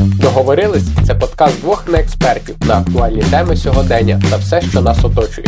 Договорились 0.00 0.84
це 1.06 1.14
подкаст 1.14 1.60
двох 1.60 1.88
неекспертів 1.88 2.56
на 2.66 2.78
актуальні 2.78 3.22
теми 3.30 3.56
сьогодення 3.56 4.20
та 4.30 4.36
все, 4.36 4.60
що 4.60 4.80
нас 4.80 5.04
оточує. 5.04 5.46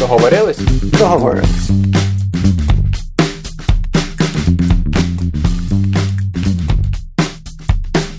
Договорились? 0.00 0.58
Договорились. 0.98 1.70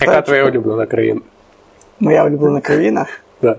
Яка 0.00 0.22
твоя 0.22 0.44
улюблена 0.44 0.86
країна? 0.86 1.20
Моя 2.00 2.24
улюблена 2.24 2.60
країна. 2.60 3.06
Да. 3.42 3.56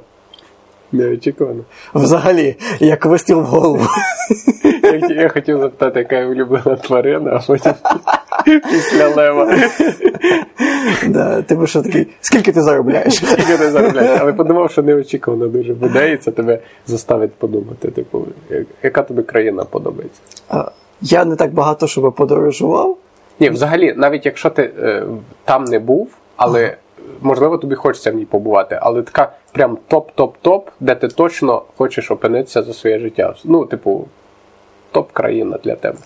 Неочікувано. 0.92 1.64
Взагалі, 1.94 2.56
як 2.80 3.06
вистріл 3.06 3.40
в 3.40 3.46
голову. 3.46 3.88
Я, 4.84 4.94
я 5.22 5.30
хотів 5.30 5.60
запитати, 5.60 6.00
яка 6.00 6.16
я 6.16 6.28
улюблена 6.28 6.76
тварина, 6.76 7.32
а 7.34 7.48
потім 7.48 7.74
після 8.72 9.08
лева. 9.08 9.58
Да, 11.08 11.42
Ти 11.42 11.68
що 11.68 11.82
такий, 11.82 12.08
скільки 12.22 12.52
ти 12.52 12.62
заробляєш? 12.62 13.16
Скільки 13.16 13.58
ти 13.58 13.72
заробляєш? 13.72 14.20
Але 14.22 14.34
подумав, 14.34 14.72
що 14.72 14.84
неочікувано 14.84 15.48
дуже 15.48 15.74
буде, 15.74 16.14
і 16.14 16.18
це 16.18 16.32
тебе 16.32 16.60
заставить 16.88 17.34
подумати. 17.34 17.92
Типу, 17.92 18.26
яка 18.84 19.04
тобі 19.04 19.22
країна 19.22 19.64
подобається? 19.64 20.22
Я 21.02 21.26
не 21.26 21.36
так 21.36 21.54
багато 21.54 21.88
щоб 21.88 22.14
подорожував. 22.14 22.98
Ні, 23.40 23.50
взагалі, 23.50 23.94
навіть 23.98 24.26
якщо 24.26 24.50
ти 24.50 24.72
е, 24.80 25.04
там 25.46 25.64
не 25.64 25.80
був, 25.80 26.10
але 26.36 26.64
ага. 26.64 26.76
можливо 27.22 27.58
тобі 27.58 27.76
хочеться 27.76 28.12
в 28.12 28.16
ній 28.16 28.26
побувати, 28.26 28.80
але 28.82 29.02
така 29.02 29.32
прям 29.52 29.78
топ-топ-топ, 29.90 30.62
де 30.80 30.96
ти 30.96 31.08
точно 31.08 31.64
хочеш 31.78 32.12
опинитися 32.12 32.64
за 32.64 32.74
своє 32.74 33.00
життя. 33.00 33.34
Ну, 33.46 33.66
типу, 33.66 34.08
топ-країна 34.94 35.60
для 35.64 35.76
тебе. 35.76 35.98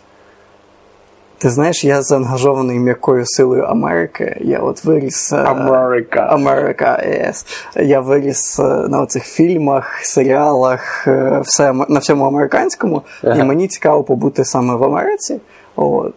Ти 1.40 1.50
знаєш, 1.50 1.84
я 1.86 2.02
заангажований 2.02 2.80
м'якою 2.80 3.23
силою 3.26 3.63
Америки. 3.63 4.38
Я 4.41 4.60
от 4.60 4.86
виріс. 4.86 5.34
Е, 5.34 5.38
Америка. 5.38 6.20
Америка, 6.20 7.04
yes. 7.08 7.46
Я 7.76 8.00
виріс 8.00 8.60
е, 8.60 8.63
на 8.63 9.02
оцих 9.02 9.24
фільмах, 9.24 9.99
серіалах, 10.04 11.07
е, 11.07 11.41
все 11.44 11.74
на 11.74 11.99
всьому 11.99 12.26
американському, 12.26 13.02
ага. 13.24 13.35
і 13.35 13.44
мені 13.44 13.68
цікаво 13.68 14.04
побути 14.04 14.46
саме 14.46 14.76
в 14.76 14.84
Америці. 14.84 15.40
От. 15.76 16.13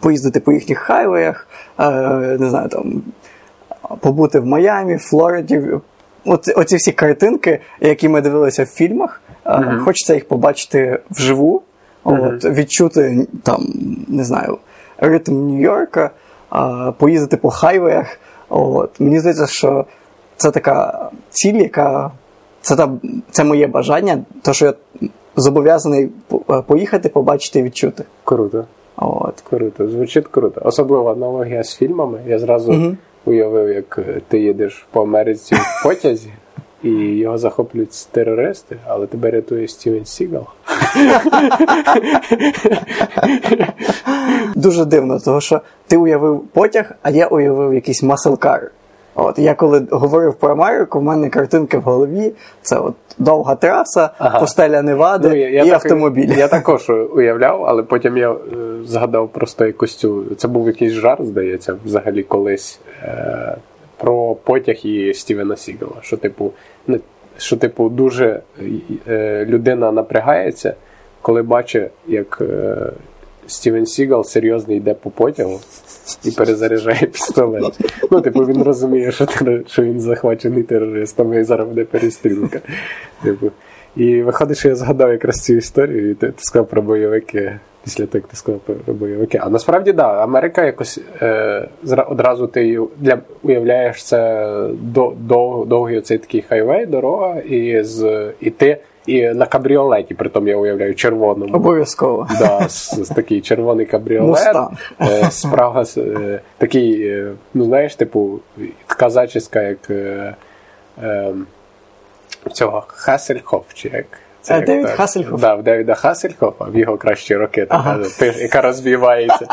Поїздити 0.00 0.40
по 0.40 0.52
їхніх 0.52 0.78
хайвеях, 0.78 1.48
не 2.38 2.46
знаю, 2.50 2.68
там 2.68 3.02
побути 4.00 4.40
в 4.40 4.46
Майамі, 4.46 4.96
Флориді. 4.96 5.62
Оці, 6.24 6.52
оці 6.52 6.76
всі 6.76 6.92
картинки, 6.92 7.60
які 7.80 8.08
ми 8.08 8.20
дивилися 8.20 8.64
в 8.64 8.66
фільмах, 8.66 9.20
mm-hmm. 9.44 9.78
хочеться 9.78 10.14
їх 10.14 10.28
побачити 10.28 10.98
вживу. 11.10 11.62
Mm-hmm. 12.04 12.34
От, 12.34 12.44
Відчути 12.44 13.26
там, 13.42 13.66
не 14.08 14.24
знаю, 14.24 14.58
ритм 14.98 15.32
Нью-Йорка, 15.32 16.10
а, 16.50 16.92
поїздити 16.92 17.36
по 17.36 17.50
хайвеях. 17.50 18.18
От. 18.48 19.00
Мені 19.00 19.20
здається, 19.20 19.46
що 19.46 19.84
це 20.36 20.50
така 20.50 21.08
ціль, 21.30 21.54
яка 21.54 22.10
це 22.60 22.76
та, 22.76 22.92
це 23.30 23.44
моє 23.44 23.66
бажання, 23.66 24.24
то 24.42 24.52
що 24.52 24.66
я 24.66 24.74
зобов'язаний 25.36 26.10
поїхати, 26.66 27.08
побачити 27.08 27.58
і 27.58 27.62
відчути. 27.62 28.04
Круто. 28.24 28.64
От. 28.96 29.40
Круто, 29.50 29.88
звучить 29.88 30.28
круто. 30.28 30.62
Особливо 30.64 31.10
аналогія 31.10 31.62
з 31.62 31.76
фільмами. 31.76 32.20
Я 32.26 32.38
зразу 32.38 32.72
mm-hmm. 32.72 32.96
уявив, 33.24 33.68
як 33.68 33.98
ти 34.28 34.38
їдеш 34.38 34.86
по 34.90 35.02
Америці 35.02 35.54
в 35.54 35.82
потязі 35.84 36.30
і 36.82 36.90
його 36.90 37.38
захоплюють 37.38 38.08
терористи, 38.10 38.76
але 38.86 39.06
тебе 39.06 39.30
рятує 39.30 39.68
Стівен 39.68 40.04
Сігал. 40.04 40.46
Дуже 44.54 44.84
дивно, 44.84 45.20
тому 45.24 45.40
що 45.40 45.60
ти 45.86 45.96
уявив 45.96 46.40
потяг, 46.52 46.92
а 47.02 47.10
я 47.10 47.26
уявив 47.26 47.74
якийсь 47.74 48.02
маселкар. 48.02 48.70
От 49.14 49.38
я 49.38 49.54
коли 49.54 49.86
говорив 49.90 50.34
про 50.34 50.50
Америку, 50.50 50.98
в 50.98 51.02
мене 51.02 51.28
картинки 51.28 51.78
в 51.78 51.82
голові. 51.82 52.32
Це 52.62 52.78
от 52.78 52.94
довга 53.18 53.54
траса, 53.54 54.10
ага. 54.18 54.40
постеля 54.40 54.82
Невади 54.82 55.28
ну, 55.28 55.34
я, 55.34 55.48
я 55.48 55.62
і 55.62 55.64
так, 55.64 55.74
автомобіль. 55.74 56.28
Я 56.36 56.48
також 56.48 56.90
уявляв, 56.90 57.64
але 57.64 57.82
потім 57.82 58.16
я 58.16 58.30
е, 58.30 58.36
згадав 58.84 59.28
просто 59.28 59.66
якусь 59.66 59.96
цю. 59.96 60.24
Це 60.36 60.48
був 60.48 60.66
якийсь 60.66 60.92
жарт, 60.92 61.26
здається, 61.26 61.74
взагалі 61.84 62.22
колись. 62.22 62.80
Е, 63.02 63.56
про 64.02 64.34
потяг 64.34 64.76
і 64.84 65.14
Стівена 65.14 65.56
Сігала. 65.56 65.96
Що, 66.00 66.16
типу, 66.16 66.52
що, 67.38 67.56
типу, 67.56 67.88
дуже 67.88 68.40
е, 69.08 69.46
людина 69.48 69.92
напрягається, 69.92 70.74
коли 71.22 71.42
бачить, 71.42 71.90
як 72.06 72.38
е, 72.40 72.76
Стівен 73.46 73.86
Сігал 73.86 74.24
серйозно 74.24 74.74
йде 74.74 74.94
по 74.94 75.10
потягу 75.10 75.60
і 76.24 76.30
перезаряджає 76.30 77.06
пістолет. 77.06 77.78
Ну, 78.10 78.20
типу, 78.20 78.40
він 78.40 78.62
розуміє, 78.62 79.12
що 79.12 79.26
що 79.66 79.82
він 79.82 80.00
захвачений 80.00 80.62
терористом 80.62 81.34
і 81.34 81.44
зараз 81.44 81.68
буде 81.68 81.84
перестрілка. 81.84 82.60
Типу. 83.22 83.50
І 83.96 84.22
виходить, 84.22 84.58
що 84.58 84.68
я 84.68 84.74
згадав 84.74 85.12
якраз 85.12 85.36
цю 85.36 85.54
історію, 85.54 86.10
і 86.10 86.14
ти, 86.14 86.26
ти 86.26 86.42
сказав 86.42 86.68
про 86.68 86.82
бойовики. 86.82 87.58
Після 87.84 88.06
того, 88.06 88.18
як 88.18 88.26
ти 88.26 88.36
сказав 88.36 88.60
про 88.60 88.94
бойовики. 88.94 89.40
А 89.42 89.50
насправді 89.50 89.92
да, 89.92 90.22
Америка 90.22 90.64
якось 90.64 91.00
е, 91.22 91.68
одразу 92.08 92.46
ти 92.46 92.80
для 92.98 93.18
уявляєш 93.42 94.04
це 94.04 94.48
до, 94.72 95.12
до, 95.18 95.64
довгий 95.68 95.98
оцей 95.98 96.18
такий 96.18 96.42
хайвей, 96.42 96.86
дорога, 96.86 97.40
і 97.40 97.84
з 97.84 98.30
і 98.40 98.50
ти 98.50 98.78
і 99.06 99.22
на 99.22 99.46
кабріолеті, 99.46 100.14
притом 100.14 100.48
я 100.48 100.56
уявляю, 100.56 100.94
червоному. 100.94 101.54
Обов'язково. 101.54 102.28
Да, 102.38 102.68
з, 102.68 103.04
з 103.04 103.08
такий 103.08 103.40
червоний 103.40 103.86
кабріолет. 103.86 104.56
Е, 105.00 105.30
справа 105.30 105.84
е, 105.96 106.40
такий, 106.58 107.08
е, 107.08 107.32
ну 107.54 107.64
знаєш, 107.64 107.96
типу, 107.96 108.40
така 108.86 109.10
зачіска, 109.10 109.62
як 109.62 109.90
е, 109.90 110.34
е, 111.02 111.32
цього 112.52 112.84
Хасельхоф, 112.86 113.64
чи 113.74 113.88
як. 113.88 114.06
Це 114.42 114.60
Девід 114.60 114.90
Хасельхоф. 114.90 115.40
Да, 115.40 115.54
в 115.54 115.62
Девіда 115.62 115.94
Хасельхофа 115.94 116.64
в 116.64 116.76
його 116.76 116.96
кращі 116.96 117.36
роки, 117.36 117.66
ага. 117.68 117.98
така, 118.18 118.38
яка 118.38 118.60
розвівається. 118.60 119.46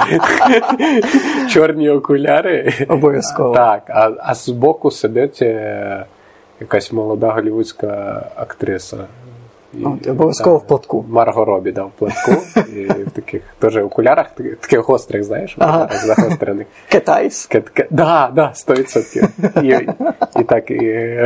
Чорні 1.50 1.90
окуляри. 1.90 2.74
Обов'язково. 2.88 3.56
Так, 3.56 3.84
а 3.88 4.12
а 4.20 4.36
з 4.36 4.50
боку 4.50 4.92
сидить 4.92 5.42
е, 5.42 6.06
якась 6.60 6.92
молода 6.92 7.32
голівудська 7.32 8.24
актриса. 8.36 8.98
І, 9.74 9.86
От, 9.86 10.08
Обов'язково 10.08 10.58
в 10.58 10.68
платку. 10.68 11.06
Марго 11.10 11.46
Робі, 11.46 11.72
да, 11.72 11.84
в 11.84 11.92
платку. 11.92 12.32
І 12.76 12.86
в 12.86 13.12
таких 13.12 13.42
теж 13.60 13.78
окулярах, 13.78 14.32
таких 14.62 14.80
гострих, 14.80 15.24
знаєш, 15.24 15.56
ага. 15.60 15.90
загострених. 16.06 16.68
Китайсь? 16.90 17.46
Кет, 17.46 17.70
кет, 17.70 17.88
да, 17.90 18.32
да, 18.36 18.54
100%. 18.56 19.64
І, 19.64 19.90
і 20.40 20.44
так, 20.44 20.72
і, 20.72 21.20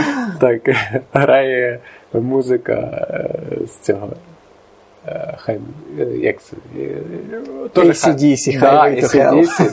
так 0.40 0.70
грає 1.12 1.78
музика 2.12 2.72
е, 2.72 3.66
з 3.66 3.86
цього. 3.86 4.08
Е, 5.06 5.34
хай, 5.38 5.60
як 6.20 6.42
це? 6.42 6.56
ACDC, 7.74 8.58
хай 8.58 9.02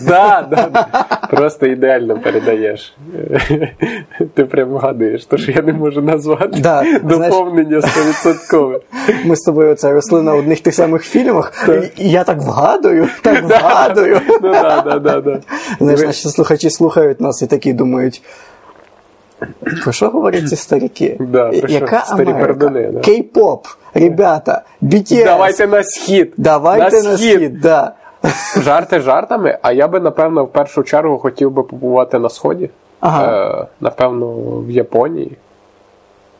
Да, 0.07 0.47
да, 0.51 0.85
Просто 1.29 1.65
ідеально 1.65 2.19
передаєш. 2.19 2.95
Ти 4.33 4.45
прям 4.45 4.69
вгадуєш, 4.69 5.25
то 5.25 5.37
що 5.37 5.51
я 5.51 5.61
не 5.61 5.73
можу 5.73 6.01
назвати 6.01 6.61
да, 6.61 6.99
доповнення 7.03 7.77
100%. 7.77 8.79
Ми 9.25 9.35
з 9.35 9.41
тобою 9.41 9.75
це 9.75 9.93
росли 9.93 10.21
на 10.21 10.33
одних 10.33 10.59
тих 10.59 10.73
самих 10.73 11.03
фільмах, 11.03 11.69
і 11.97 12.09
я 12.09 12.23
так 12.23 12.41
вгадую, 12.41 13.07
так 13.21 13.43
вгадую. 13.43 14.21
Ну, 14.29 14.39
да, 14.51 14.81
да, 14.81 14.99
да, 14.99 15.21
да. 15.21 15.39
Знаєш, 15.79 16.01
наші 16.01 16.29
слухачі 16.29 16.69
слухають 16.69 17.21
нас 17.21 17.41
і 17.41 17.47
такі 17.47 17.73
думають. 17.73 18.21
Про 19.83 19.91
що 19.91 20.09
говорять 20.09 20.49
ці 20.49 20.55
старіки? 20.55 21.17
Да, 21.19 21.51
Яка 21.67 22.01
старі 22.05 22.33
пердуни, 22.33 22.89
да. 22.91 22.99
Кей-поп, 22.99 23.65
ребята, 23.93 24.61
BTS. 24.81 25.25
Давайте 25.25 25.67
на 25.67 25.83
схід. 25.83 26.33
Давайте 26.37 27.03
на, 27.03 27.09
на 27.11 27.17
схід. 27.17 27.35
схід, 27.35 27.61
да. 27.61 27.91
Жарти 28.57 28.99
жартами, 28.99 29.57
а 29.61 29.71
я 29.71 29.87
би, 29.87 29.99
напевно, 29.99 30.43
в 30.45 30.51
першу 30.51 30.83
чергу 30.83 31.17
хотів 31.17 31.51
би 31.51 31.63
побувати 31.63 32.19
на 32.19 32.29
Сході. 32.29 32.69
Ага. 32.99 33.61
Е, 33.61 33.67
Напевно, 33.81 34.27
в 34.61 34.71
Японії. 34.71 35.31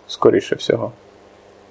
Скоріше 0.08 0.56
всього. 0.56 0.92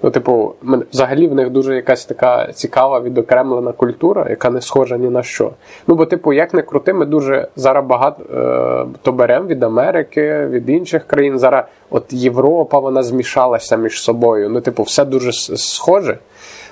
Ну, 0.01 0.11
типу, 0.11 0.53
взагалі 0.93 1.27
в 1.27 1.35
них 1.35 1.49
дуже 1.49 1.75
якась 1.75 2.05
така 2.05 2.51
цікава 2.53 2.99
відокремлена 2.99 3.71
культура, 3.71 4.27
яка 4.29 4.49
не 4.49 4.61
схожа 4.61 4.97
ні 4.97 5.09
на 5.09 5.23
що. 5.23 5.51
Ну, 5.87 5.95
бо, 5.95 6.05
типу, 6.05 6.33
як 6.33 6.53
не 6.53 6.61
крути, 6.61 6.93
ми 6.93 7.05
дуже 7.05 7.47
зараз 7.55 7.85
багато 7.85 8.23
е, 8.23 8.97
то 9.01 9.11
беремо 9.11 9.47
від 9.47 9.63
Америки, 9.63 10.47
від 10.49 10.69
інших 10.69 11.03
країн. 11.07 11.39
Зараз 11.39 11.63
от 11.89 12.13
Європа 12.13 12.79
вона 12.79 13.03
змішалася 13.03 13.77
між 13.77 14.01
собою. 14.01 14.49
Ну, 14.49 14.61
типу, 14.61 14.83
все 14.83 15.05
дуже 15.05 15.31
схоже. 15.57 16.17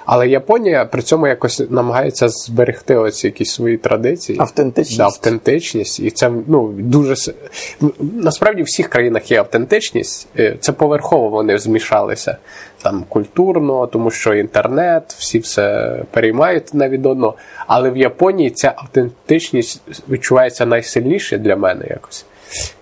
Але 0.06 0.28
Японія 0.28 0.86
при 0.86 1.02
цьому 1.02 1.28
якось 1.28 1.64
намагається 1.70 2.30
зберегти 2.30 2.96
оці 2.96 3.28
якісь 3.28 3.52
свої 3.52 3.78
традиції. 3.78 4.40
Автентичність. 4.40 4.98
Да, 4.98 5.04
автентичність. 5.04 6.00
І 6.00 6.12
це 6.12 6.32
ну, 6.48 6.68
дуже 6.68 7.16
насправді 8.00 8.62
в 8.62 8.66
всіх 8.66 8.90
країнах 8.90 9.32
є 9.32 9.40
автентичність. 9.40 10.28
Е, 10.40 10.58
це 10.60 10.72
поверхово 10.72 11.30
вони 11.30 11.58
змішалися. 11.58 12.38
там 12.82 13.06
культурно, 13.10 13.88
тому 13.88 14.12
що 14.12 14.34
інтернет, 14.34 15.16
всі 15.18 15.40
все 15.40 15.96
переймають 16.12 16.74
навіть 16.74 17.06
одно. 17.06 17.34
Але 17.68 17.90
в 17.90 17.98
Японії 17.98 18.50
ця 18.50 18.74
автентичність 18.78 19.82
відчувається 20.10 20.66
найсильніше 20.66 21.38
для 21.38 21.56
мене 21.56 21.86
якось. 21.90 22.26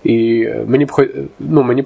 І 0.04 0.48
мені 0.66 0.86
б 0.86 0.92
ну, 1.40 1.64
мені 1.64 1.86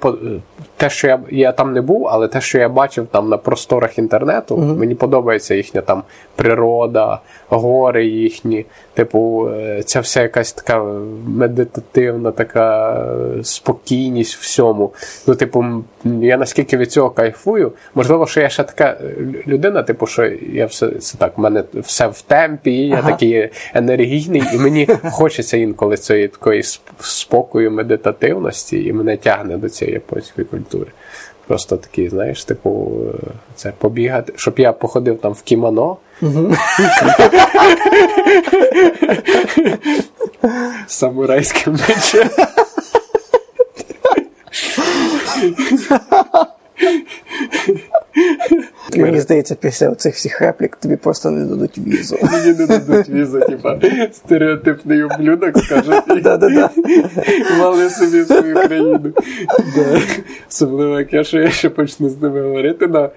те, 0.78 0.90
що 0.90 1.08
я 1.08 1.20
я 1.30 1.52
там 1.52 1.72
не 1.72 1.80
був, 1.80 2.08
але 2.08 2.28
те, 2.28 2.40
що 2.40 2.58
я 2.58 2.68
бачив 2.68 3.06
там 3.10 3.28
на 3.28 3.36
просторах 3.36 3.98
інтернету, 3.98 4.56
uh-huh. 4.56 4.78
мені 4.78 4.94
подобається 4.94 5.54
їхня 5.54 5.80
там 5.80 6.02
природа, 6.36 7.20
гори 7.48 8.06
їхні. 8.06 8.66
Типу, 8.94 9.48
е, 9.48 9.82
ця 9.82 10.00
вся 10.00 10.22
якась 10.22 10.52
така 10.52 10.84
медитативна, 11.26 12.30
така 12.30 13.04
спокійність 13.42 14.36
всьому. 14.36 14.92
Ну, 15.26 15.34
типу, 15.34 15.64
я 16.04 16.36
наскільки 16.36 16.76
від 16.76 16.92
цього 16.92 17.10
кайфую, 17.10 17.72
можливо, 17.94 18.26
що 18.26 18.40
я 18.40 18.48
ще 18.48 18.64
така 18.64 18.96
людина, 19.46 19.82
типу, 19.82 20.06
що 20.06 20.24
я 20.52 20.66
все 20.66 20.88
це 20.88 21.18
так, 21.18 21.38
в 21.38 21.40
мене 21.40 21.64
все 21.74 22.06
в 22.06 22.22
темпі, 22.22 22.86
я 22.86 22.96
uh-huh. 22.96 23.06
такий 23.06 23.48
енергійний, 23.74 24.42
і 24.54 24.58
мені 24.58 24.88
хочеться 25.10 25.56
інколи 25.56 25.96
цієї 25.96 26.28
такої 26.28 26.62
спокою, 27.00 27.70
медитативності, 27.70 28.84
і 28.84 28.92
мене 28.92 29.16
тягне 29.16 29.56
до 29.56 29.68
цієї 29.68 29.94
японської 29.94 30.44
культури. 30.44 30.67
Просто 31.46 31.76
такий, 31.76 32.08
знаєш, 32.08 32.44
типу, 32.44 33.00
це 33.54 33.72
побігати, 33.78 34.32
щоб 34.36 34.58
я 34.58 34.72
походив 34.72 35.18
там 35.18 35.32
в 35.32 35.42
кімоно. 35.42 35.96
Самурайським 40.86 41.72
мечем. 41.72 42.28
Мені 48.96 49.20
здається, 49.20 49.54
після 49.54 49.94
цих 49.94 50.14
всіх 50.14 50.40
реплік 50.40 50.76
тобі 50.76 50.96
просто 50.96 51.30
не 51.30 51.46
дадуть 51.46 51.78
візу. 51.78 52.18
Мені 52.22 52.52
не 52.58 52.66
дадуть 52.66 53.08
візу, 53.08 53.40
типа 53.40 53.80
стереотипний 54.12 55.04
ублюдок 55.04 55.58
скаже. 55.58 56.02
Мали 57.58 57.90
собі 57.90 58.24
свою 58.24 58.54
країну. 58.54 59.12
Особливо, 60.48 60.98
як 60.98 61.12
я 61.12 61.24
що 61.24 61.38
я 61.38 61.50
ще 61.50 61.70
почну 61.70 62.08
з 62.08 62.22
ними 62.22 62.42
говорити 62.42 62.86
на 62.86 63.10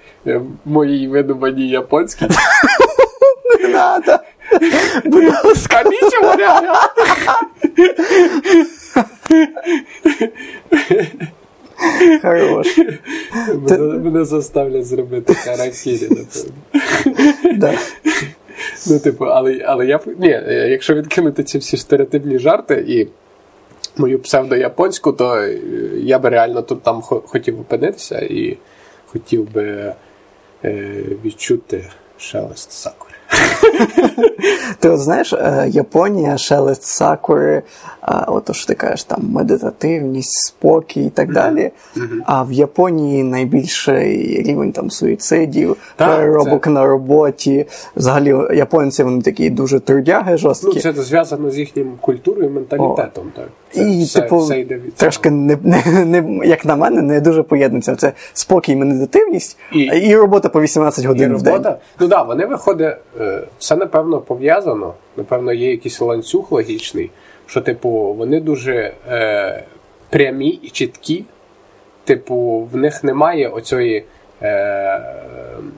моїй 0.65 1.07
видуманій 1.07 1.69
японській. 1.69 2.27
Не 3.61 3.67
надо. 3.67 4.19
Будь 5.05 5.23
ласка, 5.23 5.83
нічого 5.83 6.35
Хорош. 12.21 12.77
Мене, 14.03 14.25
заставлять 14.25 14.85
зробити 14.85 15.33
характері, 15.33 16.07
напевно. 16.09 17.73
Ну, 18.87 18.99
типу, 18.99 19.25
але 19.25 19.61
але 19.65 19.85
я 19.85 19.99
ні, 20.19 20.29
якщо 20.47 20.93
відкинути 20.93 21.43
ці 21.43 21.57
всі 21.57 21.77
стереотипні 21.77 22.39
жарти 22.39 22.85
і 22.87 23.07
мою 23.97 24.19
псевдояпонську, 24.19 25.13
то 25.13 25.47
я 25.97 26.19
би 26.19 26.29
реально 26.29 26.61
тут 26.61 26.83
там 26.83 27.01
хотів 27.01 27.59
опинитися 27.59 28.19
і 28.19 28.57
хотів 29.05 29.53
би 29.53 29.93
е, 30.65 31.03
відчути 31.25 31.89
шелест 32.17 32.71
сакури. 32.71 33.10
Ти 34.79 34.89
от 34.89 34.99
знаєш, 34.99 35.33
е, 35.33 35.65
Японія, 35.69 36.37
шелест 36.37 36.83
сакури, 36.83 37.61
ото 38.27 38.53
що 38.53 38.67
ти 38.67 38.75
кажеш, 38.75 39.03
там 39.03 39.19
медитативність, 39.29 40.47
спокій 40.47 41.05
і 41.05 41.09
так 41.09 41.33
далі. 41.33 41.71
А 42.25 42.43
в 42.43 42.51
Японії 42.51 43.23
найбільший 43.23 44.43
рівень 44.47 44.71
там 44.71 44.91
суїцидів, 44.91 45.77
переробок 45.95 46.67
на 46.67 46.85
роботі. 46.85 47.65
Взагалі, 47.95 48.35
японці 48.53 49.03
вони 49.03 49.21
такі 49.21 49.49
дуже 49.49 49.79
трудяги, 49.79 50.37
жорсткі. 50.37 50.81
Ну, 50.85 50.93
це 50.93 50.93
зв'язано 50.93 51.51
з 51.51 51.57
їхнім 51.57 51.93
культурою 52.01 52.47
і 52.47 52.49
менталітетом. 52.49 53.31
так. 53.35 53.47
Це 53.73 53.83
і, 53.83 54.03
все, 54.03 54.21
типу, 54.21 54.37
все 54.37 54.59
йде 54.59 54.75
від 54.75 54.95
трошки 54.95 55.31
не, 55.31 55.57
не, 55.63 56.05
не, 56.05 56.47
як 56.47 56.65
на 56.65 56.75
мене, 56.75 57.01
не 57.01 57.21
дуже 57.21 57.43
поєднується. 57.43 57.95
Це 57.95 58.13
спокій, 58.33 58.75
медитативність 58.75 59.57
і, 59.73 59.79
і 59.79 60.15
робота 60.15 60.49
по 60.49 60.61
18 60.61 61.05
годин 61.05 61.31
і 61.31 61.35
в 61.35 61.41
день. 61.41 61.53
Ну 61.53 61.59
так, 61.59 61.79
да, 62.09 62.21
вони 62.21 62.45
виходить, 62.45 62.95
е, 63.19 63.43
все 63.59 63.75
напевно 63.75 64.21
пов'язано. 64.21 64.93
Напевно, 65.17 65.53
є 65.53 65.71
якийсь 65.71 66.01
ланцюг 66.01 66.47
логічний, 66.51 67.11
що, 67.45 67.61
типу, 67.61 67.89
вони 67.89 68.39
дуже 68.39 68.93
е, 69.09 69.63
прямі 70.09 70.49
і 70.49 70.69
чіткі. 70.69 71.25
Типу, 72.03 72.67
в 72.71 72.77
них 72.77 73.03
немає 73.03 73.47
оцієї. 73.47 74.05
Е, 74.43 75.01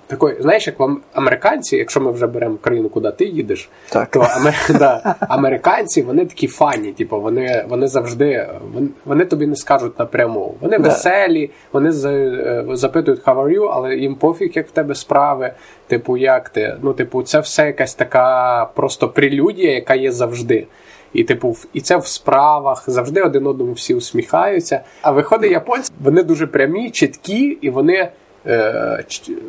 такої, 0.08 0.42
знаєш, 0.42 0.68
як 0.68 0.80
вам 0.80 1.02
американці, 1.14 1.78
якщо 1.78 2.02
ми 2.02 2.12
вже 2.12 2.28
беремо 2.28 2.58
країну, 2.62 2.90
куди 2.90 3.12
ти 3.12 3.26
їдеш, 3.26 3.70
так. 3.90 4.08
то 4.08 4.20
амер... 4.20 4.56
да, 4.80 5.16
американці 5.20 6.02
вони 6.02 6.26
такі 6.26 6.48
фані, 6.48 6.92
типу, 6.92 7.22
вони 7.22 7.66
вони 7.70 7.88
завжди 7.88 8.48
вони, 8.74 8.88
вони 9.06 9.26
тобі 9.26 9.48
не 9.48 9.56
скажуть 9.56 10.00
напряму. 10.00 10.56
Вони 10.62 10.80
да. 10.80 10.90
веселі, 10.90 11.52
вони 11.72 11.90
е, 11.90 12.66
запитують 12.72 13.24
how 13.24 13.36
are 13.36 13.60
you, 13.60 13.70
але 13.74 13.96
їм 13.96 14.16
пофіг, 14.16 14.52
як 14.56 14.68
в 14.68 14.72
тебе 14.72 14.96
справи. 14.96 15.54
Типу, 15.88 16.18
як 16.18 16.50
ти? 16.50 16.78
Ну, 16.82 16.94
типу, 16.94 17.24
це 17.24 17.40
все 17.40 17.66
якась 17.66 17.94
така 17.94 18.66
просто 18.66 19.10
прелюдія, 19.10 19.74
яка 19.74 19.96
є 19.96 20.12
завжди. 20.12 20.68
І, 21.14 21.24
типу, 21.24 21.56
і 21.74 21.82
це 21.82 21.98
в 21.98 22.08
справах 22.08 22.84
завжди 22.88 23.22
один 23.22 23.48
одному 23.48 23.74
всі 23.74 23.94
усміхаються. 23.94 24.82
А 25.02 25.12
виходить, 25.12 25.52
японці 25.52 25.92
вони 26.04 26.24
дуже 26.24 26.48
прямі, 26.48 26.92
чіткі, 26.92 27.58
і 27.62 27.70
вони. 27.70 28.10
Е, 28.48 29.04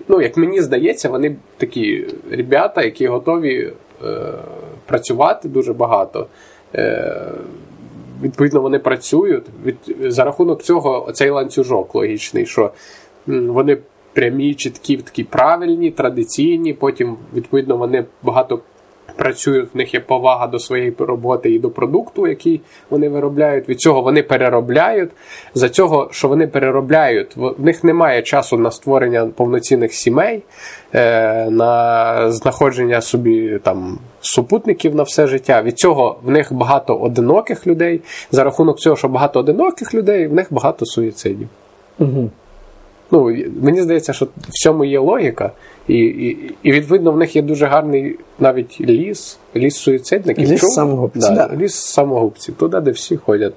ну, 0.09 0.23
як 0.23 0.37
мені 0.37 0.61
здається, 0.63 1.09
вони 1.09 1.37
такі 1.57 2.07
ребята, 2.31 2.83
які 2.83 3.07
готові 3.07 3.73
е, 4.05 4.07
працювати 4.87 5.49
дуже 5.49 5.73
багато. 5.73 6.27
Е, 6.75 7.15
відповідно, 8.23 8.61
вони 8.61 8.79
працюють. 8.79 9.45
За 10.01 10.25
рахунок 10.25 10.63
цього 10.63 11.13
цей 11.13 11.31
ланцюжок 11.31 11.95
логічний, 11.95 12.47
що 12.47 12.71
вони 13.27 13.79
прямі, 14.13 14.55
чіткі, 14.55 14.97
такі 14.97 15.25
правильні, 15.25 15.91
традиційні. 15.91 16.73
Потім, 16.73 17.17
відповідно, 17.35 17.77
вони 17.77 18.05
багато 18.23 18.61
працюють, 19.17 19.75
в 19.75 19.77
них 19.77 19.95
є 19.95 20.01
повага 20.01 20.47
до 20.47 20.59
своєї 20.59 20.95
роботи 20.99 21.51
і 21.51 21.59
до 21.59 21.71
продукту, 21.71 22.27
який 22.27 22.61
вони 22.91 23.09
виробляють. 23.09 23.69
Від 23.69 23.81
цього 23.81 24.03
вони 24.03 24.23
переробляють. 24.23 25.11
За 25.55 25.69
цього, 25.69 26.09
що 26.11 26.29
вони 26.29 26.47
переробляють, 26.47 27.37
в 27.37 27.65
них 27.65 27.85
немає 27.85 28.23
часу 28.23 28.59
на 28.59 28.71
створення 28.71 29.27
повноцінних 29.27 29.93
сімей, 29.93 30.43
е, 30.95 31.51
на 31.51 32.33
знаходження 32.33 33.01
собі 33.01 33.59
там 33.63 33.99
супутників 34.21 34.95
на 34.95 35.03
все 35.03 35.27
життя. 35.27 35.63
Від 35.63 35.79
цього 35.79 36.19
в 36.23 36.31
них 36.31 36.53
багато 36.53 36.97
одиноких 36.97 37.67
людей. 37.67 38.01
За 38.31 38.45
рахунок 38.45 38.79
цього, 38.79 38.97
що 38.97 39.09
багато 39.09 39.41
одиноких 39.41 39.95
людей, 39.95 40.27
в 40.27 40.35
них 40.35 40.47
багато 40.51 40.87
суїцидів. 40.87 41.49
Угу. 41.99 42.31
Ну, 43.11 43.37
Мені 43.63 43.83
здається, 43.83 44.13
що 44.13 44.25
в 44.25 44.51
цьому 44.51 44.85
є 44.85 44.99
логіка. 44.99 45.51
І 45.89 45.99
і, 45.99 46.55
і 46.63 46.73
відповідно 46.73 47.13
в 47.13 47.17
них 47.17 47.37
є 47.37 47.43
дуже 47.43 47.67
гарний 47.67 48.19
навіть 48.39 48.81
ліс, 48.81 49.39
ліс 49.57 49.77
суїцидників. 49.77 50.49
Ліс 50.49 50.61
самогубців. 50.61 51.35
Да, 51.35 51.49
да. 51.49 51.57
Ліс 51.57 51.75
самогубців, 51.75 52.55
туди, 52.55 52.81
де 52.81 52.91
всі 52.91 53.17
ходять 53.17 53.55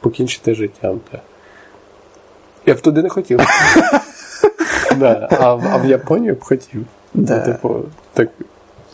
покінчити 0.00 0.54
життям. 0.54 1.00
Я 2.66 2.74
б 2.74 2.80
туди 2.80 3.02
не 3.02 3.08
хотів. 3.08 3.38
да, 4.96 5.28
А 5.30 5.58
а 5.70 5.76
в 5.76 5.86
Японію 5.86 6.34
б 6.34 6.40
хотів. 6.40 6.84
Да. 7.14 7.36
Ну, 7.36 7.52
типу, 7.52 7.76
так, 8.12 8.28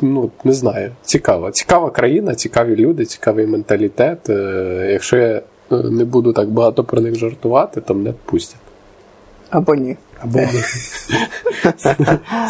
ну, 0.00 0.30
не 0.44 0.52
знаю. 0.52 0.92
Цікаво. 1.02 1.50
Цікава 1.50 1.90
країна, 1.90 2.34
цікаві 2.34 2.76
люди, 2.76 3.04
цікавий 3.04 3.46
менталітет. 3.46 4.30
Е, 4.30 4.88
якщо 4.92 5.16
я 5.16 5.36
е, 5.36 5.42
не 5.70 6.04
буду 6.04 6.32
так 6.32 6.48
багато 6.48 6.84
про 6.84 7.00
них 7.00 7.14
жартувати, 7.14 7.80
то 7.80 7.94
мене 7.94 8.14
пустять. 8.24 8.60
Або 9.50 9.74
ні. 9.74 9.96
Або. 10.20 10.40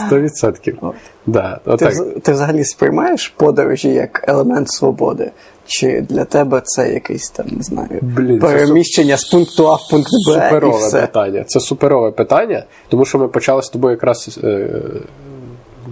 Сто 0.06 0.20
відсотків. 0.20 0.78
Да, 1.26 1.60
ти, 1.78 1.90
ти 2.22 2.32
взагалі 2.32 2.64
сприймаєш 2.64 3.28
подорожі 3.28 3.88
як 3.88 4.24
елемент 4.28 4.70
свободи? 4.70 5.30
Чи 5.66 6.00
для 6.00 6.24
тебе 6.24 6.62
це 6.64 6.92
якийсь 6.92 7.30
там, 7.30 7.46
не 7.50 7.62
знаю, 7.62 7.98
Блін, 8.02 8.38
переміщення 8.38 9.16
це 9.16 9.22
з 9.22 9.30
пункту 9.30 9.68
А 9.68 9.74
в 9.74 9.88
пункт 9.90 10.08
Б? 10.28 10.32
Суперове 10.32 10.78
і 10.78 10.86
все? 10.86 11.00
питання. 11.00 11.44
Це 11.46 11.60
суперове 11.60 12.10
питання, 12.10 12.64
тому 12.88 13.04
що 13.04 13.18
ми 13.18 13.28
почали 13.28 13.62
з 13.62 13.68
тобою 13.68 13.92
якраз 13.94 14.38
е, 14.44 14.68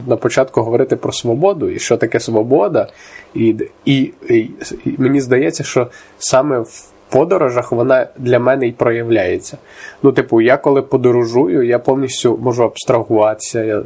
на 0.07 0.17
початку 0.17 0.63
говорити 0.63 0.97
про 0.97 1.13
свободу 1.13 1.69
і 1.71 1.79
що 1.79 1.97
таке 1.97 2.21
свобода. 2.21 2.89
І, 3.35 3.57
і, 3.85 4.13
і, 4.29 4.51
і 4.85 4.95
мені 4.99 5.21
здається, 5.21 5.65
що 5.65 5.91
саме 6.19 6.59
в 6.59 6.85
подорожах 7.11 7.73
вона 7.73 8.07
для 8.19 8.39
мене 8.39 8.67
і 8.67 8.73
проявляється. 8.73 9.59
Ну, 10.03 10.13
типу, 10.13 10.41
я 10.41 10.57
коли 10.57 10.83
подорожую, 10.83 11.63
я 11.63 11.79
повністю 11.79 12.39
можу 12.43 12.65
абстрагуватися 12.65 13.61
е, 13.61 13.83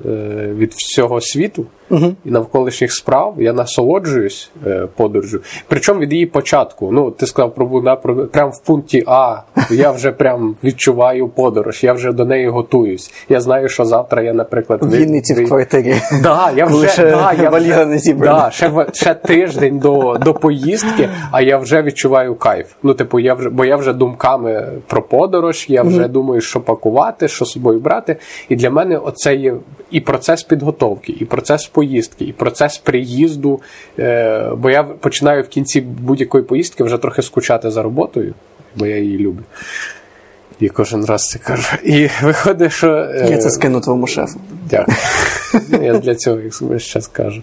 від 0.55 0.73
всього 0.73 1.21
світу 1.21 1.67
угу. 1.91 2.15
і 2.25 2.31
навколишніх 2.31 2.93
справ. 2.93 3.35
Я 3.39 3.53
насолоджуюсь 3.53 4.51
е, 4.67 4.89
подорожю. 4.97 5.41
Причому 5.69 6.01
від 6.01 6.13
її 6.13 6.27
початку. 6.27 6.93
Ну, 6.93 7.11
ти 7.11 7.27
сказав 7.27 7.55
про 7.55 7.67
Буна, 7.67 7.97
про 7.97 8.27
прямо 8.27 8.51
в 8.51 8.67
пункті 8.67 9.05
А. 9.07 9.37
Я 9.71 9.91
вже 9.91 10.13
прям 10.13 10.57
відчуваю 10.65 11.29
подорож, 11.29 11.85
я 11.85 11.93
вже 11.93 12.13
до 12.13 12.25
неї 12.25 12.49
готуюсь. 12.49 13.13
Я 13.29 13.41
знаю, 13.41 13.69
що 13.69 13.85
завтра 13.85 14.23
я, 14.23 14.33
наприклад, 14.33 14.83
в 14.83 14.91
Вінниці 14.91 15.35
в 15.35 15.49
квартирі. 15.49 15.95
Да, 16.23 16.53
я 16.57 16.67
вже, 16.67 16.77
Лише 16.77 17.11
да, 17.11 17.33
я 17.33 17.51
вже, 17.51 17.87
не 17.87 18.15
да, 18.15 18.51
ще, 18.51 18.87
ще 18.93 19.15
тиждень 19.15 19.79
до 19.79 20.19
до 20.25 20.35
поїздки, 20.35 21.09
а 21.33 21.41
я 21.41 21.59
вже 21.59 21.83
відчуваю 21.83 22.35
кайф. 22.35 22.67
Ну, 22.83 22.95
типу, 22.95 23.18
я 23.19 23.35
вже, 23.35 23.51
бо 23.51 23.65
я 23.65 23.77
вже 23.77 23.93
думками 23.93 24.69
про 24.87 25.03
подорож, 25.03 25.67
я 25.69 25.83
вже 25.83 26.03
mm-hmm. 26.03 26.09
думаю, 26.09 26.41
що 26.41 26.61
пакувати, 26.61 27.29
що 27.29 27.45
з 27.45 27.51
собою 27.51 27.81
брати. 27.81 28.17
І 28.49 28.57
для 28.57 28.71
мене 28.71 28.99
оце 28.99 29.35
є 29.35 29.55
і 29.91 30.01
процес 30.01 30.43
підготовки, 30.43 31.15
і 31.21 31.25
процес 31.25 31.67
поїздки, 31.67 32.25
і 32.25 32.33
процес 32.33 32.79
приїзду. 32.79 33.61
Е, 33.99 34.51
Бо 34.57 34.71
я 34.71 34.83
починаю 34.83 35.43
в 35.43 35.49
кінці 35.49 35.81
будь-якої 35.81 36.45
поїздки 36.45 36.85
вже 36.85 36.99
трохи 36.99 37.23
скучати 37.23 37.71
за 37.71 37.83
роботою, 37.83 38.35
бо 38.77 38.87
я 38.87 38.97
її 38.97 39.19
люблю. 39.19 39.43
І 40.61 40.69
кожен 40.69 41.05
раз 41.05 41.23
це 41.23 41.39
кажу. 41.39 41.77
І 41.85 42.09
виходить, 42.23 42.73
що. 42.73 42.89
Е, 42.89 43.29
я 43.31 43.39
це 43.39 43.51
скину 43.51 43.81
твоєму 43.81 44.07
шефу. 44.07 44.41
Дякую. 44.71 44.97
Я 45.83 45.99
для 45.99 46.15
цього 46.15 46.39
весь 46.61 46.83
час 46.83 47.07
кажу. 47.07 47.43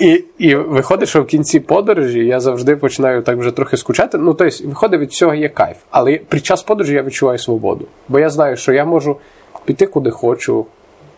І 0.00 0.24
і 0.38 0.54
виходить, 0.54 1.08
що 1.08 1.22
в 1.22 1.26
кінці 1.26 1.60
подорожі 1.60 2.26
я 2.26 2.40
завжди 2.40 2.76
починаю 2.76 3.22
так 3.22 3.38
вже 3.38 3.50
трохи 3.50 3.76
скучати. 3.76 4.18
Ну, 4.18 4.34
тобто, 4.34 4.68
виходить, 4.68 5.00
від 5.00 5.12
цього 5.12 5.34
є 5.34 5.48
кайф. 5.48 5.76
Але 5.90 6.16
під 6.16 6.46
час 6.46 6.62
подорожі 6.62 6.94
я 6.94 7.02
відчуваю 7.02 7.38
свободу. 7.38 7.86
Бо 8.08 8.18
я 8.18 8.30
знаю, 8.30 8.56
що 8.56 8.72
я 8.72 8.84
можу 8.84 9.16
піти 9.64 9.86
куди 9.86 10.10
хочу, 10.10 10.66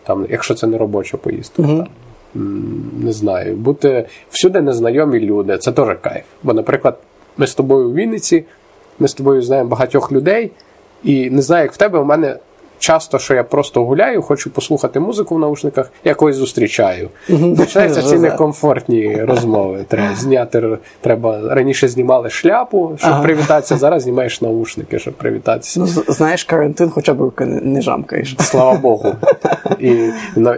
там, 0.03 0.25
якщо 0.29 0.53
це 0.53 0.67
не 0.67 0.77
робоча 0.77 1.17
поїздка. 1.17 1.61
Угу. 1.61 1.87
Не 2.99 3.11
знаю, 3.11 3.55
бути 3.55 4.07
всюди 4.29 4.61
незнайомі 4.61 5.19
люди, 5.19 5.57
це 5.57 5.71
теж 5.71 5.97
кайф. 6.01 6.23
Бо, 6.43 6.53
наприклад, 6.53 6.97
ми 7.37 7.47
з 7.47 7.55
тобою 7.55 7.89
у 7.89 7.93
Вінниці, 7.93 8.45
ми 8.99 9.07
з 9.07 9.13
тобою 9.13 9.41
знаємо 9.41 9.69
багатьох 9.69 10.11
людей. 10.11 10.51
І 11.03 11.29
не 11.29 11.41
знаю, 11.41 11.63
як 11.63 11.73
в 11.73 11.77
тебе, 11.77 11.99
у 11.99 12.05
мене 12.05 12.35
часто, 12.79 13.19
що 13.19 13.33
я 13.33 13.43
просто 13.43 13.85
гуляю, 13.85 14.21
хочу 14.21 14.49
послухати 14.49 14.99
музику 14.99 15.35
в 15.35 15.39
наушниках, 15.39 15.91
я 16.03 16.13
когось 16.13 16.35
зустрічаю. 16.35 17.09
Починаються 17.57 18.03
ці 18.03 18.19
некомфортні 18.19 19.23
розмови. 19.23 19.85
Треба 19.87 20.15
зняти, 20.15 20.77
треба 21.01 21.41
раніше 21.49 21.87
знімали 21.87 22.29
шляпу, 22.29 22.91
щоб 22.97 23.11
ага. 23.11 23.23
привітатися, 23.23 23.77
зараз 23.77 24.03
знімаєш 24.03 24.41
наушники, 24.41 24.99
щоб 24.99 25.13
привітатися. 25.13 25.79
Ну, 25.79 25.87
Знаєш, 26.07 26.43
карантин, 26.43 26.89
хоча 26.89 27.13
б 27.13 27.21
руки 27.21 27.45
не 27.45 27.81
жамкаєш. 27.81 28.35
Слава 28.39 28.73
Богу. 28.81 29.15
І 29.79 30.09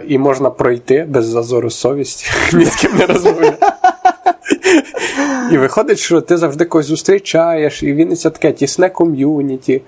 і 0.08 0.18
можна 0.18 0.50
пройти 0.50 1.06
без 1.08 1.26
зазору 1.26 1.70
совісті, 1.70 2.30
ні 2.56 2.64
з 2.64 2.76
ким 2.76 2.96
не 2.98 3.06
розмовляти. 3.06 3.66
І 5.52 5.58
виходить, 5.58 5.98
що 5.98 6.20
ти 6.20 6.36
завжди 6.36 6.64
когось 6.64 6.86
зустрічаєш, 6.86 7.82
і 7.82 7.92
він 7.92 8.16
це 8.16 8.30
таке 8.30 8.52
тісне 8.52 8.88
ком'юніті. 8.88 9.82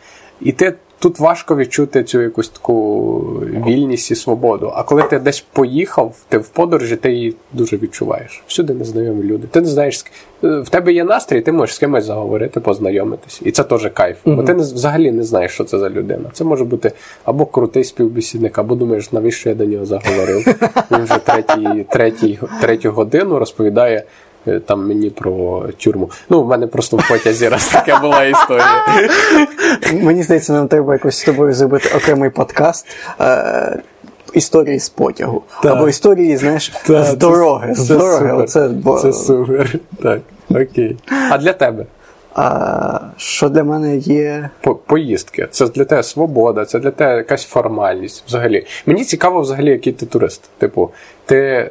І 0.45 0.53
ти 0.53 0.75
тут 0.99 1.19
важко 1.19 1.57
відчути 1.57 2.05
цю 2.05 2.23
якусь 2.23 2.49
таку 2.49 3.19
вільність 3.67 4.11
і 4.11 4.15
свободу. 4.15 4.73
А 4.75 4.83
коли 4.83 5.03
ти 5.03 5.19
десь 5.19 5.41
поїхав, 5.53 6.15
ти 6.29 6.39
в 6.39 6.49
подорожі, 6.49 6.97
ти 6.97 7.13
її 7.13 7.35
дуже 7.53 7.77
відчуваєш. 7.77 8.43
Всюди 8.47 8.75
незнайомі 8.75 9.23
люди. 9.23 9.47
Ти 9.47 9.61
не 9.61 9.67
знаєш, 9.67 10.05
в 10.43 10.69
тебе 10.69 10.93
є 10.93 11.05
настрій, 11.05 11.41
ти 11.41 11.53
можеш 11.53 11.75
з 11.75 11.79
кимось 11.79 12.05
заговорити, 12.05 12.61
познайомитись. 12.61 13.41
І 13.45 13.51
це 13.51 13.65
теж 13.65 13.91
кайф. 13.95 14.17
Бо 14.25 14.43
ти 14.43 14.55
взагалі 14.55 15.13
не 15.13 15.25
знаєш, 15.25 15.53
що 15.53 15.65
це 15.65 15.79
за 15.79 15.91
людина. 15.91 16.31
Це 16.33 16.45
може 16.45 16.65
бути 16.65 16.93
або 17.25 17.47
крутий 17.47 17.85
співбесідник, 17.85 18.59
або 18.59 18.75
думаєш, 18.75 19.13
навіщо 19.13 19.49
я 19.49 19.55
до 19.55 19.65
нього 19.65 19.87
заговорив. 19.87 20.47
Він 20.91 21.05
вже 21.05 21.19
третій, 21.19 21.87
третій, 21.91 22.39
третю 22.61 22.91
годину 22.91 23.39
розповідає. 23.39 24.05
Е, 24.47 24.61
там 24.61 24.89
мені 24.89 25.11
про 25.11 25.65
тюрму. 25.85 26.11
Ну, 26.31 26.43
в 26.43 26.49
мене 26.49 26.67
просто 26.67 26.97
в 26.97 27.09
потязі 27.09 27.49
раз 27.49 27.69
така 27.69 27.99
була 27.99 28.25
історія. 28.25 28.67
Мені 29.93 30.23
здається, 30.23 30.53
нам 30.53 30.69
треба 30.69 30.93
якось 30.93 31.19
з 31.19 31.25
тобою 31.25 31.53
зробити 31.53 31.91
окремий 31.97 32.31
подкаст. 32.31 32.87
Е- 33.21 33.83
Історії 34.35 34.79
з 34.79 34.89
потягу. 34.89 35.43
Так. 35.63 35.73
Або 35.73 35.89
історії, 35.89 36.37
знаєш, 36.37 36.69
так, 36.87 37.05
з 37.05 37.15
дороги. 37.15 37.75
Це, 37.75 37.83
з 37.83 37.89
дороги. 37.89 38.49
Супер. 38.49 38.71
Бо... 38.71 38.99
Це 38.99 39.13
супер. 39.13 39.79
Так, 40.03 40.21
окей. 40.51 40.97
А 41.31 41.39
для 41.39 41.53
тебе? 41.53 41.87
А, 42.35 43.01
Що 43.17 43.49
для 43.49 43.65
мене 43.65 43.97
є. 43.97 44.51
По- 44.61 44.75
Поїздки. 44.75 45.49
Це 45.51 45.67
для 45.67 45.85
тебе 45.85 46.03
свобода, 46.03 46.65
це 46.65 46.79
для 46.79 46.91
тебе 46.91 47.17
якась 47.17 47.45
формальність. 47.45 48.25
Взагалі. 48.27 48.67
Мені 48.87 49.05
цікаво, 49.05 49.41
взагалі, 49.41 49.71
який 49.71 49.93
ти 49.93 50.07
турист. 50.07 50.43
Типу, 50.59 50.91
ти 51.27 51.71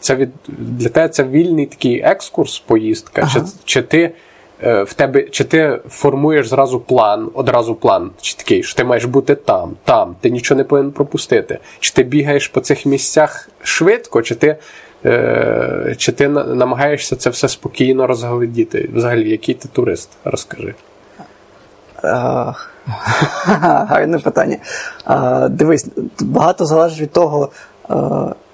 це 0.00 0.14
від 0.14 0.30
для 0.48 0.88
тебе 0.88 1.08
це 1.08 1.24
вільний 1.24 1.66
такий 1.66 2.00
екскурс, 2.00 2.58
поїздка, 2.58 3.22
ага. 3.22 3.40
чи 3.40 3.42
чи 3.64 3.82
ти 3.82 4.12
е, 4.62 4.82
в 4.82 4.92
тебе, 4.92 5.22
чи 5.22 5.44
ти 5.44 5.80
формуєш 5.88 6.48
зразу 6.48 6.80
план, 6.80 7.30
одразу 7.34 7.74
план, 7.74 8.10
чи 8.20 8.36
такий, 8.36 8.62
що 8.62 8.76
ти 8.76 8.84
маєш 8.84 9.04
бути 9.04 9.34
там, 9.34 9.76
там, 9.84 10.16
ти 10.20 10.30
нічого 10.30 10.58
не 10.58 10.64
повинен 10.64 10.92
пропустити. 10.92 11.58
Чи 11.80 11.92
ти 11.92 12.02
бігаєш 12.02 12.48
по 12.48 12.60
цих 12.60 12.86
місцях 12.86 13.48
швидко, 13.62 14.22
чи 14.22 14.34
ти 14.34 14.56
е, 15.04 15.94
чи 15.98 16.12
ти 16.12 16.28
намагаєшся 16.28 17.16
це 17.16 17.30
все 17.30 17.48
спокійно 17.48 18.06
розглядіти? 18.06 18.90
Взагалі, 18.94 19.30
який 19.30 19.54
ти 19.54 19.68
турист? 19.68 20.10
Розкажи. 20.24 20.74
Гарне 23.46 24.18
питання. 24.18 24.56
Дивись, 25.50 25.88
багато 26.20 26.64
залежить 26.64 27.00
від 27.00 27.12
того. 27.12 27.50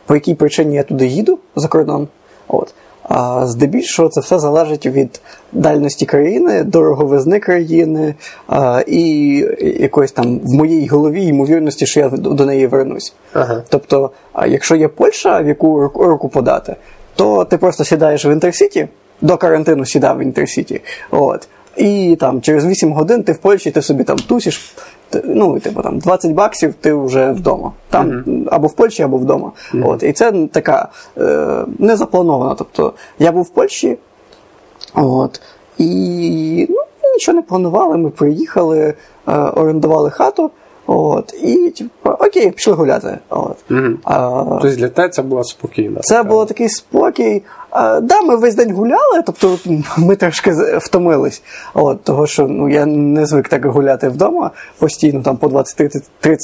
По 0.06 0.14
якій 0.14 0.34
причині 0.34 0.74
я 0.74 0.82
туди 0.82 1.06
їду 1.06 1.38
за 1.56 1.68
кордон. 1.68 2.08
От. 2.48 2.74
А 3.08 3.46
здебільшого 3.46 4.08
це 4.08 4.20
все 4.20 4.38
залежить 4.38 4.86
від 4.86 5.20
дальності 5.52 6.06
країни, 6.06 6.64
дороговизни 6.64 7.40
країни 7.40 8.14
а, 8.46 8.82
і 8.86 9.36
якоїсь 9.80 10.12
там 10.12 10.38
в 10.38 10.52
моїй 10.52 10.86
голові 10.86 11.24
ймовірності, 11.24 11.86
що 11.86 12.00
я 12.00 12.08
до 12.08 12.46
неї 12.46 12.66
вернусь. 12.66 13.14
Ага. 13.32 13.62
Тобто, 13.68 14.10
а 14.32 14.46
якщо 14.46 14.76
є 14.76 14.88
Польща, 14.88 15.40
в 15.40 15.48
яку 15.48 15.90
руку 15.94 16.28
подати, 16.28 16.76
то 17.14 17.44
ти 17.44 17.58
просто 17.58 17.84
сідаєш 17.84 18.24
в 18.24 18.32
Інтерсіті, 18.32 18.88
до 19.20 19.36
карантину 19.36 19.86
сідав 19.86 20.18
в 20.18 20.22
Інтерсіті. 20.22 20.80
От. 21.10 21.48
І 21.76 22.16
там 22.20 22.40
через 22.40 22.66
8 22.66 22.92
годин 22.92 23.22
ти 23.22 23.32
в 23.32 23.38
Польщі 23.38 23.70
ти 23.70 23.82
собі 23.82 24.04
там 24.04 24.18
тусиш, 24.18 24.74
ну, 25.24 25.60
типу 25.60 25.82
там 25.82 25.98
20 25.98 26.32
баксів, 26.32 26.74
ти 26.74 26.94
вже 26.94 27.32
вдома. 27.32 27.72
Там 27.90 28.10
mm-hmm. 28.10 28.48
або 28.50 28.66
в 28.66 28.72
Польщі, 28.72 29.02
або 29.02 29.16
вдома. 29.16 29.52
Mm-hmm. 29.74 29.88
От, 29.88 30.02
І 30.02 30.12
це 30.12 30.32
така 30.52 30.88
е, 31.18 31.64
не 31.78 31.96
запланована. 31.96 32.54
Тобто 32.54 32.92
я 33.18 33.32
був 33.32 33.42
в 33.42 33.48
Польщі, 33.48 33.98
от, 34.94 35.40
і 35.78 36.66
ну, 36.70 36.76
нічого 37.14 37.36
не 37.36 37.42
планували. 37.42 37.96
Ми 37.96 38.10
приїхали, 38.10 38.94
е, 39.28 39.32
орендували 39.32 40.10
хату. 40.10 40.50
От, 40.86 41.34
І 41.42 41.70
типу, 41.70 42.10
окей, 42.10 42.50
пішли 42.50 42.72
гуляти. 42.72 43.18
От. 43.30 43.56
Угу. 43.70 43.88
А, 44.04 44.44
Тобто 44.62 44.76
для 44.76 44.88
тебе 44.88 45.08
це 45.08 45.22
було 45.22 45.44
спокійно. 45.44 46.00
Це 46.00 46.22
було 46.22 46.46
такий 46.46 46.68
спокій. 46.68 47.42
А, 47.70 48.00
да, 48.00 48.22
Ми 48.22 48.36
весь 48.36 48.54
день 48.54 48.72
гуляли, 48.72 49.22
тобто 49.26 49.58
ми 49.98 50.16
трошки 50.16 50.52
втомились. 50.78 51.42
От, 51.74 52.02
Того, 52.02 52.26
що 52.26 52.46
ну, 52.46 52.68
я 52.68 52.86
не 52.86 53.26
звик 53.26 53.48
так 53.48 53.64
гуляти 53.64 54.08
вдома 54.08 54.50
постійно, 54.78 55.22
там 55.22 55.36
по 55.36 55.46
20-30 55.46 56.02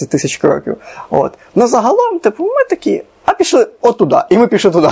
тисяч 0.09 0.37
кроків. 0.37 0.76
От. 1.11 1.32
Ну 1.54 1.66
загалом, 1.66 2.18
типу, 2.18 2.44
ми 2.44 2.64
такі. 2.70 3.02
А 3.25 3.35
пішли 3.35 3.66
отуда, 3.80 4.26
і 4.30 4.38
ми 4.38 4.47
пішли 4.47 4.70
туди. 4.70 4.88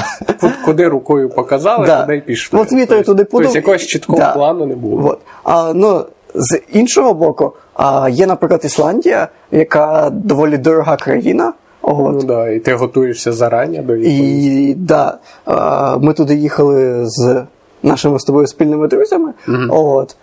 Куди 0.65 0.89
рукою 0.89 1.31
показали, 1.31 1.87
да. 1.87 2.01
туди 2.01 2.17
й 2.17 2.21
пішли. 2.21 2.61
От 2.61 2.73
вітер 2.73 3.05
туди 3.05 3.25
подув. 3.25 3.47
Тобто 3.47 3.59
якогось 3.59 3.87
чіткого 3.87 4.19
да. 4.19 4.33
плану 4.33 4.67
не 4.67 4.77
було. 4.77 5.11
От. 5.11 5.19
А, 5.45 5.73
ну, 5.75 6.07
З 6.35 6.61
іншого 6.73 7.15
боку, 7.15 7.53
а, 7.79 8.09
є, 8.09 8.27
наприклад, 8.27 8.61
Ісландія, 8.65 9.29
яка 9.51 10.11
доволі 10.11 10.59
дорога 10.59 10.97
країна. 10.97 11.53
От. 11.83 12.15
Ну 12.15 12.23
да, 12.23 12.49
І 12.49 12.59
ти 12.59 12.75
готуєшся 12.75 13.33
зарані 13.33 13.79
до 13.79 13.97
І 13.97 14.75
да, 14.75 15.19
Ми 16.01 16.13
туди 16.13 16.35
їхали 16.35 17.01
з 17.05 17.45
нашими 17.83 18.19
з 18.19 18.25
тобою 18.25 18.47
спільними 18.47 18.89
друзями. 18.89 19.33
Mm-hmm. 19.49 19.69
От. 19.71 20.17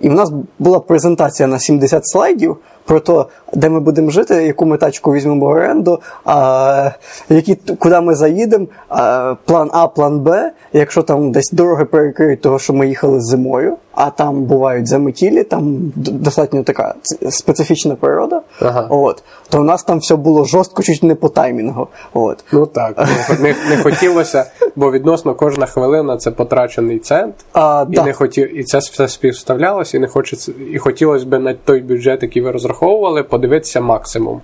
І 0.00 0.08
в 0.08 0.12
нас 0.12 0.32
була 0.58 0.80
презентація 0.80 1.46
на 1.46 1.58
70 1.58 2.06
слайдів 2.06 2.56
про 2.84 3.00
те, 3.00 3.24
де 3.54 3.68
ми 3.68 3.80
будемо 3.80 4.10
жити, 4.10 4.34
яку 4.34 4.66
ми 4.66 4.76
тачку 4.76 5.12
візьмемо 5.12 5.46
в 5.46 5.48
оренду, 5.48 6.00
а, 6.24 6.90
які, 7.28 7.54
куди 7.78 8.00
ми 8.00 8.14
заїдемо, 8.14 8.66
а, 8.88 9.34
план 9.44 9.70
А, 9.72 9.88
план 9.88 10.20
Б. 10.20 10.52
Якщо 10.72 11.02
там 11.02 11.32
десь 11.32 11.50
дороги 11.52 11.84
перекриють, 11.84 12.40
того, 12.40 12.58
що 12.58 12.72
ми 12.72 12.88
їхали 12.88 13.20
зимою, 13.20 13.76
а 13.94 14.10
там 14.10 14.42
бувають 14.42 14.88
заметілі, 14.88 15.44
там 15.44 15.92
достатньо 15.96 16.62
така 16.62 16.94
специфічна 17.30 17.94
природа, 17.94 18.40
ага. 18.60 18.86
от, 18.90 19.22
то 19.48 19.60
у 19.60 19.64
нас 19.64 19.82
там 19.82 19.98
все 19.98 20.16
було 20.16 20.44
жорстко, 20.44 20.82
чуть 20.82 21.02
не 21.02 21.14
по 21.14 21.28
таймінгу. 21.28 21.88
От. 22.12 22.44
Ну 22.52 22.66
так, 22.66 22.94
ну, 22.98 23.36
не, 23.40 23.54
не 23.68 23.82
хотілося, 23.82 24.50
бо 24.76 24.92
відносно 24.92 25.34
кожна 25.34 25.66
хвилина 25.66 26.16
це 26.16 26.30
потрачений 26.30 26.98
цент, 26.98 27.34
а, 27.52 27.86
і 27.90 27.94
да. 27.94 28.04
не 28.04 28.12
хотів, 28.12 28.58
і 28.58 28.64
це 28.64 28.78
все 28.78 29.08
співставлялося, 29.08 29.96
і 29.96 30.00
не 30.00 30.08
хочеться, 30.08 30.52
і 30.72 30.78
хотілося 30.78 31.26
б 31.26 31.38
на 31.38 31.54
той 31.54 31.80
бюджет, 31.80 32.22
який 32.22 32.42
ви 32.42 32.50
розраховували, 32.50 33.22
подивитися 33.22 33.80
максимум. 33.80 34.40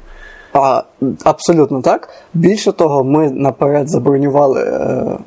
А, 0.53 0.83
Абсолютно 1.25 1.83
так. 1.83 2.09
Більше 2.35 2.73
того, 2.73 3.05
ми 3.05 3.31
наперед 3.31 3.91
забронювали 3.91 4.63
е, 4.63 5.19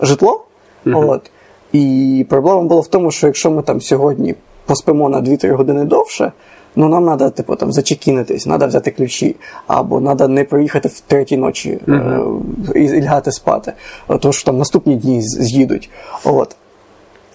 житло. 0.00 0.44
Uh-huh. 0.86 1.10
От, 1.10 1.30
і 1.72 2.26
проблема 2.28 2.62
була 2.62 2.80
в 2.80 2.86
тому, 2.86 3.10
що 3.10 3.26
якщо 3.26 3.50
ми 3.50 3.62
там 3.62 3.80
сьогодні 3.80 4.34
поспимо 4.66 5.08
на 5.08 5.20
2-3 5.20 5.52
години 5.52 5.84
довше, 5.84 6.32
ну 6.76 6.88
нам 6.88 7.04
треба 7.04 7.30
типу, 7.30 7.56
там, 7.56 7.72
зачекінитись, 7.72 8.44
треба 8.44 8.66
взяти 8.66 8.90
ключі, 8.90 9.36
або 9.66 10.00
треба 10.00 10.28
не 10.28 10.44
приїхати 10.44 10.88
в 10.88 11.00
третій 11.00 11.36
ночі 11.36 11.78
mm-hmm. 11.86 12.76
е, 12.76 12.80
і 12.80 13.02
лягати 13.02 13.32
спати, 13.32 13.72
тому 14.20 14.32
що 14.32 14.44
там 14.44 14.58
наступні 14.58 14.96
дні 14.96 15.22
з'їдуть. 15.22 15.90
От. 16.24 16.56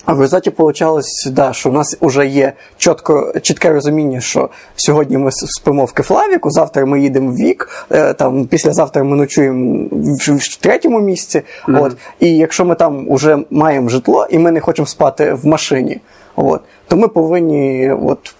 А 0.05 0.13
в 0.13 0.21
результаті 0.21 0.51
получалось, 0.51 1.29
да, 1.31 1.53
що 1.53 1.69
у 1.69 1.73
нас 1.73 1.97
вже 2.01 2.27
є 2.27 2.53
чітко, 2.77 3.33
чітке 3.41 3.69
розуміння, 3.69 4.21
що 4.21 4.49
сьогодні 4.75 5.17
ми 5.17 5.31
спимо 5.31 5.85
в 5.85 5.91
Кефлавіку, 5.91 6.51
завтра 6.51 6.85
ми 6.85 7.01
їдемо 7.01 7.31
в 7.31 7.35
вік, 7.35 7.87
там 8.17 8.45
післязавтра 8.45 9.03
ми 9.03 9.15
ночуємо 9.15 9.87
в, 9.91 10.35
в 10.35 10.55
третьому 10.55 10.99
місці. 10.99 11.41
Mm-hmm. 11.67 11.83
От, 11.83 11.97
І 12.19 12.37
якщо 12.37 12.65
ми 12.65 12.75
там 12.75 13.07
вже 13.09 13.37
маємо 13.49 13.89
житло 13.89 14.27
і 14.29 14.39
ми 14.39 14.51
не 14.51 14.59
хочемо 14.59 14.85
спати 14.85 15.33
в 15.33 15.45
машині, 15.45 15.99
от, 16.35 16.61
то 16.87 16.97
ми 16.97 17.07
повинні 17.07 17.91
от, 17.91 18.35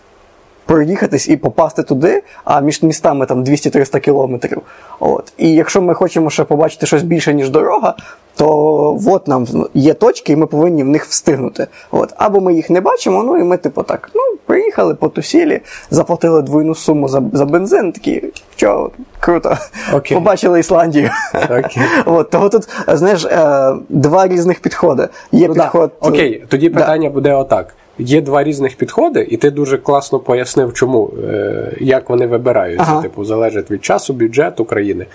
проїхатись 0.65 1.29
і 1.29 1.38
попасти 1.38 1.84
туди, 1.84 2.24
а 2.43 2.62
між 2.62 2.84
містами 2.84 3.25
там 3.25 3.43
200-300 3.43 4.00
кілометрів. 4.00 4.62
От. 5.00 5.34
І 5.38 5.51
якщо 5.51 5.82
ми 5.82 5.93
хочемо 5.93 6.29
ще 6.29 6.43
побачити 6.43 6.86
щось 6.86 7.03
більше, 7.03 7.34
ніж 7.34 7.50
дорога, 7.50 7.96
то 8.36 9.00
от 9.08 9.28
нам 9.28 9.48
є 9.74 9.94
точки, 9.94 10.34
і 10.34 10.36
ми 10.36 10.46
повинні 10.46 10.84
в 10.84 10.88
них 10.88 11.06
встигнути. 11.06 11.68
От. 11.92 12.13
Або 12.18 12.40
ми 12.40 12.54
їх 12.54 12.70
не 12.70 12.82
бачимо, 12.82 13.24
ну 13.24 13.38
і 13.38 13.44
ми, 13.44 13.58
типу, 13.58 13.84
так, 13.84 14.10
ну, 14.16 14.22
приїхали, 14.46 14.96
потусілі, 14.96 15.62
заплатили 15.90 16.42
двойну 16.42 16.75
суму 16.75 17.08
за 17.08 17.24
за 17.34 17.46
бензин, 17.46 17.92
такі, 17.92 18.24
що, 18.56 18.92
круто, 19.20 19.58
okay. 19.94 20.13
побачили 20.13 20.60
Ісландію. 20.60 21.10
Okay. 21.34 21.88
От, 22.06 22.30
Того 22.30 22.50
тут, 22.50 22.70
знаєш, 22.88 23.25
е, 23.25 23.74
два 23.90 24.28
різних 24.28 24.60
підходи. 24.60 25.08
Є 25.32 25.48
ну, 25.48 25.54
підход... 25.54 25.92
Да. 26.02 26.10
Окей, 26.10 26.46
тоді 26.50 26.70
питання 26.70 27.10
да. 27.10 27.13
буде 27.13 27.34
отак. 27.34 27.75
Є 27.98 28.22
два 28.22 28.44
різних 28.44 28.75
підходи, 28.75 29.28
і 29.30 29.38
ти 29.38 29.52
дуже 29.52 29.78
класно 29.78 30.20
пояснив, 30.20 30.74
чому, 30.74 31.12
е, 31.24 31.74
як 31.80 32.10
вони 32.10 32.28
вибираються. 32.28 32.86
Ага. 32.90 33.02
Типу, 33.02 33.25
залежить 33.25 33.72
від 33.72 33.86
часу, 33.86 34.13
бюджету 34.13 34.66
країни. 34.66 35.06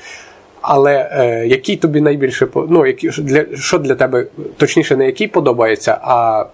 Але 0.71 1.11
е, 1.13 1.47
який 1.47 1.77
тобі 1.77 2.01
найбільше 2.01 2.47
ну, 2.69 2.87
які, 2.87 3.09
для, 3.09 3.45
що 3.57 3.79
для 3.79 3.95
тебе, 3.95 4.27
точніше, 4.57 4.97
не 4.97 5.07
який 5.07 5.29
подобається, 5.29 5.99
а 6.03 6.45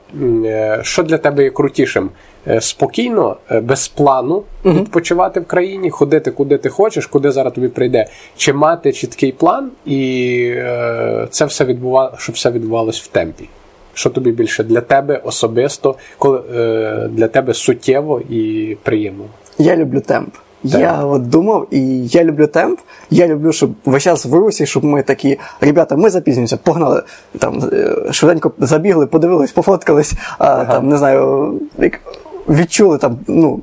е, 0.44 0.80
що 0.82 1.02
для 1.02 1.18
тебе 1.18 1.44
є 1.44 1.50
крутішим? 1.50 2.10
Е, 2.48 2.60
спокійно, 2.60 3.36
е, 3.50 3.60
без 3.60 3.88
плану 3.88 4.42
uh-huh. 4.64 4.80
відпочивати 4.80 5.40
в 5.40 5.44
країні, 5.44 5.90
ходити 5.90 6.30
куди 6.30 6.58
ти 6.58 6.68
хочеш, 6.68 7.06
куди 7.06 7.30
зараз 7.30 7.52
тобі 7.52 7.68
прийде, 7.68 8.06
чи 8.36 8.52
мати 8.52 8.92
чіткий 8.92 9.32
план, 9.32 9.70
і 9.86 10.44
е, 10.56 11.26
це 11.30 11.44
все 11.44 11.64
відбувало, 11.64 12.12
щоб 12.18 12.34
все 12.34 12.50
відбувалось 12.50 13.00
в 13.00 13.06
темпі. 13.06 13.48
Що 13.94 14.10
тобі 14.10 14.32
більше 14.32 14.64
для 14.64 14.80
тебе 14.80 15.20
особисто, 15.24 15.94
коли 16.18 16.42
е, 16.54 17.08
для 17.10 17.28
тебе 17.28 17.54
суттєво 17.54 18.20
і 18.30 18.76
приємно? 18.82 19.24
Я 19.58 19.76
люблю 19.76 20.00
темп. 20.00 20.34
Я 20.64 21.04
от 21.04 21.28
думав, 21.28 21.66
і 21.70 22.06
я 22.06 22.24
люблю 22.24 22.46
темп. 22.46 22.80
Я 23.10 23.26
люблю, 23.28 23.52
щоб 23.52 23.70
весь 23.84 24.02
час 24.02 24.24
в 24.24 24.34
русі, 24.34 24.66
щоб 24.66 24.84
ми 24.84 25.02
такі, 25.02 25.38
ребята, 25.60 25.96
ми 25.96 26.10
запізнюємося, 26.10 26.56
погнали, 26.56 27.02
там, 27.38 27.70
швиденько 28.10 28.52
забігли, 28.58 29.06
подивились, 29.06 29.52
пофоткались, 29.52 30.12
ага. 30.38 30.64
там, 30.64 30.88
не 30.88 30.96
знаю, 30.96 31.52
відчули 32.48 32.98
там, 32.98 33.18
ну, 33.26 33.60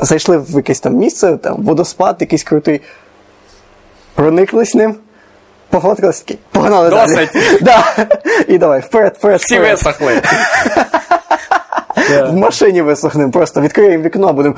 зайшли 0.00 0.38
в 0.38 0.50
якесь 0.50 0.80
там 0.80 0.94
місце, 0.94 1.36
там, 1.36 1.62
водоспад, 1.62 2.16
якийсь 2.20 2.44
крутий, 2.44 2.80
прониклись 4.14 4.74
ним. 4.74 4.94
Пофоткались 5.70 6.20
такі, 6.20 6.38
погнали 6.50 6.90
Досить. 6.90 7.30
далі. 7.32 7.58
Да. 7.60 8.06
І 8.48 8.58
давай, 8.58 8.80
вперед, 8.80 9.16
вперед. 9.18 9.40
Всі 9.40 9.58
висохли. 9.58 10.22
В 12.10 12.36
машині 12.36 12.82
висохнемо, 12.82 13.32
просто 13.32 13.60
відкриємо 13.60 14.04
вікно, 14.04 14.32
будемо. 14.32 14.54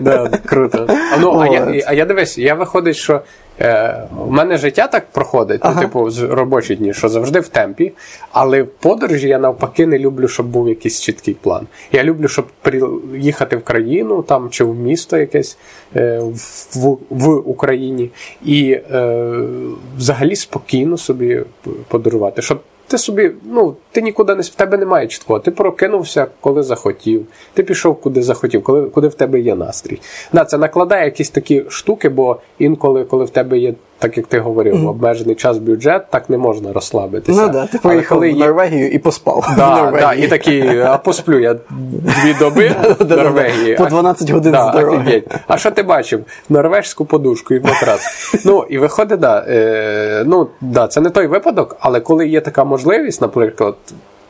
Да, 0.00 0.30
Круто. 0.46 0.86
А, 0.88 1.16
ну, 1.20 1.38
а, 1.40 1.46
я, 1.46 1.84
а 1.86 1.92
я 1.92 2.04
дивись, 2.04 2.38
я 2.38 2.54
виходить, 2.54 2.96
що 2.96 3.20
е, 3.60 4.02
у 4.26 4.30
мене 4.30 4.58
життя 4.58 4.86
так 4.86 5.06
проходить, 5.12 5.60
ага. 5.62 5.74
ну, 5.74 5.80
типу, 5.80 6.10
з 6.10 6.22
робочі 6.22 6.76
дні, 6.76 6.94
що 6.94 7.08
завжди 7.08 7.40
в 7.40 7.48
темпі, 7.48 7.92
але 8.32 8.62
в 8.62 8.68
подорожі 8.68 9.28
я 9.28 9.38
навпаки 9.38 9.86
не 9.86 9.98
люблю, 9.98 10.28
щоб 10.28 10.46
був 10.46 10.68
якийсь 10.68 11.00
чіткий 11.00 11.34
план. 11.34 11.66
Я 11.92 12.04
люблю, 12.04 12.28
щоб 12.28 12.46
приїхати 12.62 13.56
в 13.56 13.64
країну 13.64 14.22
там 14.22 14.50
чи 14.50 14.64
в 14.64 14.74
місто 14.74 15.16
якесь 15.16 15.58
е, 15.96 16.20
в, 16.74 16.98
в 17.10 17.28
Україні 17.28 18.10
і 18.44 18.70
е, 18.70 19.32
взагалі 19.96 20.36
спокійно 20.36 20.96
собі 20.96 21.42
подорожувати. 21.88 22.42
Щоб 22.42 22.60
ти 22.90 22.98
собі, 22.98 23.30
ну, 23.44 23.76
ти 23.92 24.02
нікуди 24.02 24.34
не 24.34 24.42
в 24.42 24.48
тебе 24.48 24.76
немає 24.76 25.06
чіткого. 25.06 25.38
Ти 25.38 25.50
прокинувся, 25.50 26.26
коли 26.40 26.62
захотів. 26.62 27.26
Ти 27.54 27.62
пішов 27.62 28.00
куди 28.00 28.22
захотів, 28.22 28.62
коли 28.62 28.82
куди 28.82 29.08
в 29.08 29.14
тебе 29.14 29.40
є 29.40 29.54
настрій. 29.54 30.00
Да, 30.32 30.44
Це 30.44 30.58
накладає 30.58 31.04
якісь 31.04 31.30
такі 31.30 31.64
штуки, 31.68 32.08
бо 32.08 32.36
інколи, 32.58 33.04
коли 33.04 33.24
в 33.24 33.30
тебе 33.30 33.58
є, 33.58 33.74
так 34.00 34.16
як 34.16 34.26
ти 34.26 34.40
говорив, 34.40 34.74
mm-hmm. 34.74 34.88
обмежений 34.88 35.34
час 35.34 35.58
бюджет, 35.58 36.02
так 36.10 36.30
не 36.30 36.38
можна 36.38 36.72
розслабитися. 36.72 37.42
Ну 37.42 37.48
да, 37.48 37.66
ти 37.66 37.78
поїхав 37.78 38.18
в 38.18 38.36
Норвегію 38.36 38.84
є... 38.84 38.88
і 38.88 38.98
поспав. 38.98 39.54
Да, 39.56 39.92
да, 40.00 40.14
І 40.14 40.28
такий, 40.28 40.80
а 40.80 40.98
посплю 40.98 41.38
я 41.38 41.54
дві 41.90 42.34
доби 42.38 42.68
в 42.98 43.04
Норвегії. 43.16 43.76
По 43.76 43.86
12 43.86 44.30
годин 44.30 44.52
да, 44.52 44.70
з 44.70 44.74
дороги. 44.74 45.22
А 45.46 45.58
що 45.58 45.70
ти 45.70 45.82
бачив? 45.82 46.24
Норвежську 46.48 47.04
подушку 47.04 47.54
і 47.54 47.60
матрас. 47.60 48.34
Ну, 48.44 48.64
і 48.68 48.78
виходить, 48.78 49.20
да, 49.20 49.44
е, 49.48 50.24
ну, 50.26 50.48
да, 50.60 50.88
це 50.88 51.00
не 51.00 51.10
той 51.10 51.26
випадок, 51.26 51.76
але 51.80 52.00
коли 52.00 52.28
є 52.28 52.40
така 52.40 52.64
можливість, 52.64 53.20
наприклад, 53.20 53.74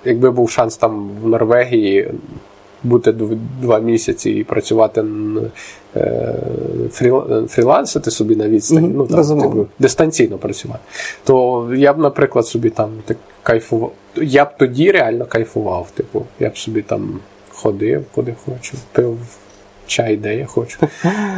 якби 0.05 0.31
був 0.31 0.51
шанс 0.51 0.77
там 0.77 1.11
в 1.23 1.29
Норвегії 1.29 2.11
бути 2.83 3.15
два 3.61 3.79
місяці 3.79 4.31
і 4.31 4.45
працювати 4.45 5.05
е, 5.97 6.35
фрілансити 7.49 8.11
собі 8.11 8.37
на 8.37 8.49
відстані, 8.49 8.89
mm-hmm, 8.89 8.93
ну, 8.97 9.07
там, 9.07 9.41
типу, 9.41 9.67
дистанційно 9.79 10.39
працювати, 10.39 10.81
то 11.25 11.69
я 11.75 11.93
б, 11.93 11.99
наприклад, 11.99 12.47
собі 12.47 12.71
там 12.71 12.91
так 13.05 13.17
кайфував. 13.43 13.93
Я 14.17 14.45
б 14.45 14.49
тоді 14.59 14.91
реально 14.91 15.27
кайфував. 15.27 15.91
Типу, 15.95 16.25
я 16.41 16.49
б 16.49 16.59
собі 16.59 16.83
там 16.83 17.21
ходив, 17.49 18.05
куди 18.15 18.35
хочу, 18.45 18.77
пив 18.93 19.19
чай, 19.87 20.17
де 20.17 20.37
я 20.37 20.47
хочу, 20.47 20.79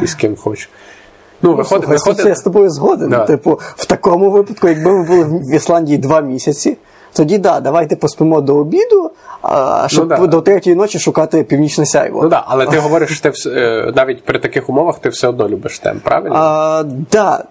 і 0.03 0.07
з 0.07 0.15
ким 0.15 0.35
хочу. 0.35 0.69
Ну, 1.41 1.55
виходить, 1.55 1.89
виходить... 1.89 2.25
Я 2.25 2.35
з 2.35 2.41
тобою 2.41 2.69
згоден. 2.69 3.09
Да. 3.09 3.25
Типу, 3.25 3.59
в 3.75 3.85
такому 3.85 4.31
випадку, 4.31 4.67
якби 4.67 4.91
ми 4.91 5.03
були 5.03 5.23
в 5.23 5.55
Ісландії 5.55 5.97
два 5.97 6.21
місяці, 6.21 6.77
тоді 7.13 7.37
да, 7.37 7.59
давайте 7.59 7.95
поспимо 7.95 8.41
до 8.41 8.55
обіду, 8.55 9.11
а, 9.41 9.87
щоб 9.87 10.09
ну, 10.09 10.17
да. 10.17 10.27
до 10.27 10.41
третьої 10.41 10.75
ночі 10.75 10.99
шукати 10.99 11.43
північне 11.43 11.85
сяйво. 11.85 12.23
Ну 12.23 12.29
да, 12.29 12.43
але 12.47 12.65
ти 12.65 12.77
говориш, 12.77 13.17
що 13.17 13.31
ти 13.31 13.49
е, 13.49 13.93
навіть 13.95 14.25
при 14.25 14.39
таких 14.39 14.69
умовах 14.69 14.99
ти 14.99 15.09
все 15.09 15.27
одно 15.27 15.49
любиш 15.49 15.79
темп, 15.79 16.03
правильно? 16.03 16.35
А, 16.35 16.83
да. 17.11 17.43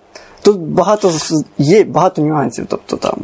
Тут 0.42 0.60
багато 0.60 1.12
є 1.58 1.84
багато 1.84 2.22
нюансів. 2.22 2.66
Тобто 2.68 2.96
там 2.96 3.14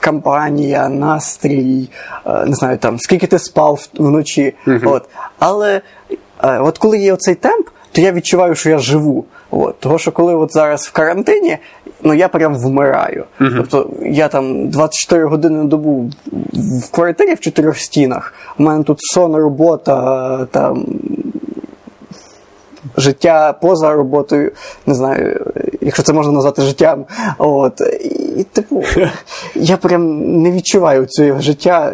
кампанія, 0.00 0.88
настрій, 0.88 1.88
е, 2.26 2.44
не 2.46 2.54
знаю, 2.54 2.78
там 2.78 2.98
скільки 2.98 3.26
ти 3.26 3.38
спав 3.38 3.88
вночі. 3.94 4.54
Угу. 4.66 4.78
От. 4.84 5.08
Але 5.38 5.80
е, 6.42 6.58
от 6.58 6.78
коли 6.78 6.98
є 6.98 7.12
оцей 7.12 7.34
темп, 7.34 7.68
то 7.92 8.00
я 8.00 8.12
відчуваю, 8.12 8.54
що 8.54 8.70
я 8.70 8.78
живу. 8.78 9.24
От. 9.50 9.80
Того, 9.80 9.98
що 9.98 10.12
коли 10.12 10.34
от 10.34 10.52
зараз 10.52 10.86
в 10.86 10.92
карантині, 10.92 11.58
ну 12.04 12.12
я 12.12 12.28
прям 12.28 12.54
вмираю. 12.54 13.24
Uh-huh. 13.40 13.56
Тобто 13.56 13.90
я 14.02 14.28
там 14.28 14.68
24 14.68 15.24
години 15.24 15.58
на 15.58 15.64
добу 15.64 16.10
в 16.52 16.90
квартирі 16.90 17.34
в 17.34 17.40
чотирьох 17.40 17.78
стінах. 17.78 18.34
У 18.58 18.62
мене 18.62 18.84
тут 18.84 18.98
сон, 19.00 19.36
робота, 19.36 20.46
там. 20.50 20.86
життя 22.96 23.52
поза 23.52 23.92
роботою, 23.92 24.52
не 24.86 24.94
знаю, 24.94 25.52
якщо 25.80 26.02
це 26.02 26.12
можна 26.12 26.32
назвати 26.32 26.62
життям. 26.62 27.04
От, 27.38 27.80
І, 28.36 28.44
типу, 28.44 28.82
я 29.54 29.76
прям 29.76 30.20
не 30.42 30.52
відчуваю 30.52 31.06
цього 31.06 31.40
життя. 31.40 31.92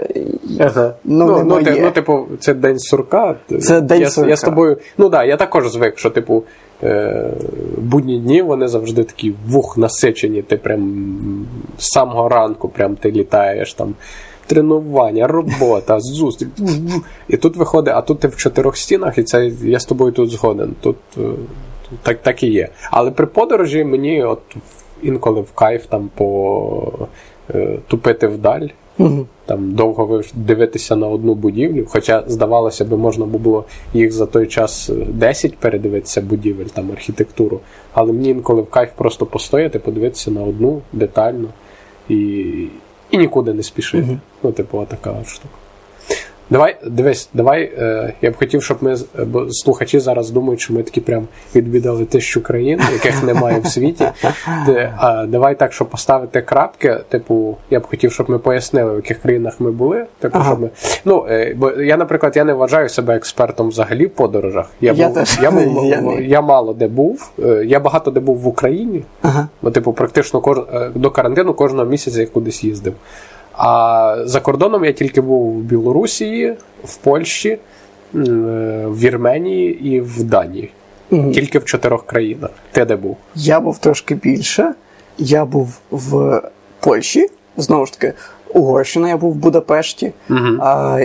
Ага. 0.61 0.94
Ну, 1.05 1.27
ну, 1.27 1.44
ну, 1.44 1.62
ти, 1.62 1.81
ну, 1.81 1.90
типу, 1.90 2.27
це 2.40 2.55
день 2.55 2.79
сурка. 2.79 3.35
Це 3.61 3.81
день 3.81 4.01
я, 4.01 4.11
сурка. 4.11 4.31
Я 4.31 4.37
з 4.37 4.40
тобою. 4.40 4.79
Ну 4.99 5.05
так, 5.05 5.12
да, 5.12 5.25
я 5.25 5.37
також 5.37 5.73
звик, 5.73 5.99
що, 5.99 6.11
типу, 6.11 6.44
будні 7.79 8.19
дні 8.19 8.43
вони 8.43 8.69
завжди 8.69 9.05
такі 9.05 9.35
вух 9.49 9.79
насичені. 9.79 10.43
Ти 10.43 10.57
прям 10.57 11.47
з 11.79 11.87
самого 11.87 12.29
ранку 12.29 12.69
прям 12.69 12.97
ти 12.97 13.12
літаєш 13.12 13.75
там. 13.75 13.95
Тренування, 14.47 15.27
робота, 15.27 16.01
зустріч. 16.01 16.49
І 17.29 17.37
тут 17.37 17.57
виходить, 17.57 17.95
а 17.97 18.03
тут 18.03 18.21
ти 18.21 18.29
в 18.29 18.37
чотирьох 18.37 18.77
стінах, 18.77 19.19
і 19.19 19.23
це 19.23 19.47
я 19.62 19.81
з 19.81 19.85
тобою 19.85 20.12
тут 20.12 20.31
згоден. 20.31 20.75
Тут 20.81 20.97
е, 21.19 21.21
так, 22.03 22.23
так 22.23 22.43
і 22.43 22.47
є. 22.47 22.69
Але 22.90 23.11
при 23.11 23.27
подорожі 23.27 23.85
мені 23.85 24.25
от 24.25 24.40
інколи 25.03 25.40
в 25.40 25.53
кайф 25.53 25.87
там 25.87 26.11
по 26.14 27.09
е, 27.55 27.79
тупити 27.88 28.27
вдаль. 28.27 28.66
Там 29.50 29.72
довго 29.72 30.06
ви- 30.06 30.24
дивитися 30.34 30.96
на 30.96 31.08
одну 31.08 31.34
будівлю, 31.34 31.84
хоча, 31.88 32.24
здавалося 32.26 32.84
би, 32.84 32.96
можна 32.96 33.26
було 33.26 33.64
їх 33.94 34.12
за 34.12 34.26
той 34.26 34.46
час 34.46 34.90
10 35.08 35.56
передивитися 35.56 36.20
будівель, 36.20 36.64
там 36.64 36.92
архітектуру. 36.92 37.60
Але 37.92 38.12
мені 38.12 38.28
інколи 38.28 38.62
в 38.62 38.70
кайф 38.70 38.90
просто 38.96 39.26
постояти, 39.26 39.78
подивитися 39.78 40.30
на 40.30 40.42
одну 40.42 40.82
детально 40.92 41.48
і, 42.08 42.16
і 43.10 43.18
нікуди 43.18 43.52
не 43.54 43.62
спішити. 43.62 44.18
Ну, 44.42 44.52
типу, 44.52 44.86
така 44.88 45.14
штука. 45.26 45.54
Давай, 46.50 46.76
дивись, 46.86 47.28
давай. 47.34 47.62
Е, 47.78 48.12
я 48.22 48.30
б 48.30 48.36
хотів, 48.36 48.62
щоб 48.62 48.78
ми 48.80 48.96
бо 49.26 49.46
слухачі 49.50 49.98
зараз 50.00 50.30
думають, 50.30 50.60
що 50.60 50.74
ми 50.74 50.82
такі 50.82 51.00
прям 51.00 51.28
відвідали 51.54 52.04
тисячу 52.04 52.42
країн, 52.42 52.80
яких 52.92 53.22
немає 53.22 53.60
в 53.60 53.66
світі. 53.66 54.08
Де, 54.66 54.94
а, 54.96 55.26
давай 55.26 55.54
так, 55.58 55.72
щоб 55.72 55.88
поставити 55.90 56.42
крапки. 56.42 56.96
Типу, 57.08 57.56
я 57.70 57.80
б 57.80 57.86
хотів, 57.86 58.12
щоб 58.12 58.30
ми 58.30 58.38
пояснили, 58.38 58.92
в 58.92 58.96
яких 58.96 59.18
країнах 59.22 59.60
ми 59.60 59.70
були. 59.70 60.06
Типу, 60.18 60.38
Ага. 60.38 60.46
щоб 60.50 60.60
ми. 60.60 60.70
Ну, 61.04 61.26
е, 61.30 61.54
бо 61.56 61.70
я, 61.70 61.96
наприклад, 61.96 62.36
я 62.36 62.44
не 62.44 62.52
вважаю 62.52 62.88
себе 62.88 63.16
експертом 63.16 63.68
взагалі 63.68 64.06
в 64.06 64.10
подорожах. 64.10 64.70
Я, 64.80 64.92
Я 64.92 65.06
був, 65.06 65.14
теж. 65.14 65.38
я, 65.42 65.50
був, 65.50 65.84
Я 65.86 66.02
я 66.20 66.40
мало 66.40 66.72
де 66.72 66.88
був. 66.88 67.30
Е, 67.38 67.64
Я 67.66 67.80
багато 67.80 68.10
де 68.10 68.20
був 68.20 68.36
в 68.38 68.46
Україні. 68.46 69.04
Ага. 69.22 69.48
Бо, 69.62 69.70
типу, 69.70 69.92
практично 69.92 70.40
кож... 70.40 70.58
е, 70.58 70.90
до 70.94 71.10
карантину 71.10 71.54
кожного 71.54 71.84
місяця 71.84 72.20
я 72.20 72.26
кудись 72.26 72.64
їздив. 72.64 72.94
А 73.62 74.16
за 74.25 74.40
кордоном 74.40 74.85
я 74.85 74.92
тільки 74.92 75.20
був 75.20 75.53
в 75.53 75.61
Білорусі, 75.61 76.55
в 76.85 76.96
Польщі, 76.96 77.49
е, 77.49 77.59
в 78.87 78.99
Вірменії 78.99 79.88
і 79.88 80.01
в 80.01 80.23
Данії. 80.25 80.70
Тільки 81.11 81.59
в 81.59 81.64
чотирьох 81.64 82.07
країнах. 82.07 82.51
Ти 82.73 82.85
де 82.85 82.96
був? 82.96 83.16
Я 83.35 83.61
був 83.61 83.79
трошки 83.79 84.14
більше. 84.14 84.75
Я 85.18 85.44
був 85.44 85.79
в 85.90 86.42
Польщі, 86.81 87.29
знову 87.57 87.87
ж 87.87 87.92
таки, 87.92 88.12
Угорщина, 88.55 89.09
я 89.09 89.16
був 89.16 89.33
в 89.33 89.37
Будапешті. 89.37 90.12
А, 90.61 91.01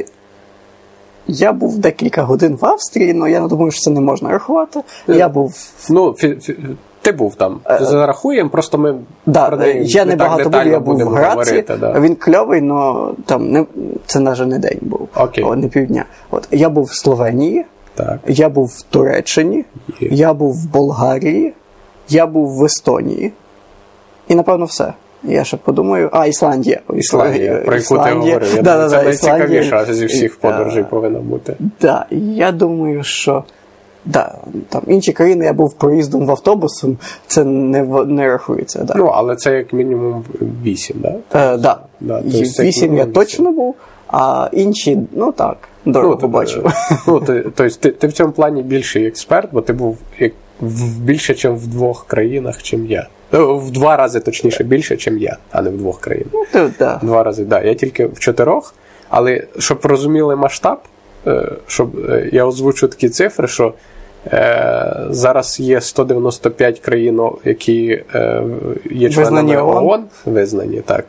я 1.27 1.53
був 1.53 1.77
декілька 1.77 2.23
годин 2.23 2.57
в 2.61 2.65
Австрії, 2.65 3.15
але 3.19 3.31
я 3.31 3.39
не 3.39 3.47
думаю, 3.47 3.71
що 3.71 3.81
це 3.81 3.89
не 3.89 4.01
можна 4.01 4.29
рахувати. 4.29 4.79
Я 5.07 5.29
був. 5.29 5.55
Ну, 5.89 6.13
фі... 6.13 6.27
фі- 6.27 6.75
ти 7.05 7.11
був 7.11 7.35
там. 7.35 7.59
Зарахуємо, 7.79 8.49
просто 8.49 8.77
ми. 8.77 8.91
Е, 8.91 8.95
Да, 9.25 9.47
про 9.47 9.57
неї 9.57 9.85
я 9.85 10.05
не 10.05 10.11
так 10.15 10.19
багато 10.19 10.49
був, 10.49 10.65
я 10.67 10.79
був 10.79 10.97
в 10.97 11.07
Граці. 11.07 11.29
говорити, 11.29 11.75
да. 11.79 11.99
Він 11.99 12.15
кльовий, 12.15 12.69
але 12.69 13.11
там 13.25 13.51
не, 13.51 13.65
це 14.05 14.19
навіть 14.19 14.47
не 14.47 14.59
день 14.59 14.77
був. 14.81 15.07
Окей. 15.15 15.43
О, 15.43 15.55
не 15.55 15.67
півдня. 15.67 16.05
От, 16.31 16.47
я 16.51 16.69
був 16.69 16.83
в 16.83 16.93
Словенії, 16.95 17.65
Так. 17.95 18.19
я 18.27 18.49
був 18.49 18.67
в 18.67 18.81
Туреччині, 18.81 19.65
Є. 19.99 20.09
я 20.11 20.33
був 20.33 20.53
в 20.53 20.71
Болгарії, 20.71 21.53
я 22.09 22.25
був 22.27 22.57
в 22.57 22.63
Естонії. 22.65 23.31
І 24.27 24.35
напевно 24.35 24.65
все. 24.65 24.93
Я 25.23 25.43
ще 25.43 25.57
подумаю. 25.57 26.09
А, 26.13 26.25
Ісландія. 26.25 26.79
Ісландія, 26.93 27.55
про 27.55 27.75
яку 27.77 27.97
ти 27.97 28.11
говорив. 28.11 28.55
Я 28.55 28.61
Да, 28.61 28.73
думаю, 28.73 28.89
да, 28.89 28.97
це 28.97 29.03
найцікавіша 29.03 29.85
зі 29.93 30.05
всіх 30.05 30.33
Е, 30.33 30.37
подорожей 30.41 30.83
повинна 30.83 31.19
бути. 31.19 31.55
Да, 31.81 32.05
я 32.11 32.51
думаю, 32.51 33.03
що 33.03 33.43
да, 34.05 34.35
там 34.69 34.81
інші 34.87 35.13
країни 35.13 35.45
я 35.45 35.53
був 35.53 35.73
проїздом 35.73 36.25
в 36.25 36.31
автобусом, 36.31 36.97
це 37.27 37.43
не, 37.43 37.83
не 38.05 38.27
рахується. 38.27 38.83
Да. 38.83 38.93
Ну, 38.97 39.05
але 39.05 39.35
це 39.35 39.57
як 39.57 39.73
мінімум 39.73 40.23
вісім, 40.63 40.97
так? 41.03 41.13
Е, 41.53 41.57
да. 41.57 41.79
Да, 41.99 42.21
то 42.21 42.27
Вісім 42.63 42.95
я 42.95 43.05
точно 43.05 43.51
був, 43.51 43.75
а 44.07 44.49
інші, 44.53 44.99
ну 45.11 45.31
так, 45.31 45.57
дорого 45.85 46.15
ти- 46.15 46.21
побачив. 46.21 46.65
Ну, 47.07 47.19
ти, 47.19 47.45
тобто 47.55 47.75
ти, 47.79 47.91
ти 47.91 48.07
в 48.07 48.13
цьому 48.13 48.31
плані 48.31 48.61
більший 48.61 49.07
експерт, 49.07 49.49
бо 49.51 49.61
ти 49.61 49.73
був 49.73 49.97
як, 50.19 50.31
в, 50.61 50.99
більше, 50.99 51.33
ніж 51.33 51.45
в 51.45 51.67
двох 51.67 52.05
країнах, 52.07 52.63
чим 52.63 52.85
я. 52.85 53.07
Е, 53.33 53.37
В 53.39 53.71
два 53.71 53.97
рази 53.97 54.19
точніше 54.19 54.63
більше, 54.63 55.11
ніж 55.11 55.21
я, 55.21 55.37
а 55.51 55.61
не 55.61 55.69
в 55.69 55.77
двох 55.77 55.99
країнах. 55.99 56.31
Ну, 56.53 56.69
да. 56.79 56.99
Два 57.03 57.23
рази, 57.23 57.45
так. 57.45 57.49
Да. 57.49 57.67
Я 57.69 57.73
тільки 57.73 58.05
в 58.05 58.19
чотирьох, 58.19 58.73
але 59.09 59.43
щоб 59.59 59.79
розуміли 59.83 60.35
масштаб, 60.35 60.77
е, 61.27 61.51
щоб 61.67 61.99
е, 62.09 62.29
я 62.33 62.45
озвучу 62.45 62.87
такі 62.87 63.09
цифри, 63.09 63.47
що 63.47 63.67
е, 63.67 63.71
зараз 65.09 65.59
є 65.59 65.81
195 65.81 66.79
країн, 66.79 67.21
які 67.45 68.03
е, 68.15 68.43
є 68.91 69.09
членами 69.09 69.57
ООН. 69.57 69.87
ООН, 69.87 70.03
визнані, 70.25 70.81
так. 70.81 71.05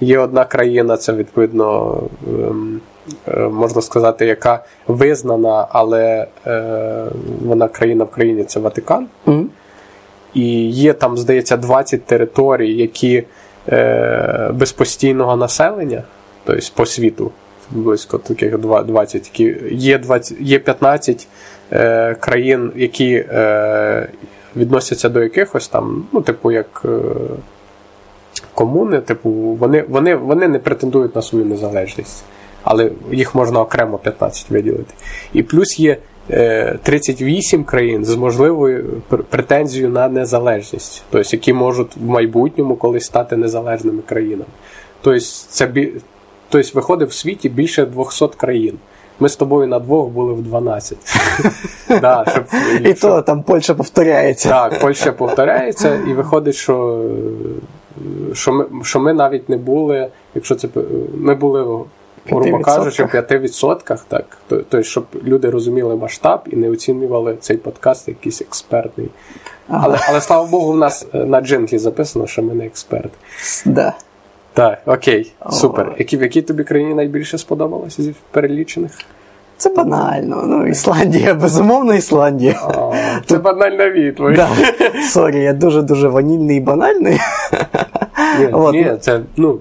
Є 0.00 0.18
одна 0.18 0.44
країна, 0.44 0.96
це 0.96 1.12
відповідно, 1.12 1.96
ем, 2.28 2.80
е, 3.28 3.40
можна 3.40 3.82
сказати, 3.82 4.26
яка 4.26 4.64
визнана, 4.86 5.66
але 5.70 6.26
е, 6.46 7.04
вона 7.44 7.68
країна 7.68 8.04
в 8.04 8.10
країні 8.10 8.44
це 8.44 8.60
Ватикан. 8.60 9.06
Мгм. 9.26 9.50
І 10.34 10.70
є 10.70 10.92
там, 10.92 11.16
здається, 11.16 11.56
20 11.56 12.04
територій, 12.04 12.74
які 12.74 13.24
е, 13.68 14.50
без 14.54 14.72
постійного 14.72 15.36
населення, 15.36 16.02
тобто 16.44 16.66
по 16.74 16.86
світу, 16.86 17.30
близько 17.70 18.18
таких 18.18 18.58
два- 18.58 18.82
20, 18.82 19.30
які 19.34 19.56
є 19.74 19.98
20, 19.98 20.40
є 20.40 20.58
15 20.58 21.28
е, 21.72 22.14
країн, 22.14 22.72
які 22.76 23.14
е, 23.14 24.08
відносяться 24.56 25.08
до 25.08 25.22
якихось 25.22 25.68
там, 25.68 26.06
ну, 26.12 26.20
типу, 26.20 26.52
як. 26.52 26.82
Е, 26.84 26.98
комуни, 28.56 29.00
типу, 29.00 29.30
вони, 29.30 29.84
вони, 29.88 30.16
вони 30.16 30.48
не 30.48 30.58
претендують 30.58 31.16
на 31.16 31.22
свою 31.22 31.44
незалежність, 31.44 32.24
але 32.62 32.90
їх 33.12 33.34
можна 33.34 33.60
окремо 33.60 33.98
15 33.98 34.50
виділити. 34.50 34.94
І 35.32 35.42
плюс 35.42 35.78
є 35.78 35.96
е, 36.30 36.78
38 36.82 37.64
країн 37.64 38.04
з 38.04 38.16
можливою 38.16 39.02
претензією 39.30 39.90
на 39.90 40.08
незалежність, 40.08 41.04
тобто, 41.10 41.28
які 41.36 41.52
можуть 41.52 41.96
в 41.96 42.04
майбутньому 42.04 42.76
колись 42.76 43.04
стати 43.04 43.36
незалежними 43.36 44.02
країнами. 44.06 44.50
Тобто, 45.00 45.20
це 45.48 45.68
тобто, 46.48 46.70
виходить 46.74 47.10
в 47.10 47.14
світі 47.14 47.48
більше 47.48 47.86
200 47.86 48.26
країн. 48.36 48.78
Ми 49.20 49.28
з 49.28 49.36
тобою 49.36 49.66
на 49.68 49.78
двох 49.78 50.08
були 50.08 50.32
в 50.32 50.42
12. 50.42 50.98
Да, 52.00 52.24
щоб- 52.30 52.44
І 52.86 52.94
то 52.94 53.22
там 53.22 53.42
Польща 53.42 53.74
повторяється. 53.74 54.48
так, 54.48 54.80
Польща 54.80 55.12
повторяється, 55.12 55.94
і 56.08 56.12
виходить, 56.12 56.54
що, 56.54 57.04
що, 58.32 58.52
ми, 58.52 58.66
що 58.82 59.00
ми 59.00 59.12
навіть 59.12 59.48
не 59.48 59.56
були, 59.56 60.08
якщо 60.34 60.54
це 60.54 60.68
ми 61.14 61.34
були, 61.34 61.60
грубо 62.26 62.58
кажучи, 62.60 63.04
в 63.04 63.06
5%, 63.06 63.98
так. 64.08 64.38
То- 64.68 64.82
щоб 64.82 65.04
люди 65.24 65.50
розуміли 65.50 65.96
масштаб 65.96 66.40
і 66.46 66.56
не 66.56 66.70
оцінювали 66.70 67.36
цей 67.40 67.56
подкаст 67.56 68.08
якийсь 68.08 68.40
експертний. 68.42 69.08
Але, 69.68 69.98
але 70.08 70.20
слава 70.20 70.46
Богу, 70.46 70.72
в 70.72 70.76
нас 70.76 71.06
е, 71.14 71.18
на 71.24 71.40
джинглі 71.40 71.78
записано, 71.78 72.26
що 72.26 72.42
ми 72.42 72.54
не 72.54 72.66
експерти. 72.66 73.10
Да. 73.64 73.92
Так, 74.56 74.78
окей, 74.86 75.32
супер. 75.50 75.94
Які, 75.98 76.16
в 76.16 76.22
якій 76.22 76.42
тобі 76.42 76.64
країні 76.64 76.94
найбільше 76.94 77.38
сподобалося 77.38 78.02
зі 78.02 78.14
перелічених? 78.30 78.90
Це 79.56 79.70
банально. 79.70 80.42
Ну, 80.46 80.66
Ісландія, 80.66 81.34
безумовно, 81.34 81.94
Ісландія. 81.94 82.60
А, 82.62 82.92
Це 83.26 83.38
банальна 83.38 83.90
відповідь. 83.90 84.36
Да. 84.36 84.48
Сорі, 85.02 85.40
я 85.42 85.52
дуже-дуже 85.52 86.08
ванільний 86.08 86.56
і 86.56 86.60
банальний. 86.60 87.18
Ні, 88.38 88.46
От, 88.52 88.72
ні, 88.74 88.92
це, 89.00 89.20
ну, 89.36 89.58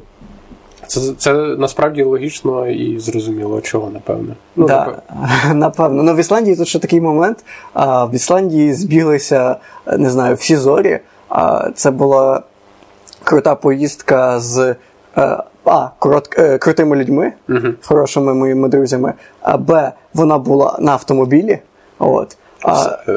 це, 0.87 0.99
це 1.17 1.33
насправді 1.33 2.03
логічно 2.03 2.67
і 2.67 2.99
зрозуміло, 2.99 3.61
чого, 3.61 3.89
напевне. 3.89 4.33
Ну, 4.55 4.67
да, 4.67 4.85
напев- 4.85 5.53
напевно. 5.53 6.03
Ну, 6.03 6.13
в 6.13 6.19
Ісландії 6.19 6.55
тут 6.55 6.67
ще 6.67 6.79
такий 6.79 7.01
момент. 7.01 7.45
А, 7.73 8.05
в 8.05 8.15
Ісландії 8.15 8.73
збіглися, 8.73 9.55
не 9.97 10.09
знаю, 10.09 10.35
всі 10.35 10.55
зорі. 10.55 10.99
А, 11.29 11.69
це 11.75 11.91
була 11.91 12.43
крута 13.25 13.55
поїздка 13.55 14.39
з 14.39 14.75
е, 15.17 15.37
А, 15.65 15.87
корот, 15.99 16.29
е, 16.39 16.57
крутими 16.57 16.95
людьми, 16.95 17.33
хорошими 17.85 18.33
моїми 18.33 18.69
друзями. 18.69 19.13
А 19.41 19.57
Б, 19.57 19.91
вона 20.13 20.37
була 20.37 20.77
на 20.79 20.91
автомобілі. 20.91 21.59
От. 21.99 22.37
А, 22.61 22.97
е, 23.07 23.11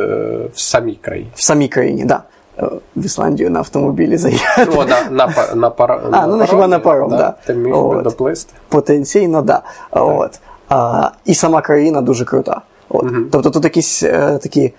в 0.54 0.60
самій 0.60 0.94
країні. 0.94 1.30
в 1.34 1.42
самій 1.42 1.68
країні, 1.68 2.06
так. 2.06 2.08
Да. 2.08 2.22
Е, 2.66 2.70
В 2.96 3.04
Ісландію 3.04 3.50
на 3.50 3.58
автомобілі 3.58 4.16
заїхати. 4.16 4.72
Ну, 4.74 4.84
на, 4.84 5.10
на, 5.10 5.54
на, 5.54 5.70
пара, 5.70 6.00
А, 6.12 6.26
ну, 6.26 6.44
хіба 6.46 6.66
на 6.66 6.78
паром, 6.78 7.10
да. 7.10 7.34
Ти 7.46 7.54
міг 7.54 7.76
би 7.76 8.02
доплисти. 8.02 8.54
Потенційно, 8.68 9.42
да. 9.42 9.62
От. 9.90 10.40
А, 10.68 11.10
і 11.24 11.34
сама 11.34 11.60
країна 11.62 12.00
дуже 12.00 12.24
крута. 12.24 12.60
От. 12.88 13.06
Тобто 13.32 13.50
тут 13.50 13.64
якісь 13.64 14.02
е, 14.02 14.38
такі 14.42 14.72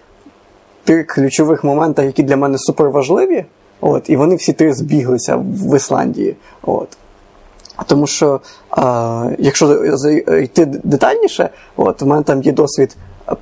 три 0.83 1.03
ключових 1.03 1.63
моменти, 1.63 2.03
які 2.05 2.23
для 2.23 2.37
мене 2.37 2.57
суперважливі. 2.57 3.45
От, 3.81 4.09
і 4.09 4.15
вони 4.15 4.35
всі 4.35 4.53
три 4.53 4.73
збіглися 4.73 5.35
в 5.35 5.75
Ісландії. 5.75 6.35
От. 6.61 6.87
Тому 7.85 8.07
що, 8.07 8.39
а, 8.69 9.29
якщо 9.39 9.85
йти 10.43 10.65
детальніше, 10.65 11.49
от, 11.77 12.01
в 12.01 12.05
мене 12.05 12.23
там 12.23 12.41
є 12.41 12.51
досвід 12.51 12.97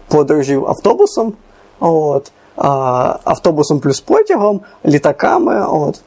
подорожів 0.07 0.67
автобусом, 0.67 1.33
от, 1.79 2.31
а, 2.55 3.15
автобусом 3.23 3.79
плюс 3.79 3.99
потягом, 3.99 4.61
літаками, 4.85 5.65
от, 5.67 6.01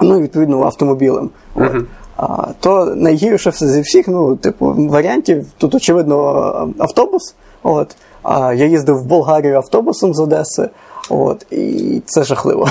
ну 0.00 0.18
і 0.18 0.22
відповідно 0.22 0.62
автомобілем. 0.62 1.30
От. 1.54 1.62
Uh-huh. 1.62 1.84
А, 2.16 2.46
То 2.60 2.84
найгірше 2.84 3.50
все 3.50 3.68
зі 3.68 3.80
всіх, 3.80 4.08
ну, 4.08 4.36
типу, 4.36 4.74
варіантів. 4.78 5.46
Тут, 5.58 5.74
очевидно, 5.74 6.16
автобус. 6.78 7.34
От. 7.62 7.96
А 8.22 8.54
я 8.54 8.66
їздив 8.66 8.98
в 8.98 9.06
Болгарію 9.06 9.56
автобусом 9.56 10.14
з 10.14 10.20
Одеси. 10.20 10.68
От, 11.10 11.46
І 11.50 12.02
це 12.06 12.24
жахливо. 12.24 12.66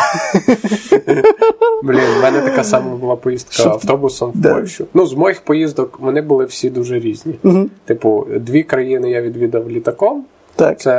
Блін, 1.83 2.01
в 2.19 2.21
мене 2.23 2.41
така 2.41 2.63
сама 2.63 2.95
була 2.95 3.15
поїздка 3.15 3.69
автобусом 3.69 4.31
в 4.31 4.37
да. 4.37 4.53
Польщу. 4.53 4.85
Ну, 4.93 5.05
з 5.05 5.13
моїх 5.13 5.41
поїздок 5.41 5.99
вони 5.99 6.21
були 6.21 6.45
всі 6.45 6.69
дуже 6.69 6.99
різні. 6.99 7.35
Угу. 7.43 7.69
Типу, 7.85 8.27
дві 8.37 8.63
країни 8.63 9.09
я 9.09 9.21
відвідав 9.21 9.71
літаком. 9.71 10.25
Так. 10.55 10.79
Це 10.79 10.93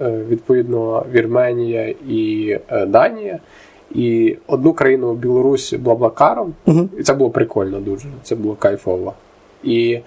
е, 0.00 0.10
відповідно 0.28 1.06
Вірменія 1.12 1.94
і 2.08 2.50
е, 2.68 2.86
Данія. 2.86 3.38
І 3.94 4.36
одну 4.46 4.72
країну 4.72 5.14
Білорусь 5.14 5.72
Блаблакаром. 5.72 6.54
Угу. 6.66 6.88
І 6.98 7.02
це 7.02 7.14
було 7.14 7.30
прикольно 7.30 7.80
дуже. 7.80 8.08
Це 8.22 8.34
було 8.34 8.54
кайфово. 8.54 9.12
І 9.64 9.98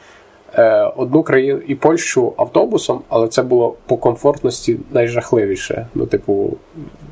одну 0.97 1.23
країну 1.23 1.59
і 1.67 1.75
Польщу 1.75 2.33
автобусом, 2.37 3.01
але 3.09 3.27
це 3.27 3.43
було 3.43 3.75
по 3.85 3.97
комфортності 3.97 4.77
найжахливіше. 4.91 5.87
Ну, 5.95 6.05
типу, 6.05 6.57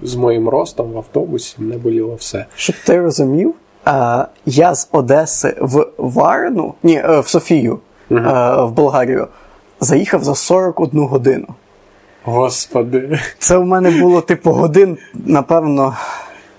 з 0.03 0.15
моїм 0.15 0.49
ростом 0.49 0.91
в 0.91 0.97
автобусі 0.97 1.55
не 1.57 1.77
боліло 1.77 2.15
все. 2.15 2.45
Щоб 2.55 2.75
ти 2.85 2.99
розумів, 2.99 3.53
е, 3.87 4.25
я 4.45 4.75
з 4.75 4.89
Одеси 4.91 5.55
в 5.59 5.87
Варну, 5.97 6.73
ні, 6.83 6.95
е, 6.95 7.19
в 7.19 7.27
Софію, 7.27 7.79
угу. 8.09 8.19
е, 8.19 8.63
в 8.63 8.71
Болгарію, 8.71 9.27
заїхав 9.79 10.23
за 10.23 10.35
41 10.35 11.01
годину. 11.01 11.47
Господи. 12.23 13.19
Це 13.39 13.57
в 13.57 13.65
мене 13.65 13.91
було, 13.91 14.21
типу, 14.21 14.51
годин, 14.51 14.97
напевно, 15.13 15.95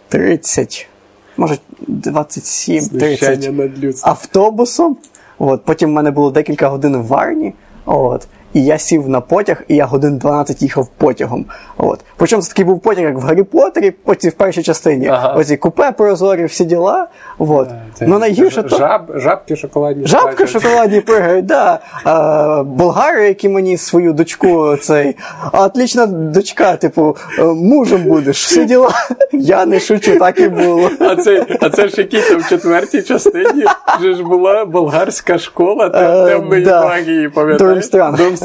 30, 0.08 0.88
може 1.36 1.58
27-30 1.88 4.00
автобусом. 4.02 4.96
От, 5.38 5.64
Потім 5.64 5.90
в 5.90 5.92
мене 5.92 6.10
було 6.10 6.30
декілька 6.30 6.68
годин 6.68 6.96
в 6.96 7.06
Варні. 7.06 7.54
От, 7.86 8.28
і 8.54 8.64
я 8.64 8.78
сів 8.78 9.08
на 9.08 9.20
потяг, 9.20 9.62
і 9.68 9.76
я 9.76 9.86
годин 9.86 10.16
12 10.18 10.62
їхав 10.62 10.88
потягом. 10.96 11.44
От. 11.76 12.00
Причому 12.16 12.42
це 12.42 12.48
такий 12.48 12.64
був 12.64 12.80
потяг, 12.80 13.04
як 13.04 13.16
в 13.16 13.20
Гаррі 13.20 13.42
Поттері, 13.42 13.90
потім 13.90 14.30
в 14.30 14.34
першій 14.34 14.62
частині. 14.62 15.08
Ага. 15.08 15.34
Оці 15.34 15.56
купе 15.56 15.92
прозорі, 15.92 16.44
всі 16.44 16.64
діла. 16.64 17.06
От. 17.38 17.68
Це, 17.94 18.06
ну, 18.06 18.18
найгірше 18.18 18.62
то... 18.62 18.76
Жаб, 18.76 19.12
Жабки 19.14 19.56
шоколадні. 19.56 20.06
Жабки 20.06 20.46
шоколадні 20.46 21.00
пригають, 21.00 21.46
да. 21.46 21.78
А, 22.04 22.62
болгари, 22.62 23.28
які 23.28 23.48
мені 23.48 23.76
свою 23.76 24.12
дочку 24.12 24.76
цей. 24.76 25.16
А, 25.52 25.64
отлічна 25.64 26.06
дочка, 26.06 26.76
типу, 26.76 27.16
«Е, 27.38 27.42
мужем 27.44 28.02
будеш, 28.04 28.44
всі 28.44 28.64
діла. 28.64 28.92
Я 29.32 29.66
не 29.66 29.80
шучу, 29.80 30.18
так 30.18 30.40
і 30.40 30.48
було. 30.48 30.90
А 31.00 31.16
це 31.16 31.46
а 31.60 31.70
це 31.70 31.88
ж 31.88 31.94
якій 31.98 32.20
там 32.20 32.40
в 32.40 32.48
четвертій 32.48 33.02
частині 33.02 33.64
вже 34.00 34.14
ж 34.14 34.22
була 34.22 34.64
болгарська 34.64 35.38
школа 35.38 35.88
темної 35.88 36.64
да. 36.64 36.84
магії, 36.84 37.28
пам'ятаєш? 37.28 37.58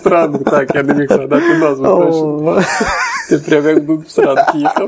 Думстранг, 0.03 0.43
так, 0.43 0.75
я 0.75 0.83
не 0.83 0.93
міг 0.93 1.07
згадати 1.07 1.57
назву 1.57 1.85
точно. 1.85 2.63
Ти 3.29 3.37
прям 3.37 3.67
як 3.67 3.85
Думстранг 3.85 4.51
їхав. 4.55 4.87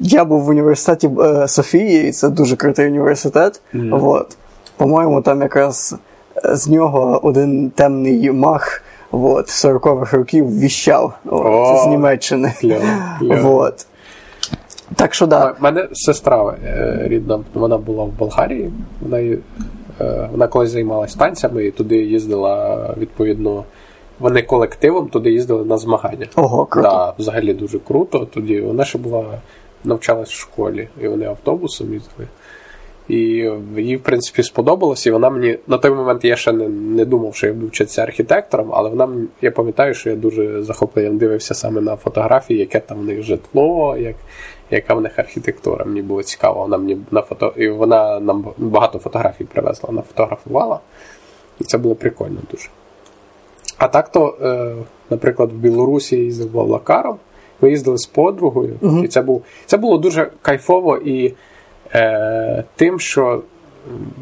Я 0.00 0.24
був 0.24 0.42
в 0.42 0.48
університеті 0.48 1.10
е, 1.20 1.48
Софії, 1.48 2.08
і 2.08 2.12
це 2.12 2.28
дуже 2.28 2.56
крутий 2.56 2.86
університет. 2.86 3.60
Mm. 3.74 3.98
Вот. 3.98 4.36
По-моєму, 4.76 5.22
там 5.22 5.42
якраз 5.42 5.96
з 6.44 6.68
нього 6.68 7.20
один 7.22 7.70
темний 7.70 8.30
мах 8.30 8.82
вот, 9.10 9.46
40-х 9.46 10.16
років 10.16 10.58
віщав 10.58 11.18
О, 11.26 11.74
це 11.76 11.84
з 11.84 11.86
Німеччини. 11.86 12.52
Вот. 13.20 13.86
Так 14.96 15.14
що 15.14 15.26
да. 15.26 15.54
У 15.60 15.62
мене 15.62 15.88
сестра 15.92 16.54
е, 16.64 17.02
рідна, 17.04 17.40
вона 17.54 17.78
була 17.78 18.04
в 18.04 18.08
Болгарії, 18.08 18.72
вона 19.00 19.36
вона 20.30 20.46
колись 20.46 20.70
займалася 20.70 21.18
танцями 21.18 21.64
і 21.64 21.70
туди 21.70 21.96
їздила 21.96 22.94
відповідно. 22.98 23.64
Вони 24.18 24.42
колективом 24.42 25.08
туди 25.08 25.32
їздили 25.32 25.64
на 25.64 25.78
змагання. 25.78 26.26
Ого, 26.36 26.66
круто. 26.66 26.88
Да, 26.88 27.14
Взагалі 27.18 27.54
дуже 27.54 27.78
круто. 27.78 28.28
Тоді 28.34 28.60
вона 28.60 28.84
ще 28.84 28.98
була 28.98 29.24
навчалась 29.84 30.30
в 30.30 30.40
школі, 30.40 30.88
і 31.00 31.08
вони 31.08 31.26
автобусом 31.26 31.92
їздили. 31.92 32.28
І 33.08 33.16
їй, 33.76 33.96
в 33.96 34.02
принципі, 34.02 34.42
сподобалось, 34.42 35.06
і 35.06 35.10
вона 35.10 35.30
мені 35.30 35.58
на 35.66 35.78
той 35.78 35.90
момент 35.90 36.24
я 36.24 36.36
ще 36.36 36.52
не 36.52 36.68
не 36.68 37.04
думав, 37.04 37.34
що 37.34 37.46
я 37.46 37.52
буду 37.52 37.66
вчитися 37.66 38.02
архітектором, 38.02 38.70
але 38.72 38.90
вона 38.90 39.08
я 39.42 39.50
пам'ятаю, 39.50 39.94
що 39.94 40.10
я 40.10 40.16
дуже 40.16 40.62
захоплений 40.62 41.18
дивився 41.18 41.54
саме 41.54 41.80
на 41.80 41.96
фотографії, 41.96 42.60
яке 42.60 42.80
там 42.80 42.98
в 42.98 43.04
них 43.04 43.22
житло, 43.22 43.96
як, 43.98 44.16
яка 44.76 44.94
в 44.94 45.00
них 45.00 45.18
архітектура. 45.18 45.84
Мені 45.84 46.02
було 46.02 46.22
цікаво. 46.22 46.60
Вона 46.60 46.78
мені 46.78 46.98
на 47.10 47.22
фото 47.22 47.52
і 47.56 47.68
вона 47.68 48.20
нам 48.20 48.46
багато 48.58 48.98
фотографій 48.98 49.44
привезла, 49.44 49.86
вона 49.86 50.02
фотографувала. 50.02 50.80
І 51.60 51.64
це 51.64 51.78
було 51.78 51.94
прикольно 51.94 52.40
дуже. 52.50 52.68
А 53.78 53.88
так 53.88 54.08
то, 54.08 54.36
е, 54.42 54.74
наприклад, 55.10 55.52
в 55.52 55.54
Білорусі 55.54 56.16
я 56.16 56.22
їздив 56.22 56.50
Блаблакаром, 56.50 57.16
ми 57.60 57.70
їздили 57.70 57.98
з 57.98 58.06
подругою, 58.06 58.76
uh-huh. 58.82 59.04
і 59.04 59.08
це 59.08 59.22
був, 59.22 59.44
це 59.66 59.76
було 59.76 59.98
дуже 59.98 60.30
кайфово 60.42 60.96
і 60.96 61.34
е, 61.94 62.64
тим, 62.76 63.00
що 63.00 63.42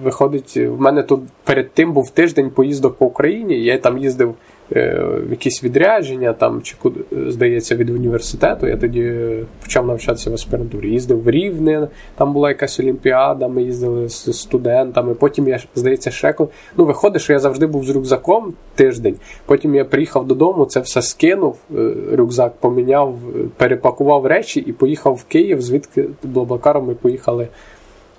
виходить, 0.02 0.56
в 0.56 0.80
мене 0.80 1.02
тут 1.02 1.20
перед 1.44 1.72
тим 1.72 1.92
був 1.92 2.10
тиждень 2.10 2.50
поїздок 2.50 2.96
по 2.96 3.06
Україні, 3.06 3.64
я 3.64 3.78
там 3.78 3.98
їздив 3.98 4.34
Е, 4.76 5.04
якісь 5.30 5.64
відрядження, 5.64 6.32
там, 6.32 6.62
чи 6.62 6.76
куди, 6.82 7.00
здається, 7.12 7.76
від 7.76 7.90
університету. 7.90 8.66
Я 8.66 8.76
тоді 8.76 9.14
почав 9.62 9.86
навчатися 9.86 10.30
в 10.30 10.34
аспірантурі. 10.34 10.90
Їздив 10.90 11.22
в 11.22 11.30
Рівне, 11.30 11.88
там 12.14 12.32
була 12.32 12.48
якась 12.48 12.80
олімпіада, 12.80 13.48
ми 13.48 13.62
їздили 13.62 14.08
з 14.08 14.32
студентами. 14.32 15.14
Потім 15.14 15.48
я, 15.48 15.58
здається, 15.74 16.10
ще 16.10 16.34
Ну, 16.76 16.84
виходить, 16.84 17.22
що 17.22 17.32
я 17.32 17.38
завжди 17.38 17.66
був 17.66 17.84
з 17.84 17.90
рюкзаком 17.90 18.54
тиждень. 18.74 19.16
Потім 19.46 19.74
я 19.74 19.84
приїхав 19.84 20.26
додому, 20.26 20.64
це 20.64 20.80
все 20.80 21.02
скинув, 21.02 21.58
е, 21.78 21.92
рюкзак 22.12 22.52
поміняв, 22.60 23.18
перепакував 23.56 24.26
речі 24.26 24.60
і 24.60 24.72
поїхав 24.72 25.14
в 25.14 25.24
Київ, 25.24 25.62
звідки 25.62 26.04
Блаблакаром 26.22 26.86
ми 26.86 26.94
поїхали 26.94 27.48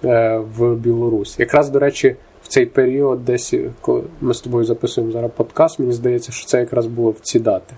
е, 0.05 0.41
в 0.57 0.75
Білорусь. 0.75 1.39
Якраз, 1.39 1.69
до 1.69 1.79
речі 1.79 2.15
цей 2.51 2.65
період, 2.65 3.25
десь 3.25 3.53
коли 3.81 4.03
ми 4.21 4.33
з 4.33 4.41
тобою 4.41 4.65
записуємо 4.65 5.13
зараз 5.13 5.31
подкаст, 5.35 5.79
мені 5.79 5.93
здається, 5.93 6.31
що 6.31 6.47
це 6.47 6.59
якраз 6.59 6.85
було 6.85 7.11
в 7.11 7.19
ці 7.19 7.39
дати. 7.39 7.73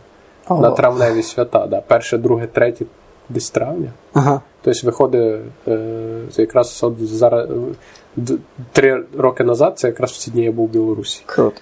Ого. 0.49 0.61
На 0.61 0.71
травневі 0.71 1.23
свята, 1.23 1.67
да. 1.67 1.81
перше, 1.81 2.17
друге, 2.17 2.47
третє, 2.47 2.85
десь 3.29 3.49
травня. 3.49 3.91
Ага. 4.13 4.41
Тобто 4.61 4.79
виходить 4.83 5.41
е, 5.67 5.79
якраз 6.37 6.79
от 6.83 7.07
зараз 7.07 7.49
три 8.71 9.03
роки 9.17 9.43
назад, 9.43 9.79
це 9.79 9.87
якраз 9.87 10.11
в 10.11 10.17
ці 10.17 10.31
дні 10.31 10.43
я 10.43 10.51
був 10.51 10.65
у 10.65 10.67
Білорусі. 10.67 11.23
Круто. 11.25 11.57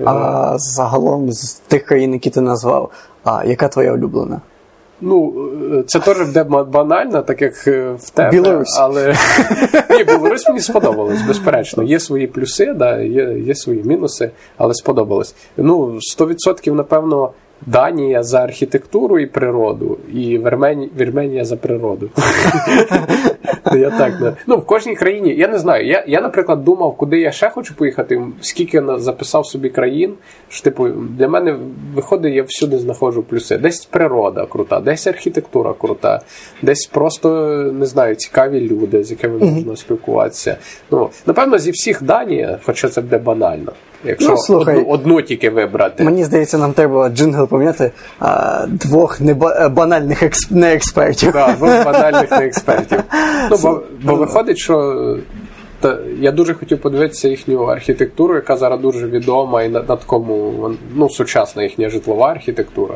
Е, 0.00 0.02
а 0.04 0.54
загалом 0.58 1.32
з 1.32 1.54
тих 1.54 1.84
країн, 1.84 2.12
які 2.12 2.30
ти 2.30 2.40
назвав, 2.40 2.90
а 3.24 3.44
яка 3.44 3.68
твоя 3.68 3.92
улюблена? 3.92 4.40
Ну, 5.02 5.34
е, 5.78 5.82
це 5.86 6.00
теж 6.00 6.18
буде 6.26 6.44
банально, 6.44 7.22
так 7.22 7.42
як 7.42 7.66
е, 7.66 7.94
в 7.98 8.10
тебе. 8.10 8.30
Білорусь. 8.30 8.78
Але 8.80 9.14
Ні, 9.90 10.04
Білорусь 10.04 10.48
мені 10.48 10.60
сподобалось, 10.60 11.22
безперечно. 11.22 11.82
Є 11.82 12.00
свої 12.00 12.26
плюси, 12.26 12.72
да, 12.72 13.00
є 13.00 13.38
є 13.38 13.54
свої 13.54 13.82
мінуси, 13.82 14.30
але 14.56 14.74
сподобалось. 14.74 15.34
Ну, 15.56 15.98
100% 16.18 16.72
напевно. 16.72 17.30
Данія 17.66 18.22
за 18.22 18.38
архітектуру 18.38 19.18
і 19.18 19.26
природу, 19.26 19.98
і 20.14 20.38
Вірменія, 20.38 20.88
Вірменія 21.00 21.44
за 21.44 21.56
природу. 21.56 22.10
Я 23.76 23.90
так. 23.90 24.34
Ну, 24.46 24.56
в 24.56 24.66
кожній 24.66 24.96
країні, 24.96 25.34
я 25.34 25.48
не 25.48 25.58
знаю. 25.58 25.86
Я, 25.86 26.04
я, 26.06 26.20
наприклад, 26.20 26.64
думав, 26.64 26.96
куди 26.96 27.20
я 27.20 27.32
ще 27.32 27.50
хочу 27.50 27.74
поїхати, 27.74 28.22
скільки 28.40 28.76
я 28.76 28.98
записав 28.98 29.46
собі 29.46 29.68
країн. 29.68 30.14
що, 30.48 30.64
типу, 30.64 30.88
Для 30.88 31.28
мене 31.28 31.58
виходить, 31.94 32.34
я 32.34 32.42
всюди 32.42 32.78
знаходжу 32.78 33.24
плюси. 33.28 33.58
Десь 33.58 33.84
природа 33.84 34.46
крута, 34.46 34.80
десь 34.80 35.06
архітектура 35.06 35.72
крута, 35.72 36.20
десь 36.62 36.86
просто 36.86 37.28
не 37.72 37.86
знаю, 37.86 38.14
цікаві 38.14 38.60
люди, 38.60 39.04
з 39.04 39.10
якими 39.10 39.38
можна 39.38 39.76
спілкуватися. 39.76 40.56
Ну, 40.90 41.10
Напевно, 41.26 41.58
зі 41.58 41.70
всіх 41.70 42.02
Данія, 42.02 42.58
хоча 42.64 42.88
це 42.88 43.00
буде 43.00 43.18
банально. 43.18 43.72
Якщо 44.04 44.30
ну, 44.30 44.36
слухай, 44.36 44.76
одну, 44.76 44.88
одну 44.88 45.22
тільки 45.22 45.50
вибрати. 45.50 46.04
Мені 46.04 46.24
здається, 46.24 46.58
нам 46.58 46.72
треба 46.72 47.08
джингл 47.08 47.48
поміняти 47.52 47.90
а, 48.20 48.66
двох 48.66 49.20
неба, 49.20 49.56
е, 49.60 49.68
банальних 49.68 50.22
експ... 50.22 50.50
не 50.50 50.74
експертів. 50.74 51.32
Так, 51.32 51.56
двох 51.56 51.84
банальних 51.84 52.30
не 52.30 52.46
експертів. 52.46 53.02
Ну, 53.50 53.56
бо, 53.62 53.82
бо 54.02 54.14
виходить, 54.14 54.58
що 54.58 55.16
та, 55.80 55.98
я 56.20 56.32
дуже 56.32 56.54
хотів 56.54 56.80
подивитися 56.80 57.28
їхню 57.28 57.64
архітектуру, 57.64 58.34
яка 58.34 58.56
зараз 58.56 58.80
дуже 58.80 59.06
відома 59.06 59.62
і 59.62 59.68
на, 59.68 59.78
на 59.78 59.96
такому 59.96 60.70
ну, 60.94 61.10
сучасна 61.10 61.62
їхня 61.62 61.88
житлова 61.88 62.30
архітектура. 62.30 62.94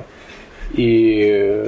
І 0.75 1.21
е, 1.23 1.65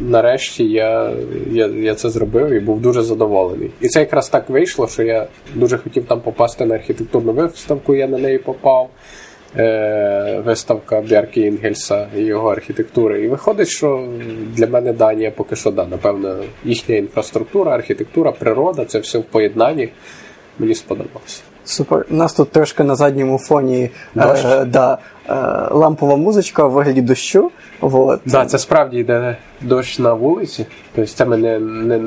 нарешті 0.00 0.64
я, 0.64 1.12
я, 1.50 1.66
я 1.66 1.94
це 1.94 2.10
зробив 2.10 2.50
і 2.50 2.60
був 2.60 2.80
дуже 2.80 3.02
задоволений. 3.02 3.70
І 3.80 3.88
це 3.88 4.00
якраз 4.00 4.28
так 4.28 4.50
вийшло, 4.50 4.88
що 4.88 5.02
я 5.02 5.26
дуже 5.54 5.78
хотів 5.78 6.04
там 6.04 6.20
попасти 6.20 6.66
на 6.66 6.74
архітектурну 6.74 7.32
виставку, 7.32 7.94
я 7.94 8.06
на 8.06 8.18
неї 8.18 8.38
попав. 8.38 8.90
Е, 9.56 10.42
виставка 10.44 11.00
Бярки 11.00 11.40
Інгельса 11.40 12.06
і 12.16 12.20
його 12.20 12.52
архітектури. 12.52 13.24
І 13.24 13.28
виходить, 13.28 13.68
що 13.68 14.08
для 14.54 14.66
мене 14.66 14.92
Данія 14.92 15.30
поки 15.30 15.56
що 15.56 15.70
да, 15.70 15.86
напевно, 15.86 16.36
їхня 16.64 16.96
інфраструктура, 16.96 17.74
архітектура, 17.74 18.32
природа 18.32 18.84
це 18.84 18.98
все 18.98 19.18
в 19.18 19.24
поєднанні. 19.24 19.88
Мені 20.58 20.74
сподобалося. 20.74 21.42
Супер. 21.64 22.06
У 22.10 22.14
нас 22.14 22.32
тут 22.32 22.50
трошки 22.50 22.84
на 22.84 22.96
задньому 22.96 23.38
фоні 23.38 23.90
е, 24.16 24.64
да, 24.64 24.98
е, 25.28 25.34
лампова 25.70 26.16
музичка 26.16 26.66
в 26.66 26.70
вигляді 26.70 27.00
дощу. 27.00 27.50
Вот. 27.80 28.20
Да, 28.26 28.46
це 28.46 28.58
справді 28.58 28.98
йде 28.98 29.36
дощ 29.60 29.98
на 29.98 30.12
вулиці. 30.12 30.66
Тобто 30.94 31.12
це 31.12 31.24
мене 31.24 31.58
не 31.58 31.98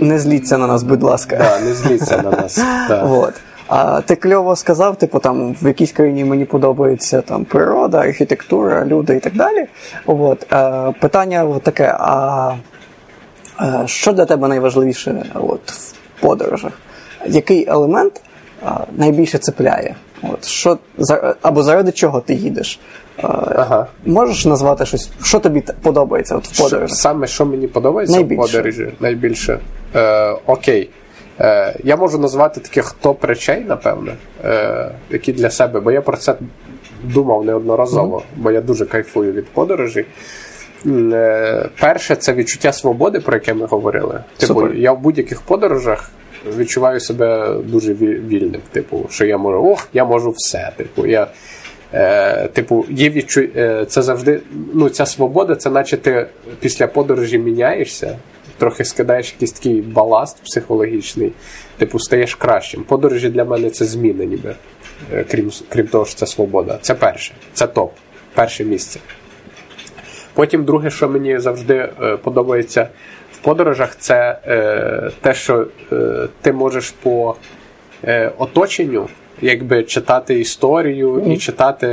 не 0.00 0.18
зліться 0.18 0.58
на 0.58 0.66
нас, 0.66 0.82
будь 0.82 1.02
ласка. 1.02 1.36
Да, 1.38 1.60
Не 1.60 1.74
зліться 1.74 2.22
на 2.22 2.30
нас. 2.30 2.56
Да. 2.88 3.04
Вот. 3.04 3.34
А 3.74 4.00
ти 4.00 4.16
кльово 4.16 4.56
сказав, 4.56 4.96
типу, 4.96 5.18
там 5.18 5.56
в 5.62 5.66
якійсь 5.66 5.92
країні 5.92 6.24
мені 6.24 6.44
подобається 6.44 7.20
там 7.20 7.44
природа, 7.44 7.98
архітектура, 7.98 8.84
люди 8.84 9.16
і 9.16 9.20
так 9.20 9.36
далі. 9.36 9.66
От. 10.06 10.52
Е, 10.52 10.92
питання 11.00 11.60
таке: 11.62 11.96
а 11.98 12.52
е, 13.60 13.82
що 13.86 14.12
для 14.12 14.24
тебе 14.24 14.48
найважливіше 14.48 15.24
от, 15.34 15.70
в 15.70 15.94
подорожах? 16.20 16.72
Який 17.26 17.68
елемент 17.68 18.20
найбільше 18.96 19.38
цепляє? 19.38 19.94
От, 20.22 20.44
що, 20.44 20.78
Або 21.42 21.62
заради 21.62 21.92
чого 21.92 22.20
ти 22.20 22.34
їдеш? 22.34 22.80
Е, 23.18 23.22
ага. 23.56 23.86
Можеш 24.06 24.46
назвати 24.46 24.86
щось, 24.86 25.10
що 25.22 25.38
тобі 25.38 25.62
подобається 25.82 26.36
от 26.36 26.46
в 26.48 26.62
подорожах? 26.62 26.96
Саме 26.96 27.26
що 27.26 27.46
мені 27.46 27.66
подобається 27.66 28.16
найбільше. 28.16 28.42
в 28.42 28.46
подорожі 28.46 28.88
найбільше. 29.00 29.58
Е, 29.94 30.36
Окей. 30.46 30.90
Е, 31.40 31.74
Я 31.84 31.96
можу 31.96 32.18
назвати 32.18 32.60
таких 32.60 32.92
топ 32.92 33.24
речей, 33.24 33.64
напевне, 33.64 34.14
е, 34.44 34.90
які 35.10 35.32
для 35.32 35.50
себе, 35.50 35.80
бо 35.80 35.92
я 35.92 36.00
про 36.00 36.16
це 36.16 36.34
думав 37.04 37.44
неодноразово, 37.44 38.16
mm-hmm. 38.16 38.42
бо 38.42 38.50
я 38.50 38.60
дуже 38.60 38.86
кайфую 38.86 39.32
від 39.32 39.48
подорожей. 39.48 40.04
Е, 40.86 41.68
Перше, 41.80 42.16
це 42.16 42.32
відчуття 42.32 42.72
свободи, 42.72 43.20
про 43.20 43.34
яке 43.34 43.54
ми 43.54 43.66
говорили. 43.66 44.20
Типу, 44.36 44.54
Супер. 44.54 44.74
я 44.74 44.92
в 44.92 45.00
будь-яких 45.00 45.40
подорожах 45.40 46.10
відчуваю 46.56 47.00
себе 47.00 47.56
дуже 47.64 47.94
вільним. 47.94 48.60
Типу, 48.72 49.06
що 49.10 49.24
я 49.26 49.38
можу, 49.38 49.64
ох, 49.64 49.88
я 49.92 50.04
можу 50.04 50.30
все. 50.36 50.72
Типу, 50.76 51.06
я. 51.06 51.26
Е, 51.94 52.48
Типу, 52.48 52.84
є 52.90 53.10
відчу... 53.10 53.40
Е, 53.56 53.86
це 53.88 54.02
завжди. 54.02 54.40
Ну, 54.74 54.88
ця 54.88 55.06
свобода, 55.06 55.56
це 55.56 55.70
наче 55.70 55.96
ти 55.96 56.26
після 56.60 56.86
подорожі 56.86 57.38
міняєшся, 57.38 58.16
трохи 58.62 58.84
скидаєш 58.84 59.32
якийсь 59.32 59.52
такий 59.52 59.82
баласт 59.82 60.42
психологічний, 60.44 61.32
типу 61.78 61.98
стаєш 61.98 62.34
кращим. 62.34 62.82
Подорожі 62.84 63.28
для 63.28 63.44
мене 63.44 63.70
це 63.70 63.84
зміни, 63.84 64.26
ніби, 64.26 64.54
е, 65.12 65.24
крім 65.30 65.50
крім 65.68 65.86
того, 65.86 66.04
що 66.04 66.14
це 66.14 66.26
свобода. 66.26 66.78
Це 66.82 66.94
перше, 66.94 67.34
це 67.52 67.66
топ, 67.66 67.92
перше 68.34 68.64
місце. 68.64 69.00
Потім, 70.34 70.64
друге, 70.64 70.90
що 70.90 71.08
мені 71.08 71.38
завжди 71.38 71.74
е, 72.02 72.16
подобається 72.16 72.88
в 73.32 73.38
подорожах, 73.38 73.96
це 73.98 74.38
е, 74.46 75.10
те, 75.20 75.34
що 75.34 75.66
е, 75.92 76.28
ти 76.42 76.52
можеш 76.52 76.90
по 76.90 77.36
е, 78.04 78.32
оточенню 78.38 79.08
якби 79.42 79.82
читати 79.82 80.40
історію 80.40 81.22
і 81.26 81.36
читати 81.36 81.88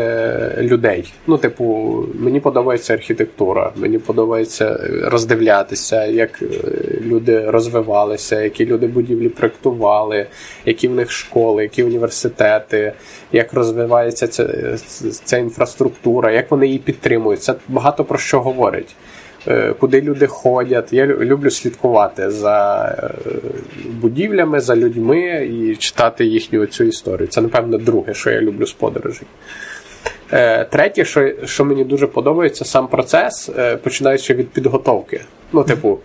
людей. 0.58 1.14
Ну, 1.28 1.38
типу, 1.38 2.06
мені 2.14 2.40
подобається 2.40 2.94
архітектура, 2.94 3.72
мені 3.76 3.98
подобається 3.98 4.80
роздивлятися, 5.04 6.06
як 6.06 6.42
е, 6.42 6.46
люди 7.02 7.50
розвивалися, 7.50 8.42
які 8.42 8.66
люди 8.66 8.88
будівлі 8.88 9.30
проектували, 9.30 10.28
які 10.66 10.88
в 10.88 10.96
них 10.96 11.12
школи, 11.12 11.64
які 11.64 11.84
університети, 11.84 12.94
як 13.32 13.54
розвивається 13.54 14.28
ця, 14.28 14.48
ця 15.24 15.38
інфраструктура, 15.38 16.32
як 16.32 16.52
вони 16.52 16.68
її 16.68 16.80
підтримують. 16.80 17.44
Це 17.44 17.56
багато 17.68 18.06
про 18.06 18.18
що 18.18 18.42
говорить. 18.42 18.96
Е, 19.48 19.74
куди 19.80 20.02
люди 20.02 20.28
ходять. 20.28 20.94
Я 20.94 21.06
люблю 21.06 21.50
слідкувати 21.52 22.32
за 22.32 22.86
е, 23.04 23.30
будівлями, 23.90 24.60
за 24.60 24.76
людьми 24.76 25.50
і 25.52 25.76
читати 25.76 26.26
їхню 26.26 26.66
цю 26.66 26.84
історію. 26.84 27.28
Це, 27.28 27.42
напевно, 27.42 27.78
друге, 27.78 28.14
що 28.14 28.32
я 28.32 28.42
люблю 28.42 28.66
з 28.66 28.74
подорожей. 28.74 29.28
Е, 30.32 30.66
третє, 30.66 31.06
що 31.06 31.32
що 31.46 31.66
мені 31.66 31.84
дуже 31.84 32.08
подобається, 32.08 32.66
сам 32.66 32.88
процес, 32.88 33.50
починаючи 33.84 34.34
від 34.34 34.50
підготовки. 34.50 35.22
Ну, 35.54 35.64
типу, 35.64 36.00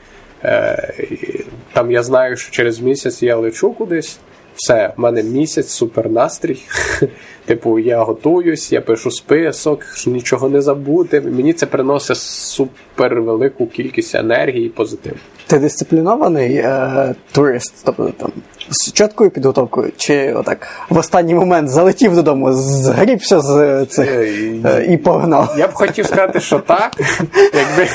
там 1.73 1.91
я 1.91 2.03
знаю, 2.03 2.37
що 2.37 2.51
через 2.51 2.81
місяць 2.81 3.23
я 3.23 3.37
лечу 3.37 3.73
кудись. 3.73 4.19
Все, 4.55 4.93
в 4.97 5.01
мене 5.01 5.23
місяць, 5.23 5.69
супер 5.69 6.11
настрій. 6.11 6.59
Типу, 7.45 7.79
я 7.79 8.03
готуюсь, 8.03 8.73
я 8.73 8.81
пишу 8.81 9.11
список, 9.11 9.81
нічого 10.07 10.49
не 10.49 10.63
забути. 10.63 11.21
Мені 11.21 11.53
це 11.53 11.67
приносить 11.67 12.17
супер 12.17 13.21
велику 13.21 13.67
кількість 13.67 14.15
енергії 14.15 14.67
і 14.67 14.69
позитиву. 14.69 15.17
Ти 15.47 15.59
дисциплінований 15.59 16.57
е, 16.57 17.15
турист, 17.33 17.75
тобто 17.85 18.13
там 18.19 18.33
з 18.71 18.93
чіткою 18.93 19.31
підготовкою, 19.31 19.93
чи 19.97 20.33
отак 20.33 20.67
в 20.91 20.99
останній 20.99 21.35
момент 21.35 21.69
залетів 21.69 22.15
додому, 22.15 22.53
згрібся 22.53 23.41
з 23.41 23.87
цих 23.87 24.09
е, 24.11 24.87
і 24.89 24.97
погнав. 24.97 25.55
Я 25.59 25.69
б 25.69 25.73
хотів 25.73 26.07
сказати, 26.07 26.41
що 26.41 26.59
так. 26.59 27.01
Якби 27.55 27.91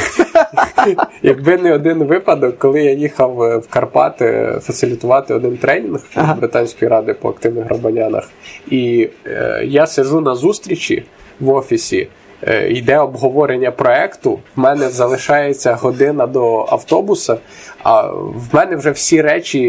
якби 1.22 1.58
не 1.58 1.74
один 1.74 2.04
випадок, 2.04 2.58
коли 2.58 2.84
я 2.84 2.92
їхав 2.92 3.36
в 3.36 3.64
Карпати 3.70 4.56
фасилітувати 4.62 5.34
один 5.34 5.58
тренінг 5.58 6.00
ага. 6.16 6.34
Британської 6.34 6.92
ради 6.92 7.14
по 7.14 7.30
активних 7.30 7.66
грабанянах, 7.66 8.30
і 8.72 9.10
е, 9.26 9.64
я 9.66 9.88
сижу 9.88 10.22
на 10.22 10.36
зустрічі 10.36 11.06
в 11.40 11.50
офісі. 11.50 12.08
Е, 12.48 12.70
йде 12.70 12.98
обговорення 12.98 13.72
проекту, 13.72 14.40
в 14.56 14.60
мене 14.60 14.90
залишається 14.90 15.74
година 15.74 16.28
до 16.28 16.66
автобуса, 16.70 17.38
а 17.84 18.08
в 18.12 18.44
мене 18.52 18.76
вже 18.76 18.92
всі 18.92 19.22
речі, 19.22 19.60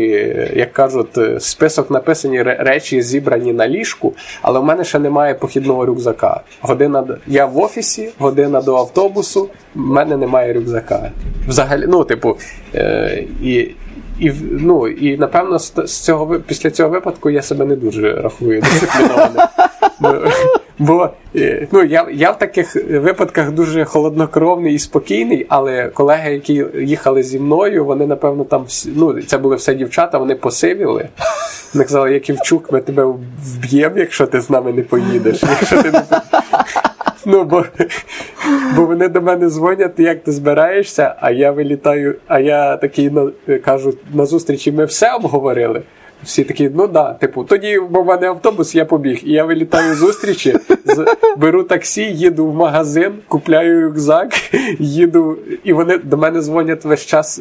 як 0.57 0.73
кажуть, 0.73 1.19
е, 1.19 1.41
список 1.41 1.91
написані 1.91 2.43
речі 2.43 3.03
зібрані 3.03 3.53
на 3.53 3.69
ліжку, 3.69 4.15
але 4.43 4.61
в 4.61 4.65
мене 4.65 4.85
ще 4.85 4.99
немає 4.99 5.35
похідного 5.35 5.87
рюкзака. 5.87 6.41
Година 6.61 7.05
Я 7.27 7.47
в 7.47 7.59
офісі, 7.59 8.11
година 8.19 8.61
до 8.61 8.77
автобусу, 8.77 9.49
в 9.75 9.79
мене 9.79 10.17
немає 10.17 10.53
рюкзака. 10.53 11.11
Взагалі, 11.49 11.85
ну, 11.89 12.05
типу, 12.05 12.37
е, 12.75 13.25
і. 13.43 13.71
І 14.21 14.33
ну, 14.51 14.89
і 14.89 15.17
напевно 15.17 15.59
з 15.59 16.01
цього 16.01 16.41
після 16.47 16.71
цього 16.71 16.89
випадку 16.89 17.31
я 17.31 17.43
себе 17.43 17.65
не 17.65 17.77
дуже 17.77 18.13
рахую 18.13 18.61
дисциплінованим. 18.61 19.43
Бо 20.81 21.11
е, 21.37 21.69
ну, 21.73 21.85
я 21.85 22.07
я 22.13 22.31
в 22.31 22.39
таких 22.39 22.77
випадках 22.91 23.51
дуже 23.51 23.85
холоднокровний 23.85 24.75
і 24.75 24.79
спокійний, 24.79 25.47
але 25.49 25.89
колеги, 25.89 26.33
які 26.33 26.65
їхали 26.81 27.23
зі 27.23 27.39
мною, 27.39 27.85
вони, 27.85 28.07
напевно, 28.07 28.45
там 28.45 28.65
всі, 28.65 28.93
ну, 28.97 29.23
це 29.23 29.39
були 29.39 29.57
все 29.57 29.75
дівчата, 29.75 30.19
вони 30.19 30.35
посивіли. 30.35 31.09
Вони 31.75 31.85
казали, 31.85 32.13
Яківчук, 32.13 32.73
ми 32.73 32.81
тебе 32.81 33.15
вб'ємо, 33.45 33.99
якщо 33.99 34.27
ти 34.27 34.41
з 34.41 34.51
нами 34.51 34.73
не 34.73 34.83
поїдеш. 34.83 35.43
Якщо 35.43 35.83
ти 35.83 35.91
не 35.91 36.03
Ну, 37.27 37.45
бо 37.45 37.65
бо 38.77 38.87
вони 38.87 39.09
до 39.09 39.21
мене 39.21 39.51
дзвонять, 39.51 39.99
як 39.99 40.23
ти 40.23 40.33
збираєшся, 40.33 41.15
а 41.21 41.31
я 41.31 41.53
вилітаю, 41.53 42.15
а 42.27 42.41
я 42.41 42.77
такий 42.77 43.11
кажу, 43.65 43.95
на 44.15 44.27
зустрічі 44.27 44.73
ми 44.73 44.85
все 44.85 45.15
обговорили. 45.15 45.83
Всі 46.25 46.45
такі, 46.45 46.71
ну 46.75 46.87
да, 46.87 47.13
типу, 47.13 47.45
тоді 47.45 47.81
бо 47.91 48.03
в 48.03 48.07
мене 48.07 48.27
автобус, 48.27 48.75
я 48.75 48.85
побіг. 48.85 49.21
І 49.25 49.33
я 49.33 49.45
вилітаю 49.45 49.95
зустрічі, 49.95 50.57
з, 50.85 51.07
беру 51.37 51.63
таксі, 51.63 52.03
їду 52.03 52.47
в 52.47 52.55
магазин, 52.55 53.13
купляю 53.29 53.87
рюкзак, 53.87 54.33
їду, 54.79 55.39
і 55.65 55.73
вони 55.73 55.99
до 55.99 56.17
мене 56.17 56.41
дзвонять 56.41 56.85
весь 56.85 57.07
час, 57.07 57.41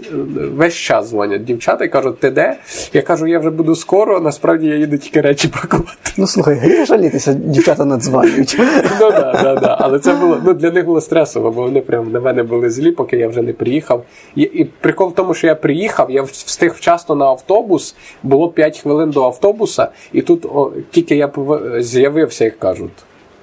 весь 0.55 0.75
час 0.75 1.09
дзвонять 1.09 1.43
дівчата 1.43 1.85
і 1.85 1.89
кажуть, 1.89 2.19
ти 2.19 2.29
де? 2.29 2.55
Я 2.93 3.01
кажу, 3.01 3.27
я 3.27 3.39
вже 3.39 3.49
буду 3.49 3.75
скоро, 3.75 4.19
насправді 4.19 4.67
я 4.67 4.75
їду 4.75 4.97
тільки 4.97 5.21
речі 5.21 5.47
пакувати. 5.47 6.11
Ну 6.17 6.27
слухай, 6.27 6.85
жалітися, 6.85 7.33
дівчата 7.33 7.85
надзвонюють. 7.85 8.55
Ну 8.99 9.11
да, 9.11 9.39
да, 9.43 9.55
да. 9.55 9.77
Але 9.79 9.99
це 9.99 10.13
було 10.13 10.41
ну 10.45 10.53
для 10.53 10.71
них 10.71 10.85
було 10.85 11.01
стресово, 11.01 11.51
бо 11.51 11.61
вони 11.61 11.81
прям 11.81 12.11
на 12.11 12.19
мене 12.19 12.43
були 12.43 12.69
злі, 12.69 12.91
поки 12.91 13.17
я 13.17 13.27
вже 13.27 13.41
не 13.41 13.53
приїхав. 13.53 14.03
І, 14.35 14.41
і 14.41 14.65
прикол 14.65 15.09
в 15.09 15.15
тому, 15.15 15.33
що 15.33 15.47
я 15.47 15.55
приїхав, 15.55 16.11
я 16.11 16.21
встиг 16.21 16.73
вчасно 16.73 17.15
на 17.15 17.25
автобус, 17.25 17.95
було 18.23 18.49
5 18.49 18.68
5 18.69 18.79
хвилин 18.79 19.11
до 19.11 19.25
автобуса, 19.25 19.87
і 20.13 20.21
тут 20.21 20.45
о, 20.45 20.71
тільки 20.91 21.15
я 21.15 21.31
з'явився, 21.79 22.45
як 22.45 22.59
кажуть, 22.59 22.91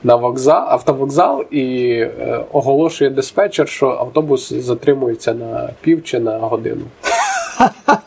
на 0.02 0.16
вокзал, 0.16 0.66
автовокзал 0.68 1.44
і 1.50 1.90
е, 2.00 2.40
оголошує 2.52 3.10
диспетчер, 3.10 3.68
що 3.68 3.88
автобус 3.88 4.52
затримується 4.52 5.34
на 5.34 5.70
пів 5.80 6.04
чи 6.04 6.20
на 6.20 6.38
годину. 6.38 6.82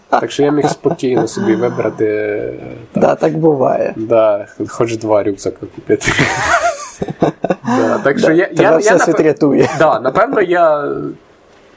Так 0.09 0.31
що 0.31 0.43
я 0.43 0.51
міг 0.51 0.69
спокійно 0.69 1.27
собі 1.27 1.55
вибрати. 1.55 2.53
Так, 2.91 3.03
да, 3.03 3.15
так 3.15 3.37
буває. 3.37 3.93
Да, 3.95 4.47
Хоч 4.67 4.97
два 4.97 5.23
рюкзака 5.23 5.65
купити. 5.75 6.11
Да, 7.77 7.99
так 8.03 8.19
що 8.19 8.31
я, 8.31 8.49
я, 8.53 8.77
все 8.77 8.93
я, 8.93 8.99
світ 8.99 9.15
напев- 9.15 9.23
рятує. 9.23 9.69
Да, 9.79 9.99
напевно, 9.99 10.41
я 10.41 10.83
е, 10.83 10.91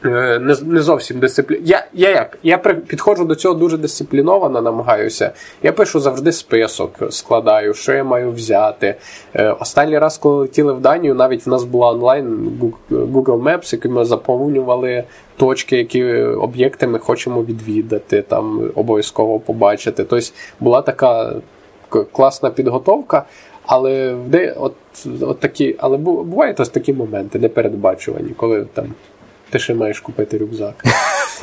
не, 0.05 0.57
не 0.63 0.83
зовсім 0.83 1.19
дисципліновано. 1.19 1.69
Я, 1.71 1.87
я 1.93 2.11
як? 2.11 2.39
Я 2.43 2.59
при- 2.59 2.75
підходжу 2.75 3.25
до 3.25 3.35
цього 3.35 3.55
дуже 3.55 3.77
дисципліновано, 3.79 4.63
намагаюся. 4.63 5.33
Я 5.63 5.73
пишу 5.73 6.01
завжди 6.01 6.33
список, 6.33 6.91
складаю, 7.11 7.75
що 7.75 7.93
я 7.93 8.05
маю 8.05 8.33
взяти. 8.33 8.95
Е, 9.35 9.51
Останній 9.61 9.99
раз, 9.99 10.19
коли 10.19 10.37
летіли 10.37 10.73
в 10.73 10.81
Данію, 10.81 11.15
навіть 11.15 11.47
в 11.47 11.51
нас 11.51 11.65
була 11.65 11.91
онлайн 11.91 12.51
Google 12.91 13.43
Maps, 13.43 13.75
який 13.75 13.91
ми 13.91 14.05
заповнювали 14.05 15.05
точки, 15.37 15.77
які 15.77 16.05
об'єкти 16.23 16.87
ми 16.87 16.99
хочемо 16.99 17.43
відвідати, 17.43 18.23
там 18.23 18.71
обов'язково 18.75 19.39
побачити. 19.39 20.05
Тобто 20.05 20.27
була 20.61 20.83
така 20.83 21.33
класна 22.13 22.51
підготовка. 22.51 23.25
Але 23.67 24.17
де 24.27 24.53
от, 24.61 24.75
от 25.21 25.41
такі, 25.41 25.77
але 25.79 25.97
бувають 25.97 26.61
ось 26.61 26.69
такі 26.69 26.93
моменти 26.93 27.39
непередбачувані, 27.39 28.31
коли 28.37 28.67
там 28.75 28.87
ти 29.53 29.59
ще 29.59 29.75
маєш 29.75 30.01
купити 30.01 30.39
рюкзак. 30.39 30.85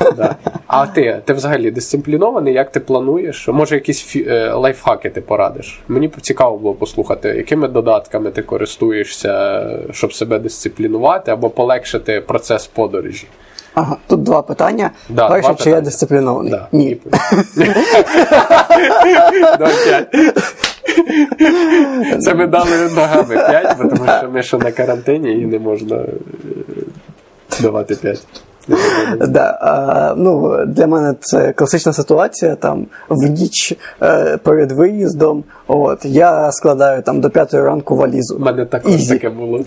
да. 0.16 0.36
А 0.66 0.86
ти, 0.86 1.20
ти 1.24 1.32
взагалі 1.32 1.70
дисциплінований, 1.70 2.54
як 2.54 2.72
ти 2.72 2.80
плануєш? 2.80 3.48
Може, 3.48 3.74
якісь 3.74 4.16
фі- 4.16 4.32
е, 4.32 4.52
лайфхаки 4.52 5.10
ти 5.10 5.20
порадиш? 5.20 5.80
Мені 5.88 6.10
цікаво 6.20 6.58
було 6.58 6.74
послухати, 6.74 7.28
якими 7.28 7.68
додатками 7.68 8.30
ти 8.30 8.42
користуєшся, 8.42 9.66
щоб 9.92 10.12
себе 10.12 10.38
дисциплінувати 10.38 11.30
або 11.30 11.50
полегшити 11.50 12.20
процес 12.20 12.66
подорожі. 12.66 13.26
Ага, 13.74 13.96
тут 14.06 14.22
два 14.22 14.42
питання. 14.42 14.90
Да, 15.08 15.28
Перше, 15.28 15.48
два 15.48 15.64
чи 15.64 15.70
я 15.70 15.80
дисциплінований? 15.80 16.50
Да. 16.50 16.68
Ні. 16.72 16.96
Це 22.20 22.34
ми 22.34 22.46
дали 22.46 22.88
ногами 22.96 23.34
5, 23.34 23.76
тому 23.78 24.04
що 24.18 24.30
ми 24.32 24.42
ще 24.42 24.58
на 24.58 24.72
карантині 24.72 25.32
і 25.32 25.46
не 25.46 25.58
можна 25.58 25.96
е, 25.96 26.06
давати 27.60 27.94
5. 27.94 28.22
Да, 29.28 30.14
ну, 30.16 30.58
для 30.66 30.86
мене 30.86 31.14
це 31.20 31.52
класична 31.52 31.92
ситуація. 31.92 32.54
Там 32.54 32.86
в 33.08 33.26
ніч 33.26 33.74
е, 34.02 34.36
перед 34.36 34.72
виїздом, 34.72 35.44
от 35.66 36.04
я 36.04 36.52
складаю 36.52 37.02
там 37.02 37.20
до 37.20 37.30
п'ятої 37.30 37.62
ранку 37.62 37.96
валізу. 37.96 38.36
У 38.36 38.38
мене 38.38 38.66
також 38.66 39.06
таке 39.08 39.30
було. 39.30 39.58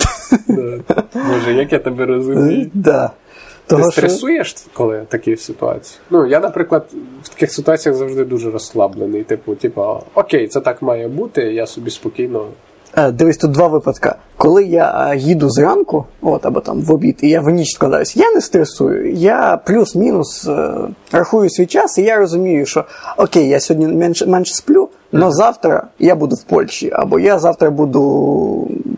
Боже, 1.14 1.54
як 1.54 1.74
я 1.74 1.80
тебе 1.80 2.06
розумію. 2.06 2.72
Да. 2.74 3.12
Ти 3.66 3.76
Того, 3.76 3.92
що- 3.92 4.02
стресуєш, 4.02 4.56
коли 4.74 5.04
такі 5.10 5.38
ситуації? 5.38 6.00
Ну, 6.10 6.26
я, 6.28 6.40
наприклад, 6.40 6.86
в 7.24 7.30
таких 7.30 7.54
ситуаціях 7.54 7.98
завжди 7.98 8.26
дуже 8.26 8.52
розслаблений. 8.52 9.24
Типу, 9.24 9.56
типу, 9.56 9.98
окей, 10.16 10.48
це 10.48 10.60
так 10.60 10.82
має 10.82 11.08
бути, 11.08 11.42
я 11.42 11.68
собі 11.68 11.92
спокійно. 11.92 12.46
Е, 12.98 13.12
Дивись, 13.12 13.38
тут 13.38 13.52
два 13.52 13.68
випадка. 13.68 14.16
Коли 14.38 14.64
я 14.64 15.10
е, 15.12 15.18
їду 15.18 15.50
зранку, 15.50 16.06
от 16.22 16.46
або 16.46 16.60
там 16.60 16.82
в 16.82 16.92
обід, 16.92 17.20
і 17.22 17.30
я 17.30 17.42
в 17.42 17.50
ніч 17.50 17.70
складаюсь, 17.70 18.16
я 18.16 18.32
не 18.32 18.42
стресую. 18.42 19.14
Я 19.14 19.60
плюс-мінус 19.66 20.48
е, 20.48 20.74
рахую 21.12 21.50
свій 21.50 21.66
час, 21.66 21.98
і 21.98 22.02
я 22.02 22.18
розумію, 22.18 22.66
що 22.66 22.86
окей, 23.18 23.50
я 23.50 23.60
сьогодні 23.60 23.88
менше, 23.88 24.26
менше 24.26 24.54
сплю, 24.56 24.90
але 25.14 25.32
завтра 25.32 25.88
я 26.00 26.16
буду 26.16 26.36
в 26.36 26.44
Польщі, 26.44 26.92
або 26.94 27.20
я 27.20 27.40
завтра 27.40 27.70
буду 27.70 28.02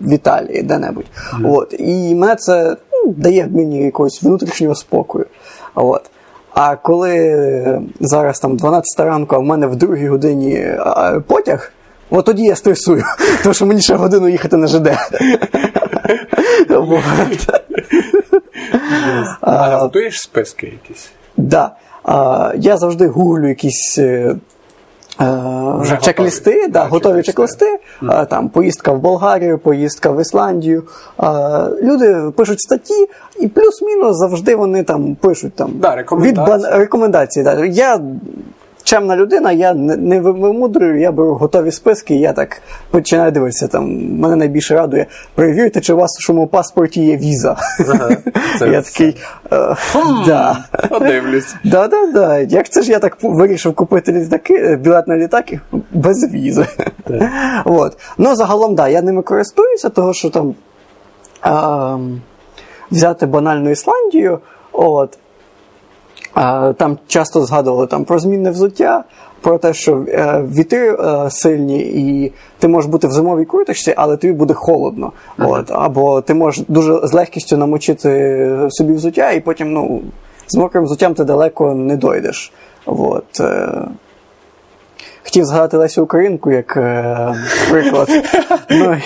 в 0.02 0.14
Італії, 0.14 0.64
де-небудь. 0.64 1.06
От. 1.44 1.76
І 1.80 2.16
мене 2.16 2.36
це 2.36 2.76
ну, 2.94 3.14
дає 3.18 3.48
мені 3.48 3.84
якогось 3.84 4.24
внутрішнього 4.24 4.76
спокою. 4.76 5.26
От. 5.76 6.02
А 6.54 6.76
коли 6.76 7.82
зараз 8.00 8.40
там 8.40 8.58
12 8.58 9.00
ранку, 9.00 9.36
а 9.36 9.40
в 9.40 9.44
мене 9.44 9.68
в 9.68 9.76
другій 9.76 10.08
годині 10.08 10.76
потяг, 11.28 11.72
от 12.10 12.26
тоді 12.26 12.44
я 12.44 12.56
стресую, 12.56 13.04
тому 13.44 13.54
що 13.54 13.66
мені 13.66 13.82
ще 13.82 13.96
годину 13.96 14.30
їхати 14.30 14.58
на 14.58 14.68
ЖД. 14.68 14.90
А 19.42 19.78
готуєш 19.78 20.22
списки 20.22 20.74
якісь? 20.84 21.10
А, 22.04 22.54
я 22.58 22.78
завжди 22.78 23.08
гуглю 23.08 23.48
якісь. 23.50 23.96
е, 23.98 24.04
е, 25.22 25.26
Вже 25.80 25.98
чек-листи, 26.02 26.52
готові. 26.52 26.68
да, 26.68 26.80
Да, 26.84 26.86
готові 26.86 27.22
чек-листи. 27.24 27.80
Там 28.30 28.50
поїздка 28.50 28.92
в 28.92 29.00
Болгарію, 29.00 29.58
поїздка 29.60 30.10
в 30.12 30.22
Ісландію. 30.22 30.84
А, 31.18 31.68
люди 31.84 32.22
пишуть 32.36 32.62
статті, 32.62 33.08
і 33.40 33.48
плюс-мінус 33.48 34.18
завжди 34.18 34.56
вони 34.56 34.84
там 34.84 35.16
пишуть 35.16 35.54
там 35.56 35.72
Да, 35.76 35.96
рекомендації. 35.96 36.44
від 36.46 36.50
бан- 36.50 36.78
рекомендації. 36.80 37.44
Да. 37.44 37.66
Я 37.66 38.00
чемна 38.86 39.16
людина, 39.16 39.52
я 39.52 39.74
не, 39.74 40.22
вимудрюю, 40.22 41.00
я 41.00 41.12
беру 41.12 41.36
готові 41.36 41.72
списки, 41.72 42.16
і 42.16 42.20
я 42.20 42.34
так 42.34 42.62
починаю 42.92 43.32
дивитися. 43.32 43.68
Там 43.68 43.86
мене 44.20 44.36
найбільше 44.36 44.76
радує. 44.76 45.06
Перевірте, 45.36 45.82
чи 45.82 45.94
у 45.94 45.98
вас 45.98 46.12
в 46.12 46.22
вашому 46.22 46.48
паспорті 46.48 47.06
є 47.06 47.18
віза. 47.18 47.58
Я 48.62 48.82
такий. 48.82 49.18
е, 49.52 49.76
да. 50.26 50.66
Подивлюсь. 50.90 51.56
Да, 51.64 51.88
да, 51.88 52.06
да. 52.06 52.40
Як 52.40 52.70
це 52.70 52.82
ж 52.82 52.92
я 52.92 53.00
так 53.00 53.18
вирішив 53.22 53.74
купити 53.74 54.12
літаки, 54.12 54.54
е, 54.54 54.76
білет 54.76 55.08
на 55.08 55.18
літаки 55.18 55.60
без 55.92 56.34
візи. 56.34 56.66
От. 57.66 57.98
Ну, 58.18 58.36
загалом, 58.36 58.76
да, 58.76 58.88
я 58.88 59.02
ними 59.02 59.22
користуюся, 59.22 59.90
того 59.90 60.14
що 60.14 60.30
там 60.30 60.56
взяти 62.92 63.26
банальну 63.26 63.70
Ісландію, 63.70 64.40
от. 64.72 65.18
Там 66.78 66.98
часто 67.08 67.42
згадували 67.42 67.88
там, 67.88 68.04
про 68.04 68.20
змінне 68.20 68.52
взуття, 68.52 69.04
про 69.42 69.58
те, 69.58 69.74
що 69.74 70.06
е, 70.08 70.44
вітри 70.58 70.98
е, 71.00 71.30
сильні, 71.30 71.80
і 71.80 72.34
ти 72.60 72.68
можеш 72.68 72.92
бути 72.92 73.08
в 73.08 73.12
зимовій 73.12 73.46
курточці, 73.46 73.94
але 73.98 74.18
тобі 74.18 74.34
буде 74.34 74.54
холодно. 74.54 75.12
От. 75.40 75.72
Або 75.72 76.22
ти 76.22 76.34
можеш 76.34 76.66
дуже 76.68 77.08
з 77.08 77.14
легкістю 77.14 77.58
намочити 77.58 78.60
собі 78.70 78.94
взуття, 78.94 79.32
і 79.32 79.40
потім 79.40 79.74
ну, 79.74 80.02
з 80.48 80.56
мокрим 80.56 80.84
взуттям 80.84 81.14
ти 81.14 81.24
далеко 81.24 81.74
не 81.74 81.98
дойдеш. 81.98 82.54
От. 82.86 83.42
Хотів 85.26 85.46
згадати 85.46 85.78
Лесю 85.78 86.04
Українку 86.04 86.52
як 86.52 86.78
е, 86.78 87.36
приклад. 87.72 88.10
Ну, 88.70 88.98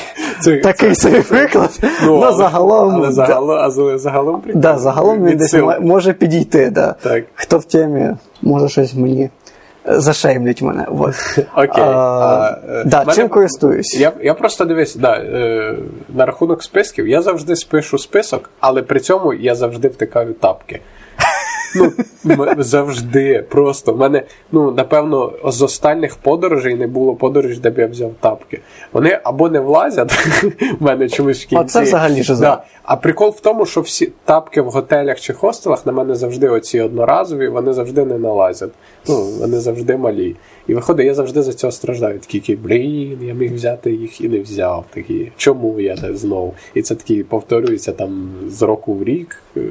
Це- 0.41 0.57
такий 0.57 0.95
собі 0.95 1.21
приклад. 1.21 1.79
Ну, 2.03 2.15
але- 2.19 2.37
загалом. 2.37 2.95
Але 2.95 3.07
да. 3.07 3.11
загалом, 3.13 3.57
а 3.59 3.69
за- 3.69 3.97
загалом. 3.97 4.43
Да, 4.55 4.77
загалом 4.77 5.25
він 5.25 5.37
десь 5.37 5.55
може 5.81 6.13
підійти. 6.13 6.69
Да. 6.69 6.95
Так. 7.01 7.23
Хто 7.35 7.57
в 7.57 7.63
темі, 7.65 8.09
може 8.41 8.69
щось 8.69 8.93
мені 8.95 9.29
зашеймлять 9.85 10.61
мене. 10.61 10.85
Вот. 10.89 11.15
Окей. 11.55 11.83
А, 11.83 11.89
А, 11.89 12.57
е, 12.69 12.83
да, 12.85 12.99
мене- 12.99 13.13
чим 13.13 13.29
користуюсь? 13.29 13.99
Я, 13.99 14.11
я 14.21 14.33
просто 14.33 14.65
дивись, 14.65 14.95
да, 14.95 15.13
е, 15.15 15.75
на 16.09 16.25
рахунок 16.25 16.63
списків, 16.63 17.07
я 17.07 17.21
завжди 17.21 17.55
спишу 17.55 17.97
список, 17.97 18.49
але 18.59 18.81
при 18.81 18.99
цьому 18.99 19.33
я 19.33 19.55
завжди 19.55 19.87
втикаю 19.87 20.33
тапки. 20.33 20.79
Ну, 21.75 21.91
завжди, 22.57 23.45
просто. 23.49 23.93
В 23.93 23.97
мене, 23.97 24.23
ну, 24.51 24.71
напевно, 24.71 25.33
з 25.45 25.61
останніх 25.61 26.15
подорожей 26.15 26.75
не 26.75 26.87
було 26.87 27.15
подорожей, 27.15 27.59
де 27.59 27.69
б 27.69 27.79
я 27.79 27.87
взяв 27.87 28.11
тапки. 28.19 28.61
Вони 28.93 29.19
або 29.23 29.49
не 29.49 29.59
влазять 29.59 30.11
в 30.79 30.83
мене 30.83 31.09
чомусь 31.09 31.43
в 31.43 31.47
кінці. 31.47 31.65
це 31.65 31.81
взагалі 31.81 32.23
жиза. 32.23 32.41
Да. 32.41 32.63
А 32.83 32.95
прикол 32.95 33.29
в 33.29 33.39
тому, 33.39 33.65
що 33.65 33.81
всі 33.81 34.11
тапки 34.25 34.61
в 34.61 34.69
готелях 34.69 35.19
чи 35.19 35.33
хостелах 35.33 35.85
на 35.85 35.91
мене 35.91 36.15
завжди 36.15 36.49
оці 36.49 36.81
одноразові, 36.81 37.47
вони 37.47 37.73
завжди 37.73 38.05
не 38.05 38.17
налазять. 38.17 38.71
Ну, 39.07 39.15
вони 39.39 39.59
завжди 39.59 39.97
малі. 39.97 40.35
І 40.69 40.73
виходить, 40.73 41.05
я 41.05 41.13
завжди 41.13 41.43
за 41.43 41.53
цього 41.53 41.71
страждаю. 41.71 42.19
Такі, 42.19 42.55
блін, 42.55 43.19
я 43.21 43.33
міг 43.33 43.53
взяти 43.53 43.91
їх 43.91 44.21
і 44.21 44.29
не 44.29 44.39
взяв. 44.39 44.85
Такі, 44.93 45.31
чому 45.37 45.79
я 45.79 45.95
не 45.95 46.17
знову? 46.17 46.53
І 46.73 46.81
це 46.81 46.95
такі 46.95 47.23
повторюється 47.23 47.91
там 47.91 48.31
з 48.49 48.61
року 48.61 48.93
в 48.93 49.03
рік, 49.03 49.43
е, 49.57 49.61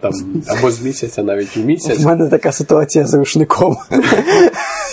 там, 0.00 0.12
або 0.46 0.70
з 0.70 0.82
місяця 0.82 1.22
навіть 1.22 1.56
в 1.56 1.64
місяць. 1.64 2.00
У 2.00 2.02
мене 2.02 2.28
така 2.28 2.52
ситуація 2.52 3.06
з 3.06 3.14
рушником. 3.14 3.76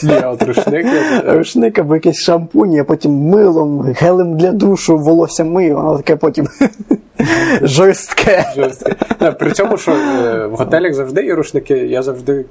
А 0.10 0.30
от 0.30 0.44
рушник. 0.44 0.86
Рушник 1.26 1.80
або 1.80 1.96
якийсь 1.96 2.20
шампунь, 2.20 2.80
а 2.80 2.84
потім 2.84 3.12
милом, 3.12 3.82
гелем 3.82 4.38
для 4.38 4.52
душу, 4.52 4.98
волосся 4.98 5.44
мию, 5.44 5.76
воно 5.76 5.98
таке 5.98 6.16
потім 6.16 6.48
жорстке. 7.62 8.46
Жорстке. 8.56 8.96
При 9.40 9.52
цьому, 9.52 9.78
що 9.78 9.92
е, 9.92 10.48
в 10.48 10.56
готелях 10.56 10.94
завжди 10.94 11.24
є 11.24 11.36
рушники, 11.36 11.74
я 11.74 12.04
завжди 12.04 12.46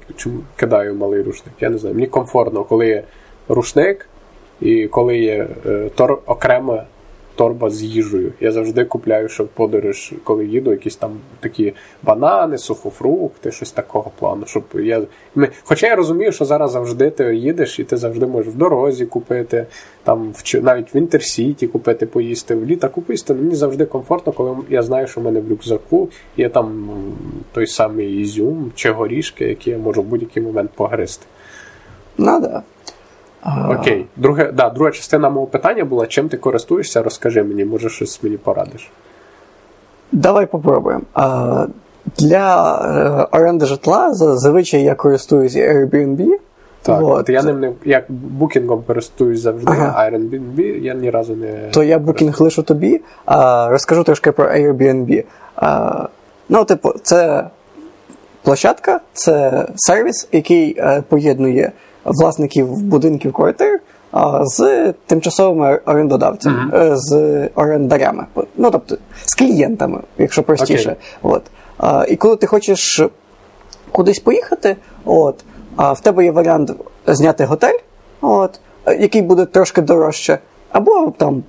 кидаю 0.55 0.95
малий 0.95 1.21
рушник. 1.21 1.53
Я 1.59 1.69
не 1.69 1.77
знаю. 1.77 1.95
Мені 1.95 2.07
комфортно, 2.07 2.63
коли 2.63 2.87
є 2.87 3.03
рушник 3.49 4.07
і 4.61 4.87
коли 4.87 5.17
є 5.17 5.47
е, 5.65 5.89
окрема 6.25 6.83
торба 7.35 7.69
з 7.69 7.83
їжею. 7.83 8.33
Я 8.39 8.51
завжди 8.51 8.85
купляю, 8.85 9.29
що 9.29 9.43
в 9.43 9.47
подорож, 9.47 10.13
коли 10.23 10.45
їду, 10.45 10.71
якісь 10.71 10.95
там 10.95 11.11
такі 11.39 11.73
банани, 12.03 12.57
сухофрукти, 12.57 13.51
щось 13.51 13.71
такого 13.71 14.11
плану. 14.19 14.43
Щоб 14.45 14.63
я... 14.73 15.01
ми- 15.35 15.49
Хоча 15.63 15.87
я 15.87 15.95
розумію, 15.95 16.31
що 16.31 16.45
зараз 16.45 16.71
завжди 16.71 17.09
ти 17.09 17.35
їдеш 17.35 17.79
і 17.79 17.83
ти 17.83 17.97
завжди 17.97 18.25
можеш 18.25 18.53
в 18.53 18.57
дорозі 18.57 19.05
купити, 19.05 19.65
там 20.03 20.33
в 20.35 20.61
навіть 20.61 20.95
в 20.95 20.97
Інтерсіті 20.97 21.67
купити, 21.67 22.05
поїсти, 22.05 22.55
в 22.55 22.65
літаку 22.65 23.01
поїсти. 23.01 23.33
Мені 23.33 23.55
завжди 23.55 23.85
комфортно, 23.85 24.33
коли 24.33 24.55
я 24.69 24.83
знаю, 24.83 25.07
що 25.07 25.21
в 25.21 25.23
мене 25.23 25.39
в 25.39 25.49
рюкзаку 25.49 26.09
є 26.37 26.49
там 26.49 26.89
той 27.51 27.67
самий 27.67 28.21
ізюм 28.21 28.71
чи 28.75 28.91
горішки, 28.91 29.45
які 29.45 29.69
я 29.69 29.77
можу 29.77 30.01
в 30.01 30.05
будь-який 30.05 30.43
момент 30.43 30.71
погризти. 30.75 31.25
Ну 32.17 32.39
да. 32.39 32.63
Окей. 33.69 34.05
Друге, 34.15 34.51
да, 34.51 34.69
друга 34.69 34.91
частина 34.91 35.29
мого 35.29 35.45
питання 35.47 35.85
була: 35.85 36.07
чим 36.07 36.29
ти 36.29 36.37
користуєшся? 36.37 37.03
Розкажи 37.03 37.43
мені, 37.43 37.65
може 37.65 37.89
щось 37.89 38.23
мені 38.23 38.37
порадиш. 38.37 38.91
Давай 40.11 40.45
попробуємо. 40.45 41.03
Для 42.17 42.75
е, 43.31 43.37
оренди 43.37 43.65
житла 43.65 44.13
зазвичай 44.13 44.83
я 44.83 44.95
користуюсь 44.95 45.55
Airbnb. 45.55 46.27
Так, 46.81 47.01
от. 47.03 47.29
я 47.29 47.43
ним 47.43 47.59
не 47.59 47.71
як 47.85 48.05
букінгом 48.09 48.83
користуюсь 48.87 49.39
завжди, 49.39 49.71
ага. 49.71 49.93
а 49.97 50.09
Airbnb 50.09 50.61
я 50.61 50.93
ні 50.93 51.09
разу 51.09 51.35
не. 51.35 51.69
То 51.71 51.83
я 51.83 51.99
букінг 51.99 52.41
лишу 52.41 52.63
тобі. 52.63 53.01
А, 53.25 53.69
Розкажу 53.69 54.03
трошки 54.03 54.31
про 54.31 54.45
Airbnb. 54.45 55.23
А, 55.55 56.07
Ну, 56.53 56.65
типу, 56.65 56.93
це 57.03 57.47
площадка, 58.43 58.99
це 59.13 59.65
сервіс, 59.75 60.27
який 60.31 60.75
е, 60.77 61.03
поєднує 61.09 61.71
власників 62.05 62.77
будинків 62.77 63.33
квартир 63.33 63.79
з 64.41 64.93
тимчасовими 65.05 65.79
орендодавцями, 65.85 66.71
mm-hmm. 66.71 66.95
з 66.95 67.47
орендарями, 67.55 68.25
ну 68.57 68.71
тобто 68.71 68.97
з 69.25 69.35
клієнтами, 69.35 69.99
якщо 70.17 70.43
простіше. 70.43 70.89
Okay. 70.89 70.95
От. 71.21 71.43
І 72.11 72.15
коли 72.15 72.35
ти 72.35 72.47
хочеш 72.47 73.01
кудись 73.91 74.19
поїхати, 74.19 74.75
от, 75.05 75.43
в 75.77 75.99
тебе 75.99 76.23
є 76.25 76.31
варіант 76.31 76.71
зняти 77.07 77.45
готель, 77.45 77.77
от, 78.21 78.59
який 78.99 79.21
буде 79.21 79.45
трошки 79.45 79.81
дорожче, 79.81 80.39
або 80.71 81.13
там 81.17 81.43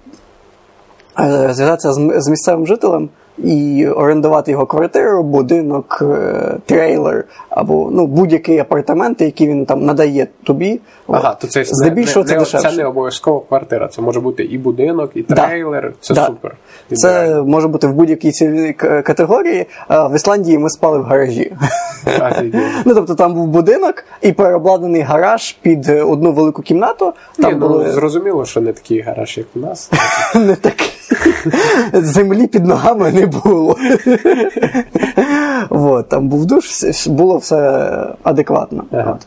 е, 1.20 1.48
зв'язатися 1.52 1.92
з 1.92 2.28
місцевим 2.28 2.66
жителем 2.66 3.08
і 3.38 3.86
орендувати 3.88 4.50
його 4.50 4.66
квартиру, 4.66 5.22
будинок, 5.22 5.98
е, 6.02 6.56
трейлер 6.66 7.24
або 7.50 7.88
ну, 7.92 8.06
будь-який 8.06 8.58
апартамент, 8.58 9.20
який 9.20 9.48
він 9.48 9.66
там 9.66 9.84
надає 9.84 10.26
тобі. 10.44 10.80
Ага, 11.08 11.34
то 11.34 11.46
це 11.46 11.64
здебільшого 11.64 12.24
це 12.26 12.38
дешевше. 12.38 12.68
Це 12.68 12.76
не 12.76 12.84
обов'язково 12.84 13.40
квартира. 13.40 13.88
Це 13.88 14.02
може 14.02 14.20
бути 14.20 14.44
і 14.44 14.58
будинок, 14.58 15.10
і 15.14 15.22
трейлер. 15.22 15.82
Да. 15.82 15.96
Це 16.00 16.14
да. 16.14 16.26
супер. 16.26 16.56
Це 16.92 17.42
може 17.42 17.68
бути 17.68 17.86
в 17.86 17.94
будь-якій 17.94 18.30
цільовій 18.30 18.72
категорії. 18.72 19.66
В 19.88 20.16
Ісландії 20.16 20.58
ми 20.58 20.70
спали 20.70 20.98
в 20.98 21.02
гаражі. 21.02 21.52
Ну 22.84 22.94
тобто 22.94 23.14
там 23.14 23.34
був 23.34 23.46
будинок 23.46 24.04
і 24.22 24.32
переобладнаний 24.32 25.02
гараж 25.02 25.52
під 25.52 25.88
одну 25.88 26.32
велику 26.32 26.62
кімнату. 26.62 27.12
Там 27.38 27.52
Ні, 27.52 27.58
ну. 27.60 27.92
Зрозуміло, 27.92 28.44
що 28.44 28.60
не 28.60 28.72
такий 28.72 29.00
гараж, 29.00 29.38
як 29.38 29.46
у 29.54 29.58
нас. 29.58 29.90
Не 30.34 30.56
такий. 30.56 31.01
Землі 31.92 32.46
під 32.46 32.66
ногами 32.66 33.12
не 33.12 33.26
було. 33.26 33.76
Вот, 35.70 36.08
Там 36.08 36.28
був 36.28 36.46
душ, 36.46 36.84
було 37.06 37.36
все 37.36 37.90
адекватно. 38.22 38.84
Ага. 38.92 39.18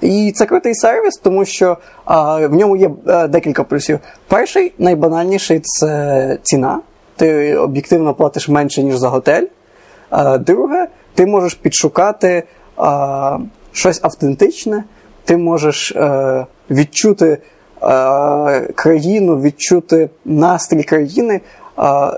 І 0.00 0.32
це 0.36 0.46
крутий 0.46 0.74
сервіс, 0.74 1.16
тому 1.22 1.44
що 1.44 1.76
а, 2.04 2.46
в 2.46 2.54
ньому 2.54 2.76
є 2.76 2.90
а, 3.06 3.24
е, 3.24 3.28
декілька 3.28 3.64
плюсів. 3.64 3.98
Перший, 4.28 4.72
найбанальніший 4.78 5.60
це 5.62 6.38
ціна. 6.42 6.80
Ти 7.16 7.56
об'єктивно 7.56 8.14
платиш 8.14 8.48
менше, 8.48 8.82
ніж 8.82 8.96
за 8.96 9.08
готель. 9.08 9.46
А, 10.10 10.38
Друге, 10.38 10.86
ти 11.14 11.26
можеш 11.26 11.54
підшукати 11.54 12.42
а, 12.76 13.38
щось 13.72 14.00
автентичне, 14.02 14.84
ти 15.24 15.36
можеш 15.36 15.92
е, 15.92 16.46
відчути 16.70 17.26
Е, 17.26 17.38
країну, 18.74 19.40
відчути 19.40 20.08
настрій 20.24 20.82
країни 20.82 21.40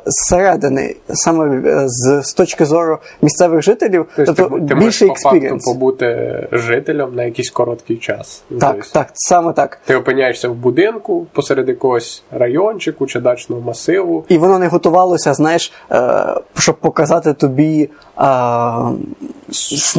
зсередини, 0.07 0.97
саме 1.09 1.71
е, 1.71 1.85
з, 1.87 2.23
з 2.23 2.33
точки 2.33 2.65
зору 2.65 2.99
місцевих 3.23 3.63
жителів, 3.63 4.07
тобто, 4.17 4.35
тобто 4.35 4.67
ти, 4.69 4.75
більше 4.75 5.07
experience. 5.07 5.65
побути 5.65 6.49
жителем 6.53 7.15
на 7.15 7.25
якийсь 7.25 7.51
короткий 7.51 7.97
час. 7.97 8.43
Так, 8.61 8.75
тобто, 8.75 8.91
так, 8.93 9.09
саме 9.15 9.53
так. 9.53 9.79
Ти 9.85 9.97
опиняєшся 9.97 10.49
в 10.49 10.55
будинку 10.55 11.27
посеред 11.33 11.69
якогось 11.69 12.23
райончику 12.31 13.07
чи 13.07 13.21
дачного 13.21 13.63
масиву. 13.63 14.25
І 14.29 14.39
воно 14.39 14.59
не 14.59 14.69
готувалося, 14.69 15.35
знаєш, 15.35 15.73
е, 15.93 16.35
щоб 16.55 16.77
показати 16.77 17.33
тобі 17.33 17.91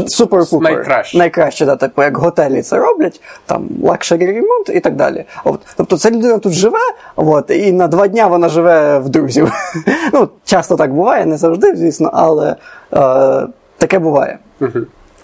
супер-пупер. 0.08 0.62
Найкраще. 0.62 1.18
Найкраще, 1.18 1.66
да, 1.66 1.76
типу, 1.76 2.04
як 2.04 2.18
готелі 2.18 2.62
це 2.62 2.78
роблять, 2.78 3.22
там 3.46 3.70
luxury 3.84 4.26
ремонт 4.26 4.70
і 4.70 4.80
так 4.80 4.96
далі. 4.96 5.26
От, 5.44 5.60
Тобто 5.78 5.98
ця 5.98 6.12
людина 6.12 6.38
тут 6.38 6.54
живе, 6.54 6.80
от, 7.16 7.52
і 7.52 7.72
на 7.72 7.88
два 7.88 8.08
дня 8.08 8.28
вона 8.28 8.50
живе 8.50 9.00
в 9.00 9.10
друзів. 9.10 9.49
ну, 10.14 10.30
Часто 10.44 10.76
так 10.76 10.94
буває, 10.94 11.26
не 11.26 11.38
завжди, 11.38 11.76
звісно, 11.76 12.10
але 12.14 12.56
е, 12.94 13.48
таке 13.78 14.00
буває. 14.00 14.40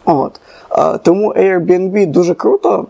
От. 0.06 0.40
Е, 0.78 0.98
тому 0.98 1.34
Airbnb 1.34 2.06
дуже 2.06 2.34
круто. 2.34 2.88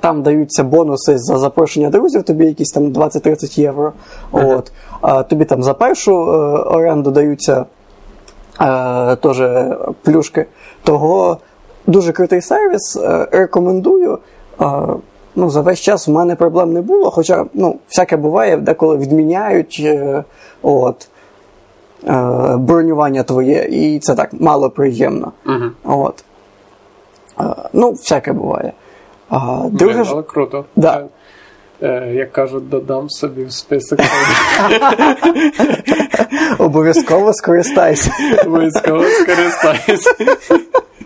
Там 0.00 0.22
даються 0.22 0.64
бонуси 0.64 1.18
за 1.18 1.38
запрошення 1.38 1.90
друзів, 1.90 2.22
тобі 2.22 2.46
якісь 2.46 2.70
там 2.70 2.92
20-30 2.92 3.60
євро. 3.60 3.92
Uh-huh. 4.32 4.56
От. 4.58 4.72
А 5.00 5.22
тобі 5.22 5.44
там 5.44 5.62
за 5.62 5.74
першу 5.74 6.12
е, 6.12 6.34
оренду 6.58 7.10
даються 7.10 7.64
е, 8.60 9.16
теж 9.16 9.42
плюшки. 10.02 10.46
Того 10.82 11.38
дуже 11.86 12.12
крутий 12.12 12.40
сервіс. 12.40 12.96
Е, 12.96 13.28
рекомендую. 13.32 14.18
Ну, 15.34 15.50
за 15.50 15.60
весь 15.60 15.80
час 15.80 16.08
в 16.08 16.10
мене 16.10 16.36
проблем 16.36 16.72
не 16.72 16.82
було, 16.82 17.10
хоча 17.10 17.44
ну, 17.54 17.78
всяке 17.88 18.16
буває, 18.16 18.56
деколи 18.56 18.96
відміняють 18.96 19.82
е, 19.84 20.24
от, 20.62 21.08
е, 22.06 22.56
бронювання 22.56 23.22
твоє, 23.22 23.68
і 23.70 23.98
це 23.98 24.14
так 24.14 24.32
мало 24.32 24.70
приємно. 24.70 25.32
Угу. 25.46 26.00
От. 26.02 26.24
Е, 27.40 27.44
ну, 27.72 27.90
всяке 27.90 28.32
буває. 28.32 28.72
А, 29.28 29.62
друге 29.70 29.94
Блин, 29.94 30.06
але 30.10 30.22
круто. 30.22 30.64
Да. 30.76 31.04
Як 32.12 32.32
кажуть, 32.32 32.68
додам 32.68 33.10
собі 33.10 33.44
в 33.44 33.52
список. 33.52 33.98
Обов'язково 36.58 37.32
скористайся. 37.32 38.10
Обов'язково 38.46 39.04
скористайся. 39.04 40.10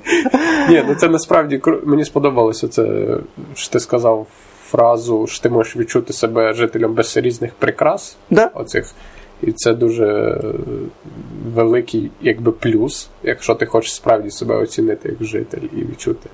Ні, 0.69 0.85
ну 0.89 0.95
це 0.95 1.09
насправді 1.09 1.63
мені 1.85 2.05
сподобалося 2.05 2.69
це, 2.69 3.07
що 3.55 3.71
ти 3.71 3.81
сказав 3.81 4.27
фразу, 4.65 5.27
що 5.27 5.43
ти 5.43 5.49
можеш 5.49 5.77
відчути 5.77 6.13
себе 6.13 6.53
жителем 6.53 6.95
без 6.95 7.17
різних 7.17 7.55
прикрас. 7.55 8.17
Да. 8.31 8.51
Оцих. 8.55 8.93
І 9.43 9.53
це 9.53 9.75
дуже 9.75 10.41
великий 11.55 12.11
якби 12.21 12.53
плюс, 12.53 13.09
якщо 13.23 13.55
ти 13.55 13.67
хочеш 13.67 13.95
справді 13.95 14.31
себе 14.31 14.57
оцінити 14.57 15.09
як 15.09 15.29
житель 15.29 15.69
і 15.73 15.85
відчути. 15.85 16.29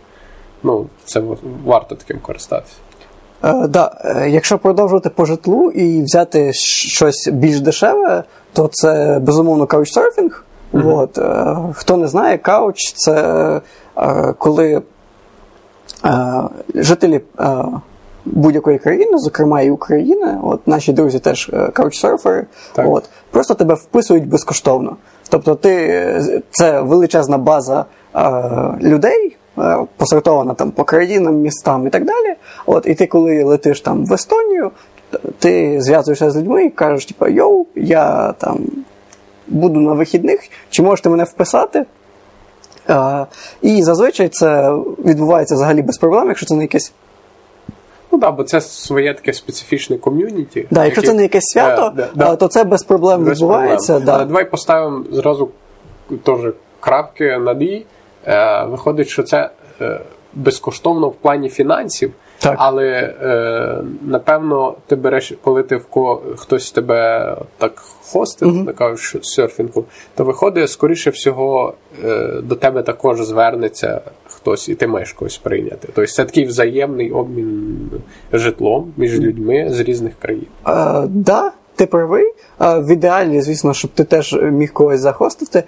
Ну, 0.63 0.87
це 1.05 1.23
варто 1.65 1.95
таким 1.95 2.19
користатися. 2.19 2.75
Е, 3.45 3.67
да. 3.69 4.01
Е, 4.05 4.31
якщо 4.31 4.59
продовжувати 4.59 5.11
по 5.11 5.25
житлу 5.25 5.71
і 5.71 6.03
взяти 6.03 6.53
щось 6.53 7.29
більш 7.33 7.61
дешеве, 7.61 8.25
то 8.53 8.69
це 8.73 9.19
безумовно 9.23 9.67
каучсерфінг. 9.67 10.45
Mm-hmm. 10.73 10.99
От. 10.99 11.19
Е, 11.19 11.57
хто 11.75 11.97
не 11.97 12.09
знає, 12.09 12.39
кауч 12.39 12.93
це 12.95 13.61
е, 13.99 14.35
коли 14.39 14.83
е, 16.05 16.43
жителі 16.75 17.21
будь-якої 18.25 18.79
країни, 18.79 19.19
зокрема 19.19 19.61
і 19.61 19.71
України, 19.71 20.39
от 20.43 20.69
наші 20.69 20.93
друзі 20.93 21.19
теж 21.19 21.51
каучсерфери, 21.73 22.47
от, 22.77 23.09
просто 23.31 23.55
тебе 23.55 23.75
вписують 23.75 24.29
безкоштовно. 24.29 24.97
Тобто 25.29 25.55
ти, 25.55 26.43
це 26.51 26.81
величезна 26.81 27.39
база 27.39 27.85
людей. 28.81 29.37
Посортована 29.97 30.55
там 30.55 30.71
по 30.71 30.85
країнам, 30.85 31.35
містам 31.35 31.87
і 31.87 31.91
так 31.91 32.05
далі. 32.05 32.35
От, 32.67 32.87
І 32.87 32.95
ти, 32.95 33.07
коли 33.07 33.45
летиш 33.45 33.81
там 33.81 34.07
в 34.07 34.13
Естонію, 34.13 34.71
ти 35.39 35.81
зв'язуєшся 35.81 36.31
з 36.31 36.37
людьми 36.37 36.65
і 36.65 36.71
кажеш, 36.71 37.07
типу, 37.07 37.29
йоу, 37.29 37.67
я 37.75 38.33
там 38.33 38.59
буду 39.53 39.81
на 39.81 39.93
вихідних, 39.93 40.41
чи 40.71 40.83
можете 40.83 41.09
мене 41.09 41.25
вписати? 41.25 41.85
А, 42.89 43.27
І 43.63 43.83
зазвичай 43.83 44.29
це 44.29 44.73
відбувається 45.05 45.55
взагалі 45.55 45.83
без 45.83 45.99
проблем, 45.99 46.29
якщо 46.29 46.47
це 46.47 46.55
не 46.55 46.63
якесь. 46.63 46.93
Ну 48.13 48.19
так, 48.19 48.35
бо 48.35 48.45
це 48.45 48.61
своє 48.61 49.15
таке 49.15 49.33
специфічне 49.33 49.99
ком'юніті. 49.99 50.67
Да, 50.71 50.85
Якщо 50.85 51.03
це 51.03 51.15
не 51.15 51.23
якесь 51.23 51.45
свято, 51.45 51.93
да, 51.97 52.09
да, 52.15 52.37
то 52.37 52.49
це 52.49 52.65
без 52.65 52.83
проблем 52.83 53.25
без 53.25 53.39
відбувається. 53.39 53.93
Проблем. 53.93 54.07
Да. 54.07 54.15
Але 54.15 54.25
давай 54.25 54.51
поставимо 54.51 55.05
зразу 55.13 55.49
теж 56.23 56.39
крапки 56.81 57.39
над 57.39 57.63
«і». 57.63 57.87
Е, 58.27 58.65
Виходить, 58.65 59.09
що 59.09 59.23
це 59.23 59.51
е, 59.81 60.01
безкоштовно 60.35 61.09
в 61.09 61.15
плані 61.15 61.49
фінансів. 61.49 62.13
Так. 62.43 62.55
Але 62.59 63.15
е, 63.23 63.85
напевно 64.03 64.75
ти 64.87 64.97
береш, 64.97 65.33
коли 65.43 65.63
ти 65.63 65.77
в 65.77 65.87
ко 65.87 66.23
хтось 66.37 66.71
тебе 66.71 67.37
так 67.59 67.83
хостить, 68.13 68.49
uh-huh. 68.49 68.65
на 68.65 68.73
каучсерфінгу, 68.73 69.85
то 70.15 70.25
виходить, 70.25 70.71
скоріше 70.71 71.11
всього, 71.11 71.75
е, 72.05 72.29
до 72.43 72.55
тебе 72.55 72.83
також 72.83 73.21
звернеться 73.21 74.01
хтось, 74.27 74.69
і 74.69 74.75
ти 74.75 74.87
маєш 74.87 75.13
когось 75.13 75.39
прийняти. 75.39 75.89
Тобто 75.95 76.07
це 76.07 76.25
такий 76.25 76.45
взаємний 76.45 77.11
обмін 77.11 77.91
житлом 78.33 78.93
між 78.97 79.21
людьми 79.21 79.67
з 79.71 79.81
різних 79.81 80.13
країн. 80.19 80.47
Так, 80.63 81.05
uh, 81.05 81.07
да, 81.09 81.53
ти 81.77 81.87
правий. 81.87 82.33
В 82.59 82.93
ідеалі, 82.93 83.41
звісно, 83.41 83.75
щоб 83.75 83.91
ти 83.91 84.05
теж 84.05 84.33
міг 84.43 84.73
когось 84.73 85.01
захостити, 85.01 85.65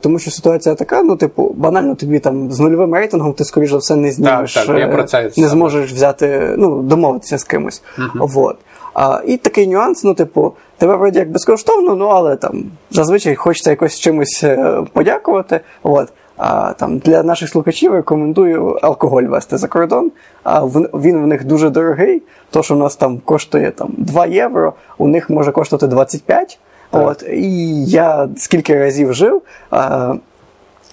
тому 0.00 0.18
що 0.18 0.30
ситуація 0.30 0.74
така: 0.74 1.02
ну, 1.02 1.16
типу, 1.16 1.54
банально 1.56 1.94
тобі 1.94 2.18
там 2.18 2.52
з 2.52 2.60
нульовим 2.60 2.94
рейтингом 2.94 3.32
ти, 3.32 3.44
скоріш 3.44 3.70
за 3.70 3.76
все, 3.76 3.96
не 3.96 4.12
знімеш, 4.12 4.54
так, 4.54 4.66
так, 4.66 4.78
я 4.78 4.88
про 4.88 5.04
це 5.04 5.30
не 5.36 5.48
зможеш 5.48 5.92
взяти, 5.92 6.54
ну, 6.58 6.82
домовитися 6.82 7.38
з 7.38 7.44
кимось. 7.44 7.82
Uh-huh. 7.98 8.26
Вот. 8.28 8.56
А, 8.94 9.20
І 9.26 9.36
такий 9.36 9.66
нюанс, 9.66 10.04
ну, 10.04 10.14
типу, 10.14 10.52
тебе 10.78 10.96
вроді 10.96 11.18
як 11.18 11.30
безкоштовно, 11.30 11.94
ну 11.94 12.06
але 12.06 12.36
там 12.36 12.64
зазвичай 12.90 13.34
хочеться 13.34 13.70
якось 13.70 13.98
чимось 13.98 14.40
е, 14.44 14.82
подякувати. 14.92 15.60
От. 15.82 16.08
А, 16.36 16.72
там, 16.72 16.98
Для 16.98 17.22
наших 17.22 17.48
слухачів 17.48 17.92
рекомендую 17.92 18.78
алкоголь 18.82 19.22
вести 19.22 19.56
за 19.56 19.68
кордон. 19.68 20.10
А 20.42 20.60
в, 20.60 20.80
він 20.94 21.22
в 21.22 21.26
них 21.26 21.44
дуже 21.44 21.70
дорогий. 21.70 22.22
То, 22.50 22.62
що 22.62 22.74
у 22.74 22.78
нас 22.78 22.96
там 22.96 23.18
коштує 23.18 23.70
там, 23.70 23.88
2 23.96 24.26
євро, 24.26 24.72
у 24.98 25.08
них 25.08 25.30
може 25.30 25.52
коштувати 25.52 25.86
25. 25.86 26.58
От, 26.92 27.22
І 27.22 27.84
я 27.84 28.28
скільки 28.36 28.78
разів 28.78 29.14
жив. 29.14 29.42
А, 29.70 30.14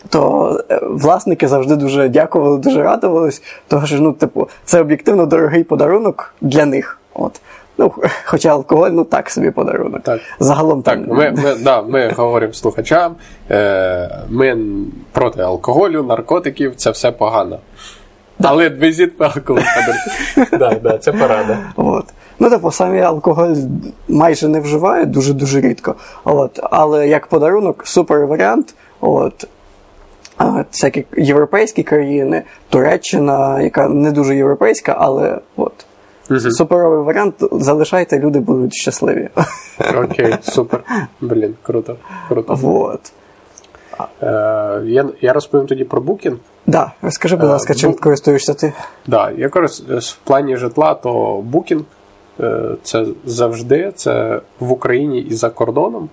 то 0.09 0.59
е, 0.69 0.79
власники 0.83 1.47
завжди 1.47 1.75
дуже 1.75 2.09
дякували, 2.09 2.57
дуже 2.57 2.83
радувались, 2.83 3.43
тому 3.67 3.87
що 3.87 3.99
ну, 3.99 4.11
типу, 4.11 4.47
це 4.65 4.81
об'єктивно 4.81 5.25
дорогий 5.25 5.63
подарунок 5.63 6.33
для 6.41 6.65
них. 6.65 6.99
От. 7.13 7.41
Ну, 7.78 7.91
Хоча 8.26 8.49
алкоголь, 8.49 8.89
ну 8.89 9.03
так 9.03 9.30
собі 9.30 9.51
подарунок. 9.51 10.03
Так. 10.03 10.21
Загалом 10.39 10.82
так. 10.82 10.99
Там... 11.05 11.17
Ми 11.17 11.32
ми, 11.32 11.55
да, 11.55 11.82
ми 11.82 12.09
говоримо 12.09 12.53
слухачам, 12.53 13.15
е, 13.51 14.19
ми 14.30 14.57
проти 15.11 15.41
алкоголю, 15.41 16.03
наркотиків, 16.03 16.76
це 16.76 16.91
все 16.91 17.11
погано. 17.11 17.59
Да. 18.39 18.47
Але 18.49 18.69
візит 18.69 19.17
по 19.17 19.24
алкоголю. 19.24 19.65
да, 20.51 20.76
да, 20.84 20.97
Це 20.97 21.11
порада. 21.11 21.57
От. 21.76 22.05
Ну, 22.39 22.49
типу, 22.49 22.71
самі 22.71 23.01
алкоголь 23.01 23.55
майже 24.07 24.47
не 24.47 24.59
вживають 24.59 25.11
дуже-дуже 25.11 25.61
рідко. 25.61 25.95
От. 26.24 26.59
Але 26.63 27.07
як 27.07 27.28
подарунок, 27.28 27.88
супер 27.88 28.28
варіант. 28.28 28.76
От. 29.01 29.47
Всякі 30.71 31.05
європейські 31.17 31.84
країни, 31.84 32.43
Туреччина, 32.69 33.61
яка 33.61 33.88
не 33.88 34.11
дуже 34.11 34.36
європейська, 34.36 34.95
але 34.99 35.39
от. 35.55 35.86
Угу. 36.41 36.51
Суперовий 36.51 36.99
варіант. 36.99 37.36
Залишайте, 37.51 38.19
люди 38.19 38.39
будуть 38.39 38.73
щасливі. 38.73 39.29
Окей, 39.95 40.36
супер. 40.41 40.84
Блін, 41.21 41.55
круто. 41.63 41.95
круто. 42.27 42.53
Вот. 42.53 43.13
Е, 44.23 44.81
я 44.86 45.05
я 45.21 45.34
розповім 45.34 45.67
тоді 45.67 45.84
про 45.84 46.01
Booking. 46.01 46.36
Да, 46.67 46.91
розкажи, 47.01 47.36
будь 47.36 47.49
ласка, 47.49 47.73
чим 47.73 47.93
користуєшся 47.93 48.53
ти? 48.53 48.73
Да, 49.07 49.31
я 49.38 49.49
користуюсь 49.49 50.13
в 50.13 50.17
плані 50.17 50.57
житла, 50.57 50.93
то 50.93 51.38
Booking 51.51 51.81
е, 52.39 52.61
це 52.84 53.05
завжди 53.25 53.91
це 53.95 54.41
в 54.59 54.71
Україні 54.71 55.19
і 55.19 55.34
за 55.34 55.49
кордоном. 55.49 56.09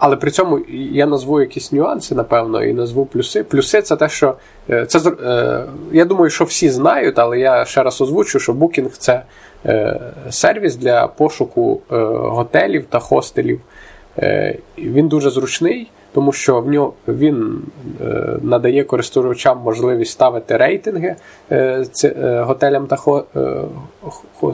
Але 0.00 0.16
при 0.16 0.30
цьому 0.30 0.60
я 0.92 1.06
назву 1.06 1.40
якісь 1.40 1.72
нюанси, 1.72 2.14
напевно, 2.14 2.64
і 2.64 2.72
назву 2.72 3.06
плюси. 3.06 3.44
Плюси 3.44 3.82
це 3.82 3.96
те, 3.96 4.08
що 4.08 4.34
е, 4.70 4.86
це 4.86 4.98
е, 5.24 5.64
я 5.92 6.04
думаю, 6.04 6.30
що 6.30 6.44
всі 6.44 6.70
знають, 6.70 7.18
але 7.18 7.38
я 7.38 7.64
ще 7.64 7.82
раз 7.82 8.00
озвучу, 8.00 8.38
що 8.38 8.52
Booking 8.52 8.88
це 8.98 9.22
е, 9.66 10.00
сервіс 10.30 10.76
для 10.76 11.06
пошуку 11.06 11.80
готелів 12.18 12.84
та 12.84 12.98
хостелів. 12.98 13.60
Він 14.78 15.08
дуже 15.08 15.30
зручний, 15.30 15.90
тому 16.14 16.32
що 16.32 16.60
в 16.60 16.68
нього 16.68 16.92
він 17.08 17.62
надає 18.42 18.84
користувачам 18.84 19.58
можливість 19.58 20.12
ставити 20.12 20.56
рейтинги 20.56 21.16
готелям 22.20 22.86
та 22.86 22.96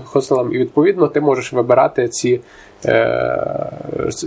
хостелам, 0.05 0.55
і 0.55 0.59
відповідно 0.59 1.09
ти 1.09 1.20
можеш 1.20 1.53
вибирати 1.53 2.09
ці. 2.09 2.40
Е, 2.87 3.66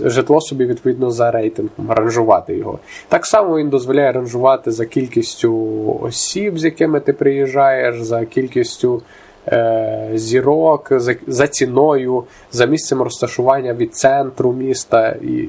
житло 0.04 0.40
собі 0.40 0.66
відповідно 0.66 1.10
за 1.10 1.30
рейтингом, 1.30 1.90
ранжувати 1.90 2.56
його. 2.56 2.78
Так 3.08 3.26
само 3.26 3.58
він 3.58 3.68
дозволяє 3.68 4.12
ранжувати 4.12 4.70
за 4.70 4.86
кількістю 4.86 5.98
осіб, 6.02 6.58
з 6.58 6.64
якими 6.64 7.00
ти 7.00 7.12
приїжджаєш, 7.12 8.02
за 8.02 8.24
кількістю 8.24 9.02
е, 9.48 10.10
зірок, 10.14 10.92
за, 11.26 11.46
ціною, 11.46 12.24
за 12.52 12.66
місцем 12.66 13.02
розташування 13.02 13.74
від 13.74 13.94
центру 13.94 14.52
міста 14.52 15.16
і 15.22 15.48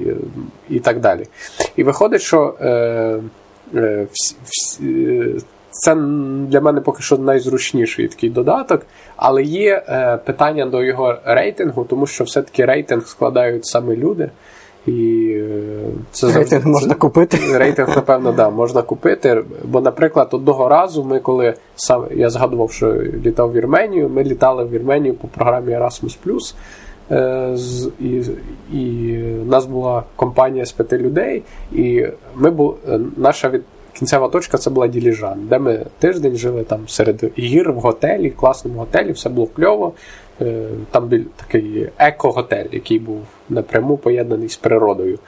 і 0.70 0.80
так 0.80 1.00
далі. 1.00 1.26
І 1.76 1.82
виходить, 1.82 2.22
що 2.22 2.54
е, 2.60 2.68
е, 3.74 4.06
всі, 4.12 4.36
всі, 4.44 5.44
це 5.72 5.94
для 6.48 6.60
мене 6.60 6.80
поки 6.80 7.02
що 7.02 7.18
найзручніший 7.18 8.08
такий 8.08 8.30
додаток, 8.30 8.82
але 9.16 9.42
є 9.42 9.82
е, 9.88 10.16
питання 10.16 10.66
до 10.66 10.82
його 10.82 11.16
рейтингу, 11.24 11.84
тому 11.84 12.06
що 12.06 12.24
все-таки 12.24 12.64
рейтинг 12.64 13.06
складають 13.06 13.66
саме 13.66 13.96
люди. 13.96 14.30
І 14.86 15.30
е, 15.36 15.90
це 16.10 16.32
Рейтинг 16.32 16.66
можна 16.66 16.88
це, 16.88 16.94
купити. 16.94 17.38
Рейтинг, 17.58 17.88
напевно, 17.96 18.32
да, 18.32 18.50
можна 18.50 18.82
купити. 18.82 19.44
Бо, 19.64 19.80
наприклад, 19.80 20.28
одного 20.30 20.68
разу 20.68 21.04
ми, 21.04 21.20
коли 21.20 21.54
сам 21.76 22.04
я 22.10 22.30
згадував, 22.30 22.72
що 22.72 22.94
літав 23.24 23.50
в 23.50 23.52
Вірменію, 23.52 24.08
ми 24.08 24.24
літали 24.24 24.64
в 24.64 24.70
Вірменію 24.70 25.14
по 25.14 25.28
програмі 25.28 25.72
Erasmus 25.72 26.16
Е, 27.10 27.56
і 28.00 28.22
і 28.72 29.16
нас 29.46 29.66
була 29.66 30.02
компанія 30.16 30.64
з 30.64 30.72
п'яти 30.72 30.98
людей, 30.98 31.42
і 31.72 32.06
ми 32.34 32.50
були, 32.50 32.74
е, 32.88 33.00
наша 33.16 33.48
від, 33.48 33.62
кінцева 33.98 34.28
точка 34.28 34.58
це 34.58 34.70
була 34.70 34.86
Діліжан, 34.86 35.46
де 35.48 35.58
ми 35.58 35.86
тиждень 35.98 36.36
жили 36.36 36.64
там 36.64 36.88
серед 36.88 37.38
гір 37.38 37.72
в 37.72 37.78
готелі, 37.78 38.28
в 38.28 38.36
класному 38.36 38.78
готелі, 38.78 39.12
все 39.12 39.28
було 39.28 39.46
кльово. 39.46 39.92
Е, 40.40 40.68
там 40.90 41.08
був 41.08 41.20
такий 41.36 41.88
еко-готель, 41.98 42.66
який 42.72 42.98
був 42.98 43.20
напряму 43.48 43.96
поєднаний 43.96 44.48
з 44.48 44.56
природою 44.56 45.18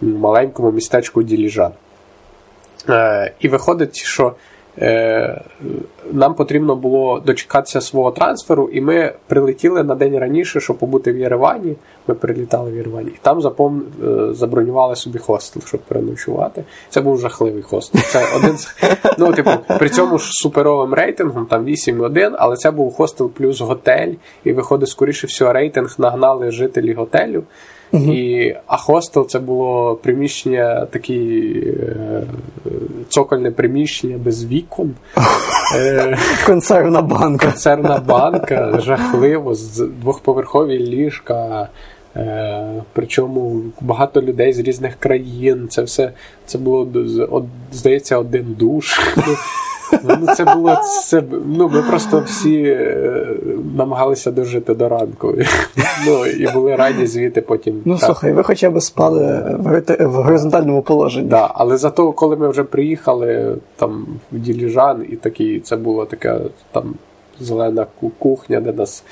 в 0.00 0.06
маленькому 0.06 0.72
містечку 0.72 1.22
Діліжан. 1.22 1.72
Е, 2.88 3.32
і 3.40 3.48
виходить, 3.48 3.96
що 3.96 4.34
нам 6.12 6.34
потрібно 6.34 6.76
було 6.76 7.20
дочекатися 7.20 7.80
свого 7.80 8.10
трансферу, 8.10 8.68
і 8.72 8.80
ми 8.80 9.12
прилетіли 9.26 9.82
на 9.82 9.94
день 9.94 10.18
раніше, 10.18 10.60
щоб 10.60 10.78
побути 10.78 11.12
в 11.12 11.18
Єревані. 11.18 11.76
Ми 12.06 12.14
прилітали 12.14 12.72
в 12.72 12.76
Єревані, 12.76 13.08
і 13.08 13.18
там 13.22 13.42
запом... 13.42 13.82
Е, 14.04 14.34
забронювали 14.34 14.96
собі 14.96 15.18
хостел, 15.18 15.62
щоб 15.66 15.80
переночувати. 15.80 16.64
Це 16.88 17.00
був 17.00 17.20
жахливий 17.20 17.62
хостел. 17.62 18.02
Це 18.02 18.24
один 18.36 18.58
з 18.58 18.74
ну, 19.18 19.32
типу, 19.32 19.50
при 19.78 19.88
цьому 19.88 20.18
ж 20.18 20.30
суперовим 20.30 20.94
рейтингом, 20.94 21.46
там 21.46 21.66
8,1, 21.66 22.34
але 22.38 22.56
це 22.56 22.70
був 22.70 22.94
хостел 22.94 23.30
плюс 23.30 23.60
готель. 23.60 24.12
І 24.44 24.52
виходить, 24.52 24.88
скоріше 24.88 25.26
всього, 25.26 25.52
рейтинг 25.52 25.94
нагнали 25.98 26.50
жителі 26.50 26.92
готелю. 26.92 27.42
Uh-huh. 27.92 28.12
І, 28.12 28.56
А 28.66 28.76
хостел 28.76 29.26
це 29.28 29.38
було 29.38 29.94
приміщення, 29.94 30.86
такі 30.86 31.50
е, 31.66 32.22
цокольне 33.08 33.50
приміщення 33.50 34.18
без 34.18 34.44
вікон. 34.44 34.94
Е, 35.76 36.18
консервна 36.46 37.02
банка. 37.02 37.46
Консервна 37.46 37.98
банка, 38.06 38.80
жахливо, 38.80 39.54
з 39.54 39.78
двохповерхові 39.78 40.78
ліжка. 40.78 41.68
Е, 42.16 42.82
причому 42.92 43.62
багато 43.80 44.22
людей 44.22 44.52
з 44.52 44.58
різних 44.58 44.96
країн. 44.96 45.68
Це 45.70 45.82
все 45.82 46.12
це 46.46 46.58
було 46.58 46.88
здається 47.72 48.18
один 48.18 48.56
душ. 48.58 49.00
Ну, 50.02 50.34
Це 50.34 50.44
було 50.44 50.76
це, 51.04 51.22
ну, 51.46 51.68
ми 51.68 51.82
просто 51.82 52.22
всі 52.26 52.62
е, 52.62 53.26
намагалися 53.76 54.30
дожити 54.30 54.74
до 54.74 54.88
ранку. 54.88 55.34
Ну, 56.06 56.26
І 56.26 56.52
були 56.52 56.76
раді 56.76 57.06
звідти 57.06 57.40
потім. 57.40 57.82
Ну, 57.84 57.94
так. 57.94 58.04
слухай, 58.04 58.32
ви 58.32 58.42
хоча 58.42 58.70
б 58.70 58.80
спали 58.80 59.56
в, 59.58 59.82
в 60.00 60.14
горизонтальному 60.14 60.82
положенні. 60.82 61.28
Да, 61.28 61.50
але 61.54 61.76
зато, 61.76 62.12
коли 62.12 62.36
ми 62.36 62.48
вже 62.48 62.64
приїхали 62.64 63.56
там 63.76 64.06
в 64.32 64.38
Діліжан, 64.38 65.06
і 65.10 65.16
такі, 65.16 65.60
це 65.60 65.76
була 65.76 66.04
така 66.04 66.40
там 66.72 66.94
зелена 67.40 67.86
кухня, 68.18 68.60
де 68.60 68.72
нас 68.72 69.04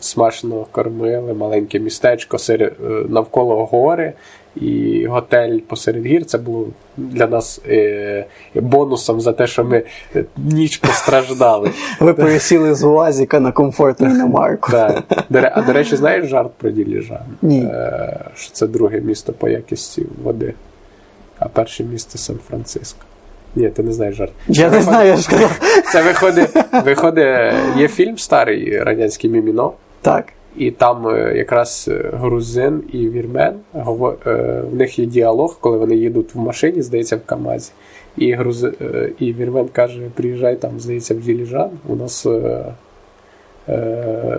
смачно 0.00 0.66
кормили, 0.72 1.34
маленьке 1.34 1.78
містечко 1.78 2.38
серед, 2.38 2.72
навколо 3.08 3.64
гори 3.64 4.12
і 4.56 5.06
готель 5.06 5.58
посеред 5.58 6.06
гір. 6.06 6.24
Це 6.24 6.38
було 6.38 6.66
для 6.98 7.26
нас 7.26 7.60
е, 7.68 8.24
бонусом 8.54 9.20
за 9.20 9.32
те, 9.32 9.46
що 9.46 9.64
ми 9.64 9.82
ніч 10.36 10.76
постраждали. 10.76 11.70
Ви 12.00 12.14
пересіли 12.14 12.74
з 12.74 12.84
УАЗіка 12.84 13.40
на 13.40 13.52
комфортну 13.52 14.10
іномарку. 14.10 14.72
Да. 14.72 15.02
А 15.54 15.62
до 15.62 15.72
речі, 15.72 15.96
знаєш 15.96 16.26
жарт 16.26 16.50
про 16.58 16.70
Діліжан? 16.70 17.18
Ні. 17.42 17.60
Е, 17.60 18.20
що 18.34 18.52
це 18.52 18.66
друге 18.66 19.00
місто 19.00 19.32
по 19.32 19.48
якості 19.48 20.06
води, 20.22 20.54
а 21.38 21.48
перше 21.48 21.84
місто 21.84 22.18
Сан-Франциско. 22.18 23.00
Ні, 23.56 23.68
ти 23.68 23.82
не 23.82 23.92
знаєш 23.92 24.16
жарт. 24.16 24.32
Я 24.48 24.70
не 24.70 24.82
знаю, 24.82 25.08
я 25.08 25.16
ж. 25.16 25.28
Це 25.92 26.02
виходить, 26.02 26.50
виходить, 26.84 27.54
є 27.76 27.88
фільм 27.88 28.18
старий 28.18 28.82
радянський 28.82 29.30
Міміно. 29.30 29.72
Так. 30.02 30.24
І 30.58 30.70
там 30.70 31.08
е, 31.08 31.36
якраз 31.36 31.88
е, 31.92 32.10
грузин 32.12 32.82
і 32.92 33.08
вірмен 33.08 33.54
е, 33.74 33.82
в 34.70 34.74
них 34.74 34.98
є 34.98 35.06
діалог, 35.06 35.56
коли 35.60 35.78
вони 35.78 35.96
їдуть 35.96 36.34
в 36.34 36.38
машині, 36.38 36.82
здається, 36.82 37.16
в 37.16 37.20
Камазі. 37.26 37.72
І 38.16 38.32
груз... 38.32 38.66
і 39.18 39.32
вірмен 39.32 39.68
каже: 39.68 40.00
приїжджай 40.14 40.56
там, 40.56 40.80
здається, 40.80 41.14
в 41.14 41.18
Діліжан, 41.18 41.70
у 41.88 41.96
нас 41.96 42.26
е... 42.26 42.64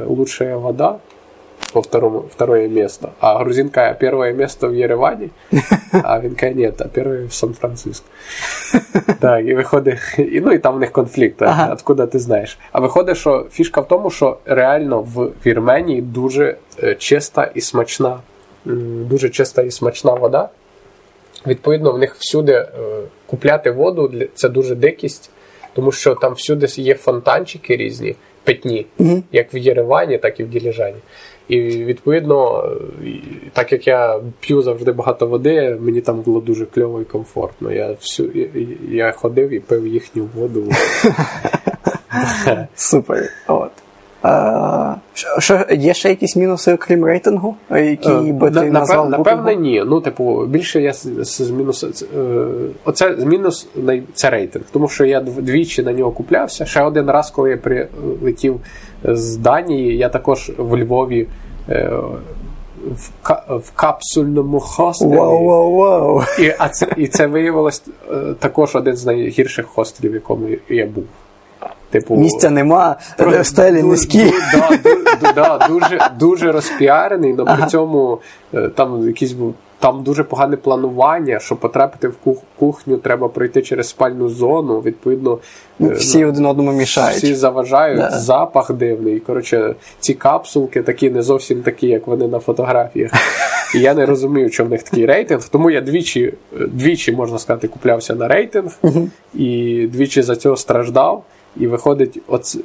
лучшая 0.08 0.58
вода. 0.58 0.96
По 1.74 1.82
второму, 1.82 2.26
второе 2.32 2.68
место. 2.68 3.14
А 3.20 3.40
грузин 3.40 3.70
каже, 3.70 3.98
первое 4.00 4.34
место 4.34 4.68
в 4.68 4.76
Єревані, 4.76 5.30
а 6.04 6.20
він 6.20 6.36
каже, 6.36 6.54
ні, 6.54 6.72
а 6.80 6.84
перше 6.84 7.26
в 7.26 7.34
Сан-Франциско. 7.34 8.06
Так, 9.20 9.46
і 9.46 9.54
виходить, 9.54 10.00
і, 10.18 10.42
ну 10.42 10.52
і 10.52 10.60
там 10.60 10.76
в 10.76 10.80
них 10.80 10.92
конфлікт, 10.92 11.42
ага. 11.42 11.74
откуда 11.74 12.06
ти 12.06 12.20
знаєш. 12.20 12.58
А 12.72 12.80
виходить, 12.80 13.18
що 13.18 13.46
фішка 13.52 13.82
в 13.82 13.88
тому, 13.88 14.10
що 14.10 14.38
реально 14.46 15.02
в 15.02 15.32
Вірменії 15.46 16.02
дуже 16.02 16.58
е, 16.84 16.96
чиста 16.96 17.52
і 17.56 17.62
смачна, 17.62 18.20
дуже 18.66 19.30
чиста 19.30 19.62
і 19.62 19.72
смачна 19.72 20.14
вода. 20.14 20.50
Відповідно, 21.48 21.92
в 21.92 22.00
них 22.00 22.16
всюди 22.16 22.54
е, 22.54 22.68
купляти 23.26 23.72
воду 23.72 24.14
це 24.36 24.50
дуже 24.50 24.76
дикість, 24.76 25.30
тому 25.74 25.92
що 25.92 26.16
там 26.16 26.34
всюди 26.34 26.68
є 26.76 26.96
фонтанчики 26.96 27.78
різні, 27.78 28.16
питні, 28.44 28.86
mm-hmm. 29.00 29.24
як 29.32 29.54
в 29.54 29.58
Єревані, 29.58 30.18
так 30.18 30.40
і 30.40 30.44
в 30.44 30.50
Діліжані. 30.50 30.98
І 31.50 31.62
відповідно, 31.62 32.70
так 33.54 33.72
як 33.72 33.88
я 33.88 34.20
п'ю 34.40 34.62
завжди 34.62 34.92
багато 34.92 35.28
води, 35.28 35.78
мені 35.82 36.02
там 36.02 36.22
було 36.22 36.42
дуже 36.42 36.66
кльово 36.66 37.02
і 37.02 37.06
комфортно. 37.06 37.72
Я 37.72 37.92
всю 37.92 38.30
я, 38.34 38.48
я 38.90 39.12
ходив 39.12 39.50
і 39.50 39.60
пив 39.60 39.88
їхню 39.88 40.30
воду. 40.36 40.64
Супер. 42.76 43.30
От. 43.48 43.72
А, 44.22 44.96
що, 45.14 45.66
Є 45.70 45.94
ще 45.94 46.10
якісь 46.10 46.36
мінуси, 46.36 46.74
окрім 46.74 47.06
рейтингу, 47.06 47.56
які 47.70 48.10
е, 48.10 48.34
би 48.34 48.52
ти 48.52 48.72
назвав? 48.72 49.10
Напевне, 49.10 49.56
ні. 49.56 49.84
Ну, 49.88 50.02
типу, 50.02 50.46
більше 50.46 50.82
я 50.82 50.94
з, 50.94 51.24
з 51.24 51.52
мінус. 51.52 51.84
Е, 51.84 52.08
оце 52.86 53.16
з 53.18 53.24
мінус 53.24 53.68
це 54.14 54.30
рейтинг. 54.30 54.66
Тому 54.72 54.88
що 54.88 55.06
я 55.06 55.22
двічі 55.22 55.84
на 55.84 55.94
нього 55.94 56.12
куплявся. 56.12 56.66
Ще 56.66 56.82
один 56.82 57.10
раз, 57.10 57.32
коли 57.32 57.50
я 57.50 57.58
прилетів 57.58 58.60
з 59.04 59.38
Данії, 59.38 59.98
я 59.98 60.10
також 60.10 60.52
в 60.58 60.78
Львові. 60.78 61.28
Е, 61.70 61.92
в 62.80 63.10
в 63.48 63.72
капсульному 63.76 64.60
хостелі. 64.60 65.18
Вау, 65.18 65.46
вау, 65.46 65.76
вау. 65.76 66.22
І 66.40 66.54
а 66.58 66.70
це, 66.70 66.88
і 66.98 67.08
це 67.08 67.28
виявилось 67.28 67.84
також 68.40 68.76
один 68.76 68.96
з 68.96 69.06
найгірших 69.06 69.66
хостелів, 69.66 70.12
в 70.12 70.16
якому 70.16 70.48
я 70.70 70.86
був. 70.86 71.04
Типу, 71.90 72.16
Місця 72.16 72.50
нема, 72.50 72.96
стелі 73.44 73.84
низькі. 73.84 74.34
Да, 75.36 75.68
дуже 75.70 76.10
дуже 76.20 76.52
розпіарений, 76.52 77.36
але 77.38 77.56
при 77.56 77.68
цьому 77.68 78.20
е, 78.54 78.70
там 78.76 79.08
якісь 79.08 79.36
там 79.80 80.04
дуже 80.04 80.24
погане 80.24 80.58
планування, 80.58 81.40
щоб 81.40 81.58
потрапити 81.58 82.08
в 82.08 82.16
кухню, 82.60 82.98
треба 82.98 83.28
пройти 83.28 83.62
через 83.62 83.90
спальну 83.90 84.30
зону. 84.30 84.80
Відповідно, 84.80 85.38
ну, 85.80 85.92
е, 85.92 85.94
всі 85.94 86.20
ну, 86.20 86.30
один 86.30 86.46
одному 86.46 86.72
мішають. 86.72 87.18
Всі 87.18 87.36
заважають, 87.36 88.00
да. 88.00 88.10
запах 88.12 88.74
дивний. 88.74 89.20
Коротше, 89.20 89.76
ці 90.00 90.14
капсулки 90.14 90.82
такі 90.82 91.10
не 91.10 91.22
зовсім 91.22 91.62
такі, 91.62 91.88
як 91.88 92.08
вони 92.08 92.28
на 92.28 92.40
фотографіях. 92.40 93.12
І 93.76 93.80
я 93.80 93.94
не 93.94 94.06
розумію, 94.06 94.50
що 94.50 94.66
в 94.66 94.70
них 94.70 94.84
такий 94.84 95.06
рейтинг. 95.06 95.50
Тому 95.50 95.72
я 95.72 95.82
двічі, 95.82 96.34
двічі 96.68 97.12
можна 97.12 97.40
сказати, 97.40 97.68
куплявся 97.68 98.16
на 98.16 98.28
рейтинг 98.28 98.80
і 99.34 99.88
двічі 99.92 100.22
за 100.22 100.36
цього 100.36 100.58
страждав. 100.58 101.24
І 101.58 101.68
виходить, 101.68 102.22
от, 102.28 102.58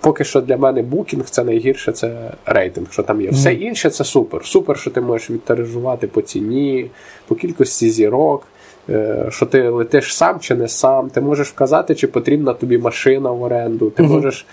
поки 0.00 0.24
що 0.24 0.40
для 0.40 0.56
мене 0.56 0.82
букінг 0.82 1.24
це 1.24 1.44
найгірше 1.44 1.92
це 1.92 2.32
рейтинг, 2.46 2.92
що 2.92 3.02
там 3.02 3.20
є. 3.20 3.30
Все 3.30 3.54
інше 3.54 3.90
це 3.90 4.04
супер. 4.04 4.44
Супер, 4.44 4.78
що 4.78 4.90
ти 4.90 5.00
можеш 5.00 5.30
відтаражувати 5.30 6.06
по 6.06 6.22
ціні, 6.22 6.90
по 7.26 7.34
кількості 7.34 7.90
зірок. 7.90 8.46
Е, 8.88 9.26
що 9.30 9.46
ти 9.46 9.68
летиш 9.68 10.16
сам 10.16 10.40
чи 10.40 10.54
не 10.54 10.68
сам, 10.68 11.10
ти 11.10 11.20
можеш 11.20 11.48
вказати, 11.48 11.94
чи 11.94 12.06
потрібна 12.06 12.52
тобі 12.52 12.78
машина 12.78 13.30
в 13.30 13.42
оренду, 13.42 13.90
ти 13.90 14.02
можеш 14.02 14.46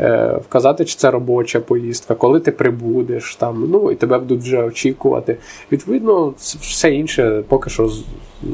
е, 0.00 0.40
вказати, 0.48 0.84
чи 0.84 0.96
це 0.96 1.10
робоча 1.10 1.60
поїздка, 1.60 2.14
коли 2.14 2.40
ти 2.40 2.52
прибудеш 2.52 3.36
там, 3.36 3.68
ну 3.70 3.90
і 3.90 3.94
тебе 3.94 4.18
будуть 4.18 4.40
вже 4.40 4.62
очікувати. 4.62 5.36
Відповідно, 5.72 6.34
все 6.60 6.90
інше 6.90 7.42
поки 7.48 7.70
що 7.70 7.90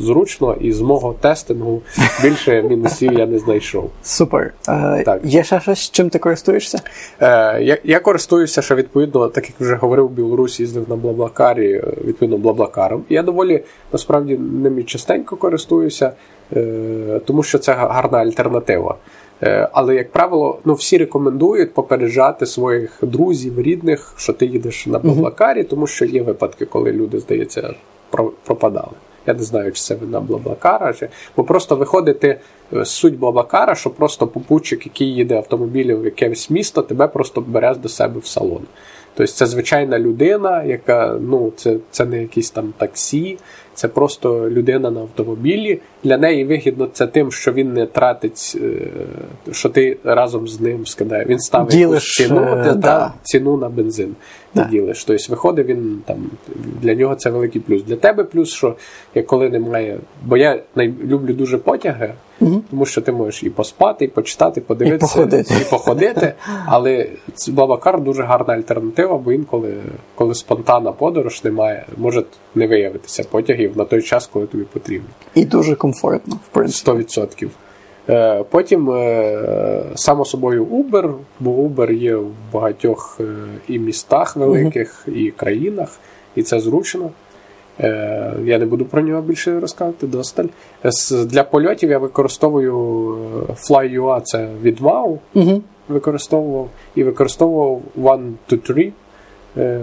зручно, 0.00 0.56
і 0.60 0.72
з 0.72 0.80
мого 0.80 1.14
тестингу 1.20 1.82
більше 2.22 2.62
мінусів 2.62 3.12
я 3.12 3.26
не 3.26 3.38
знайшов. 3.38 3.90
Супер. 4.02 4.54
Е, 4.68 5.02
так. 5.04 5.20
Є 5.24 5.44
ще 5.44 5.60
щось, 5.60 5.90
чим 5.90 6.10
ти 6.10 6.18
користуєшся? 6.18 6.78
Е, 7.20 7.62
Я 7.62 7.78
я 7.84 8.00
користуюся, 8.00 8.62
що 8.62 8.74
відповідно, 8.74 9.28
так 9.28 9.44
як 9.44 9.60
вже 9.60 9.74
говорив, 9.74 10.06
в 10.06 10.10
Білорусі 10.10 10.62
їздив 10.62 10.84
на 10.88 10.96
Блаблакарі, 10.96 11.72
е, 11.72 11.82
відповідно, 12.04 12.38
Блаблакаром. 12.38 13.02
Я 13.08 13.22
доволі 13.22 13.62
насправді 13.92 14.38
ними 14.38 14.82
частенько 14.82 15.36
користуюся, 15.36 16.12
е, 16.56 17.20
тому 17.24 17.42
що 17.42 17.58
це 17.58 17.72
гарна 17.72 18.18
альтернатива. 18.18 18.96
Але, 19.72 19.94
як 19.94 20.12
правило, 20.12 20.58
ну 20.64 20.74
всі 20.74 20.98
рекомендують 20.98 21.74
попереджати 21.74 22.46
своїх 22.46 22.98
друзів, 23.02 23.60
рідних, 23.60 24.14
що 24.16 24.32
ти 24.32 24.46
їдеш 24.46 24.86
на 24.86 24.98
Блаблакарі, 24.98 25.64
тому 25.64 25.86
що 25.86 26.04
є 26.04 26.22
випадки, 26.22 26.64
коли 26.64 26.92
люди, 26.92 27.18
здається, 27.18 27.74
пропадали. 28.44 28.92
Я 29.28 29.34
не 29.34 29.42
знаю, 29.42 29.72
чи 29.72 29.82
це 29.82 29.94
вина 29.94 30.20
Блаблакара, 30.20 30.92
чи 30.92 31.08
бо 31.36 31.44
просто 31.44 31.76
виходити 31.76 32.40
е, 32.72 32.84
суть 32.84 33.18
Блаблакара, 33.18 33.74
що 33.74 33.90
просто 33.90 34.26
попутчик, 34.26 34.86
який 34.86 35.14
їде 35.14 35.36
автомобілем 35.36 36.00
в 36.00 36.04
якесь 36.04 36.50
місто, 36.50 36.82
тебе 36.82 37.08
просто 37.08 37.40
бере 37.40 37.74
до 37.74 37.88
себе 37.88 38.20
в 38.20 38.26
салон. 38.26 38.62
Тобто 39.14 39.32
це 39.32 39.46
звичайна 39.46 39.98
людина, 39.98 40.64
яка 40.64 41.18
ну 41.20 41.52
це 41.56 41.76
це 41.90 42.04
не 42.04 42.20
якийсь 42.22 42.50
там 42.50 42.72
таксі, 42.78 43.38
це 43.74 43.88
просто 43.88 44.50
людина 44.50 44.90
на 44.90 45.00
автомобілі. 45.00 45.80
Для 46.04 46.18
неї 46.18 46.44
вигідно 46.44 46.88
це 46.92 47.06
тим, 47.06 47.32
що 47.32 47.52
він 47.52 47.72
не 47.72 47.86
тратить, 47.86 48.58
е, 48.62 49.52
що 49.52 49.68
ти 49.68 49.96
разом 50.04 50.48
з 50.48 50.60
ним 50.60 50.86
скидає. 50.86 51.24
Він 51.24 51.38
ставить 51.38 51.70
Ділиш, 51.70 52.16
ціну 52.16 52.42
е, 52.42 52.64
ти, 52.64 52.72
да. 52.72 53.12
ціну 53.22 53.56
на 53.56 53.68
бензин. 53.68 54.16
Ти 54.54 54.60
да. 54.60 54.68
ділиш. 54.68 55.04
Тобто 55.04 55.24
виходить 55.28 55.66
він 55.66 56.02
там 56.06 56.30
для 56.82 56.94
нього 56.94 57.14
це 57.14 57.30
великий 57.30 57.60
плюс. 57.60 57.82
Для 57.82 57.96
тебе 57.96 58.24
плюс, 58.24 58.50
що 58.50 58.74
як 59.14 59.26
коли 59.26 59.50
немає. 59.50 59.98
Бо 60.24 60.36
я 60.36 60.60
люблю 61.04 61.32
дуже 61.32 61.58
потяги, 61.58 62.14
угу. 62.40 62.62
тому 62.70 62.86
що 62.86 63.00
ти 63.00 63.12
можеш 63.12 63.42
і 63.42 63.50
поспати, 63.50 64.04
і 64.04 64.08
почитати, 64.08 64.60
подивитися, 64.60 65.12
і 65.12 65.22
походити. 65.22 65.54
І 65.60 65.70
походити. 65.70 66.32
Але 66.66 67.08
Бабакар 67.48 68.00
дуже 68.00 68.22
гарна 68.22 68.54
альтернатива, 68.54 69.18
бо 69.18 69.32
інколи, 69.32 69.74
коли 70.14 70.34
спонтанна 70.34 70.92
подорож 70.92 71.44
немає, 71.44 71.86
може 71.96 72.24
не 72.54 72.66
виявитися 72.66 73.24
потягів 73.24 73.76
на 73.76 73.84
той 73.84 74.02
час, 74.02 74.26
коли 74.26 74.46
тобі 74.46 74.64
потрібно. 74.64 75.08
І 75.34 75.44
дуже 75.44 75.74
комфортно, 75.74 76.34
в 76.34 76.54
принципі. 76.54 76.90
100%. 76.90 77.48
Е, 78.10 78.44
потім, 78.50 78.90
е, 78.90 79.82
само 79.94 80.24
собою, 80.24 80.64
Uber, 80.64 81.14
бо 81.40 81.50
Uber 81.50 81.92
є 81.92 82.16
в 82.16 82.30
багатьох 82.52 83.20
е, 83.20 83.24
і 83.68 83.78
містах 83.78 84.36
великих, 84.36 85.08
і 85.14 85.30
країнах, 85.30 85.98
і 86.36 86.42
це 86.42 86.60
зручно. 86.60 87.10
Я 88.44 88.58
не 88.58 88.66
буду 88.66 88.84
про 88.84 89.02
нього 89.02 89.22
більше 89.22 89.60
розказувати 89.60 90.06
досталь. 90.06 90.44
Для 91.26 91.44
польотів 91.44 91.90
я 91.90 91.98
використовую 91.98 92.74
FlyUA, 93.48 94.20
це 94.24 94.48
від 94.62 94.80
MAU, 94.80 95.18
uh 95.34 95.60
використовував 95.88 96.68
і 96.94 97.04
використовував 97.04 97.82
One2Three. 98.00 98.92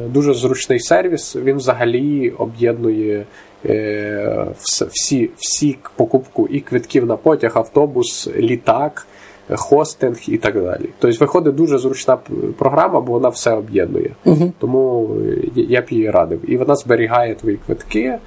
Дуже 0.10 0.34
зручний 0.34 0.80
сервіс. 0.80 1.36
Він 1.36 1.58
взагалі 1.58 2.30
об'єднує 2.30 3.26
всі 4.92 5.30
всі 5.38 5.78
покупку 5.96 6.48
і 6.48 6.60
квитків 6.60 7.06
на 7.06 7.16
потяг, 7.16 7.52
автобус, 7.56 8.30
літак, 8.38 9.08
хостинг 9.50 10.18
і 10.28 10.38
так 10.38 10.64
далі. 10.64 10.90
Тобто 11.00 11.18
виходить 11.20 11.56
дуже 11.56 11.78
зручна 11.78 12.18
програма, 12.58 13.02
бо 13.02 13.14
вона 13.14 13.30
все 13.30 13.54
об'єднує. 13.54 14.12
uh 14.26 14.52
Тому 14.60 15.10
я 15.56 15.82
б 15.82 15.86
її 15.90 16.12
радив. 16.12 16.52
І 16.52 16.58
вона 16.58 16.76
зберігає 16.76 17.36
твої 17.36 17.58
квитки. 17.66 18.18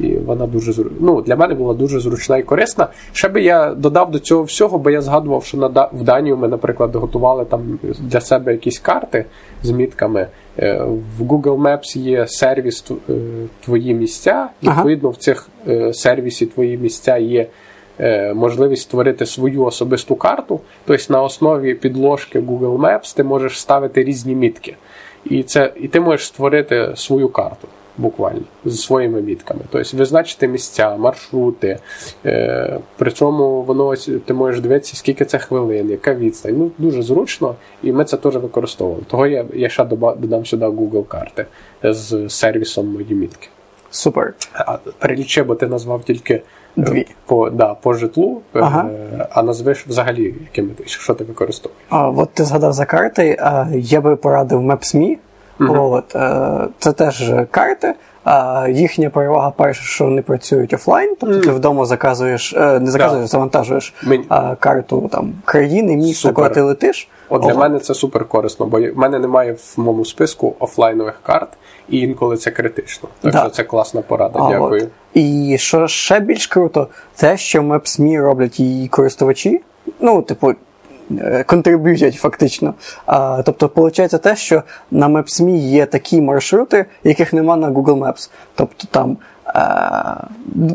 І 0.00 0.16
вона 0.16 0.46
дуже 0.46 0.84
ну, 1.00 1.22
для 1.22 1.36
мене 1.36 1.54
була 1.54 1.74
дуже 1.74 2.00
зручна 2.00 2.36
і 2.36 2.42
корисна. 2.42 2.88
Ще 3.12 3.28
би 3.28 3.42
я 3.42 3.74
додав 3.74 4.10
до 4.10 4.18
цього 4.18 4.42
всього, 4.42 4.78
бо 4.78 4.90
я 4.90 5.02
згадував, 5.02 5.44
що 5.44 5.56
на 5.56 5.88
в 5.92 6.02
Данію 6.02 6.36
ми, 6.36 6.48
наприклад, 6.48 6.96
готували 6.96 7.44
там 7.44 7.78
для 7.82 8.20
себе 8.20 8.52
якісь 8.52 8.78
карти 8.78 9.24
з 9.62 9.70
мітками. 9.70 10.26
Е, 10.58 10.80
в 11.18 11.22
Google 11.22 11.56
Maps 11.56 11.98
є 11.98 12.26
сервіс 12.26 12.84
е, 12.90 13.12
Твої 13.60 13.94
місця. 13.94 14.48
Відповідно, 14.62 15.08
ага. 15.08 15.16
в 15.18 15.20
цих 15.20 15.48
е, 15.68 15.92
сервісі 15.94 16.46
Твої 16.46 16.76
місця 16.76 17.16
є 17.16 17.46
можливість 18.34 18.82
створити 18.82 19.26
свою 19.26 19.64
особисту 19.64 20.16
карту. 20.16 20.60
Тобто 20.84 21.12
на 21.12 21.22
основі 21.22 21.74
підложки 21.74 22.40
Google 22.40 22.78
Maps 22.78 23.16
ти 23.16 23.24
можеш 23.24 23.60
ставити 23.60 24.04
різні 24.04 24.34
мітки. 24.34 24.76
І 25.24 25.42
це, 25.42 25.72
і 25.76 25.88
ти 25.88 26.00
можеш 26.00 26.26
створити 26.26 26.92
свою 26.94 27.28
карту 27.28 27.68
буквально 27.98 28.40
зі 28.64 28.76
своїми 28.76 29.20
мітками. 29.20 29.60
Тобто 29.70 29.96
визначити 29.96 30.48
місця, 30.48 30.96
маршрути. 30.96 31.78
Е, 32.26 32.78
При 32.96 33.10
цьому 33.10 33.62
воно 33.62 33.94
ти 34.26 34.34
можеш 34.34 34.60
дивитися, 34.60 34.96
скільки 34.96 35.24
це 35.24 35.38
хвилин, 35.38 35.90
яка 35.90 36.14
відстань. 36.14 36.54
Ну, 36.58 36.70
Дуже 36.78 37.02
зручно, 37.02 37.54
і 37.82 37.92
ми 37.92 38.04
це 38.04 38.16
теж 38.16 38.36
використовуємо. 38.36 39.02
Того 39.06 39.26
я 39.26 39.44
я 39.54 39.68
ще 39.68 39.84
додам 39.84 40.46
сюди 40.46 40.66
Google 40.66 41.04
карти 41.06 41.46
з 41.82 42.28
сервісом 42.28 42.92
мої 42.92 43.14
мітки. 43.14 43.48
Супер. 43.90 44.34
А, 44.52 44.78
Перелічи, 44.98 45.42
бо 45.42 45.54
ти 45.54 45.66
назвав 45.66 46.04
тільки 46.04 46.34
е, 46.34 46.42
Дві. 46.76 47.06
по 47.26 47.50
да, 47.50 47.74
по 47.74 47.94
житлу, 47.94 48.40
е, 48.54 48.58
ага. 48.60 48.90
а 49.30 49.42
назвеш 49.42 49.86
взагалі, 49.86 50.34
якими 50.40 50.68
ти 50.68 50.84
що 50.86 51.14
ти 51.14 51.24
використовуєш. 51.24 51.82
А 51.88 52.08
от 52.10 52.30
ти 52.30 52.44
згадав 52.44 52.72
за 52.72 52.84
карти. 52.84 53.36
А 53.40 53.66
я 53.74 54.00
би 54.00 54.16
порадив 54.16 54.60
Maps.me. 54.60 55.16
От, 55.60 56.16
е, 56.16 56.68
Це 56.78 56.92
теж 56.92 57.32
карти. 57.50 57.94
А 58.24 58.66
їхня 58.70 59.10
перевага 59.10 59.50
перша, 59.50 59.82
що 59.82 60.04
вони 60.04 60.22
працюють 60.22 60.72
офлайн, 60.74 61.16
тобто 61.20 61.40
ти 61.40 61.50
вдома 61.50 61.84
заказуєш, 61.84 62.54
е, 62.56 62.80
не 62.80 62.90
заказуєш, 62.90 63.30
завантажуєш 63.30 63.94
Мені- 64.02 64.24
а, 64.28 64.54
карту 64.54 65.08
там 65.12 65.32
країни, 65.44 65.96
міста, 65.96 66.32
куди 66.32 66.48
ти 66.48 66.60
летиш. 66.60 67.08
От 67.28 67.42
для 67.42 67.52
От. 67.52 67.58
мене 67.58 67.78
це 67.78 67.94
супер 67.94 68.24
корисно, 68.24 68.66
бо 68.66 68.78
в 68.80 68.92
мене 68.98 69.18
немає 69.18 69.52
в 69.52 69.74
моєму 69.80 70.04
списку 70.04 70.54
офлайнових 70.58 71.20
карт, 71.22 71.48
і 71.88 71.98
інколи 71.98 72.36
це 72.36 72.50
критично. 72.50 73.08
Так 73.20 73.32
Да. 73.32 73.40
що 73.40 73.50
це 73.50 73.64
класна 73.64 74.02
порада. 74.02 74.38
А, 74.42 74.50
Дякую. 74.50 74.82
От. 74.82 74.88
І 75.14 75.56
що 75.58 75.88
ще 75.88 76.20
більш 76.20 76.46
круто, 76.46 76.88
те, 77.16 77.36
що 77.36 77.62
Maps.me 77.62 78.22
роблять 78.22 78.60
її 78.60 78.88
користувачі, 78.88 79.60
ну, 80.00 80.22
типу, 80.22 80.52
контриб'ютять 81.46 82.16
фактично. 82.16 82.74
А, 83.06 83.42
тобто, 83.42 83.70
виходить 83.74 84.22
те, 84.22 84.36
що 84.36 84.62
на 84.90 85.08
Maps.me 85.08 85.56
є 85.56 85.86
такі 85.86 86.20
маршрути, 86.20 86.84
яких 87.04 87.32
нема 87.32 87.56
на 87.56 87.70
Google 87.70 87.98
Maps. 87.98 88.30
Тобто 88.54 88.88
там. 88.90 89.16
е, 89.46 90.16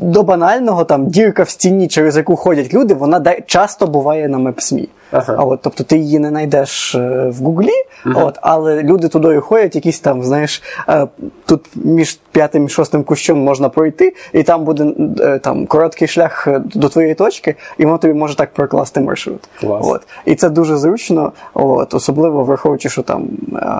До 0.01 0.23
банального 0.23 0.83
там 0.83 1.07
дірка 1.07 1.43
в 1.43 1.49
стіні, 1.49 1.87
через 1.87 2.17
яку 2.17 2.35
ходять 2.35 2.73
люди, 2.73 2.93
вона 2.93 3.35
часто 3.45 3.87
буває 3.87 4.27
на 4.27 4.37
Maps.me. 4.37 4.87
Ага. 5.11 5.35
А 5.37 5.43
от, 5.43 5.59
тобто 5.61 5.83
ти 5.83 5.97
її 5.97 6.19
не 6.19 6.29
знайдеш 6.29 6.95
е, 6.95 7.29
в 7.29 7.43
Гуглі, 7.43 7.71
от, 8.15 8.39
але 8.41 8.83
люди 8.83 9.07
туди 9.07 9.39
ходять, 9.39 9.75
якісь 9.75 9.99
там, 9.99 10.23
знаєш, 10.23 10.63
е, 10.89 11.07
тут 11.45 11.65
між 11.75 12.19
п'ятим 12.31 12.65
і 12.65 12.69
шостим 12.69 13.03
кущом 13.03 13.43
можна 13.43 13.69
пройти, 13.69 14.13
і 14.33 14.43
там 14.43 14.63
буде 14.63 14.93
е, 15.19 15.39
там, 15.39 15.65
короткий 15.65 16.07
шлях 16.07 16.47
до 16.59 16.89
твоєї 16.89 17.15
точки, 17.15 17.55
і 17.77 17.85
воно 17.85 17.97
тобі 17.97 18.13
може 18.13 18.35
так 18.35 18.53
прокласти 18.53 19.01
маршрут. 19.01 19.49
Клас. 19.59 19.85
От. 19.87 20.01
І 20.25 20.35
це 20.35 20.49
дуже 20.49 20.77
зручно, 20.77 21.31
от, 21.53 21.93
особливо 21.93 22.43
враховуючи, 22.43 22.89
що 22.89 23.01
там 23.01 23.27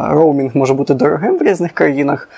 роумінг 0.09 0.51
може 0.53 0.73
бути 0.73 0.93
дорогим 0.93 1.38
в 1.38 1.41
різних 1.41 1.71
країнах, 1.71 2.29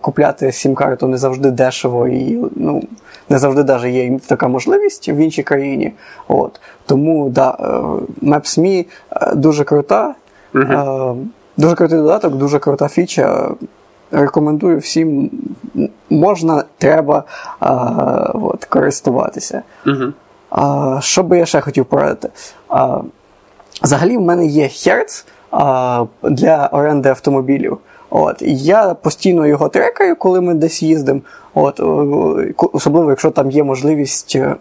купляти 0.00 0.52
сім-карту 0.52 1.06
не 1.06 1.16
завжди 1.16 1.50
дешево 1.50 2.08
і 2.08 2.38
ну, 2.56 2.82
не 3.28 3.38
завжди 3.38 3.62
даже 3.62 3.90
є 3.90 4.18
така 4.26 4.48
можливість 4.48 5.08
в 5.08 5.16
іншій 5.16 5.42
країні. 5.42 5.92
От. 6.28 6.60
Тому 6.86 7.28
да, 7.28 7.58
Maps.me 8.22 8.86
е, 9.10 9.34
дуже 9.34 9.64
крута. 9.64 10.14
Е, 10.54 11.14
Дуже 11.56 11.74
крутий 11.74 11.98
додаток, 11.98 12.34
дуже 12.34 12.58
крута 12.58 12.88
фіча. 12.88 13.50
Рекомендую 14.10 14.78
всім. 14.78 15.30
Можна, 16.10 16.64
треба 16.78 17.24
а, 17.60 17.74
от, 18.34 18.64
користуватися. 18.64 19.62
А, 20.50 20.98
що 21.02 21.22
би 21.22 21.38
я 21.38 21.46
ще 21.46 21.60
хотів 21.60 21.84
порадити? 21.84 22.28
А, 22.68 23.00
взагалі, 23.82 24.16
в 24.16 24.20
мене 24.20 24.46
є 24.46 24.64
Hertz 24.64 25.24
а, 25.50 26.04
для 26.22 26.66
оренди 26.72 27.08
автомобілів. 27.08 27.78
От, 28.10 28.36
я 28.42 28.94
постійно 28.94 29.46
його 29.46 29.68
трекаю, 29.68 30.16
коли 30.16 30.40
ми 30.40 30.54
десь 30.54 30.82
їздимо. 30.82 31.20
От, 31.54 31.80
особливо, 32.72 33.10
якщо 33.10 33.30
там 33.30 33.50
є 33.50 33.64
можливість 33.64 34.36
е, 34.36 34.56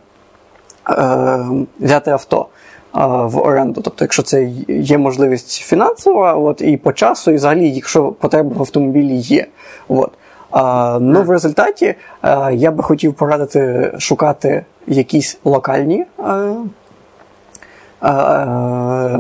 е, 0.90 1.46
взяти 1.80 2.12
авто 2.12 2.42
е, 2.42 2.46
в 2.94 3.38
оренду. 3.38 3.82
Тобто, 3.84 4.04
якщо 4.06 4.24
це 4.24 4.44
є 4.68 4.98
можливість 4.98 5.52
фінансова, 5.52 6.34
от, 6.34 6.62
і 6.62 6.78
по 6.78 6.94
часу, 6.94 7.32
і 7.32 7.36
взагалі, 7.36 7.70
якщо 7.70 8.04
потреба 8.12 8.52
в 8.56 8.60
автомобілі 8.60 9.16
є. 9.16 9.46
От. 9.88 10.12
А, 10.52 10.98
ну, 11.02 11.22
в 11.24 11.30
результаті 11.32 11.86
е, 12.24 12.50
я 12.54 12.72
би 12.72 12.84
хотів 12.84 13.14
порадити 13.14 13.92
шукати 14.00 14.66
якісь 14.88 15.40
локальні. 15.46 16.06
е, 16.20 16.54
а, 18.02 19.20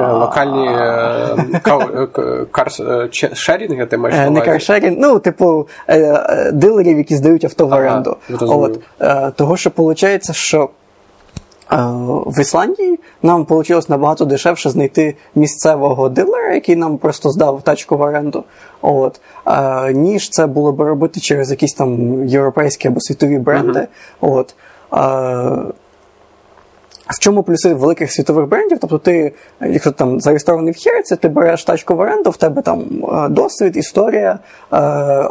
Е, 0.00 0.12
Локальні 0.12 0.66
е, 0.66 1.36
е, 1.54 1.60
карс- 2.52 3.02
е, 3.02 3.08
че- 3.08 3.34
шерінги 3.34 3.86
ти 3.86 3.96
маєш 3.96 4.18
на 4.18 4.30
Не 4.30 4.40
каршерінг, 4.40 4.96
ну, 5.00 5.18
типу, 5.18 5.68
дилерів, 6.52 6.98
які 6.98 7.16
здають 7.16 7.44
авто 7.44 7.66
в 7.66 7.72
оренду. 7.72 8.16
От, 8.40 8.80
того, 9.36 9.56
що 9.56 9.70
виходить, 9.76 10.34
що 10.36 10.68
в 12.26 12.40
Ісландії 12.40 13.00
нам 13.22 13.46
вийшло 13.48 13.80
набагато 13.88 14.24
дешевше 14.24 14.70
знайти 14.70 15.14
місцевого 15.34 16.08
дилера, 16.08 16.54
який 16.54 16.76
нам 16.76 16.98
просто 16.98 17.30
здав 17.30 17.62
тачку 17.62 17.96
в 17.96 18.00
оренду. 18.00 18.44
От, 18.82 19.20
е, 19.46 19.92
ніж 19.92 20.30
це 20.30 20.46
було 20.46 20.72
би 20.72 20.84
робити 20.84 21.20
через 21.20 21.50
якісь 21.50 21.72
там 21.72 22.24
європейські 22.28 22.88
або 22.88 23.00
світові 23.00 23.38
бренди. 23.38 23.88
От, 24.20 24.54
е, 24.92 25.72
в 27.10 27.18
чому 27.18 27.42
плюси 27.42 27.74
великих 27.74 28.12
світових 28.12 28.48
брендів? 28.48 28.78
Тобто, 28.80 28.98
ти, 28.98 29.32
якщо 29.60 29.90
там 29.90 30.20
зареєстрований 30.20 30.72
в 30.72 30.76
Херці, 30.76 31.16
ти 31.16 31.28
береш 31.28 31.64
тачку 31.64 31.96
в 31.96 32.00
оренду, 32.00 32.30
в 32.30 32.36
тебе 32.36 32.62
там 32.62 32.80
е, 32.80 33.28
досвід, 33.28 33.76
історія 33.76 34.38
е, 34.72 34.76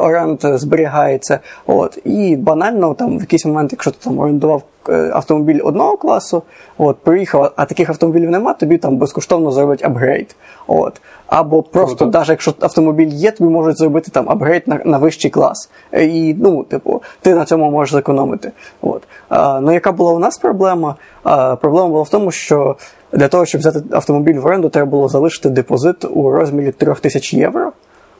оренд 0.00 0.38
зберігається. 0.42 1.38
От, 1.66 1.98
і 2.04 2.36
банально 2.36 2.94
там 2.94 3.18
в 3.18 3.20
якийсь 3.20 3.44
момент, 3.44 3.72
якщо 3.72 3.90
ти 3.90 3.96
там 4.04 4.18
орендував 4.18 4.62
е, 4.88 5.10
автомобіль 5.14 5.60
одного 5.64 5.96
класу, 5.96 6.42
от, 6.78 6.98
приїхав, 6.98 7.52
а 7.56 7.64
таких 7.64 7.88
автомобілів 7.88 8.30
нема, 8.30 8.54
тобі 8.54 8.78
там 8.78 8.96
безкоштовно 8.96 9.50
зроблять 9.50 9.84
апгрейд. 9.84 10.36
От. 10.66 11.00
Або 11.26 11.62
просто, 11.62 11.96
Круто. 11.96 12.18
навіть 12.18 12.28
якщо 12.28 12.54
автомобіль 12.60 13.08
є, 13.08 13.30
тобі 13.30 13.50
можуть 13.50 13.78
зробити 13.78 14.10
там 14.10 14.30
апгрейд 14.30 14.68
на, 14.68 14.80
на 14.84 14.98
вищий 14.98 15.30
клас. 15.30 15.70
І 15.92 16.34
ну, 16.38 16.64
типу, 16.64 17.02
ти 17.20 17.34
на 17.34 17.44
цьому 17.44 17.70
можеш 17.70 17.94
зекономити. 17.94 18.52
От. 18.82 19.02
А, 19.28 19.60
ну, 19.60 19.72
яка 19.72 19.92
була 19.92 20.12
у 20.12 20.18
нас 20.18 20.38
проблема? 20.38 20.94
А, 21.22 21.56
проблема 21.70 21.88
була 21.88 22.02
в 22.02 22.08
тому, 22.08 22.30
що 22.30 22.76
для 23.12 23.28
того, 23.28 23.46
щоб 23.46 23.60
взяти 23.60 23.82
автомобіль 23.90 24.34
в 24.34 24.46
оренду, 24.46 24.68
треба 24.68 24.90
було 24.90 25.08
залишити 25.08 25.48
депозит 25.48 26.04
у 26.04 26.30
розмірі 26.30 26.72
3000 26.72 27.36
євро. 27.36 27.72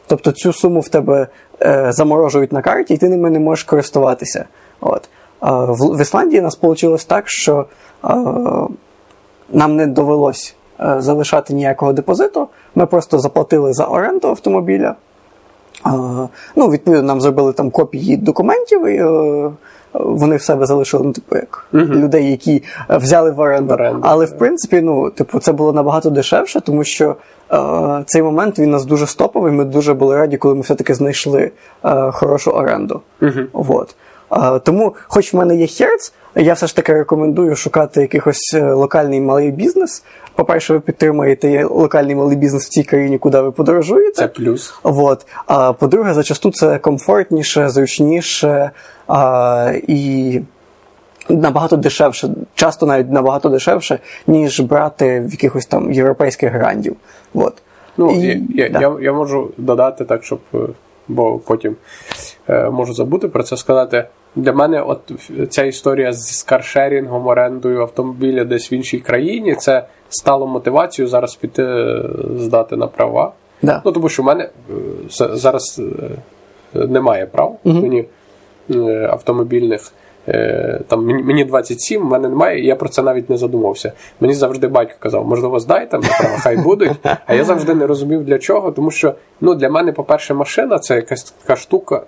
Тобто 0.07 0.33
цю 0.33 0.53
суму 0.53 0.81
в 0.81 0.89
тебе 0.89 1.27
е, 1.63 1.93
заморожують 1.93 2.53
на 2.53 2.63
карті, 2.63 2.95
і 2.95 2.97
ти 2.97 3.09
ними 3.09 3.31
не 3.31 3.39
можеш 3.39 3.65
користуватися. 3.65 4.45
От. 4.81 5.09
А, 5.41 5.65
в, 5.65 5.77
в 5.77 6.01
Ісландії 6.01 6.43
нас 6.43 6.59
вийшло 6.63 6.97
так, 7.07 7.29
що 7.29 7.67
е, 8.05 8.09
нам 9.53 9.77
не 9.77 9.87
довелось 9.87 10.55
е, 10.81 10.97
залишати 10.99 11.55
ніякого 11.55 11.93
депозиту. 11.93 12.49
Ми 12.75 12.87
просто 12.87 13.19
заплатили 13.19 13.73
за 13.73 13.85
оренду 13.85 14.29
автомобіля. 14.29 14.95
Ну, 16.57 16.69
відповідно, 16.71 17.03
нам 17.03 17.21
зробили 17.21 17.53
там 17.53 17.71
копії 17.71 18.17
документів, 18.17 18.87
і 18.87 18.97
е, 18.97 19.51
вони 19.93 20.37
в 20.37 20.43
себе 20.43 20.67
залишили, 20.67 21.05
ну, 21.05 21.13
типу, 21.13 21.37
як 21.37 21.67
людей, 21.73 22.31
які 22.31 22.63
е, 22.91 22.97
взяли 22.97 23.31
в 23.31 23.41
оренду. 23.41 23.71
В 23.71 23.73
оренду, 23.73 24.01
Але 24.03 24.25
в 24.25 24.39
принципі, 24.39 24.81
ну, 24.81 25.11
типу, 25.11 25.39
це 25.39 25.53
було 25.53 25.73
набагато 25.73 26.11
дешевше, 26.11 26.61
тому 26.61 26.85
що 26.85 27.17
е, 27.53 28.03
цей 28.07 28.23
момент 28.23 28.59
він 28.59 28.71
нас 28.71 28.85
дуже 28.85 29.07
стоповий. 29.07 29.53
і 29.53 29.57
ми 29.57 29.65
дуже 29.65 29.95
були 29.95 30.17
раді, 30.17 30.37
коли 30.37 30.55
ми 30.55 30.61
все-таки 30.61 30.95
знайшли 30.95 31.51
е, 31.85 32.11
хорошу 32.11 32.51
оренду. 32.51 33.01
Вот. 33.53 33.97
Тому, 34.65 34.95
хоч 35.09 35.35
в 35.35 35.37
мене 35.37 35.57
є 35.57 35.67
Hertz, 35.67 36.13
я 36.35 36.53
все 36.53 36.67
ж 36.67 36.77
таки 36.77 36.93
рекомендую 36.93 37.57
шукати 37.57 38.01
якийсь 38.01 38.55
е, 38.55 38.73
локальний 38.73 39.21
малий 39.21 39.51
бізнес. 39.51 40.05
По-перше, 40.35 40.73
ви 40.73 40.81
підтримуєте 40.81 41.65
локальний 41.65 42.15
малий 42.15 42.37
бізнес 42.37 42.67
в 42.67 42.69
тій 42.69 42.83
країні, 42.83 43.19
куди 43.19 43.41
ви 43.41 43.53
подорожуєте. 43.53 44.13
Це 44.13 44.29
плюс. 44.29 44.75
Вот. 44.83 45.27
А 45.47 45.73
по-друге, 45.73 46.15
зачасту 46.15 46.51
це 46.51 46.79
комфортніше, 46.79 47.69
зручніше 47.69 48.71
а, 49.09 49.73
і 49.89 50.41
набагато 51.29 51.77
дешевше, 51.77 52.29
часто 52.55 52.87
навіть 52.87 53.11
набагато 53.11 53.49
дешевше, 53.49 53.99
ніж 54.27 54.61
брати 54.61 55.21
в 55.21 55.31
якихось 55.31 55.67
там 55.67 55.93
європейських 55.93 56.53
грандів. 56.53 56.97
Вот. 57.35 57.63
Ну, 57.97 58.11
І- 58.11 58.21
я, 58.21 58.65
я, 58.65 58.69
да. 58.69 58.81
я, 58.81 58.97
я 59.01 59.13
можу 59.13 59.51
додати 59.57 60.05
так, 60.05 60.25
щоб, 60.25 60.41
е, 60.55 60.59
бо 61.09 61.39
потім 61.39 61.77
е, 62.49 62.71
можу 62.71 62.95
забути 62.95 63.29
про 63.29 63.43
це 63.43 63.57
сказати. 63.57 64.05
Для 64.37 64.53
мене, 64.53 64.83
от 64.83 65.13
ця 65.51 65.65
історія 65.65 66.13
з 66.13 66.43
каршерінгом, 66.43 67.27
орендою 67.27 67.81
автомобіля 67.81 68.45
десь 68.45 68.73
в 68.73 68.75
іншій 68.75 68.99
країні, 68.99 69.55
це 69.55 69.85
стало 70.09 70.47
мотивацією 70.47 71.11
зараз 71.11 71.35
піти 71.35 71.63
е, 71.63 72.03
здати 72.39 72.77
на 72.77 72.87
права. 72.87 73.33
Да. 73.63 73.83
Ну, 73.85 73.93
тому 73.93 74.09
що 74.09 74.23
в 74.23 74.27
мене 74.27 74.49
е, 74.71 74.75
зараз 75.17 75.83
е, 76.75 76.87
немає 76.87 77.27
прав 77.27 77.59
мені 77.65 78.05
е, 78.71 79.09
автомобільних. 79.13 79.93
Там 80.87 81.07
мені- 81.07 81.23
мені 81.23 81.45
27, 81.45 82.03
в 82.03 82.05
мене 82.05 82.29
немає, 82.29 82.61
і 82.61 82.67
я 82.67 82.77
про 82.77 82.89
це 82.89 83.03
навіть 83.03 83.31
не 83.31 83.37
задумався. 83.37 83.93
Мені 84.21 84.35
завжди 84.35 84.69
батько 84.69 84.97
казав, 84.99 85.27
можливо, 85.27 85.61
здайте 85.61 85.99
на 85.99 86.09
права, 86.09 86.37
хай 86.39 86.57
будуть. 86.57 86.93
А 87.27 87.35
я 87.35 87.45
завжди 87.45 87.75
не 87.75 87.87
розумів 87.87 88.25
для 88.25 88.39
чого, 88.39 88.73
тому 88.73 88.91
що 88.91 89.15
ну, 89.41 89.55
для 89.55 89.71
мене, 89.71 89.93
по-перше, 89.93 90.35
машина 90.35 90.79
це 90.79 90.95
якась 90.95 91.23
така 91.23 91.57
штука 91.57 92.03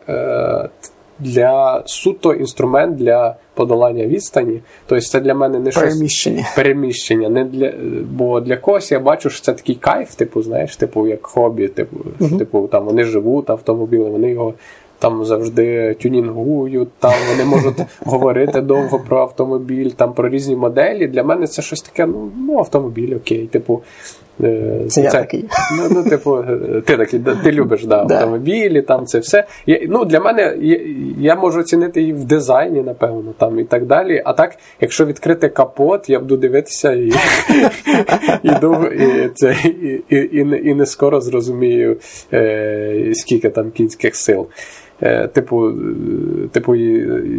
для 1.22 1.82
суто 1.86 2.32
інструмент 2.32 2.96
для 2.96 3.36
подолання 3.54 4.06
відстані. 4.06 4.60
Тобто 4.86 5.04
це 5.04 5.20
для 5.20 5.34
мене 5.34 5.58
не 5.58 5.70
щось 5.70 5.82
Переміщення. 5.82 6.46
переміщення. 6.56 7.28
Не 7.28 7.44
для, 7.44 7.72
бо 8.10 8.40
для 8.40 8.56
когось 8.56 8.92
я 8.92 9.00
бачу, 9.00 9.30
що 9.30 9.42
це 9.42 9.52
такий 9.52 9.74
кайф, 9.74 10.14
типу, 10.14 10.42
знаєш, 10.42 10.76
типу, 10.76 11.06
як 11.06 11.26
хобі, 11.26 11.68
типу, 11.68 11.96
що, 12.28 12.36
типу, 12.38 12.68
там 12.72 12.84
вони 12.84 13.04
живуть 13.04 13.50
автомобілем, 13.50 14.12
вони 14.12 14.30
його 14.30 14.54
там 14.98 15.24
завжди 15.24 15.94
тюнінгують, 15.94 16.88
там 16.98 17.12
вони 17.30 17.44
можуть 17.44 17.80
говорити 18.04 18.60
довго 18.60 18.98
про 18.98 19.20
автомобіль, 19.20 19.90
там 19.90 20.12
про 20.12 20.28
різні 20.28 20.56
моделі. 20.56 21.06
Для 21.06 21.24
мене 21.24 21.46
це 21.46 21.62
щось 21.62 21.80
таке, 21.80 22.06
ну, 22.06 22.30
ну 22.36 22.58
автомобіль, 22.58 23.16
окей. 23.16 23.46
Типу, 23.46 23.82
Це 24.88 25.02
я 25.02 25.10
такий. 25.10 25.44
Ну, 25.78 25.88
ну, 25.90 26.10
типу, 26.10 26.44
ти 26.86 26.96
такий, 26.96 27.20
ти 27.44 27.52
любиш 27.52 27.84
да, 27.84 28.04
Да. 28.04 28.14
автомобілі, 28.14 28.82
там 28.82 29.06
це 29.06 29.18
все. 29.18 29.44
Я, 29.66 29.80
ну, 29.88 30.04
для 30.04 30.20
мене 30.20 30.56
я, 30.60 30.80
я 31.18 31.36
можу 31.36 31.60
оцінити 31.60 32.00
її 32.00 32.12
в 32.12 32.24
дизайні, 32.24 32.82
напевно, 32.82 33.34
там 33.38 33.58
і 33.58 33.64
так 33.64 33.86
далі. 33.86 34.22
А 34.24 34.32
так, 34.32 34.56
якщо 34.80 35.06
відкрити 35.06 35.48
капот, 35.48 36.08
я 36.08 36.20
буду 36.20 36.36
дивитися 36.36 36.92
і, 36.92 37.06
і, 38.42 38.48
і, 38.48 39.28
це, 39.34 39.56
і, 39.64 40.16
і, 40.16 40.38
і 40.64 40.74
не 40.74 40.86
скоро 40.86 41.20
зрозумію, 41.20 41.96
е, 42.32 43.10
скільки 43.14 43.50
там 43.50 43.70
кінських 43.70 44.16
сил. 44.16 44.46
Е, 45.02 45.28
Типу, 45.28 45.68
е, 45.68 45.72
типу, 46.52 46.74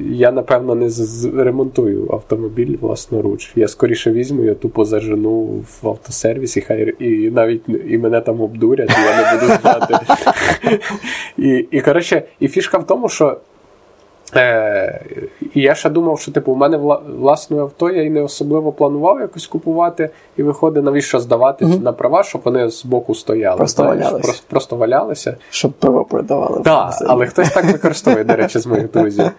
я 0.10 0.32
напевно 0.32 0.76
не 0.76 0.90
з- 0.90 0.94
з- 1.08 1.26
ремонтую 1.44 2.08
автомобіль 2.12 2.78
власноруч. 2.82 3.52
Я 3.56 3.68
скоріше 3.68 4.12
візьму, 4.12 4.44
я 4.44 4.54
тупо 4.54 4.86
зажену 4.86 5.42
в 5.82 5.88
автосервісі, 5.88 6.62
хай 6.62 6.94
і 7.00 7.32
навіть 7.32 7.62
і 7.88 7.98
мене 7.98 8.22
там 8.22 8.42
обдурять, 8.42 8.90
і 8.90 9.02
я 9.02 9.34
не 9.34 9.40
буду 9.42 9.54
знати. 9.62 9.96
І 11.72 11.82
коротше, 11.82 12.24
і 12.40 12.48
фішка 12.48 12.78
в 12.78 12.88
тому, 12.88 13.10
що 13.10 13.38
Е, 14.36 15.02
і 15.54 15.62
я 15.62 15.76
ще 15.76 15.90
думав, 15.90 16.20
що 16.20 16.32
типу, 16.32 16.52
у 16.52 16.56
мене 16.56 16.78
вла- 16.78 17.20
власне 17.20 17.60
авто, 17.60 17.90
я 17.90 18.04
і 18.04 18.10
не 18.10 18.22
особливо 18.22 18.72
планував 18.72 19.20
якось 19.20 19.48
купувати, 19.48 20.10
і 20.38 20.44
виходить, 20.44 20.84
навіщо 20.84 21.20
здавати 21.20 21.66
на 21.66 21.94
права, 21.94 22.24
щоб 22.24 22.42
вони 22.46 22.70
з 22.70 22.86
боку 22.86 23.16
стояли. 23.16 23.58
Просто 23.58 23.84
валялися. 23.84 24.20
Просто, 24.20 24.44
просто 24.50 24.76
валялися. 24.76 25.38
Щоб 25.50 25.72
пиво 25.72 26.06
продавали. 26.06 26.62
Так, 26.64 26.94
але 27.08 27.26
хтось 27.26 27.50
так 27.50 27.66
використовує, 27.66 28.24
до 28.24 28.36
речі, 28.36 28.60
з 28.60 28.66
моїх 28.68 28.92
друзів. 28.92 29.32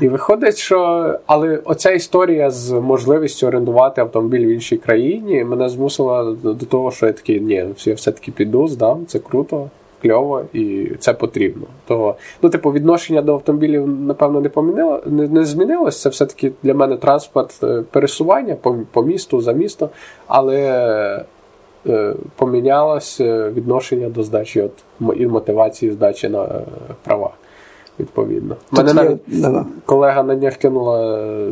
І 0.00 0.08
виходить, 0.08 0.56
що 0.56 1.14
але 1.26 1.56
оця 1.64 1.90
історія 1.90 2.50
з 2.50 2.70
можливістю 2.72 3.46
орендувати 3.46 4.00
автомобіль 4.00 4.46
в 4.46 4.50
іншій 4.50 4.76
країні 4.76 5.44
мене 5.44 5.68
змусила 5.68 6.36
до 6.42 6.54
того, 6.66 6.90
що 6.90 7.06
я 7.06 7.12
такий, 7.12 7.40
ні, 7.40 7.64
я 7.84 7.94
все-таки 7.94 8.32
піду, 8.32 8.68
здам, 8.68 9.06
це 9.06 9.18
круто. 9.18 9.70
Кльово, 10.02 10.42
і 10.52 10.90
це 10.98 11.14
потрібно. 11.14 11.66
Того, 11.86 12.14
ну, 12.42 12.50
типу, 12.50 12.72
відношення 12.72 13.22
до 13.22 13.32
автомобілів, 13.34 13.88
напевно, 13.88 14.40
не 14.40 14.48
помінило, 14.48 15.02
не, 15.06 15.28
не 15.28 15.44
змінилось. 15.44 16.00
Це 16.02 16.08
все-таки 16.08 16.52
для 16.62 16.74
мене 16.74 16.96
транспорт 16.96 17.60
е, 17.62 17.82
пересування 17.90 18.54
по, 18.54 18.76
по 18.92 19.02
місту, 19.02 19.40
за 19.40 19.52
місто, 19.52 19.90
але 20.26 20.60
е, 21.86 22.14
помінялось 22.36 23.20
е, 23.20 23.50
відношення 23.50 24.08
до 24.08 24.22
здачі 24.22 24.62
от, 24.62 24.72
і 25.20 25.26
мотивації 25.26 25.92
здачі 25.92 26.28
на 26.28 26.44
е, 26.44 26.60
права. 27.04 27.30
Відповідно. 28.00 28.56
Тут 28.70 28.86
Мене 28.86 29.02
є- 29.02 29.18
навіть 29.40 29.66
колега 29.86 30.22
на 30.22 30.34
днях 30.34 30.56
кинула 30.56 31.18
е, 31.18 31.50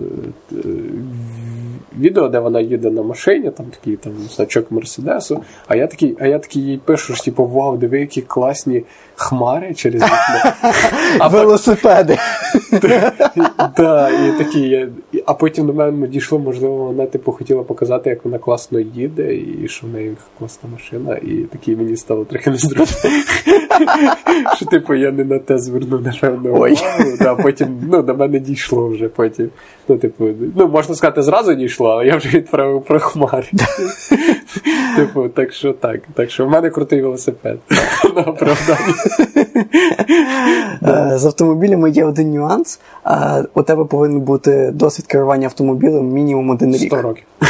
відео, 1.98 2.28
де 2.28 2.38
вона 2.38 2.60
їде 2.60 2.90
на 2.90 3.02
машині, 3.02 3.50
там 3.50 3.66
такий 3.66 3.96
там 3.96 4.12
значок 4.12 4.70
Мерседесу. 4.70 5.42
А 5.68 5.76
я 5.76 5.86
такий, 5.86 6.16
а 6.20 6.26
я 6.26 6.38
такий 6.38 6.62
їй 6.62 6.80
пишу, 6.84 7.14
що 7.14 7.24
типу, 7.24 7.46
вау, 7.46 7.76
диви, 7.76 8.00
які 8.00 8.22
класні 8.22 8.84
хмари 9.16 9.74
через 9.74 10.02
вікно. 10.02 10.52
А 11.18 11.28
Велосипеди. 11.28 12.18
І 14.26 14.38
такі, 14.38 14.88
а 15.26 15.34
потім 15.34 15.66
до 15.66 15.72
мене 15.72 16.06
дійшло, 16.06 16.38
можливо, 16.38 16.76
вона 16.76 17.06
типу 17.06 17.32
хотіла 17.32 17.62
показати, 17.62 18.10
як 18.10 18.24
вона 18.24 18.38
класно 18.38 18.80
їде, 18.80 19.34
і 19.34 19.68
що 19.68 19.86
в 19.86 19.90
неї 19.90 20.16
класна 20.38 20.70
машина, 20.72 21.16
і 21.16 21.34
такі 21.34 21.76
мені 21.76 21.96
стало 21.96 22.24
трохи 22.24 22.50
незручно. 22.50 23.10
Що, 24.56 24.66
типу, 24.66 24.94
я 24.94 25.12
не 25.12 25.24
на 25.24 25.38
те 25.38 25.58
звернув, 25.58 26.02
напевно, 26.02 26.60
Ой. 26.60 26.72
увагу. 26.72 27.16
Да, 27.18 27.34
потім 27.34 27.80
ну, 27.92 28.02
до 28.02 28.14
мене 28.14 28.40
дійшло 28.40 28.88
вже 28.88 29.08
потім. 29.08 29.50
Ну, 29.88 29.96
типу, 29.96 30.28
ну, 30.56 30.68
можна 30.68 30.94
сказати, 30.94 31.22
зразу 31.22 31.54
дійшло, 31.54 31.88
але 31.88 32.06
я 32.06 32.16
вже 32.16 32.28
відправив 32.28 32.84
про 32.84 33.00
хмари. 33.00 33.46
Типу, 34.96 35.28
так 35.28 35.52
що 35.52 35.72
так. 35.72 36.00
Так 36.14 36.30
що 36.30 36.46
в 36.46 36.50
мене 36.50 36.70
крутий 36.70 37.02
велосипед. 37.02 37.58
На 38.16 38.22
оправданні. 38.22 38.94
З 41.18 41.26
автомобілями 41.26 41.90
є 41.90 42.04
один 42.04 42.32
нюанс. 42.32 42.80
У 43.54 43.62
тебе 43.62 43.84
повинен 43.84 44.20
бути 44.20 44.70
досвід 44.74 45.06
керування 45.06 45.46
автомобілем 45.46 46.08
мінімум 46.08 46.50
один 46.50 46.74
рік. 46.74 46.82
100 46.82 47.02
років. 47.02 47.24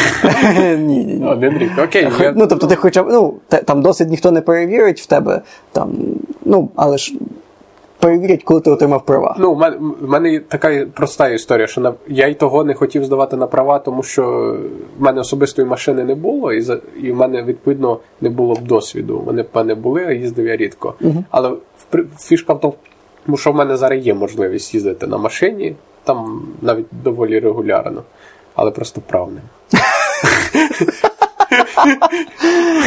Ні, 0.78 1.05
ні, 1.05 1.14
ні. 1.14 1.26
Один 1.26 1.59
рік. 1.59 1.70
Окей. 1.84 2.09
Ну, 2.36 2.46
тобто 2.46 2.66
ти 2.66 2.76
хоча 2.76 3.02
б, 3.02 3.07
ну, 3.11 3.34
там 3.64 3.82
досвід 3.82 4.11
ніхто 4.11 4.30
не 4.30 4.40
перевірить 4.40 5.00
в 5.00 5.07
тебе, 5.07 5.40
там, 5.72 5.92
ну, 6.44 6.68
але 6.76 6.98
ж 6.98 7.14
перевірять, 8.05 8.42
коли 8.42 8.61
ти 8.61 8.70
отримав 8.70 9.05
права. 9.05 9.36
Ну, 9.38 9.55
в 9.55 9.59
мене, 9.59 9.76
в 10.00 10.09
мене 10.09 10.40
така 10.40 10.86
проста 10.94 11.28
історія, 11.28 11.66
що 11.66 11.80
на, 11.80 11.94
я 12.09 12.26
й 12.26 12.34
того 12.34 12.64
не 12.64 12.74
хотів 12.74 13.05
здавати 13.05 13.36
на 13.36 13.46
права, 13.46 13.78
тому 13.78 14.02
що 14.02 14.57
в 14.98 15.02
мене 15.02 15.20
особистої 15.20 15.68
машини 15.68 16.05
не 16.05 16.14
було, 16.14 16.52
і, 16.52 16.61
за, 16.61 16.78
і 17.02 17.12
в 17.12 17.16
мене, 17.16 17.42
відповідно, 17.42 17.98
не 18.20 18.30
було 18.30 18.55
б 18.55 18.62
досвіду. 18.62 19.22
Вони 19.26 19.42
б 19.42 19.46
мене 19.55 19.74
були, 19.74 20.05
а 20.05 20.12
їздив 20.12 20.46
я 20.46 20.57
рідко. 20.57 20.94
Але 21.30 21.48
в, 21.48 22.05
фішка 22.18 22.52
в 22.52 22.61
тому, 22.61 23.36
що 23.36 23.52
в 23.52 23.55
мене 23.55 23.76
зараз 23.76 24.07
є 24.07 24.14
можливість 24.14 24.74
їздити 24.74 25.07
на 25.07 25.18
машині, 25.18 25.76
там 26.05 26.42
навіть 26.62 26.86
доволі 27.05 27.38
регулярно, 27.38 28.02
але 28.55 28.70
просто 28.70 29.00
прав 29.00 29.30
нема. 29.32 29.48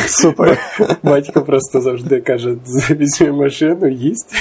Супер. 0.07 0.57
Батько 1.03 1.41
просто 1.41 1.81
завжди 1.81 2.21
каже: 2.21 2.55
візьми 2.89 3.31
машину, 3.31 3.87
їсть. 3.87 4.35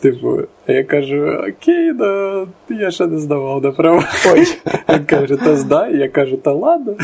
Типу, 0.00 0.38
а 0.66 0.72
я 0.72 0.84
кажу, 0.84 1.44
окей, 1.48 1.92
да, 1.92 2.46
я 2.68 2.90
ще 2.90 3.06
не 3.06 3.18
здавав 3.18 3.62
на 3.62 3.72
права. 3.72 4.04
Ой. 4.32 4.46
Він 4.88 5.04
каже, 5.04 5.36
та 5.36 5.56
здай, 5.56 5.96
я 5.96 6.08
кажу, 6.08 6.36
та 6.36 6.52
ладно. 6.52 6.94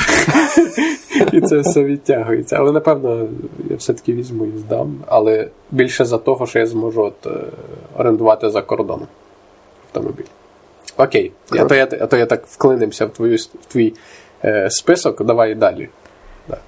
І 1.33 1.41
це 1.41 1.59
все 1.59 1.85
відтягується. 1.85 2.57
Але 2.57 2.73
напевно 2.73 3.29
я 3.71 3.77
все-таки 3.77 4.13
візьму 4.13 4.45
і 4.45 4.59
здам. 4.59 4.97
Але 5.07 5.49
більше 5.71 6.05
за 6.05 6.19
того, 6.19 6.47
що 6.47 6.59
я 6.59 6.67
зможу 6.67 7.03
от, 7.03 7.27
е, 7.27 7.31
орендувати 7.99 8.51
за 8.51 8.63
кордоном 8.63 9.09
автомобіль. 9.87 10.25
Окей, 10.97 11.33
а 11.53 11.65
то, 11.65 11.75
я, 11.75 11.89
а 12.01 12.07
то 12.07 12.17
я 12.17 12.27
так 12.27 12.47
вклинимося 12.47 13.07
в, 13.07 13.11
твою, 13.11 13.37
в 13.37 13.67
твій 13.73 13.95
е, 14.45 14.71
список. 14.71 15.25
Давай 15.25 15.55
далі. 15.55 15.89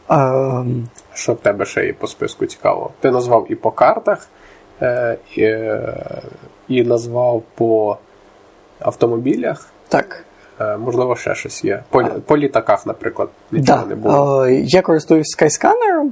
Ем, 0.09 0.89
Що 1.15 1.33
в 1.33 1.37
тебе 1.37 1.65
ще 1.65 1.87
є 1.87 1.93
по 1.93 2.07
списку 2.07 2.47
цікавого? 2.47 2.91
Ти 3.01 3.11
назвав 3.11 3.47
і 3.49 3.55
по 3.55 3.71
картах, 3.71 4.29
е, 4.83 5.17
і, 5.35 5.43
е, 5.43 6.23
і 6.69 6.83
назвав 6.83 7.43
по 7.55 7.97
автомобілях. 8.81 9.67
Так. 9.89 10.25
Е, 10.61 10.77
можливо, 10.77 11.17
ще 11.17 11.35
щось 11.35 11.65
є. 11.65 11.83
По, 11.91 12.05
по 12.05 12.37
літаках, 12.37 12.87
наприклад, 12.87 13.29
нічого 13.53 13.83
Да. 13.83 13.87
не 13.89 13.95
було. 13.95 14.49
Я 14.49 14.83
користуюсь 14.83 15.39
Skyscanner 15.39 16.07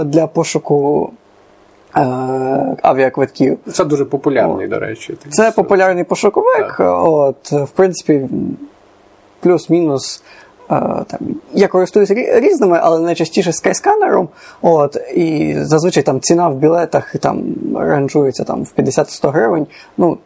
е, 0.00 0.04
для 0.04 0.26
пошуку 0.26 1.12
авіаквитків. 2.82 3.58
Це 3.72 3.84
дуже 3.84 4.04
популярний, 4.04 4.68
до 4.68 4.78
речі. 4.78 5.16
Це 5.30 5.50
популярний 5.50 6.04
пошуковик. 6.04 6.76
От, 6.80 7.52
в 7.52 7.68
принципі, 7.70 8.28
плюс-мінус. 9.40 10.22
Е, 10.70 11.04
Там, 11.06 11.18
я 11.54 11.68
користуюсь 11.68 12.10
різними, 12.10 12.78
але 12.82 13.00
найчастіше 13.00 13.52
скайсканером. 13.52 14.28
От, 14.62 14.96
і 15.14 15.56
зазвичай 15.60 16.02
там 16.02 16.20
ціна 16.20 16.48
в 16.48 16.54
білетах 16.56 17.16
там 17.16 17.42
ранжується 17.76 18.44
там, 18.44 18.62
в 18.62 18.72
50-100 18.78 19.30
гривень. 19.30 19.66
Ну, 19.96 20.18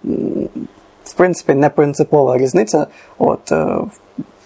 в 1.05 1.12
принципі, 1.16 1.55
не 1.55 1.68
принципова 1.68 2.39
різниця. 2.39 2.86
От, 3.18 3.53
е, 3.53 3.64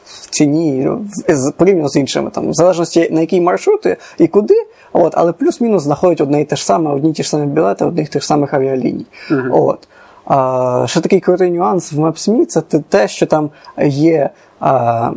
в 0.07 0.31
ціні 0.31 0.89
з- 1.29 1.53
порівняно 1.57 1.89
з 1.89 1.97
іншими, 1.97 2.31
там, 2.31 2.51
в 2.51 2.55
залежності 2.55 3.09
на 3.11 3.21
який 3.21 3.41
маршрут 3.41 3.87
і- 3.87 3.97
і 4.19 4.29
куди, 4.29 4.55
от, 4.93 5.13
але 5.17 5.33
плюс-мінус 5.33 5.83
знаходять 5.83 6.21
одне 6.21 6.41
і 6.41 6.45
те 6.45 6.57
ж 6.57 6.65
саме, 6.65 6.91
одні 6.91 7.11
й 7.11 7.13
ті 7.13 7.23
ж 7.23 7.29
самі 7.29 7.47
білети, 7.47 7.85
одних 7.85 8.09
і 8.09 8.13
тих 8.13 8.25
самих 8.25 8.55
авіаліній. 8.55 9.07
От. 9.53 9.89
А, 10.25 10.85
ще 10.89 11.01
такий 11.01 11.21
крутий 11.21 11.51
нюанс 11.51 11.93
в 11.93 11.99
Maps.me, 12.01 12.47
це 12.47 12.61
те- 12.61 12.83
те, 12.89 13.09
що 13.09 13.27
там 13.27 13.51
є 13.85 14.31
а, 14.61 15.11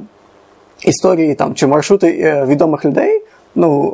історії 0.88 1.36
там, 1.36 1.56
чи 1.56 1.68
маршрути 1.68 2.20
е, 2.22 2.46
відомих 2.46 2.86
людей. 2.86 3.22
Ну, 3.56 3.94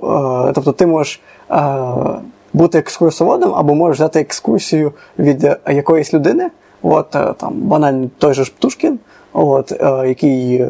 е, 0.50 0.52
тобто 0.56 0.72
ти 0.72 0.86
можеш 0.86 1.22
е, 1.52 1.56
бути 2.54 2.78
екскурсоводом 2.78 3.54
або 3.56 3.76
можеш 3.76 3.98
взяти 3.98 4.20
екскурсію 4.20 4.92
від 5.20 5.58
якоїсь 5.68 6.14
людини. 6.14 6.50
От, 6.82 7.10
там, 7.10 7.54
банально 7.54 8.10
той 8.18 8.34
же 8.34 8.44
ж 8.44 8.52
Птушкін, 8.58 9.00
от, 9.34 9.72
який 10.08 10.66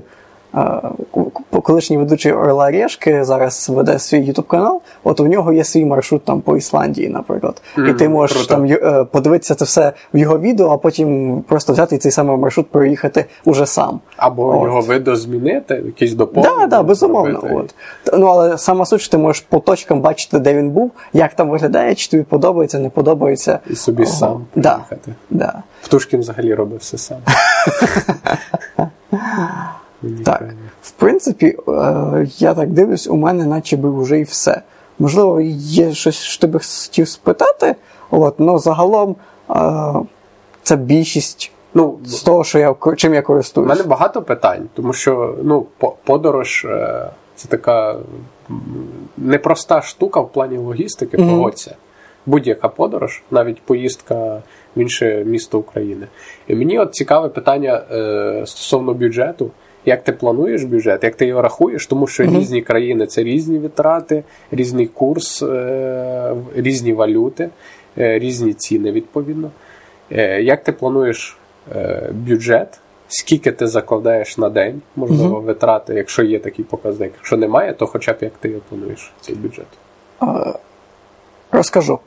колишній 1.63 1.97
ведучий 1.97 2.31
Орла 2.31 2.71
Решки 2.71 3.23
зараз 3.23 3.69
веде 3.69 3.99
свій 3.99 4.19
ютуб 4.25 4.47
канал. 4.47 4.81
От 5.03 5.19
у 5.19 5.27
нього 5.27 5.53
є 5.53 5.63
свій 5.63 5.85
маршрут 5.85 6.25
там 6.25 6.41
по 6.41 6.57
Ісландії, 6.57 7.09
наприклад. 7.09 7.61
І 7.89 7.93
ти 7.93 8.09
можеш 8.09 8.37
круто. 8.37 8.53
там 8.53 8.65
е, 8.65 9.05
подивитися 9.11 9.55
це 9.55 9.65
все 9.65 9.93
в 10.13 10.17
його 10.17 10.39
відео, 10.39 10.69
а 10.69 10.77
потім 10.77 11.41
просто 11.47 11.73
взяти 11.73 11.95
і 11.95 11.99
цей 11.99 12.11
самий 12.11 12.37
маршрут 12.37 12.69
проїхати 12.71 13.25
уже 13.45 13.65
сам. 13.65 13.99
Або 14.17 14.47
От. 14.59 14.65
його 14.65 14.81
видозмінити, 14.81 15.81
якісь 15.85 16.13
доповнення. 16.13 16.59
Так, 16.59 16.69
да, 16.69 16.83
безумовно. 16.83 17.39
зробити. 17.39 17.73
От. 18.05 18.19
Ну, 18.19 18.25
але 18.27 18.57
сама 18.57 18.85
суть, 18.85 19.01
що 19.01 19.11
ти 19.11 19.17
можеш 19.17 19.41
по 19.41 19.59
точкам 19.59 20.01
бачити, 20.01 20.39
де 20.39 20.53
він 20.53 20.69
був, 20.69 20.91
як 21.13 21.33
там 21.33 21.49
виглядає, 21.49 21.95
чи 21.95 22.09
тобі 22.09 22.23
подобається, 22.23 22.79
не 22.79 22.89
подобається. 22.89 23.59
І 23.69 23.75
собі 23.75 24.03
Ого. 24.03 24.11
сам 24.11 24.45
Да. 24.55 24.73
приїхати. 24.73 25.13
Да. 25.29 25.53
Птушкін 25.83 26.19
взагалі 26.19 26.53
робить 26.53 26.81
все 26.81 26.97
сам. 26.97 27.17
Так. 30.25 30.53
В 30.81 30.91
принципі, 30.91 31.57
е, 31.67 32.27
я 32.37 32.53
так 32.53 32.71
дивлюсь, 32.71 33.07
у 33.07 33.15
мене 33.15 33.45
наче 33.45 33.77
би 33.77 34.01
вже 34.01 34.19
і 34.19 34.23
все. 34.23 34.61
Можливо, 34.99 35.41
є 35.57 35.91
щось, 35.91 36.15
що 36.15 36.41
ти 36.41 36.47
би 36.47 36.59
хотів 36.59 37.07
спитати, 37.07 37.75
от, 38.11 38.35
але 38.39 38.59
загалом 38.59 39.15
е, 39.49 39.93
це 40.63 40.75
більшість 40.75 41.51
Ну, 41.73 41.97
з 42.05 42.21
того, 42.21 42.43
що 42.43 42.59
я 42.59 42.75
чим 42.95 43.13
я 43.13 43.23
У 43.55 43.61
мене 43.61 43.83
багато 43.83 44.21
питань, 44.21 44.69
тому 44.73 44.93
що 44.93 45.35
ну, 45.43 45.65
по- 45.77 45.95
подорож 46.03 46.65
е, 46.69 47.09
це 47.35 47.47
така 47.47 47.95
непроста 49.17 49.81
штука 49.81 50.19
в 50.19 50.31
плані 50.31 50.57
логістики, 50.57 51.17
Мгм. 51.17 51.29
погодься. 51.29 51.75
Будь-яка 52.25 52.67
подорож, 52.67 53.23
навіть 53.31 53.61
поїздка 53.61 54.41
в 54.75 54.79
інше 54.79 55.23
місто 55.25 55.59
України. 55.59 56.07
І 56.47 56.55
мені 56.55 56.79
от 56.79 56.93
цікаве 56.93 57.29
питання 57.29 57.81
е, 57.91 58.43
стосовно 58.45 58.93
бюджету. 58.93 59.51
Як 59.85 60.03
ти 60.03 60.11
плануєш 60.11 60.63
бюджет, 60.63 61.03
як 61.03 61.15
ти 61.15 61.25
його 61.25 61.41
рахуєш, 61.41 61.87
тому 61.87 62.07
що 62.07 62.23
Мгм. 62.23 62.39
різні 62.39 62.61
країни 62.61 63.05
це 63.07 63.23
різні 63.23 63.59
витрати, 63.59 64.23
різний 64.51 64.87
курс, 64.87 65.41
е, 65.43 66.35
різні 66.55 66.93
валюти, 66.93 67.49
е, 67.97 68.19
різні 68.19 68.53
ціни 68.53 68.91
відповідно. 68.91 69.51
Е, 70.11 70.41
Як 70.41 70.63
ти 70.63 70.71
плануєш 70.71 71.37
бюджет? 72.11 72.79
Скільки 73.07 73.51
ти 73.51 73.67
закладаєш 73.67 74.37
на 74.37 74.49
день, 74.49 74.81
можливо, 74.95 75.39
витрати, 75.39 75.93
якщо 75.93 76.23
є 76.23 76.39
такий 76.39 76.65
показник. 76.65 77.11
Якщо 77.17 77.37
немає, 77.37 77.73
то 77.73 77.87
хоча 77.87 78.13
б 78.13 78.17
як 78.21 78.31
ти 78.39 78.49
плануєш 78.69 79.11
цей 79.21 79.35
бюджет. 79.35 79.65
Розкажу. 81.51 81.99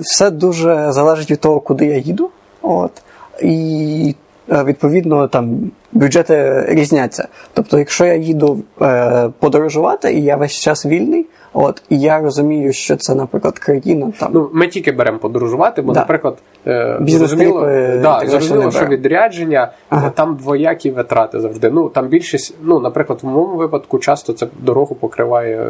Все 0.00 0.30
дуже 0.30 0.92
залежить 0.92 1.30
від 1.30 1.40
того, 1.40 1.60
куди 1.60 1.86
я 1.86 1.96
їду. 1.96 2.30
От. 2.62 3.02
І 3.42 4.14
відповідно 4.48 5.28
там 5.28 5.70
бюджети 5.92 6.64
різняться. 6.68 7.28
Тобто, 7.54 7.78
якщо 7.78 8.04
я 8.04 8.14
їду 8.14 8.62
е, 8.82 9.28
подорожувати, 9.38 10.12
і 10.12 10.22
я 10.22 10.36
весь 10.36 10.52
час 10.52 10.86
вільний, 10.86 11.26
от, 11.52 11.82
і 11.88 12.00
я 12.00 12.20
розумію, 12.20 12.72
що 12.72 12.96
це, 12.96 13.14
наприклад, 13.14 13.58
країна 13.58 14.12
там. 14.18 14.30
Ну, 14.34 14.50
ми 14.52 14.68
тільки 14.68 14.92
беремо 14.92 15.18
подорожувати, 15.18 15.82
бо, 15.82 15.92
Да. 15.92 16.00
наприклад, 16.00 16.38
е, 16.66 16.98
зрозуміло, 17.06 17.66
е, 17.68 17.98
да, 18.02 18.22
зрозуміло, 18.26 18.70
що 18.70 18.86
відрядження 18.86 19.72
Ага. 19.88 20.06
е, 20.06 20.10
там 20.14 20.36
двоякі 20.36 20.90
витрати 20.90 21.40
завжди. 21.40 21.70
Ну 21.70 21.88
там 21.88 22.08
більшість, 22.08 22.54
ну, 22.62 22.80
наприклад, 22.80 23.18
в 23.22 23.26
моєму 23.26 23.56
випадку 23.56 23.98
часто 23.98 24.32
це 24.32 24.46
дорогу 24.60 24.94
покриває 24.94 25.66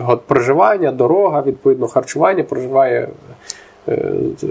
е, 0.00 0.16
проживання, 0.26 0.92
дорога, 0.92 1.42
відповідно, 1.42 1.86
харчування, 1.86 2.42
проживає. 2.42 3.08
Е, 3.88 4.12
е, 4.42 4.46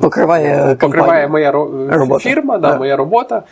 Покриває 0.00 0.76
покриває 0.80 1.28
моя 1.28 1.52
Робота. 1.52 2.18
фірма, 2.18 2.58
да, 2.58 2.72
Да. 2.72 2.78
моя 2.78 2.96
робота, 2.96 3.42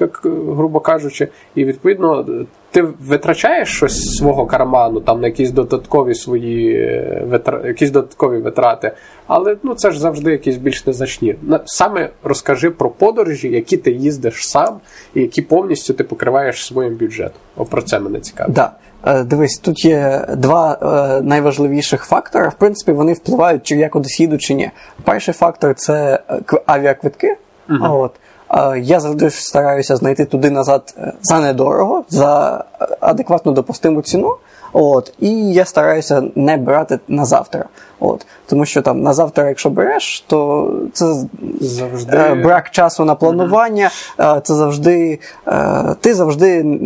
як 0.00 0.20
грубо 0.48 0.80
кажучи, 0.80 1.28
і 1.54 1.64
відповідно 1.64 2.26
ти 2.70 2.82
витрачаєш 2.82 3.68
щось 3.76 3.92
з 3.92 4.16
свого 4.16 4.46
карману, 4.46 5.00
там 5.00 5.20
на 5.20 5.26
якісь 5.26 5.50
додаткові 5.50 6.14
свої 6.14 6.76
е, 6.76 7.22
витра... 7.26 7.60
якісь 7.66 7.90
додаткові 7.90 8.38
витрати, 8.38 8.92
але 9.26 9.56
ну 9.62 9.74
це 9.74 9.90
ж 9.90 10.00
завжди 10.00 10.30
якісь 10.30 10.56
більш 10.56 10.86
незначні. 10.86 11.36
Саме 11.64 12.10
розкажи 12.24 12.70
про 12.70 12.90
подорожі, 12.90 13.48
які 13.48 13.76
ти 13.76 13.90
їздиш 13.90 14.48
сам, 14.48 14.80
і 15.14 15.20
які 15.20 15.42
повністю 15.42 15.94
ти 15.94 16.04
покриваєш 16.04 16.66
своїм 16.66 16.94
бюджетом. 16.94 17.40
О, 17.56 17.64
про 17.64 17.82
це 17.82 18.00
мене 18.00 18.20
цікавить. 18.20 18.54
Да. 18.54 18.72
Е, 19.04 19.22
Дивись, 19.22 19.58
тут 19.58 19.84
є 19.84 20.26
два 20.36 20.78
е, 20.82 21.22
найважливіших 21.22 22.04
фактори. 22.04 22.48
В 22.48 22.54
принципі, 22.54 22.92
вони 22.92 23.12
впливають, 23.12 23.62
чи 23.62 23.76
я 23.76 23.88
кудись 23.88 24.20
їду, 24.20 24.38
чи 24.38 24.54
ні. 24.54 24.70
Перший 25.04 25.34
фактор 25.34 25.74
це 25.74 26.20
авіаквитки. 26.66 27.36
Uh-huh. 27.68 28.00
От. 28.00 28.12
Е, 28.50 28.78
Я 28.78 29.00
завжди 29.00 29.30
стараюся 29.30 29.96
знайти 29.96 30.24
туди 30.24 30.50
назад 30.50 30.94
е, 30.98 31.12
за 31.22 31.40
недорого, 31.40 32.04
за 32.08 32.64
е, 32.80 32.86
адекватну 33.00 33.52
допустиму 33.52 34.02
ціну. 34.02 34.36
От, 34.78 35.12
і 35.20 35.52
я 35.52 35.64
стараюся 35.64 36.22
не 36.34 36.56
брати 36.56 36.98
на 37.08 37.24
завтра. 37.24 37.64
От, 38.00 38.26
тому 38.46 38.66
що 38.66 38.82
там 38.82 39.02
на 39.02 39.12
завтра, 39.12 39.48
якщо 39.48 39.70
береш, 39.70 40.24
то 40.26 40.72
це 40.92 41.14
Завжди 41.60 42.16
Е, 42.16 42.34
брак 42.34 42.70
часу 42.70 43.04
на 43.04 43.14
планування, 43.14 43.90
е, 44.20 44.40
це 44.44 44.54
завжди 44.54 45.20
е, 45.48 45.94
ти 46.00 46.14
завжди 46.14 46.78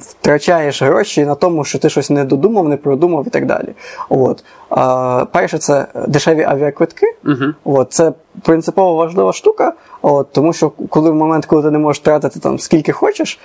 втрачаєш 0.00 0.82
гроші 0.82 1.24
на 1.24 1.34
тому, 1.34 1.64
що 1.64 1.78
ти 1.78 1.90
щось 1.90 2.10
не 2.10 2.24
додумав, 2.24 2.68
не 2.68 2.76
продумав 2.76 3.26
і 3.26 3.30
так 3.30 3.46
далі. 3.46 3.68
От. 4.08 4.44
Перше, 5.32 5.58
це 5.58 5.86
дешеві 6.08 6.42
авіаквитки. 6.42 7.06
От, 7.64 7.92
це 7.92 8.12
принципово 8.42 8.94
важлива 8.94 9.32
штука, 9.32 9.72
от, 10.02 10.32
тому 10.32 10.52
що 10.52 10.70
коли 10.70 11.10
в 11.10 11.14
момент, 11.14 11.46
коли 11.46 11.62
ти 11.62 11.70
не 11.70 11.78
можеш 11.78 12.02
тратити 12.02 12.40
там 12.40 12.58
скільки 12.58 12.92
хочеш, 12.92 13.38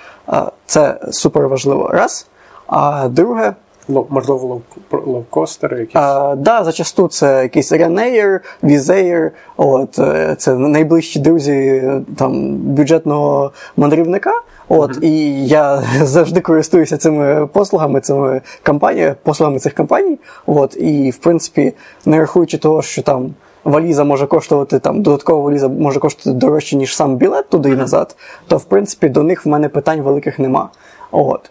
це 0.66 1.00
супер 1.10 1.48
важливо. 1.48 1.88
Раз. 1.88 2.26
А 2.70 3.08
друге, 3.08 3.54
можливо 3.88 4.46
лов... 4.46 4.62
ловкостери 5.06 5.80
якісь. 5.80 5.96
а, 5.96 6.34
да, 6.34 6.64
зачасту 6.64 7.08
це 7.08 7.42
якийсь 7.42 7.72
Ryanair, 7.72 8.40
Wizz 8.62 9.30
от, 9.56 9.98
е, 9.98 10.34
це 10.38 10.54
найближчі 10.54 11.18
друзі 11.20 11.52
е, 11.52 12.02
там, 12.16 12.56
бюджетного 12.56 13.52
мандрівника. 13.76 14.32
От, 14.68 14.98
І 15.02 15.46
я 15.46 15.82
завжди 16.02 16.40
користуюся 16.40 16.96
цими 16.96 17.46
послугами, 17.46 18.00
цими 18.00 18.40
компаніями, 18.66 19.14
послугами 19.22 19.58
цих 19.58 19.74
компаній. 19.74 20.18
От, 20.46 20.76
і, 20.76 21.10
в 21.10 21.16
принципі, 21.16 21.72
не 22.06 22.20
рахуючи 22.20 22.58
того, 22.58 22.82
що 22.82 23.02
там 23.02 23.34
валіза 23.64 24.04
може 24.04 24.26
коштувати, 24.26 24.78
там, 24.78 25.02
додаткова 25.02 25.42
валіза 25.42 25.68
може 25.68 26.00
коштувати 26.00 26.38
дорожче, 26.38 26.76
ніж 26.76 26.96
сам 26.96 27.16
білет 27.16 27.48
туди 27.48 27.70
і 27.70 27.76
назад, 27.76 28.16
то 28.46 28.56
в 28.56 28.64
принципі 28.64 29.08
до 29.08 29.22
них 29.22 29.46
в 29.46 29.48
мене 29.48 29.68
питань 29.68 30.00
великих 30.00 30.38
нема. 30.38 30.68
От. 31.10 31.50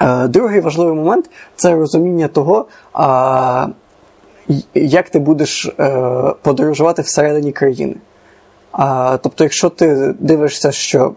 Е, 0.00 0.28
Другий 0.28 0.60
важливий 0.60 0.94
момент 0.94 1.30
це 1.56 1.74
розуміння 1.74 2.28
того, 2.28 2.66
як 4.74 5.10
ти 5.10 5.18
будеш 5.18 5.66
е, 5.66 6.34
подорожувати 6.42 7.02
всередині 7.02 7.52
країни. 7.52 7.94
Тобто, 9.22 9.44
якщо 9.44 9.68
ти 9.68 10.14
дивишся, 10.18 10.72
що 10.72 11.14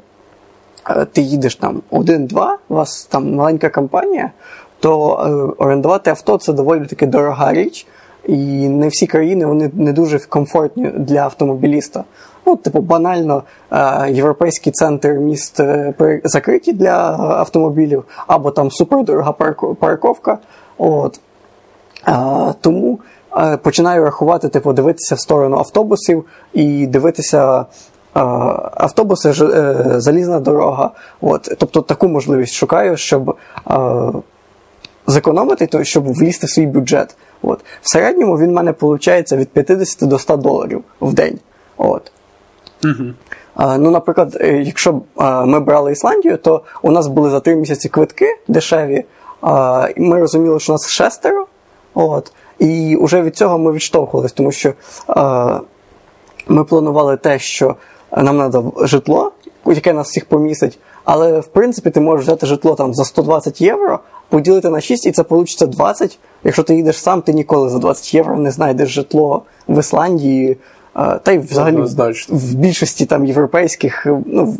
е, 0.89 1.05
ти 1.05 1.21
їдеш 1.21 1.55
там 1.55 1.81
один-два, 1.89 2.57
у 2.69 2.75
вас 2.75 3.05
там 3.05 3.35
маленька 3.35 3.69
компанія, 3.69 4.31
то 4.79 4.99
орендувати 5.57 6.09
авто 6.09 6.37
це 6.37 6.53
доволі 6.53 6.85
таки 6.85 7.05
дорога 7.05 7.53
річ. 7.53 7.87
І 8.27 8.35
не 8.69 8.87
всі 8.87 9.07
країни 9.07 9.45
вони 9.45 9.71
не 9.73 9.93
дуже 9.93 10.19
комфортні 10.19 10.87
для 10.87 11.19
автомобіліста. 11.19 12.03
Ну, 12.47 12.55
типу, 12.55 12.79
банально, 12.81 13.43
е, 13.71 14.11
європейський 14.11 14.71
центр 14.73 15.07
міст 15.09 15.59
е, 15.59 15.93
закриті 16.23 16.73
для 16.73 17.11
е, 17.11 17.17
автомобілів, 17.21 18.03
або 18.27 18.51
там 18.51 18.71
супердорога 18.71 19.31
парко- 19.31 19.75
парковка. 19.75 20.37
От. 20.77 21.19
А, 22.03 22.53
тому 22.61 22.99
е, 23.37 23.57
починаю 23.57 24.03
рахувати, 24.03 24.49
типу, 24.49 24.73
дивитися 24.73 25.15
в 25.15 25.19
сторону 25.19 25.57
автобусів 25.57 26.25
і 26.53 26.87
дивитися. 26.87 27.59
е, 27.59 27.65
Автобуси, 28.75 29.29
е, 29.29 29.33
залізна 30.01 30.39
дорога. 30.39 30.91
От, 31.21 31.55
тобто 31.57 31.81
таку 31.81 32.07
можливість 32.07 32.53
шукаю, 32.53 32.97
щоб 32.97 33.35
е, 33.71 33.75
зекономити, 35.07 35.83
щоб 35.85 36.13
влізти 36.13 36.47
в 36.47 36.49
свій 36.49 36.65
бюджет. 36.65 37.17
От. 37.41 37.59
В 37.81 37.91
середньому 37.91 38.37
він 38.37 38.49
в 38.49 38.53
мене 38.53 38.73
виходить 38.81 39.31
від 39.31 39.49
50 39.49 40.09
до 40.09 40.19
100 40.19 40.37
доларів 40.37 40.83
в 41.01 41.13
день. 41.13 41.39
От. 41.77 42.11
А, 43.55 43.77
Ну, 43.77 43.91
наприклад, 43.91 44.37
е, 44.41 44.57
якщо 44.57 44.91
б 44.91 45.03
ми 45.45 45.59
брали 45.59 45.91
Ісландію, 45.91 46.37
то 46.37 46.61
у 46.81 46.91
нас 46.91 47.07
були 47.07 47.29
за 47.29 47.39
три 47.39 47.55
місяці 47.55 47.89
квитки 47.89 48.39
дешеві, 48.47 49.03
ми 49.97 50.19
розуміли, 50.19 50.59
що 50.59 50.71
у 50.71 50.75
нас 50.75 50.89
шестеро. 50.89 51.45
От, 51.93 52.31
і 52.59 52.97
вже 53.01 53.21
від 53.21 53.35
цього 53.35 53.57
ми 53.57 53.71
відштовхувалися, 53.71 54.35
тому 54.35 54.51
що 54.51 54.73
ми 56.47 56.63
планували 56.63 57.17
те, 57.17 57.39
що 57.39 57.75
нам 58.17 58.51
треба 58.51 58.87
житло, 58.87 59.31
яке 59.65 59.93
нас 59.93 60.07
всіх 60.09 60.25
помістить, 60.25 60.79
але 61.03 61.39
в 61.39 61.47
принципі 61.47 61.89
ти 61.89 62.01
можеш 62.01 62.25
взяти 62.25 62.45
житло 62.45 62.75
там 62.75 62.93
за 62.93 63.05
120 63.05 63.61
євро, 63.61 63.99
поділити 64.29 64.69
на 64.69 64.81
6, 64.81 65.05
і 65.05 65.11
це 65.11 65.25
вийде 65.29 65.65
20. 65.65 66.19
Якщо 66.43 66.63
ти 66.63 66.75
їдеш 66.75 66.99
сам, 66.99 67.21
ти 67.21 67.33
ніколи 67.33 67.69
за 67.69 67.79
20 67.79 68.13
євро 68.13 68.37
не 68.37 68.51
знайдеш 68.51 68.89
житло 68.89 69.41
в 69.67 69.79
Ісландії. 69.79 70.57
Та 71.23 71.31
й 71.31 71.37
взагалі 71.37 71.75
в 72.29 72.53
більшості 72.55 73.05
там 73.05 73.25
європейських, 73.25 74.07
ну, 74.25 74.45
в- 74.45 74.57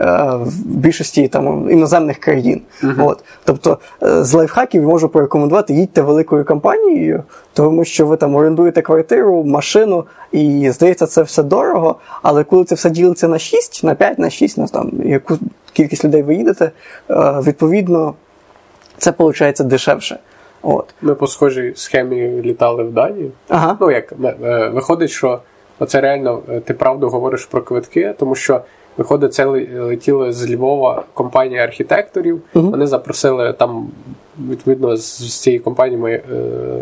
е, 0.00 0.32
більшості 0.64 1.28
там 1.28 1.70
іноземних 1.70 2.18
країн. 2.18 2.60
От. 2.98 3.24
Тобто 3.44 3.78
е, 4.02 4.24
з 4.24 4.34
лайфхаків 4.34 4.82
можу 4.82 5.08
порекомендувати 5.08 5.74
їдьте 5.74 6.02
великою 6.02 6.44
компанією, 6.44 7.22
тому 7.52 7.84
що 7.84 8.06
ви 8.06 8.16
там 8.16 8.34
орендуєте 8.34 8.82
квартиру, 8.82 9.44
машину, 9.44 10.04
і 10.32 10.70
здається, 10.70 11.06
це 11.06 11.22
все 11.22 11.42
дорого. 11.42 11.96
Але 12.22 12.44
коли 12.44 12.64
це 12.64 12.74
все 12.74 12.90
ділиться 12.90 13.28
на 13.28 13.38
6, 13.38 13.84
на 13.84 13.94
5, 13.94 14.18
на 14.18 14.30
6, 14.30 14.58
на 14.58 14.66
там 14.66 14.92
яку 15.04 15.38
кількість 15.72 16.04
людей 16.04 16.22
ви 16.22 16.34
їдете, 16.34 16.70
е, 17.10 17.14
відповідно, 17.46 18.14
це 18.98 19.10
виходить 19.18 19.56
дешевше. 19.64 20.18
От. 20.62 20.94
Ми 21.02 21.14
по 21.14 21.26
схожій 21.26 21.72
схемі 21.76 22.42
літали 22.42 22.82
в 22.82 22.92
Данію. 22.92 23.30
Ага. 23.48 23.76
Ну 23.80 23.90
як 23.90 24.12
е, 24.24 24.36
е, 24.42 24.68
виходить, 24.68 25.10
що 25.10 25.40
оце 25.78 26.00
реально 26.00 26.42
е, 26.48 26.60
ти 26.60 26.74
правду 26.74 27.08
говориш 27.08 27.44
про 27.44 27.62
квитки, 27.62 28.14
тому 28.18 28.34
що 28.34 28.60
виходить, 28.96 29.34
це 29.34 29.44
летіло 29.44 30.32
з 30.32 30.50
Львова 30.54 31.04
компанія 31.14 31.64
архітекторів. 31.64 32.42
Вони 32.54 32.86
запросили 32.86 33.52
там 33.52 33.90
відповідно, 34.48 34.96
з, 34.96 35.30
з 35.30 35.40
цієї 35.40 35.60
компанії 35.60 35.98
моя, 35.98 36.20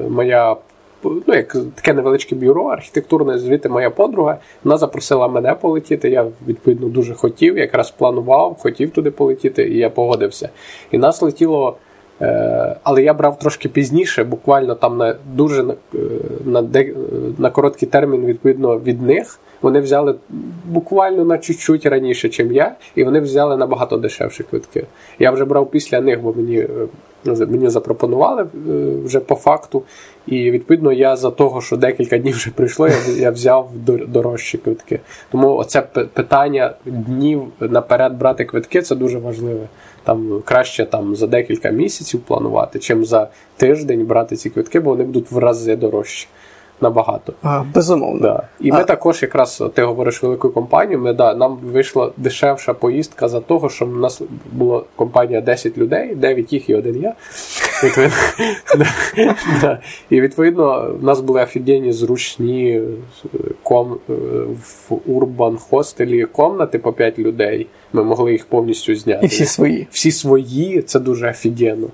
моя 0.09 0.57
ну, 1.05 1.35
як 1.35 1.57
таке 1.75 1.95
невеличке 1.95 2.35
бюро 2.35 2.65
архітектурне, 2.65 3.39
звідти 3.39 3.69
моя 3.69 3.91
подруга. 3.91 4.39
Вона 4.65 4.79
запросила 4.79 5.29
мене 5.29 5.55
полетіти. 5.55 6.11
Я 6.11 6.27
відповідно 6.49 6.89
дуже 6.89 7.15
хотів, 7.15 7.59
якраз 7.59 7.91
планував, 7.91 8.57
хотів 8.59 8.91
туди 8.91 9.11
полетіти, 9.11 9.69
і 9.69 9.77
я 9.77 9.91
погодився. 9.91 10.49
І 10.91 10.99
нас 10.99 11.23
летіло. 11.23 11.77
Е, 12.23 12.77
але 12.83 13.03
я 13.03 13.15
брав 13.15 13.39
трошки 13.39 13.69
пізніше, 13.69 14.25
буквально 14.25 14.75
там 14.75 14.97
на 14.97 15.17
дуже 15.35 15.63
на, 15.63 15.75
е, 16.75 16.93
на, 17.39 17.51
короткий 17.51 17.89
термін, 17.89 18.27
відповідно, 18.27 18.79
від 18.79 19.03
них. 19.03 19.41
Вони 19.63 19.81
взяли 19.81 20.15
буквально 20.65 21.25
на 21.25 21.39
чуть-чуть 21.39 21.87
раніше, 21.87 22.29
ніж 22.29 22.53
я, 22.53 22.75
і 22.95 23.05
вони 23.05 23.21
взяли 23.21 23.57
набагато 23.57 23.97
дешевші 23.97 24.43
квитки. 24.43 24.87
Я 25.19 25.31
вже 25.31 25.45
брав 25.45 25.71
після 25.71 26.01
них, 26.01 26.21
бо 26.21 26.33
мені 26.33 26.59
е, 26.59 26.69
мені 27.35 27.69
запропонували 27.69 28.43
е, 28.43 28.47
вже 29.05 29.21
по 29.21 29.35
факту. 29.35 29.83
І 30.27 30.51
відповідно 30.51 30.93
я 30.93 31.17
за 31.17 31.31
того, 31.31 31.61
що 31.61 31.77
декілька 31.77 32.19
днів 32.19 32.35
вже 32.35 32.51
прийшло, 32.51 32.89
я 32.89 32.95
я 33.19 33.31
взяв 33.31 33.71
дорожчі 34.09 34.59
квитки. 34.59 35.01
Тому 35.31 35.57
оце 35.57 35.83
питання 36.13 36.75
днів 36.85 37.43
наперед 37.61 38.19
брати 38.19 38.45
квитки 38.45 38.83
це 38.83 38.97
дуже 38.97 39.19
важливе. 39.19 39.67
Там 40.05 40.43
краще 40.45 40.85
там 40.85 41.17
за 41.17 41.27
декілька 41.27 41.71
місяців 41.71 42.21
планувати, 42.21 42.79
чим 42.79 43.05
за 43.05 43.29
тиждень 43.57 44.07
брати 44.07 44.37
ці 44.37 44.51
квитки, 44.51 44.81
бо 44.81 44.91
вони 44.91 45.05
будуть 45.05 45.31
в 45.31 45.39
рази 45.39 45.77
дорожчі 45.77 46.29
набагато. 46.81 47.33
А, 47.43 47.63
Безумовно. 47.75 48.21
Да. 48.21 48.43
І 48.61 48.73
ми 48.73 48.85
також, 48.85 49.23
якраз 49.23 49.63
ти 49.75 49.83
говориш 49.83 50.23
велику 50.23 50.51
компанію. 50.51 50.99
Ми 50.99 51.13
да, 51.13 51.35
нам 51.35 51.57
вийшла 51.57 52.11
дешевша 52.17 52.75
поїздка 52.75 53.29
за 53.29 53.41
того, 53.41 53.69
що 53.69 53.87
в 53.87 53.97
нас 53.97 54.23
була 54.53 54.83
компанія 54.97 55.41
10 55.41 55.79
людей, 55.79 56.15
9 56.15 56.53
їх 56.53 56.71
і 56.71 56.75
один 56.75 57.03
я. 57.03 57.15
І 60.11 60.21
відповідно 60.21 60.95
в 61.01 61.05
нас 61.05 61.21
були 61.21 61.43
офігенні 61.43 61.93
зручні 61.93 62.83
ком 63.63 63.97
в 64.89 64.99
урбан 65.07 65.59
хостелі 65.71 66.25
комнати 66.25 66.79
по 66.79 66.93
5 66.93 67.19
людей. 67.19 67.67
Ми 67.93 68.05
могли 68.05 68.33
їх 68.33 68.47
повністю 68.47 68.95
зняти. 68.95 69.27
І 69.27 69.29
всі 69.29 69.45
свої. 69.45 69.87
Всі 69.91 70.13
свої, 70.13 70.83
це 70.83 71.01
дуже 71.01 71.31
офігенно. 71.31 71.87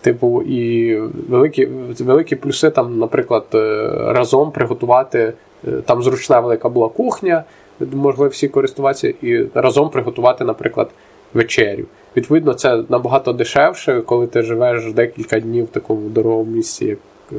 Типу, 0.00 0.42
і 0.42 0.96
великі 1.28 1.68
великі 2.00 2.36
плюси, 2.36 2.70
там, 2.70 2.98
наприклад, 2.98 3.44
е, 3.54 3.88
разом 4.06 4.50
приготувати. 4.50 5.32
Е, 5.68 5.70
там 5.70 6.02
зручна 6.02 6.40
велика 6.40 6.68
була 6.68 6.88
кухня, 6.88 7.44
могли 7.92 8.28
всі 8.28 8.48
користуватися, 8.48 9.14
і 9.22 9.46
разом 9.54 9.90
приготувати, 9.90 10.44
наприклад, 10.44 10.90
вечерю. 11.34 11.84
Відповідно, 12.16 12.54
це 12.54 12.82
набагато 12.88 13.32
дешевше, 13.32 14.00
коли 14.00 14.26
ти 14.26 14.42
живеш 14.42 14.92
декілька 14.92 15.40
днів 15.40 15.64
в 15.64 15.68
такому 15.68 16.08
дорогому 16.08 16.50
місці, 16.50 16.84
як 16.84 16.98
е, 17.32 17.36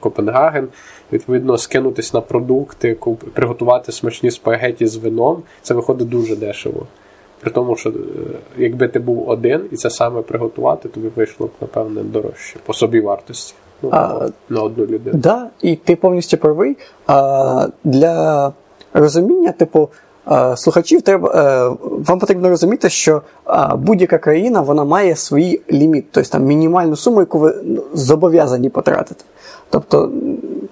Копенгаген. 0.00 0.68
Відповідно, 1.12 1.58
скинутись 1.58 2.14
на 2.14 2.20
продукти, 2.20 2.96
приготувати 3.32 3.92
смачні 3.92 4.30
спагеті 4.30 4.86
з 4.86 4.96
вином. 4.96 5.42
Це 5.62 5.74
виходить 5.74 6.08
дуже 6.08 6.36
дешево. 6.36 6.86
При 7.46 7.52
тому, 7.52 7.76
що 7.76 7.90
е, 7.90 7.92
якби 8.58 8.88
ти 8.88 8.98
був 8.98 9.28
один 9.28 9.60
і 9.72 9.76
це 9.76 9.90
саме 9.90 10.22
приготувати, 10.22 10.88
тобі 10.88 11.08
вийшло 11.16 11.46
б, 11.46 11.50
напевне, 11.60 12.02
дорожче 12.02 12.56
по 12.66 12.72
собі 12.72 13.00
вартості. 13.00 13.54
Ну, 13.82 13.88
а, 13.92 14.28
на 14.48 14.62
одну 14.62 14.84
людину. 14.84 15.10
Так, 15.10 15.20
да, 15.20 15.46
і 15.62 15.76
ти 15.76 15.96
повністю 15.96 16.36
правий. 16.36 16.76
А, 17.06 17.68
Для 17.84 18.52
розуміння, 18.92 19.52
типу, 19.52 19.88
слухачів 20.56 21.02
треба 21.02 21.30
е, 21.34 21.76
вам 21.80 22.18
потрібно 22.18 22.48
розуміти, 22.48 22.88
що 22.88 23.22
будь-яка 23.76 24.18
країна 24.18 24.60
вона 24.60 24.84
має 24.84 25.16
свій 25.16 25.60
ліміт, 25.70 26.04
тобто 26.10 26.30
там 26.30 26.44
мінімальну 26.44 26.96
суму, 26.96 27.20
яку 27.20 27.38
ви 27.38 27.54
ну, 27.64 27.82
зобов'язані 27.94 28.68
потратити. 28.68 29.24
Тобто 29.70 30.10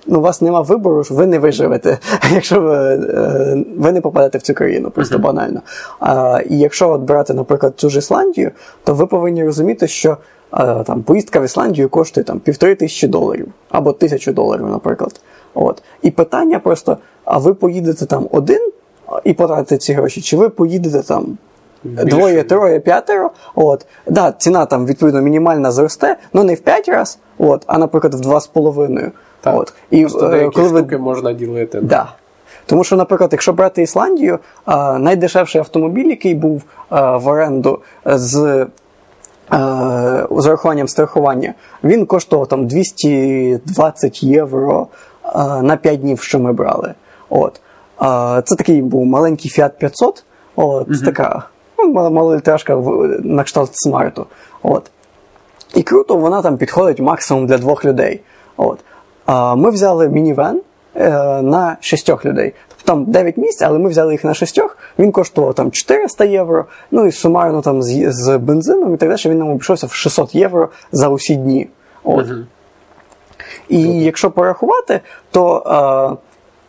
ну, 0.07 0.19
у 0.19 0.23
вас 0.23 0.41
нема 0.41 0.61
вибору, 0.61 1.03
ви 1.11 1.27
не 1.27 1.39
виживете, 1.39 1.99
якщо 2.33 2.61
ви 2.61 2.75
е, 2.75 3.65
ви 3.77 3.93
не 3.93 4.01
попадете 4.01 4.39
в 4.39 4.43
цю 4.43 4.55
країну, 4.55 4.91
просто 4.91 5.19
банально. 5.19 5.61
А, 6.01 6.41
І 6.51 6.59
якщо 6.59 6.91
от 6.91 7.01
брати, 7.01 7.35
наприклад, 7.35 7.73
цю 7.77 7.91
ж 7.91 7.99
Ісландію, 7.99 8.51
то 8.85 8.95
ви 8.95 9.07
повинні 9.07 9.45
розуміти, 9.45 9.89
що 9.89 10.17
а, 10.51 10.83
там 10.83 11.03
поїздка 11.03 11.41
в 11.41 11.45
Ісландію 11.45 11.89
коштує 11.89 12.25
там 12.25 12.41
півтори 12.41 12.75
тисячі 12.75 13.09
доларів 13.09 13.49
або 13.71 13.93
тисячу 13.93 14.33
доларів, 14.33 14.67
наприклад. 14.67 15.21
От. 15.55 15.83
І 16.03 16.11
питання 16.11 16.59
просто: 16.59 16.97
а 17.25 17.39
ви 17.39 17.55
поїдете 17.55 18.07
там 18.07 18.29
один 18.31 18.71
і 19.25 19.33
потратите 19.33 19.77
ці 19.77 19.93
гроші, 19.93 20.21
чи 20.21 20.37
ви 20.37 20.49
поїдете 20.49 21.03
там 21.03 21.39
Більше. 21.85 22.05
Двоє, 22.05 22.43
троє, 22.43 22.81
п'ятеро. 22.81 23.31
От. 23.55 23.87
Да, 24.07 24.35
ціна 24.39 24.67
там, 24.67 24.87
відповідно, 24.87 25.21
мінімальна 25.21 25.71
зросте, 25.71 26.17
але 26.33 26.45
не 26.45 26.55
в 26.55 26.61
п'ять 26.61 26.89
разів, 26.89 27.21
от, 27.39 27.65
а, 27.67 27.79
наприклад, 27.79 28.15
в 28.15 28.21
два 28.21 28.41
з 28.41 28.47
половиною. 28.47 29.13
Так. 29.45 29.55
От. 29.57 29.73
І, 29.91 30.01
Просто 30.01 30.27
е, 30.27 30.51
коли 30.51 30.69
штуки 30.69 30.97
ви... 30.97 31.03
можна 31.03 31.33
ділити. 31.33 31.81
Да. 31.81 32.13
Тому 32.67 32.85
що, 32.85 32.97
наприклад, 32.97 33.31
якщо 33.33 33.53
брати 33.53 33.83
Ісландію, 33.83 34.39
найдешевший 34.99 35.59
автомобіль, 35.59 36.07
який 36.07 36.35
був 36.35 36.63
в 36.91 37.27
оренду 37.27 37.79
з 38.05 38.67
з 40.31 40.47
урахуванням 40.47 40.89
страхування, 40.89 41.55
він 41.85 42.07
коштував 42.07 42.47
там 42.47 42.67
220 42.67 44.23
євро 44.23 44.87
на 45.63 45.77
5 45.77 46.01
днів, 46.01 46.23
що 46.23 46.39
ми 46.39 46.53
брали. 46.53 46.95
От. 47.29 47.61
Це 48.45 48.57
такий 48.57 48.83
був 48.83 49.07
маленький 49.07 49.51
Fiat 49.51 49.71
500, 49.71 50.25
от, 50.57 50.89
угу. 50.89 50.99
така 51.05 51.43
ну, 51.79 52.11
малолітражка 52.11 52.77
на 53.23 53.43
кшталт 53.43 53.71
смарту. 53.73 54.27
От. 54.63 54.91
І 55.75 55.83
круто, 55.83 56.17
вона 56.17 56.43
там 56.43 56.57
підходить 56.57 57.01
максимум 57.01 57.47
для 57.47 57.59
двох 57.59 57.85
людей. 57.85 58.21
От. 58.57 58.79
А 59.27 59.55
Ми 59.55 59.71
взяли 59.71 60.09
мінівен 60.09 60.61
е, 60.97 61.11
на 61.43 61.77
шістьох 61.81 62.25
людей. 62.25 62.53
Тобто 62.69 62.85
там 62.85 63.05
9 63.05 63.37
місць, 63.37 63.63
але 63.63 63.79
ми 63.79 63.89
взяли 63.89 64.13
їх 64.13 64.25
на 64.25 64.35
шістьох. 64.35 64.79
Він 64.99 65.13
коштував 65.13 65.55
там 65.55 65.71
400 65.71 66.25
євро. 66.25 66.65
Ну 66.91 67.07
і 67.07 67.13
сумарно 67.13 67.63
там 67.63 67.83
з, 67.83 68.13
з 68.13 68.39
бензином 68.39 68.95
і 68.95 68.97
так 68.97 69.09
далі 69.09 69.21
він 69.27 69.39
нам 69.39 69.51
обійшовся 69.51 69.87
в 69.87 69.93
600 69.93 70.35
євро 70.35 70.69
за 70.93 71.09
усі 71.09 71.37
дні. 71.37 71.69
От. 72.05 72.27
Угу. 72.27 72.35
І 73.69 73.83
Круто. 73.83 73.99
якщо 73.99 74.31
порахувати, 74.31 75.01
то. 75.31 75.63
А, 75.67 76.17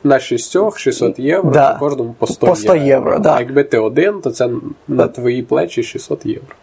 на 0.04 0.20
шістьох 0.20 0.80
600 0.80 1.20
євро, 1.20 1.52
да. 1.52 1.74
це 1.74 1.80
кожному 1.80 2.16
по 2.20 2.28
100, 2.28 2.48
по 2.48 2.56
100 2.56 2.76
євро. 2.76 2.88
євро 2.88 3.20
да. 3.20 3.36
А 3.36 3.40
якби 3.40 3.64
ти 3.64 3.80
один, 3.80 4.22
то 4.22 4.32
це 4.32 4.50
на 4.88 5.08
твої 5.08 5.44
плечі 5.44 5.84
600 5.84 6.26
євро. 6.26 6.56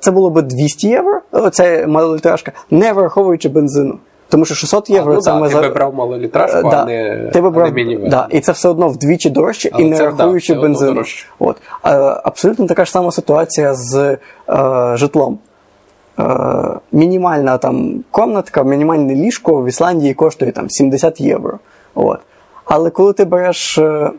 Це 0.00 0.10
було 0.10 0.30
б 0.30 0.42
200 0.42 0.88
євро, 0.88 1.20
це 1.52 1.86
малолітражка, 1.86 2.52
не 2.70 2.92
враховуючи 2.92 3.48
бензину. 3.48 3.98
Тому 4.30 4.44
що 4.44 4.54
600 4.54 4.90
євро 4.90 5.12
а, 5.12 5.14
ну, 5.14 5.20
це 5.20 5.30
да, 5.30 5.38
ми 5.38 5.48
ти 5.48 5.54
за... 5.54 5.68
брав 5.68 5.94
малолітражку, 5.94 6.70
да, 6.70 6.82
а 6.82 6.84
не 6.84 7.30
ти 7.32 7.40
брав, 7.40 7.72
Да, 8.08 8.28
І 8.30 8.40
це 8.40 8.52
все 8.52 8.68
одно 8.68 8.88
вдвічі 8.88 9.30
дорожче, 9.30 9.70
Але 9.72 9.82
і 9.82 9.90
не 9.90 9.96
це, 9.96 10.04
рахуючи 10.06 10.54
да, 10.54 10.60
бензину. 10.60 11.02
От. 11.38 11.56
Абсолютно 12.24 12.66
така 12.66 12.84
ж 12.84 12.90
сама 12.90 13.12
ситуація 13.12 13.74
з 13.74 14.16
е, 14.48 14.92
житлом. 14.94 15.38
Е, 16.18 16.24
мінімальна 16.92 17.58
там 17.58 18.04
комнатка, 18.10 18.62
мінімальне 18.62 19.14
ліжко 19.14 19.62
в 19.62 19.68
Ісландії 19.68 20.14
коштує 20.14 20.52
там 20.52 20.70
70 20.70 21.20
євро. 21.20 21.58
От. 21.94 22.18
Але 22.64 22.90
коли 22.90 23.12
ти 23.12 23.24
береш. 23.24 23.78
Е, 23.78 24.10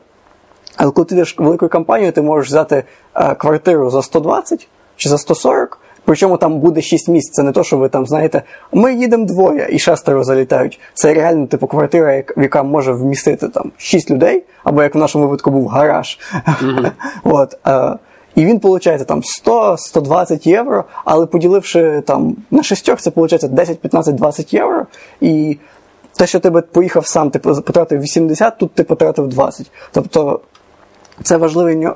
але 0.78 0.92
коли 0.92 1.06
ти 1.06 1.16
йдеш 1.16 1.40
великою 1.40 1.70
компанією, 1.70 2.12
ти 2.12 2.22
можеш 2.22 2.50
взяти 2.50 2.84
е, 3.16 3.36
квартиру 3.36 3.90
за 3.90 4.02
120 4.02 4.68
чи 4.96 5.10
за 5.10 5.18
140, 5.18 5.80
причому 6.12 6.38
там 6.38 6.60
буде 6.60 6.82
6 6.82 7.08
місць. 7.08 7.32
Це 7.32 7.44
не 7.44 7.52
то, 7.52 7.64
що 7.64 7.78
ви 7.78 7.90
там 7.90 8.06
знаєте, 8.06 8.44
ми 8.74 8.94
їдемо 8.94 9.26
двоє 9.26 9.68
і 9.72 9.80
шестеро 9.80 10.24
залітають. 10.24 10.80
Це 10.94 11.14
реально 11.14 11.48
типу 11.48 11.68
квартира, 11.68 12.24
яка 12.38 12.64
може 12.64 12.92
вмістити 12.92 13.48
там 13.48 13.72
6 13.78 14.12
людей, 14.12 14.44
або 14.64 14.84
як 14.84 14.96
в 14.96 14.98
нашому 14.98 15.26
випадку 15.26 15.52
був 15.52 15.68
гараж. 15.68 16.20
Mm-hmm. 16.34 16.92
От, 17.24 17.58
е, 17.68 17.98
і 18.36 18.46
він 18.46 18.60
виходить 18.64 19.08
там 19.08 19.22
100-120 19.46 20.48
євро, 20.48 20.84
але 21.06 21.26
поділивши 21.26 22.04
там 22.08 22.36
на 22.52 22.64
шістьох, 22.64 23.00
це 23.00 23.12
виходить 23.16 23.54
10, 23.54 23.80
15, 23.80 24.16
20 24.16 24.54
євро. 24.54 24.86
І 25.22 25.58
те, 26.18 26.28
що 26.28 26.40
ти 26.40 26.52
поїхав 26.52 27.08
сам, 27.08 27.30
ти 27.30 27.40
потратив 27.40 28.02
80, 28.02 28.58
тут 28.58 28.72
ти 28.72 28.84
потратив 28.84 29.28
20. 29.28 29.72
Тобто 29.92 30.40
це 31.24 31.38
важливий 31.38 31.84
е, 31.84 31.92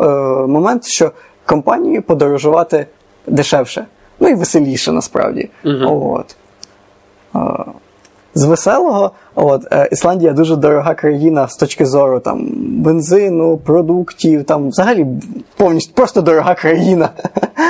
момент, 0.48 0.86
що 0.86 1.12
компанії 1.46 2.02
подорожувати 2.02 2.88
дешевше. 3.28 3.86
Ну 4.20 4.28
і 4.28 4.36
веселіше 4.36 4.92
насправді. 4.92 5.50
Угу. 5.66 6.16
От. 6.16 6.36
Е, 7.36 7.72
з 8.36 8.44
веселого, 8.46 9.12
от, 9.36 9.62
е, 9.72 9.90
Ісландія 9.92 10.34
дуже 10.34 10.56
дорога 10.56 10.94
країна 10.94 11.48
з 11.48 11.56
точки 11.56 11.86
зору 11.86 12.20
там, 12.20 12.50
бензину, 12.56 13.58
продуктів, 13.58 14.44
там 14.44 14.70
взагалі 14.70 15.06
повністю 15.58 15.94
просто 15.94 16.22
дорога 16.22 16.56
країна. 16.56 17.10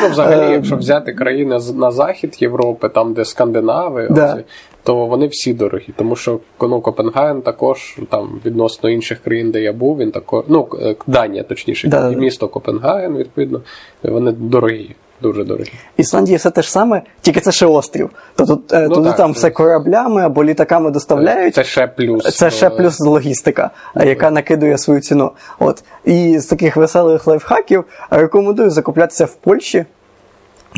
Ну, 0.02 0.10
взагалі, 0.10 0.52
якщо 0.52 0.78
взяти 0.78 1.14
країни 1.14 1.60
на 1.76 1.92
захід 1.92 2.38
Європи, 2.42 2.90
там, 2.90 3.14
де 3.14 3.26
Скандинави, 3.26 4.08
да. 4.12 4.34
оці, 4.34 4.44
то 4.84 5.06
вони 5.06 5.28
всі 5.28 5.54
дорогі. 5.54 5.94
Тому 5.96 6.16
що 6.16 6.40
ну, 6.62 6.82
Копенгаген 6.82 7.42
також 7.42 7.98
там 8.10 8.40
відносно 8.46 8.90
інших 8.90 9.20
країн, 9.20 9.52
де 9.52 9.62
я 9.62 9.74
був, 9.74 9.98
він 9.98 10.12
також, 10.12 10.44
ну, 10.48 10.68
е, 10.82 10.96
Данія, 11.08 11.44
точніше, 11.44 11.88
да, 11.88 12.12
і 12.12 12.16
місто 12.16 12.48
Копенгаген, 12.48 13.18
відповідно, 13.18 13.62
вони 14.04 14.32
дорогі. 14.32 14.96
Дуже 15.22 15.44
дорогі. 15.44 15.72
Ісландія 15.98 16.38
все 16.38 16.52
те 16.52 16.62
ж 16.62 16.72
саме, 16.72 17.02
тільки 17.22 17.40
це 17.42 17.52
ще 17.52 17.66
острів. 17.66 18.10
Тобто 18.36 18.60
е, 18.72 18.88
Ну, 18.90 18.96
туди 18.96 19.08
так, 19.10 19.18
там 19.18 19.34
це- 19.34 19.38
все 19.40 19.50
кораблями 19.50 20.22
або 20.22 20.44
літаками 20.44 20.92
доставляють. 20.92 21.56
Це 21.56 21.64
ще 21.64 21.88
плюс. 21.88 22.36
Це 22.36 22.52
ще 22.52 22.68
е, 22.68 22.70
плюс 22.70 23.00
логістика, 23.00 23.70
е, 23.96 24.08
яка 24.08 24.32
накидує 24.32 24.78
свою 24.78 25.00
ціну. 25.00 25.32
От. 25.60 25.84
І 26.06 26.40
з 26.40 26.46
таких 26.46 26.76
веселих 26.78 27.28
лайфхаків 27.28 27.84
рекомендую 28.10 28.70
закуплятися 28.70 29.26
в 29.26 29.36
Польщі, 29.36 29.86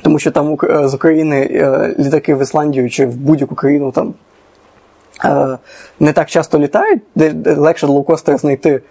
тому 0.03 0.19
що 0.19 0.31
там 0.31 0.57
е, 0.63 0.87
з 0.87 0.93
України 0.93 1.49
е, 1.51 1.95
літаки 1.99 2.35
в 2.35 2.41
Ісландію 2.41 2.89
чи 2.89 3.05
в 3.05 3.15
будь-яку 3.15 3.55
країну 3.55 3.91
там 3.91 4.13
е, 5.25 5.57
не 5.99 6.13
так 6.13 6.29
часто 6.29 6.59
літають, 6.59 7.01
де, 7.15 7.55
легше 7.55 7.87
лоукостер 7.87 8.37
знайти 8.37 8.69
е, 8.69 8.81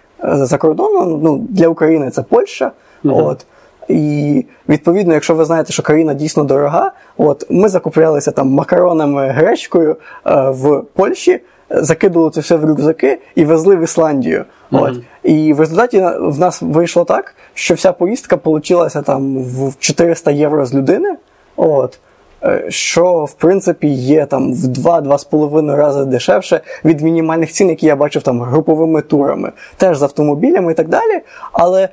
за 0.45 0.57
кордоном. 0.57 1.19
Ну, 1.23 1.37
для 1.49 1.67
України 1.67 2.09
це 2.11 2.23
Польща. 2.23 2.71
От. 3.03 3.45
І 3.87 4.45
відповідно, 4.69 5.13
якщо 5.13 5.35
ви 5.35 5.45
знаєте, 5.45 5.73
що 5.73 5.83
країна 5.83 6.13
дійсно 6.13 6.43
дорога, 6.43 6.91
от 7.17 7.45
ми 7.49 7.69
закуплялися 7.69 8.31
там 8.31 8.49
макаронами, 8.49 9.27
гречкою 9.27 9.91
е, 10.25 10.49
в 10.49 10.83
Польщі, 10.93 11.41
закидували 11.69 12.31
це 12.31 12.41
все 12.41 12.55
в 12.55 12.65
рюкзаки 12.65 13.19
і 13.35 13.45
везли 13.45 13.75
в 13.75 13.83
Ісландію. 13.83 14.45
От. 14.71 14.93
І 15.23 15.53
в 15.53 15.59
результаті 15.59 16.05
в 16.19 16.39
нас 16.39 16.61
вийшло 16.61 17.03
так, 17.03 17.35
що 17.53 17.73
вся 17.73 17.91
поїздка 17.91 18.37
получилася 18.37 19.01
там 19.01 19.37
в 19.37 19.73
400 19.79 20.31
євро 20.31 20.65
з 20.65 20.75
людини. 20.75 21.15
От. 21.55 21.99
Е, 22.43 22.65
Що 22.69 23.25
в 23.25 23.33
принципі 23.33 23.87
є 23.87 24.25
там 24.25 24.53
в 24.53 24.65
2-2,5 24.65 25.75
рази 25.75 26.05
дешевше 26.05 26.61
від 26.85 27.01
мінімальних 27.01 27.51
цін, 27.51 27.69
які 27.69 27.85
я 27.85 27.95
бачив 27.95 28.21
там 28.21 28.41
груповими 28.41 29.01
турами, 29.01 29.51
теж 29.77 29.97
з 29.97 30.03
автомобілями 30.03 30.71
і 30.71 30.75
так 30.75 30.87
далі. 30.87 31.21
Але 31.51 31.83
е, 31.83 31.89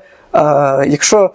якщо 0.87 1.31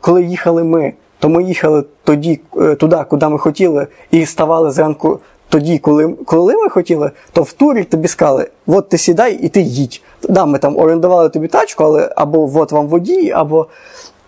коли 0.00 0.22
їхали 0.22 0.64
ми, 0.64 0.92
то 1.18 1.28
ми 1.28 1.42
їхали 1.42 1.84
тоді 2.04 2.40
е, 2.56 2.74
туди, 2.74 2.96
куди 3.08 3.28
ми 3.28 3.38
хотіли, 3.38 3.86
і 4.10 4.26
ставали 4.26 4.70
зранку 4.70 5.20
тоді, 5.48 5.78
коли, 5.78 6.08
коли 6.24 6.54
ми 6.54 6.68
хотіли, 6.68 7.10
то 7.32 7.42
в 7.42 7.52
турі 7.52 7.84
тобі 7.84 8.08
сказали, 8.08 8.48
от 8.66 8.88
ти 8.88 8.98
сідай 8.98 9.34
і 9.34 9.48
ти 9.48 9.60
їдь. 9.60 10.02
Да, 10.28 10.44
ми 10.44 10.58
там 10.58 10.78
орендували 10.78 11.28
тобі 11.28 11.48
тачку, 11.48 11.84
але 11.84 12.12
або 12.16 12.50
от 12.54 12.72
вам 12.72 12.86
водій, 12.86 13.30
або 13.30 13.66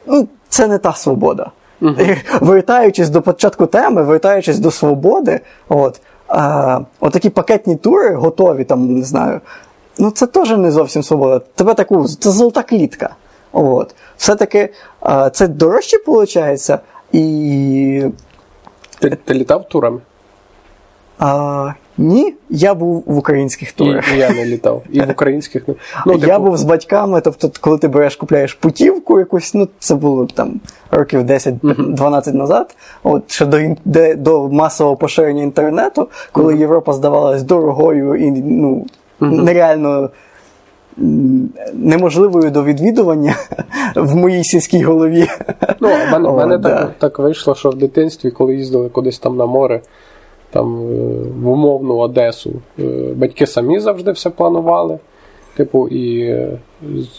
ну, 0.06 0.28
це 0.48 0.66
не 0.66 0.78
та 0.78 0.92
свобода. 0.92 1.50
Вертаючись 2.40 3.08
до 3.08 3.22
початку 3.22 3.66
теми, 3.66 4.02
вертаючись 4.02 4.58
до 4.58 4.70
свободи, 4.70 5.40
от, 5.68 6.00
а, 6.28 6.80
от 7.00 7.12
такі 7.12 7.30
пакетні 7.30 7.76
тури 7.76 8.14
готові, 8.14 8.64
там, 8.64 8.94
не 8.94 9.04
знаю, 9.04 9.40
ну 9.98 10.10
це 10.10 10.26
теж 10.26 10.50
не 10.50 10.70
зовсім 10.70 11.02
свобода. 11.02 11.40
Тебе 11.54 11.74
таку, 11.74 12.04
це 12.04 12.30
золота 12.30 12.62
клітка. 12.62 13.10
От. 13.57 13.95
Все-таки 14.16 14.69
це 15.33 15.49
дорожче 15.49 15.97
виходить, 16.07 16.70
і 17.12 18.05
Ти, 18.99 19.11
ти 19.11 19.35
літав 19.35 19.69
турами? 19.69 20.01
а, 21.19 21.73
ні, 21.99 22.35
я 22.51 22.74
був 22.74 23.05
в 23.07 23.19
українських 23.19 23.73
турах. 23.73 24.15
і 24.15 24.19
я 24.19 24.31
не 24.31 24.45
літав. 24.45 24.83
І 24.91 25.01
в 25.01 25.11
українських. 25.11 25.62
Ну, 26.07 26.12
я 26.12 26.19
типу, 26.19 26.43
був 26.43 26.57
з 26.57 26.62
батьками, 26.62 27.20
тобто, 27.20 27.51
коли 27.61 27.78
ти 27.78 27.89
береш, 27.89 28.16
купляєш 28.16 28.55
путівку 28.55 29.19
якусь, 29.19 29.55
ну 29.55 29.69
це 29.78 29.95
було 29.95 30.27
там 30.27 30.61
років 30.91 31.20
10-12 31.20 32.35
назад, 32.35 32.77
от 33.03 33.31
ще 33.31 33.47
до, 33.47 33.59
де, 33.85 34.15
до 34.15 34.49
масового 34.49 34.97
поширення 34.97 35.43
інтернету, 35.43 36.09
коли 36.33 36.57
Європа 36.57 36.93
здавалась 36.93 37.43
дорогою 37.43 38.15
і 38.15 38.31
ну, 38.31 38.87
нереально 39.20 40.11
неможливою 41.73 42.51
до 42.51 42.64
відвідування 42.64 43.35
в 43.97 44.16
моїй 44.16 44.44
сільській 44.44 44.82
голові. 44.82 45.27
Ну, 45.81 45.89
в 45.89 46.12
мене, 46.12 46.28
О, 46.28 46.36
мене 46.36 46.59
да. 46.59 46.68
так, 46.68 46.93
так 46.98 47.18
вийшло, 47.18 47.55
що 47.55 47.70
в 47.70 47.74
дитинстві, 47.74 48.31
коли 48.31 48.55
їздили 48.55 48.89
кудись 48.89 49.18
там 49.18 49.36
на 49.36 49.47
море, 49.47 49.81
там 50.51 50.77
е, 50.77 51.06
в 51.43 51.48
умовну 51.48 51.97
Одесу, 51.97 52.52
е, 52.78 52.82
батьки 53.16 53.47
самі 53.47 53.81
завжди 53.81 54.10
все 54.10 54.31
планували. 54.31 54.98
Типу, 55.57 55.89
і 55.89 56.37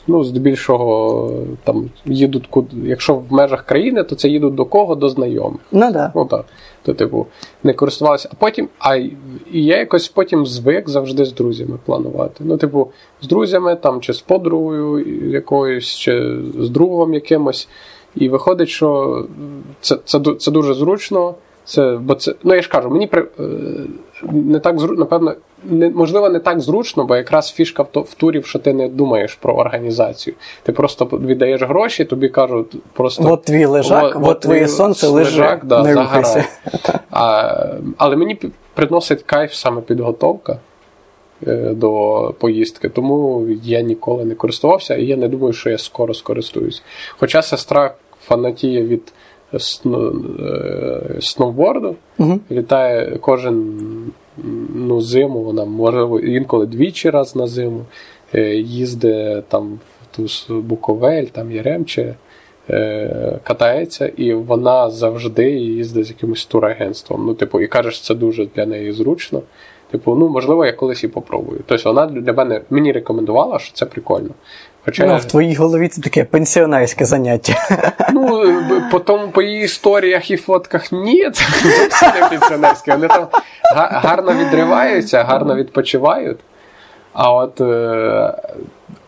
ну, 0.08 0.24
здебільшого 0.24 1.32
там 1.64 1.90
їдуть 2.06 2.48
куди. 2.48 2.76
Якщо 2.84 3.16
в 3.16 3.34
межах 3.34 3.66
країни, 3.66 4.04
то 4.04 4.16
це 4.16 4.30
їдуть 4.30 4.56
до 4.56 4.66
кого? 4.66 4.96
До 4.96 5.10
знайомих. 5.10 5.62
Ну 5.72 5.94
так. 5.94 6.12
Ну 6.16 6.26
так. 6.26 6.46
То, 6.84 6.94
типу, 6.94 7.26
не 7.64 7.74
користувалися. 7.74 8.30
А 8.32 8.36
потім, 8.40 8.70
а 8.80 8.96
і 8.96 9.16
я 9.52 9.78
якось 9.78 10.08
потім 10.08 10.46
звик 10.46 10.90
завжди 10.90 11.26
з 11.26 11.34
друзями 11.34 11.80
планувати. 11.86 12.44
Ну, 12.44 12.58
типу, 12.58 12.92
з 13.22 13.28
друзями 13.28 13.76
там, 13.76 14.02
чи 14.02 14.14
з 14.14 14.22
подругою 14.22 15.00
якоюсь, 15.32 15.96
чи 15.96 16.38
з 16.60 16.70
другом 16.70 17.14
якимось. 17.14 17.68
І 18.16 18.30
виходить, 18.30 18.70
що 18.70 19.26
це, 19.82 19.98
це, 20.06 20.20
це 20.40 20.52
дуже 20.52 20.74
зручно. 20.74 21.36
Це, 21.68 21.98
бо 22.02 22.15
це, 22.15 22.34
ну 22.44 22.56
я 22.56 22.61
ж 22.61 22.69
кажу, 22.69 22.89
мені 22.89 23.07
при, 23.07 23.22
е, 23.22 23.44
не 24.23 24.60
так 24.60 24.80
зручно, 24.80 24.99
напевно, 24.99 25.35
не, 25.64 25.89
можливо, 25.89 26.30
не 26.30 26.39
так 26.39 26.60
зручно, 26.60 27.06
бо 27.06 27.15
якраз 27.15 27.52
фішка 27.52 27.84
в, 27.84 27.91
то, 27.91 28.02
в 28.02 28.14
турів, 28.14 28.45
що 28.45 28.60
ти 28.60 28.73
не 28.73 28.89
думаєш 28.89 29.34
про 29.34 29.53
організацію. 29.53 30.35
Ти 30.64 30.72
просто 30.72 31.06
віддаєш 31.06 31.61
гроші, 31.61 32.06
тобі 32.06 32.30
кажуть 32.30 32.76
просто. 32.94 33.34
От 33.34 33.44
твій 33.44 33.65
лежак, 33.65 34.15
Во- 34.15 34.30
от 34.30 34.39
твоє 34.39 34.68
сонце, 34.68 35.07
лежак, 35.07 35.65
да, 35.65 35.84
не 35.84 35.94
рухайся. 35.95 36.45
А, 37.11 37.56
але 37.98 38.15
мені 38.15 38.39
приносить 38.73 39.23
кайф 39.23 39.53
саме 39.53 39.81
підготовка 39.81 40.60
е, 41.48 41.56
до 41.73 42.34
поїздки, 42.39 42.89
тому 42.89 43.48
я 43.64 43.81
ніколи 43.81 44.26
не 44.26 44.35
користувався, 44.35 44.95
і 44.95 45.06
я 45.06 45.18
не 45.18 45.27
думаю, 45.27 45.53
що 45.53 45.69
я 45.69 45.77
скоро 45.77 46.14
скористуюсь. 46.14 46.84
Хоча 47.18 47.41
сестра 47.41 47.94
фанатіє 48.27 48.84
від 48.84 49.14
сноуборду, 51.19 51.95
Мгм. 52.18 52.40
літає 52.52 53.18
кожен 53.22 53.78
ну, 54.76 55.02
зиму, 55.02 55.44
вона 55.44 55.65
можливо 55.65 56.19
інколи 56.19 56.65
двічі 56.65 57.10
раз 57.10 57.36
на 57.36 57.48
зиму, 57.48 57.82
е, 58.36 58.56
їздить 58.56 59.48
там 59.48 59.80
в 60.02 60.15
ту 60.15 60.53
Буковель, 60.61 61.26
там 61.26 61.52
Яремче, 61.52 62.15
е, 62.69 63.40
катається, 63.44 64.11
і 64.18 64.34
вона 64.34 64.90
завжди 64.90 65.52
їздить 65.52 66.06
з 66.06 66.10
якимось 66.10 66.45
турагентством. 66.45 67.26
Ну, 67.26 67.34
типу, 67.34 67.61
і 67.61 67.68
каже, 67.68 67.91
що 67.91 68.03
це 68.03 68.15
дуже 68.15 68.45
для 68.56 68.65
неї 68.65 68.91
зручно. 68.91 69.41
Типу, 69.91 70.15
ну 70.15 70.30
можливо, 70.30 70.65
я 70.65 70.74
колись 70.74 71.03
і 71.03 71.07
попробую. 71.07 71.60
Тобто 71.65 71.94
вона 71.94 72.06
для 72.06 72.34
мене 72.34 72.61
мені 72.69 72.91
рекомендувала, 72.91 73.60
що 73.60 73.74
це 73.74 73.86
прикольно. 73.86 74.30
Хоча 74.88 75.06
Ну, 75.06 75.12
я- 75.12 75.18
в 75.18 75.26
твоїй 75.26 75.56
голові 75.56 75.88
це 75.88 76.02
таке 76.02 76.24
пенсіонерське 76.24 77.06
заняття. 77.06 77.54
Ну, 78.14 78.44
по 78.92 79.00
тому, 79.00 79.28
по 79.28 79.42
її 79.42 79.64
історіях 79.64 80.32
і 80.32 80.38
фотках 80.38 80.92
ні, 80.92 81.32
це 82.00 82.14
не 82.22 82.28
пенсіонерське. 82.30 82.92
Вони 82.92 83.08
там 83.08 83.28
гарно 83.76 84.34
відриваються, 84.34 85.24
гарно 85.24 85.56
відпочивають. 85.56 86.38
А 87.14 87.34
от, 87.34 87.62
е, 87.62 88.34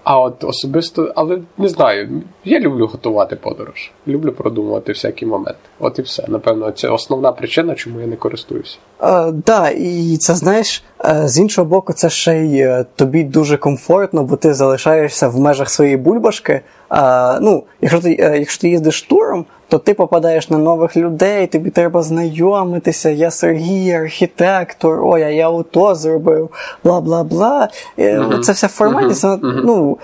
а 0.04 0.20
от 0.20 0.44
особисто, 0.44 1.14
але 1.16 1.38
не 1.58 1.68
знаю, 1.70 2.10
я 2.46 2.60
люблю 2.60 2.88
готувати 2.88 3.36
подорож. 3.36 3.92
Люблю 4.08 4.32
продумувати 4.32 4.92
всякі 4.92 5.26
моменти. 5.26 5.60
От 5.80 6.00
і 6.00 6.02
все. 6.02 6.24
Напевно, 6.28 6.72
це 6.72 6.90
основна 6.90 7.32
причина, 7.32 7.76
чому 7.76 8.00
я 8.00 8.08
не 8.08 8.16
користуюся. 8.16 8.78
Так, 8.98 9.34
да, 9.34 9.70
і 9.70 10.18
це 10.18 10.36
знаєш, 10.36 10.84
з 11.04 11.40
іншого 11.40 11.68
боку, 11.68 11.94
це 11.94 12.10
ще 12.10 12.38
й 12.38 12.60
е, 12.60 12.86
тобі 12.96 13.24
дуже 13.24 13.58
комфортно, 13.58 14.24
бо 14.24 14.36
ти 14.36 14.54
залишаєшся 14.54 15.28
в 15.28 15.40
межах 15.40 15.70
своєї 15.70 15.98
бульбашки. 15.98 16.62
А, 16.90 17.40
ну, 17.42 17.64
якщо 17.82 18.00
ти, 18.00 18.18
е, 18.20 18.38
якщо 18.40 18.62
ти 18.62 18.70
їздиш 18.70 19.02
туром, 19.02 19.46
то 19.68 19.78
ти 19.78 19.94
попадаєш 19.94 20.50
на 20.50 20.58
нових 20.58 20.98
людей, 20.98 21.48
тобі 21.48 21.70
треба 21.70 22.02
знайомитися. 22.02 23.10
Я 23.10 23.32
Сергій, 23.32 23.92
архітектор, 23.92 25.06
ой, 25.06 25.24
а 25.24 25.30
я 25.30 25.50
ото 25.50 25.96
зробив, 25.96 26.50
бла 26.84 27.02
бла 27.02 27.24
бла. 27.24 27.70
Е, 28.00 28.22
Це 28.44 28.52
вся 28.52 28.68
формальність, 28.68 29.24
вона, 29.24 29.40
ну. 29.44 29.98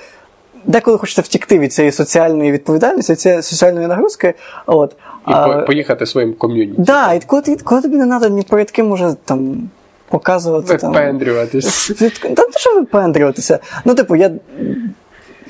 Деколи 0.67 0.97
хочеться 0.97 1.21
втікти 1.21 1.59
від 1.59 1.73
цієї 1.73 1.91
соціальної 1.91 2.51
відповідальності, 2.51 3.11
від 3.11 3.19
цієї 3.19 3.41
соціальної 3.41 3.87
нагрузки. 3.87 4.33
От, 4.65 4.95
І 5.27 5.31
а, 5.31 5.61
поїхати 5.61 6.05
своїм 6.05 6.33
ком'юніті. 6.33 6.81
Да, 6.81 7.13
і 7.13 7.19
коли, 7.27 7.41
коли 7.63 7.81
тобі 7.81 7.97
не 7.97 8.07
треба 8.07 8.29
ні 8.29 8.41
перед 8.41 8.71
ким 8.71 8.91
уже 8.91 9.15
там 9.25 9.69
показувати. 10.09 10.77
Там, 10.77 10.93
Випендрюватись. 10.93 11.91
Та 12.35 12.43
що 12.57 12.75
випендрюватися. 12.75 13.59
Ну, 13.85 13.95
типу, 13.95 14.15
я. 14.15 14.31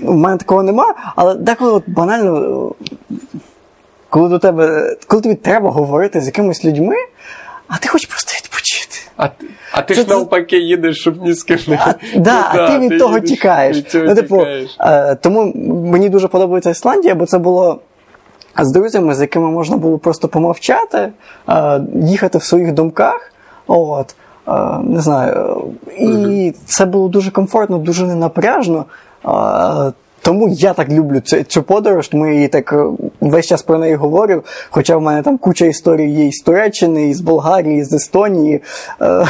У 0.02 0.14
мене 0.14 0.38
такого 0.38 0.64
нема, 0.64 0.94
але 1.16 1.36
деколи 1.36 1.72
от 1.72 1.84
банально, 1.88 2.72
коли 4.10 4.30
до 4.30 4.40
тебе, 4.40 4.96
коли 5.08 5.22
тобі 5.22 5.36
треба 5.36 5.70
говорити 5.72 6.22
з 6.22 6.26
якимись 6.26 6.66
людьми, 6.66 6.96
а 7.68 7.78
ти 7.78 7.88
хочеш 7.88 8.10
просто 8.10 8.32
відпочити. 8.44 8.96
А, 9.18 9.28
а 9.72 9.82
ти 9.82 9.96
Це- 9.96 10.02
ж 10.02 10.08
навпаки 10.08 10.58
їдеш, 10.58 10.98
щоб 11.00 11.22
ні 11.24 11.34
з 11.34 11.44
ким 11.44 11.60
не 11.68 11.76
А, 11.76 11.94
да, 12.20 12.52
Ну, 12.56 12.62
а 12.62 12.68
ти 12.68 12.80
від 12.80 13.00
того 13.00 13.16
їдеш, 13.16 13.30
тікаєш. 13.30 13.78
від 13.78 13.90
цього 13.90 14.06
ну, 14.06 14.16
типу, 14.16 14.38
тікаєш. 14.38 14.78
е, 14.80 15.16
тому 15.16 15.54
мені 15.92 16.10
дуже 16.10 16.28
подобається 16.28 16.70
Ісландія, 16.70 17.16
бо 17.16 17.26
це 17.26 17.38
було 17.38 17.80
з 18.60 18.72
друзями, 18.72 19.16
з 19.16 19.22
якими 19.22 19.52
можна 19.52 19.78
було 19.78 19.98
просто 19.98 20.28
помовчати, 20.28 21.12
е, 21.50 21.82
їхати 22.02 22.38
в 22.38 22.44
своїх 22.44 22.72
думках. 22.72 23.32
От, 23.68 24.16
не 24.84 25.02
знаю. 25.02 25.64
І 26.00 26.54
це 26.66 26.86
було 26.86 27.08
дуже 27.10 27.32
комфортно, 27.32 27.78
дуже 27.78 28.08
ненапряжно. 28.08 28.86
Тому 30.22 30.50
я 30.50 30.74
так 30.74 30.90
люблю 30.90 31.20
цю, 31.20 31.44
цю 31.44 31.64
подорож, 31.64 32.08
тому 32.08 32.28
я 32.28 32.34
її 32.34 32.48
так 32.48 32.74
е, 32.74 32.86
весь 33.22 33.46
час 33.46 33.64
про 33.64 33.78
неї 33.78 33.96
говорю. 33.96 34.44
Хоча 34.70 34.98
в 34.98 35.02
мене 35.02 35.22
там 35.22 35.38
куча 35.38 35.66
історій 35.66 36.12
є 36.12 36.26
із 36.28 36.40
Туреччини, 36.42 37.10
із 37.10 37.22
Болгарії, 37.22 37.84
з 37.84 37.94
Естонії. 37.94 38.62
Е, 39.02 39.26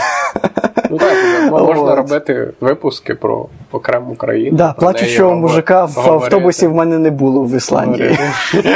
Ну 0.90 0.98
так, 0.98 1.14
можна 1.52 1.84
От. 1.92 1.98
робити 1.98 2.54
випуски 2.62 3.16
про 3.16 3.46
окрему 3.72 4.16
країну. 4.16 4.58
Да, 4.58 4.74
неї 4.80 5.36
мужика 5.36 5.86
в 5.86 5.92
говорити. 5.92 6.26
автобусі 6.26 6.68
в 6.68 6.74
мене 6.76 6.98
не 7.00 7.12
було 7.12 7.42
в 7.42 7.56
Ісландії. 7.56 8.18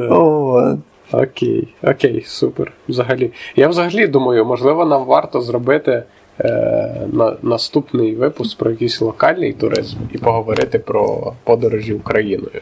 Окей, 1.12 1.74
окей, 1.82 2.24
супер. 2.26 2.72
Взагалі. 2.88 3.32
Я 3.56 3.68
взагалі 3.68 4.06
думаю, 4.06 4.44
можливо, 4.44 4.84
нам 4.84 5.04
варто 5.04 5.40
зробити 5.40 6.02
е, 6.40 7.06
на, 7.12 7.36
наступний 7.42 8.16
випуск 8.16 8.58
про 8.58 8.70
якийсь 8.70 9.00
локальний 9.00 9.52
туризм 9.52 9.96
і 10.12 10.18
поговорити 10.18 10.78
про 10.78 11.32
подорожі 11.44 11.92
Україною. 11.92 12.60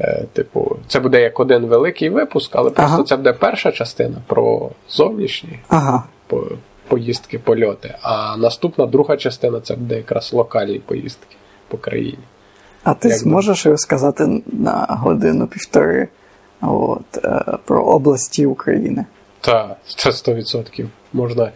Е, 0.00 0.24
типу, 0.32 0.76
це 0.86 1.00
буде 1.00 1.20
як 1.20 1.40
один 1.40 1.66
великий 1.66 2.08
випуск, 2.08 2.50
але 2.56 2.70
просто 2.70 2.94
Ага. 2.94 3.04
це 3.04 3.16
буде 3.16 3.32
перша 3.32 3.72
частина 3.72 4.16
про 4.26 4.70
зовнішні 4.88 5.58
Ага. 5.68 6.04
по, 6.26 6.44
поїздки, 6.88 7.38
польоти. 7.38 7.94
А 8.02 8.36
наступна 8.36 8.86
друга 8.86 9.16
частина 9.16 9.60
це 9.60 9.74
буде 9.74 9.96
якраз 9.96 10.32
локальні 10.32 10.78
поїздки 10.78 11.36
по 11.68 11.76
країні. 11.76 12.18
А 12.82 12.94
ти 12.94 13.08
Як 13.08 13.18
зможеш 13.18 13.66
розказати 13.66 14.42
на 14.46 14.86
годину-півтори 14.88 16.08
от, 16.60 17.24
е, 17.24 17.44
про 17.64 17.84
області 17.84 18.46
України? 18.46 19.04
Та, 19.40 19.76
це 19.86 20.10
100%. 20.10 20.86
Можна. 21.12 21.50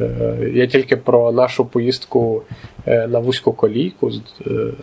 Е, 0.00 0.50
я 0.54 0.66
тільки 0.66 0.96
про 0.96 1.32
нашу 1.32 1.64
поїздку 1.64 2.42
е, 2.86 3.06
на 3.06 3.18
вузьку 3.18 3.52
колійку 3.52 4.10
з, 4.10 4.20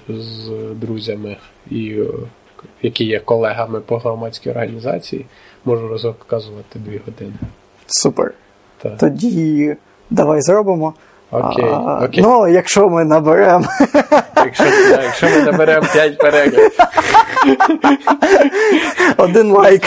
з 0.10 0.50
друзями, 0.76 1.38
і, 1.72 1.96
які 2.82 3.06
є 3.06 3.20
колегами 3.20 3.80
по 3.80 3.98
громадській 3.98 4.50
організації, 4.50 5.26
можу 5.66 5.88
розказувати 5.88 6.80
дві 6.80 7.02
години. 7.06 7.34
Супер. 7.88 8.34
Та. 8.78 8.90
Тоді 8.90 9.76
давай 10.10 10.42
зробимо. 10.42 10.94
Окей, 11.32 11.66
А, 11.66 12.06
окей. 12.06 12.24
Ну, 12.24 12.48
якщо 12.48 12.90
ми 12.90 13.06
наберемо 13.06 13.66
Якщо, 14.36 14.64
якщо 14.92 15.30
ми 15.30 15.42
наберемо 15.42 15.88
5 15.94 16.18
переглядів, 16.18 16.72
один 19.18 19.52
лайк, 19.52 19.82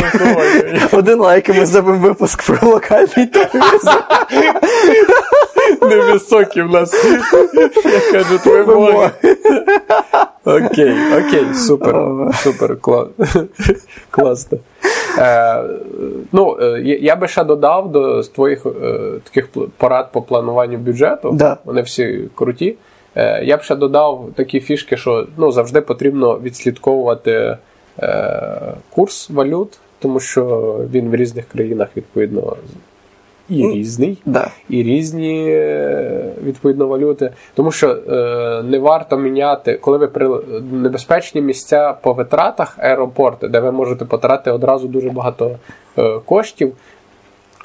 один 0.92 1.18
лайк, 1.20 1.48
і 1.48 1.52
ми 1.52 1.66
зробимо 1.66 1.98
випуск 1.98 2.42
про 2.46 2.68
локальний 2.70 3.26
туризм. 3.26 3.88
невисокі 5.82 6.62
в 6.62 6.70
нас, 6.70 7.04
як 7.84 8.10
кажуть, 8.12 8.46
вимоги. 8.46 9.10
Окей, 10.44 10.94
окей, 11.18 11.46
супер, 11.54 11.96
супер, 12.42 12.76
кла... 12.80 13.06
класно. 14.10 14.58
Е, 15.18 15.62
ну, 16.32 16.56
е, 16.60 16.64
я- 16.84 16.98
я 16.98 17.16
би 17.16 17.28
ще 17.28 17.44
додав 17.44 17.92
до 17.92 18.22
твоїх 18.22 18.66
е, 18.66 18.70
таких 19.24 19.48
порад 19.76 20.12
по 20.12 20.22
плануванню 20.22 20.78
бюджету. 20.78 21.30
Да. 21.32 21.56
Вони 21.64 21.82
всі 21.82 22.20
круті. 22.34 22.76
Е, 23.16 23.44
я 23.44 23.56
б 23.56 23.62
ще 23.62 23.76
додав 23.76 24.28
такі 24.34 24.60
фішки, 24.60 24.96
що 24.96 25.26
ну, 25.36 25.52
завжди 25.52 25.80
потрібно 25.80 26.38
відслідковувати 26.42 27.56
е, 28.02 28.74
курс 28.90 29.30
валют, 29.30 29.78
тому 29.98 30.20
що 30.20 30.76
він 30.92 31.08
в 31.08 31.14
різних 31.14 31.48
країнах 31.48 31.88
відповідно 31.96 32.56
і 33.48 33.68
різний 33.68 34.18
Да. 34.26 34.50
і 34.70 34.82
різні 34.82 35.46
е, 35.48 36.24
відповідно 36.44 36.86
валюти. 36.86 37.30
Тому 37.54 37.72
що 37.72 37.88
е, 37.90 38.62
не 38.62 38.78
варто 38.78 39.18
міняти, 39.18 39.74
коли 39.74 39.98
ви 39.98 40.06
при 40.08 40.28
небезпечні 40.72 41.40
місця 41.40 41.94
по 42.02 42.12
витратах 42.12 42.78
аеропорти, 42.78 43.48
де 43.48 43.60
ви 43.60 43.72
можете 43.72 44.04
потратити 44.04 44.50
одразу 44.50 44.88
дуже 44.88 45.10
багато 45.10 45.50
е, 45.98 46.18
коштів. 46.26 46.72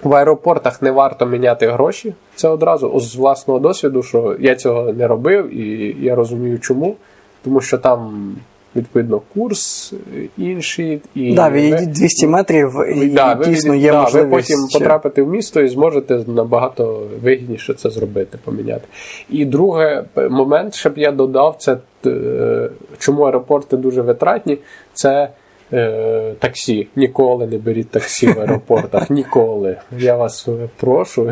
В 0.04 0.14
аеропортах 0.16 0.82
не 0.82 0.92
варто 0.92 1.26
міняти 1.26 1.68
гроші. 1.68 2.14
Це 2.36 2.50
одразу 2.50 3.00
з 3.00 3.16
власного 3.16 3.60
досвіду, 3.60 4.04
що 4.04 4.36
я 4.40 4.56
цього 4.56 4.94
не 4.94 5.08
робив, 5.08 5.56
і 5.58 5.96
я 6.02 6.16
розумію 6.16 6.60
чому. 6.60 6.96
Тому 7.44 7.62
що 7.62 7.78
там 7.78 8.32
відповідно 8.76 9.22
курс 9.34 9.94
інший, 10.38 11.02
і 11.16 11.34
Да, 11.34 11.50
ви- 11.50 11.62
відійдіть 11.62 11.92
200 11.92 12.28
метрів, 12.28 12.72
і 12.96 13.08
Да, 13.10 13.34
ви, 13.34 13.46
дійсно 13.46 13.74
від- 13.74 13.82
є 13.82 13.92
да, 13.92 14.04
ви 14.04 14.26
потім 14.26 14.68
ще- 14.70 14.80
потрапите 14.80 15.22
в 15.22 15.28
місто 15.28 15.62
і 15.62 15.68
зможете 15.68 16.20
набагато 16.28 17.04
вигідніше 17.24 17.74
це 17.74 17.90
зробити, 17.90 18.38
поміняти. 18.44 18.88
І 19.30 19.46
другий 19.46 19.98
момент, 20.30 20.74
щоб 20.76 20.98
я 20.98 21.12
додав, 21.12 21.56
це 21.60 21.78
е, 22.06 22.70
чому 22.98 23.24
аеропорти 23.24 23.78
дуже 23.78 24.02
витратні, 24.02 24.58
це 24.94 25.30
е, 25.74 26.34
таксі. 26.40 26.88
Ніколи 26.96 27.48
не 27.48 27.58
беріть 27.58 27.90
таксі 27.90 28.28
в 28.28 28.40
аеропортах. 28.40 29.10
Ніколи. 29.10 29.78
Я 30.00 30.16
вас 30.16 30.48
е, 30.48 30.52
прошу. 30.80 31.32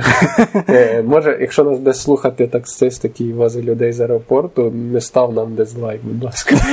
Е, 0.69 1.03
може, 1.07 1.37
якщо 1.41 1.63
нас 1.63 1.79
десь 1.79 2.01
слухати 2.01 2.47
таксист, 2.47 3.03
який 3.03 3.33
возить 3.33 3.65
людей 3.65 3.91
з 3.91 3.99
аеропорту, 3.99 4.71
не 4.71 5.01
став 5.01 5.33
нам 5.33 5.55
дизлайк, 5.55 6.01
будь 6.03 6.23
ласка. 6.23 6.55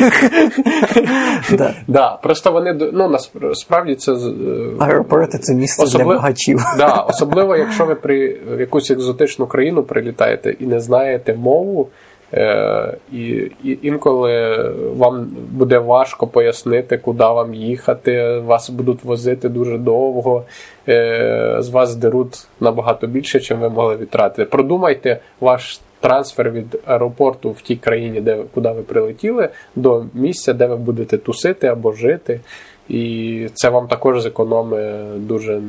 Да. 1.53 1.75
Да, 1.89 2.19
просто 2.23 2.53
вони 2.53 2.73
ну 2.93 3.19
насправді 3.41 3.95
це 3.95 4.13
е, 4.13 4.17
Аеропорти 4.79 5.39
це 5.39 5.55
місце 5.55 5.83
Особливо- 5.83 6.11
для 6.11 6.17
багачів. 6.19 6.61
Да, 6.79 6.95
особливо, 6.95 7.57
якщо 7.57 7.87
ви 7.87 7.95
при 7.95 8.37
якусь 8.59 8.91
екзотичну 8.91 9.47
країну 9.47 9.83
прилітаєте 9.83 10.57
і 10.61 10.67
не 10.67 10.81
знаєте 10.81 11.35
мову, 11.35 11.89
і, 13.13 13.51
і 13.65 13.79
інколи 13.83 14.59
вам 14.97 15.27
буде 15.51 15.79
важко 15.79 16.27
пояснити, 16.27 16.99
куди 16.99 17.25
вам 17.25 17.55
їхати, 17.55 18.39
вас 18.39 18.71
будуть 18.71 19.05
возити 19.05 19.49
дуже 19.49 19.79
довго, 19.79 20.45
е, 20.89 21.57
з 21.59 21.69
вас 21.69 21.97
деруть 21.97 22.47
набагато 22.61 23.07
більше, 23.07 23.41
чим 23.41 23.61
ви 23.61 23.69
могли 23.69 23.97
відтратити. 23.97 24.45
Продумайте 24.45 25.21
ваш. 25.41 25.81
Трансфер 26.01 26.51
від 26.51 26.81
аеропорту 26.87 27.51
в 27.51 27.61
тій 27.61 27.77
країні, 27.77 28.21
де 28.21 28.39
куди 28.55 28.71
ви 28.71 28.83
прилетіли, 28.83 29.49
до 29.77 30.05
місця, 30.15 30.53
де 30.53 30.67
ви 30.67 30.77
будете 30.77 31.19
тусити 31.19 31.67
або 31.67 31.93
жити. 31.93 32.41
І 32.89 33.47
це 33.55 33.69
вам 33.69 33.89
також 33.89 34.23
зекономить 34.23 35.27
дуже 35.27 35.61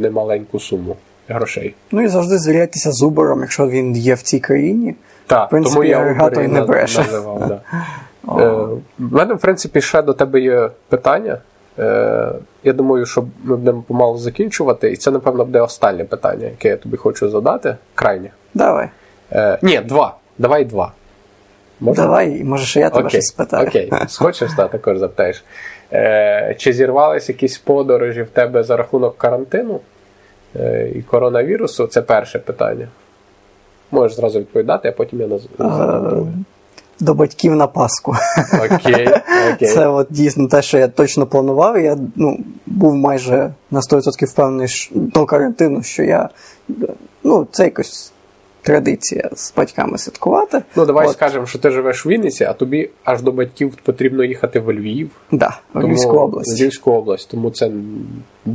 немаленьку 0.00 0.60
суму 0.60 0.96
грошей. 1.28 1.74
Ну 1.92 2.02
і 2.02 2.08
завжди 2.08 2.38
звіряйтеся 2.38 2.92
з 2.92 3.02
Uber, 3.02 3.40
якщо 3.40 3.68
він 3.68 3.96
є 3.96 4.14
в 4.14 4.22
цій 4.22 4.40
країні. 4.40 4.94
Так, 5.26 5.46
В 5.46 5.50
принципі, 5.50 5.74
тому 5.74 5.84
я 5.88 5.98
агрегатор 5.98 6.42
і 6.42 6.48
не 6.48 6.60
бреше. 6.60 6.98
називав. 6.98 7.48
Да. 7.48 7.60
Е, 8.40 8.48
в 8.98 9.12
мене, 9.12 9.34
в 9.34 9.38
принципі, 9.38 9.80
ще 9.80 10.02
до 10.02 10.12
тебе 10.14 10.40
є 10.40 10.70
питання. 10.88 11.38
Е, 11.78 12.32
я 12.64 12.72
думаю, 12.72 13.06
що 13.06 13.22
ми 13.44 13.56
будемо 13.56 13.82
помалу 13.82 14.18
закінчувати, 14.18 14.90
і 14.90 14.96
це, 14.96 15.10
напевно, 15.10 15.44
буде 15.44 15.60
останнє 15.60 16.04
питання, 16.04 16.46
яке 16.46 16.68
я 16.68 16.76
тобі 16.76 16.96
хочу 16.96 17.30
задати. 17.30 17.76
Крайнє. 17.94 18.30
Давай. 18.54 18.88
Е, 19.32 19.58
ні, 19.62 19.78
два. 19.80 20.16
Давай 20.38 20.64
два. 20.64 20.92
Можна? 21.80 22.04
Давай, 22.04 22.44
може, 22.44 22.66
ще 22.66 22.80
я 22.80 22.90
тебе 22.90 23.00
Окей, 23.00 23.10
щось 23.10 23.26
спитаю. 23.26 23.66
окей. 23.68 23.92
Схочеш, 24.08 24.50
та 24.56 24.68
також 24.68 24.98
запитаєш. 24.98 25.44
Е, 25.92 26.54
чи 26.58 26.72
зірвались 26.72 27.28
якісь 27.28 27.58
подорожі 27.58 28.22
в 28.22 28.28
тебе 28.28 28.62
за 28.62 28.76
рахунок 28.76 29.18
карантину 29.18 29.80
е, 30.56 30.88
і 30.94 31.02
коронавірусу? 31.02 31.86
Це 31.86 32.02
перше 32.02 32.38
питання. 32.38 32.88
Можеш 33.90 34.16
зразу 34.16 34.38
відповідати, 34.38 34.88
а 34.88 34.92
потім 34.92 35.20
я 35.20 35.26
назву. 35.26 36.28
До 37.00 37.14
батьків 37.14 37.56
на 37.56 37.66
Пасху. 37.66 38.14
Окей, 38.64 39.08
окей. 39.54 39.68
Це 39.68 39.86
от 39.86 40.06
дійсно 40.10 40.48
те, 40.48 40.62
що 40.62 40.78
я 40.78 40.88
точно 40.88 41.26
планував. 41.26 41.78
Я 41.78 41.98
ну, 42.16 42.38
був 42.66 42.94
майже 42.94 43.52
на 43.70 43.80
100% 43.80 44.26
впевнений 44.26 44.68
що- 44.68 44.90
до 44.94 45.26
карантину, 45.26 45.82
що 45.82 46.02
я 46.02 46.28
ну, 47.24 47.46
це 47.50 47.64
якось 47.64 48.12
традиція 48.66 49.30
з 49.32 49.54
батьками 49.56 49.98
святкувати. 49.98 50.62
Ну, 50.76 50.86
давай 50.86 51.06
От, 51.06 51.12
скажемо, 51.12 51.46
що 51.46 51.58
ти 51.58 51.70
живеш 51.70 52.06
в 52.06 52.08
Вінниці, 52.08 52.44
а 52.44 52.52
тобі 52.52 52.90
аж 53.04 53.22
до 53.22 53.32
батьків 53.32 53.74
потрібно 53.82 54.24
їхати 54.24 54.60
в 54.60 54.72
Львів. 54.72 55.10
Да, 55.32 55.48
в 55.48 55.72
Тому- 55.72 55.88
Львівську 55.88 56.16
область. 56.16 56.60
в 56.60 56.62
Львівську 56.62 56.92
область, 56.92 57.30
тому 57.30 57.50
це 57.50 57.70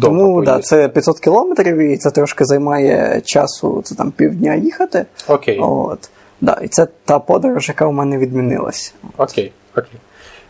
Тому 0.01 0.43
да, 0.43 0.59
це 0.59 0.89
500 0.89 1.19
кілометрів, 1.19 1.77
і 1.77 1.97
це 1.97 2.11
трошки 2.11 2.45
займає 2.45 3.21
часу, 3.25 3.81
це 3.83 3.95
там 3.95 4.11
півдня 4.11 4.55
їхати. 4.55 5.05
Окей. 5.27 5.59
От. 5.59 6.09
Да, 6.41 6.59
і 6.63 6.67
це 6.67 6.87
та 7.05 7.19
подорож, 7.19 7.67
яка 7.67 7.85
у 7.85 7.91
мене 7.91 8.17
відмінилась. 8.17 8.93
Окей, 9.17 9.51
окей. 9.77 9.99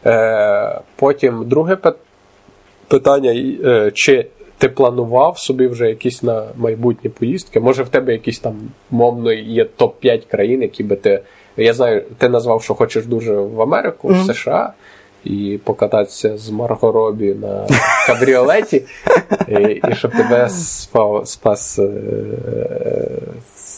Е, 0.05 0.81
потім 0.95 1.49
друге 1.49 1.77
питання: 2.87 3.31
е, 3.65 3.91
чи 3.93 4.27
ти 4.61 4.69
планував 4.69 5.39
собі 5.39 5.67
вже 5.67 5.87
якісь 5.87 6.23
на 6.23 6.43
майбутні 6.55 7.09
поїздки? 7.09 7.59
Може, 7.59 7.83
в 7.83 7.89
тебе 7.89 8.11
якісь 8.13 8.39
там 8.39 8.55
мовно 8.91 9.31
є 9.33 9.67
топ-5 9.77 10.21
країн, 10.31 10.61
які 10.61 10.83
би 10.83 10.95
ти. 10.95 11.21
Я 11.57 11.73
знаю, 11.73 12.03
ти 12.17 12.29
назвав, 12.29 12.63
що 12.63 12.73
хочеш 12.73 13.05
дуже 13.05 13.33
в 13.33 13.61
Америку, 13.61 14.07
в 14.07 14.33
США. 14.33 14.73
і 15.23 15.59
покататися 15.63 16.37
з 16.37 16.49
Марго 16.49 16.91
Робі 16.91 17.33
на 17.33 17.67
кабріолеті, 18.07 18.83
і, 19.47 19.81
і 19.91 19.95
щоб 19.95 20.11
тебе 20.11 20.49
спав, 20.49 21.27
спас 21.27 21.79
е, 21.79 21.89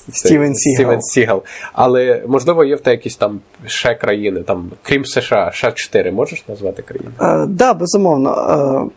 Стівен 0.10 0.56
Сігал. 0.56 0.76
Стівен 0.76 1.02
Сігал. 1.02 1.44
Але 1.74 2.24
можливо 2.28 2.64
є 2.64 2.76
в 2.76 2.80
тебе 2.82 2.96
якісь 2.96 3.16
там 3.16 3.40
ще 3.66 3.96
країни, 3.96 4.42
там, 4.42 4.72
крім 4.84 5.06
США, 5.06 5.52
ще 5.54 5.72
4 5.72 6.12
можеш 6.12 6.48
назвати 6.48 6.82
країни? 6.82 7.12
Так, 7.18 7.48
да, 7.48 7.74
безумовно. 7.74 8.92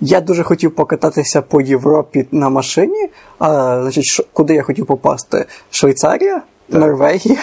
Я 0.00 0.20
дуже 0.20 0.42
хотів 0.42 0.74
покататися 0.74 1.42
по 1.42 1.60
Європі 1.60 2.26
на 2.30 2.48
машині. 2.48 3.08
А, 3.38 3.80
значить, 3.82 4.04
шо- 4.04 4.24
куди 4.32 4.54
я 4.54 4.62
хотів 4.62 4.86
попасти? 4.86 5.46
Швейцарія, 5.70 6.42
Норвегія, 6.68 7.38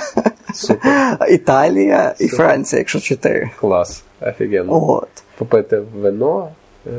Супер. 0.53 1.17
Італія 1.29 2.15
і 2.19 2.27
Франція, 2.27 2.79
якщо 2.79 2.99
чотири. 2.99 3.49
Клас, 3.59 4.03
офігенно. 4.21 4.89
От. 4.89 5.09
Попити 5.37 5.81
вино 5.95 6.49
е, 6.87 6.89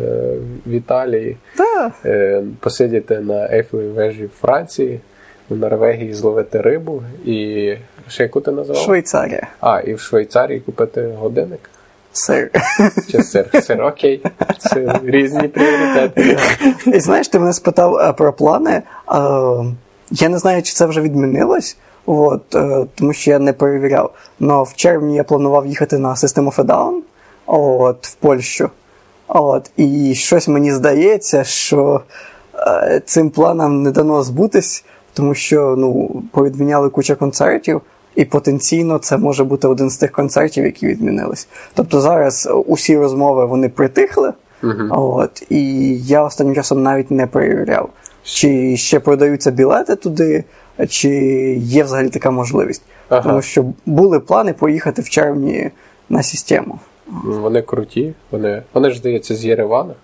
в 0.66 0.70
Італії, 0.70 1.36
Та, 1.56 1.92
е, 2.04 2.42
посидіти 2.60 3.18
на 3.20 3.52
Ейфелевій 3.52 3.88
вежі 3.88 4.24
в 4.24 4.30
Франції, 4.40 5.00
в 5.50 5.56
Норвегії 5.56 6.14
зловити 6.14 6.60
рибу 6.60 7.02
і 7.24 7.74
ще 8.08 8.22
яку 8.22 8.40
ти 8.40 8.50
назвав? 8.50 8.76
Швейцарія. 8.76 9.46
А, 9.60 9.80
і 9.80 9.94
в 9.94 10.00
Швейцарії 10.00 10.60
купити 10.60 11.02
годинник. 11.18 11.60
Сир. 12.18 12.50
Чи 13.10 13.22
сир? 13.22 13.50
Сир, 13.62 13.82
окей. 13.82 14.22
Це 14.58 15.00
різні 15.04 15.48
пріоритети. 15.48 16.38
І 16.86 17.00
знаєш, 17.00 17.28
ти 17.28 17.38
мене 17.38 17.52
спитав 17.52 17.96
е, 17.96 18.12
про 18.12 18.32
плани. 18.32 18.70
Е, 18.72 18.82
я 20.10 20.28
не 20.28 20.38
знаю, 20.38 20.62
чи 20.62 20.72
це 20.72 20.86
вже 20.86 21.00
відмінилось, 21.00 21.76
от, 22.06 22.54
е, 22.54 22.86
тому 22.94 23.12
що 23.12 23.30
я 23.30 23.38
не 23.38 23.52
перевіряв. 23.52 24.14
Але 24.40 24.62
в 24.62 24.72
червні 24.76 25.16
я 25.16 25.24
планував 25.24 25.66
їхати 25.66 25.98
на 25.98 26.14
System 26.14 26.44
of 26.44 26.56
a 26.56 26.64
Down 26.64 27.00
от, 27.46 28.06
в 28.06 28.14
Польщу. 28.14 28.70
От, 29.28 29.70
і 29.76 30.14
щось 30.14 30.48
мені 30.48 30.72
здається, 30.72 31.44
що 31.44 32.00
цим 33.04 33.30
планам 33.30 33.82
не 33.82 33.90
дано 33.90 34.22
збутись, 34.22 34.84
тому 35.14 35.34
що 35.34 35.74
ну, 35.78 36.22
повідміняли 36.32 36.88
куча 36.88 37.14
концертів, 37.14 37.80
і 38.18 38.24
потенційно 38.24 38.98
це 38.98 39.18
може 39.18 39.44
бути 39.44 39.68
один 39.68 39.90
з 39.90 39.96
тих 39.96 40.12
концертів, 40.12 40.64
які 40.64 40.86
відмінились. 40.86 41.48
Тобто 41.74 42.00
зараз 42.00 42.48
усі 42.66 42.98
розмови 42.98 43.46
вони 43.46 43.68
притихли. 43.68 44.32
От, 44.90 45.46
і 45.50 45.94
я 45.98 46.22
останнім 46.22 46.54
часом 46.54 46.82
навіть 46.82 47.10
не 47.10 47.26
перевіряв, 47.26 47.90
чи 48.22 48.76
ще 48.76 49.00
продаються 49.00 49.50
білети 49.50 49.96
туди, 49.96 50.44
чи 50.88 51.10
є 51.58 51.84
взагалі 51.84 52.08
така 52.08 52.30
можливість. 52.30 52.82
Ага. 53.08 53.28
Тому 53.28 53.42
що 53.42 53.64
були 53.86 54.20
плани 54.20 54.52
поїхати 54.52 55.02
в 55.02 55.08
червні 55.08 55.70
на 56.08 56.22
систему. 56.22 56.78
Вони 57.24 57.62
круті, 57.62 58.14
вони, 58.30 58.62
вони 58.74 58.90
ж 58.90 58.98
здається 58.98 59.34
з 59.34 59.44
Єревана. 59.44 59.94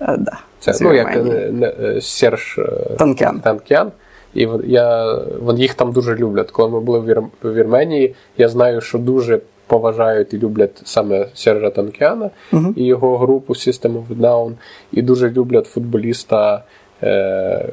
Е, 0.00 0.16
да, 0.18 0.38
Це 0.60 0.72
з 0.72 0.80
ну, 0.80 0.94
як 0.94 1.16
е, 1.16 1.22
не, 1.52 1.66
е, 1.66 2.00
Серж 2.00 2.58
е, 2.58 2.96
Танкян. 2.98 3.40
Танкян. 3.40 3.92
І 4.34 4.48
я, 4.64 5.18
їх 5.56 5.74
там 5.74 5.92
дуже 5.92 6.14
люблять. 6.14 6.50
Коли 6.50 6.68
ми 6.68 6.80
були 6.80 6.98
в, 6.98 7.06
Вір, 7.06 7.22
в 7.42 7.54
Вірменії, 7.54 8.14
я 8.38 8.48
знаю, 8.48 8.80
що 8.80 8.98
дуже 8.98 9.40
поважають 9.66 10.34
і 10.34 10.38
люблять 10.38 10.82
саме 10.84 11.26
Сержа 11.34 11.70
Танкяна 11.70 12.30
і 12.76 12.84
його 12.84 13.18
групу 13.18 13.52
System 13.52 13.92
of 13.92 14.20
Down, 14.20 14.52
і 14.92 15.02
дуже 15.02 15.30
люблять 15.30 15.66
футболіста 15.66 16.64
е, 17.02 17.68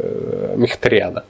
Міхтаряна. 0.57 1.21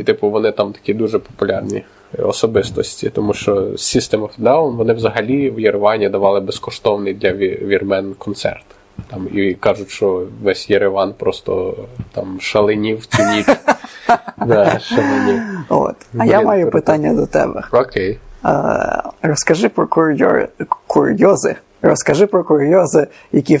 І 0.00 0.02
типу 0.04 0.30
вони 0.30 0.52
там 0.52 0.72
такі 0.72 0.94
дуже 0.94 1.18
популярні 1.18 1.84
особистості, 2.18 3.10
тому 3.10 3.34
що 3.34 3.54
System 3.54 4.20
of 4.20 4.30
Down 4.38 4.76
вони 4.76 4.92
взагалі 4.92 5.50
в 5.50 5.60
Єревані 5.60 6.08
давали 6.08 6.40
безкоштовний 6.40 7.14
для 7.14 7.32
вірмен 7.32 8.14
концерт. 8.18 8.64
Там 9.10 9.28
і 9.34 9.54
кажуть, 9.54 9.90
що 9.90 10.26
весь 10.42 10.70
Єреван 10.70 11.14
просто 11.18 11.76
там 12.12 12.38
шаленів 12.40 13.06
цю 13.06 13.22
ніч. 13.22 13.46
Да, 14.46 14.78
шаленів. 14.78 15.42
От. 15.68 15.96
А 16.18 16.24
я 16.24 16.40
маю 16.40 16.70
питання 16.70 17.14
до 17.14 17.26
тебе. 17.26 17.62
Окей. 17.72 18.18
Розкажи 19.22 19.68
про 19.68 19.86
курйо... 19.86 20.46
курйози. 20.86 21.56
Розкажи 21.82 22.26
про 22.26 22.44
курйози, 22.44 23.06
які 23.32 23.58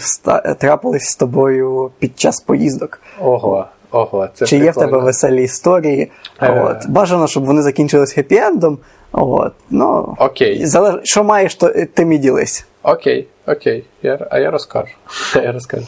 трапились 0.58 1.04
з 1.04 1.16
тобою 1.16 1.90
під 1.98 2.20
час 2.20 2.40
поїздок. 2.40 3.00
Ого, 3.20 3.66
ого, 3.90 4.28
це 4.34 4.46
Чи 4.46 4.58
є 4.58 4.70
в 4.70 4.74
тебе 4.74 4.98
веселі 4.98 5.42
історії? 5.42 6.10
Е. 6.42 6.60
От. 6.60 6.90
Бажано, 6.90 7.26
щоб 7.26 7.44
вони 7.44 7.62
закінчились 7.62 8.18
хеппі-ендом. 8.18 8.76
От. 9.12 9.52
Ну, 9.70 10.16
Окей. 10.18 10.66
залеж... 10.66 10.94
Що 11.02 11.24
маєш, 11.24 11.54
то 11.54 11.72
тим 11.94 12.12
і 12.12 12.18
ділись. 12.18 12.66
Окей, 12.82 13.28
окей, 13.46 13.84
я, 14.02 14.26
а 14.30 14.38
я 14.38 14.50
розкажу. 14.50 14.94
я 15.34 15.52
розкажу. 15.52 15.86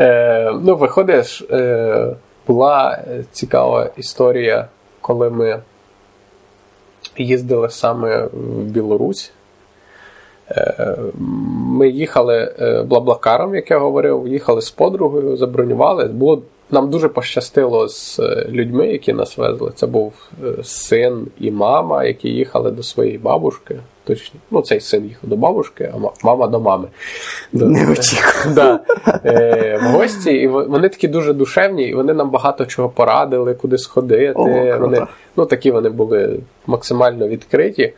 Е, 0.00 0.52
ну, 0.62 0.76
виходиш, 0.76 1.42
е, 1.50 2.06
була 2.46 3.02
е, 3.08 3.24
цікава 3.32 3.90
історія, 3.96 4.68
коли 5.00 5.30
ми 5.30 5.60
їздили 7.16 7.70
саме 7.70 8.24
в 8.24 8.62
Білорусь. 8.62 9.32
Е, 10.50 10.96
Ми 11.68 11.88
їхали 11.88 12.54
е, 12.60 12.82
блаблакаром, 12.82 13.54
як 13.54 13.70
я 13.70 13.78
говорив, 13.78 14.28
їхали 14.28 14.62
з 14.62 14.70
подругою, 14.70 15.36
забронювали. 15.36 16.04
Було, 16.04 16.42
нам 16.72 16.90
дуже 16.90 17.08
пощастило 17.08 17.88
з 17.88 18.18
е, 18.18 18.46
людьми, 18.48 18.86
які 18.86 19.12
нас 19.12 19.38
везли. 19.38 19.72
Це 19.74 19.86
був 19.86 20.12
е, 20.44 20.64
син 20.64 21.26
і 21.40 21.50
мама, 21.50 22.04
які 22.04 22.28
їхали 22.28 22.70
до 22.70 22.82
своєї 22.82 23.18
бабушки. 23.18 23.76
Точно, 24.04 24.40
ну 24.50 24.62
цей 24.62 24.80
син 24.80 25.04
їхав 25.04 25.30
до 25.30 25.36
бабушки, 25.36 25.92
а 25.94 26.26
мама 26.26 26.46
до 26.46 26.60
мами. 26.60 26.88
До- 27.52 27.66
Не 27.66 27.90
очікував. 27.90 28.54
да, 28.54 28.80
е, 29.24 29.78
в 29.82 29.86
гості, 29.86 30.30
і 30.32 30.48
вони 30.48 30.88
такі 30.88 31.08
дуже 31.08 31.32
душевні, 31.32 31.84
і 31.84 31.94
вони 31.94 32.12
нам 32.14 32.30
багато 32.30 32.66
чого 32.66 32.88
порадили, 32.88 33.54
куди 33.54 33.78
сходити. 33.78 34.32
О, 34.32 34.78
вони, 34.78 35.06
ну, 35.36 35.46
такі 35.46 35.70
вони 35.70 35.88
були 35.88 36.38
максимально 36.66 37.28
відкриті. 37.28 37.92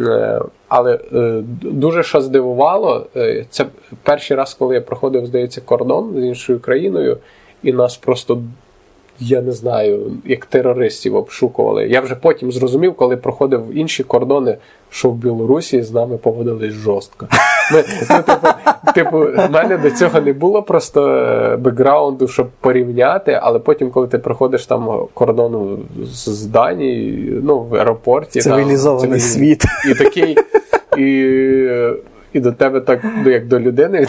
Е, 0.00 0.40
Але 0.68 0.98
е, 1.12 1.42
дуже 1.62 2.02
що 2.02 2.20
здивувало, 2.20 3.06
е, 3.16 3.44
це 3.50 3.66
перший 4.02 4.36
раз, 4.36 4.54
коли 4.54 4.74
я 4.74 4.80
проходив, 4.80 5.26
здається, 5.26 5.60
кордон 5.60 6.14
з 6.16 6.24
іншою 6.24 6.60
країною, 6.60 7.18
і 7.62 7.72
нас 7.72 7.96
просто. 7.96 8.42
Я 9.20 9.40
не 9.42 9.52
знаю, 9.52 10.12
як 10.24 10.46
терористів 10.46 11.14
обшукували. 11.16 11.88
Я 11.88 12.00
вже 12.00 12.14
потім 12.14 12.52
зрозумів, 12.52 12.94
коли 12.94 13.16
проходив 13.16 13.62
інші 13.74 14.02
кордони, 14.04 14.56
що 14.90 15.08
в 15.10 15.14
Білорусі 15.14 15.82
з 15.82 15.92
нами 15.92 16.16
поводились 16.16 16.72
жорстко. 16.72 17.26
Ми, 17.72 17.84
ну, 18.10 18.16
типу, 18.22 18.48
типу, 18.94 19.18
в 19.18 19.50
мене 19.50 19.78
до 19.78 19.90
цього 19.90 20.20
не 20.20 20.32
було 20.32 20.62
просто 20.62 21.08
е, 21.08 21.56
бекграунду, 21.56 22.28
щоб 22.28 22.48
порівняти, 22.60 23.38
але 23.42 23.58
потім, 23.58 23.90
коли 23.90 24.06
ти 24.06 24.18
проходиш 24.18 24.66
там 24.66 25.06
кордону 25.14 25.78
з 26.04 26.46
Данії, 26.46 27.40
ну, 27.42 27.58
в 27.60 27.74
аеропорті. 27.74 28.40
там, 28.40 28.52
Цивілізований 28.52 29.18
цивіліз- 29.20 29.32
світ. 29.34 29.64
І 29.90 29.94
такий. 29.94 30.36
І, 30.98 31.26
і 32.32 32.40
до 32.40 32.52
тебе 32.52 32.80
так, 32.80 33.00
ну, 33.24 33.30
як 33.30 33.46
до 33.46 33.60
людини, 33.60 34.06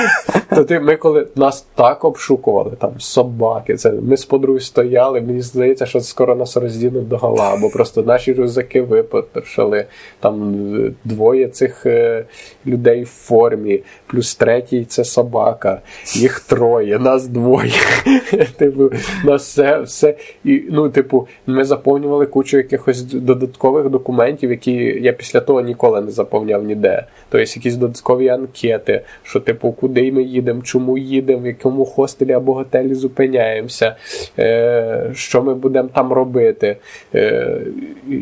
то 0.50 0.64
ти, 0.64 0.80
ми 0.80 0.96
коли 0.96 1.26
нас 1.36 1.66
так 1.74 2.04
обшукували, 2.04 2.70
там 2.78 2.90
собаки, 2.98 3.76
це 3.76 3.92
ми 3.92 4.16
з 4.16 4.24
подругою 4.24 4.60
стояли, 4.60 5.20
мені 5.20 5.40
здається, 5.40 5.86
що 5.86 6.00
скоро 6.00 6.34
нас 6.34 6.56
роздінуть 6.56 7.08
до 7.08 7.16
гола, 7.16 7.58
бо 7.60 7.70
просто 7.70 8.02
наші 8.02 8.32
рюкзаки 8.32 8.82
випотрошили, 8.82 9.84
там 10.20 10.56
двоє 11.04 11.48
цих 11.48 11.86
е, 11.86 12.24
людей 12.66 13.02
в 13.02 13.08
формі, 13.08 13.82
плюс 14.06 14.34
третій 14.34 14.84
це 14.84 15.04
собака, 15.04 15.80
їх 16.14 16.40
троє, 16.40 16.98
нас 16.98 17.26
двоє. 17.26 17.72
Типу, 18.56 18.90
нас 19.24 19.42
все, 19.42 19.80
все. 19.80 20.14
І, 20.44 20.62
ну, 20.70 20.88
типу, 20.88 21.28
ми 21.46 21.64
заповнювали 21.64 22.26
кучу 22.26 22.56
якихось 22.56 23.02
додаткових 23.02 23.88
документів, 23.88 24.50
які 24.50 24.72
я 25.02 25.12
після 25.12 25.40
того 25.40 25.60
ніколи 25.60 26.00
не 26.00 26.10
заповняв 26.10 26.64
ніде. 26.64 27.06
Тобто 27.28 27.46
якісь 27.60 27.76
додаткові 27.76 28.28
анкети, 28.28 29.00
що, 29.22 29.40
типу, 29.40 29.72
куди 29.72 30.12
ми 30.12 30.22
їдемо, 30.22 30.62
чому 30.62 30.98
їдемо, 30.98 31.42
в 31.42 31.46
якому 31.46 31.84
хостелі 31.84 32.32
або 32.32 32.54
готелі 32.54 32.94
зупиняємося, 32.94 33.96
е, 34.38 35.10
що 35.14 35.42
ми 35.42 35.54
будемо 35.54 35.88
там 35.94 36.12
робити, 36.12 36.76
е, 37.14 37.60
і, 38.08 38.14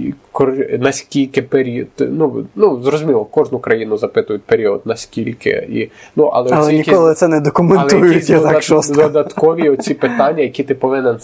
і, 0.00 0.14
кор- 0.32 0.78
наскільки 0.82 1.42
період. 1.42 1.88
Ну, 1.98 2.46
ну, 2.54 2.82
зрозуміло, 2.82 3.24
кожну 3.24 3.58
країну 3.58 3.96
запитують 3.96 4.42
період, 4.42 4.80
наскільки. 4.84 5.50
І, 5.50 5.88
ну, 6.16 6.24
але 6.24 6.50
Але 6.52 6.66
оці 6.66 6.76
якісь- 6.76 6.92
ніколи 6.92 7.14
це 7.14 7.28
не 7.28 7.36
але 7.36 7.44
документують, 7.44 8.12
якісь 8.14 8.30
я 8.30 8.40
так 8.40 8.46
додат- 8.56 8.60
шостко. 8.62 9.02
додаткові 9.02 9.68
оці 9.70 9.94
питання, 9.94 10.42
які 10.42 10.62
ти 10.64 10.74
повинен 10.74 11.16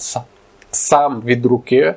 сам 0.70 1.22
від 1.26 1.46
руки, 1.46 1.94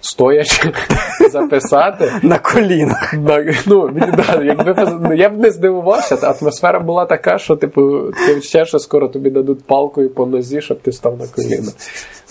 стоячи, 0.00 0.72
записати. 1.30 2.12
На 2.22 2.38
колінах. 2.38 3.14
На- 3.14 3.54
Ну, 3.66 3.90
да, 4.16 4.42
якби, 4.42 5.16
я 5.16 5.28
б 5.28 5.38
не 5.38 5.50
здивувався, 5.50 6.34
атмосфера 6.40 6.80
була 6.80 7.04
така, 7.04 7.38
що 7.38 7.56
типу, 7.56 8.12
ти 8.26 8.42
ще 8.42 8.64
що 8.64 8.78
скоро 8.78 9.08
тобі 9.08 9.30
дадуть 9.30 9.64
палкою 9.64 10.10
по 10.10 10.26
нозі, 10.26 10.60
щоб 10.60 10.80
ти 10.80 10.92
став 10.92 11.18
на 11.18 11.26
коліна. 11.26 11.72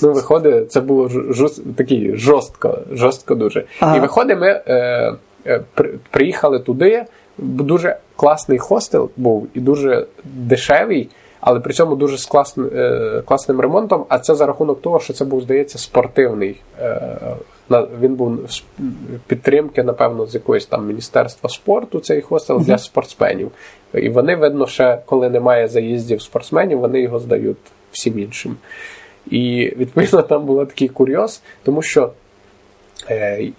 Ну, 0.01 0.13
виходить, 0.13 0.71
це 0.71 0.81
було 0.81 1.09
жорст, 1.09 1.75
такий 1.75 2.15
жорстко, 2.15 2.79
жорстко 2.91 3.35
дуже. 3.35 3.65
Ага. 3.79 3.97
І 3.97 3.99
виходить, 3.99 4.37
ми 4.39 4.61
е, 4.67 5.13
е, 5.47 5.61
при, 5.73 5.89
приїхали 6.11 6.59
туди. 6.59 7.05
дуже 7.37 7.97
класний 8.15 8.57
хостел 8.57 9.09
був 9.17 9.47
і 9.53 9.59
дуже 9.59 10.05
дешевий, 10.23 11.09
але 11.41 11.59
при 11.59 11.73
цьому 11.73 11.95
дуже 11.95 12.17
з 12.17 12.25
класним, 12.25 12.69
е, 12.75 13.21
класним 13.25 13.59
ремонтом. 13.61 14.05
А 14.09 14.19
це 14.19 14.35
за 14.35 14.45
рахунок 14.45 14.81
того, 14.81 14.99
що 14.99 15.13
це 15.13 15.25
був, 15.25 15.41
здається, 15.41 15.77
спортивний. 15.77 16.61
Е, 16.81 17.17
він 18.01 18.15
був 18.15 18.39
підтримки, 19.27 19.83
напевно, 19.83 20.25
з 20.25 20.33
якоїсь 20.33 20.65
там 20.65 20.87
міністерства 20.87 21.49
спорту, 21.49 21.99
цей 21.99 22.21
хостел 22.21 22.61
для 22.61 22.77
спортсменів. 22.77 23.51
І 23.93 24.09
вони, 24.09 24.35
видно, 24.35 24.67
ще 24.67 25.01
коли 25.05 25.29
немає 25.29 25.67
заїздів 25.67 26.21
спортсменів, 26.21 26.79
вони 26.79 27.01
його 27.01 27.19
здають 27.19 27.57
всім 27.91 28.19
іншим. 28.19 28.55
І 29.31 29.73
відповідно 29.77 30.21
там 30.21 30.45
був 30.45 30.67
такий 30.67 30.87
курйоз, 30.87 31.41
тому 31.63 31.81
що 31.81 32.11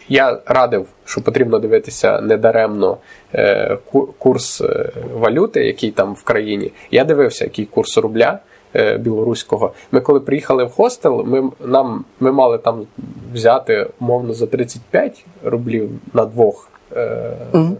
я 0.08 0.38
радив, 0.46 0.86
що 1.04 1.20
потрібно 1.20 1.58
дивитися 1.58 2.20
недаремно 2.20 2.96
е, 3.34 3.78
курс 4.18 4.60
е, 4.60 4.90
валюти, 5.14 5.66
який 5.66 5.90
там 5.90 6.14
в 6.14 6.22
країні. 6.22 6.72
Я 6.90 7.04
дивився, 7.04 7.44
який 7.44 7.64
курс 7.64 7.98
рубля. 7.98 8.38
Е, 8.76 8.98
білоруського. 8.98 9.72
Ми 9.92 10.00
коли 10.00 10.20
приїхали 10.20 10.64
в 10.64 10.70
хостел, 10.70 11.24
ми 11.26 11.50
нам 11.60 12.04
ми 12.20 12.32
мали 12.32 12.58
там 12.58 12.86
взяти 13.34 13.86
умовно 14.00 14.32
за 14.34 14.46
35 14.46 15.24
рублів 15.44 15.90
на 16.14 16.24
двох 16.24 16.68
е, 16.96 17.32
mm 17.52 17.76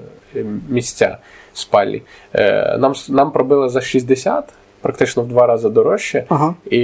місця 0.69 1.19
спальні. 1.53 2.03
Е, 2.35 2.79
Нам 2.79 2.95
нам 3.09 3.33
пробили 3.33 3.69
за 3.69 3.81
60. 3.81 4.45
Практично 4.81 5.23
в 5.23 5.29
два 5.29 5.47
рази 5.47 5.69
дорожче, 5.69 6.25
ага. 6.29 6.55
і 6.71 6.79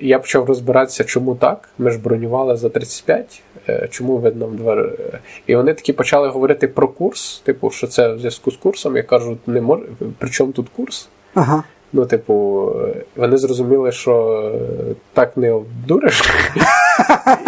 я 0.00 0.18
почав 0.18 0.44
розбиратися, 0.44 1.04
чому 1.04 1.34
так. 1.34 1.68
Ми 1.78 1.90
ж 1.90 1.98
бронювали 1.98 2.56
за 2.56 2.68
35, 2.68 3.42
е, 3.53 3.53
чому 3.90 4.16
видно 4.16 4.46
в 4.46 4.56
два 4.56 4.86
І 5.46 5.56
вони 5.56 5.74
такі 5.74 5.92
почали 5.92 6.28
говорити 6.28 6.68
про 6.68 6.88
курс, 6.88 7.42
типу, 7.44 7.70
що 7.70 7.86
це 7.86 8.12
в 8.12 8.18
зв'язку 8.18 8.50
з 8.50 8.56
курсом. 8.56 8.96
Я 8.96 9.02
кажу, 9.02 9.38
не 9.46 9.60
може, 9.60 9.82
при 10.18 10.30
чому 10.30 10.52
тут 10.52 10.68
курс? 10.68 11.08
Ага. 11.34 11.64
Ну, 11.92 12.06
типу, 12.06 12.70
вони 13.16 13.36
зрозуміли, 13.36 13.92
що 13.92 14.52
так 15.12 15.36
не 15.36 15.52
обдуриш. 15.52 16.22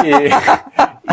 І 0.05 0.31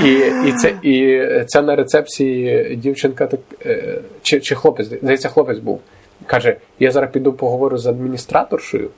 і, 0.01 0.31
і, 0.45 0.51
це, 0.51 0.73
і 0.81 1.21
це 1.47 1.61
на 1.61 1.75
рецепції 1.75 2.75
дівчинка 2.75 3.27
так, 3.27 3.39
е, 3.65 3.99
чи 4.21 4.39
чи 4.39 4.55
хлопець, 4.55 4.87
здається, 4.87 5.29
хлопець 5.29 5.57
був. 5.57 5.81
Каже: 6.25 6.55
я 6.79 6.91
зараз 6.91 7.11
піду 7.11 7.33
поговорю 7.33 7.77
з 7.77 7.87
адміністраторшою. 7.87 8.89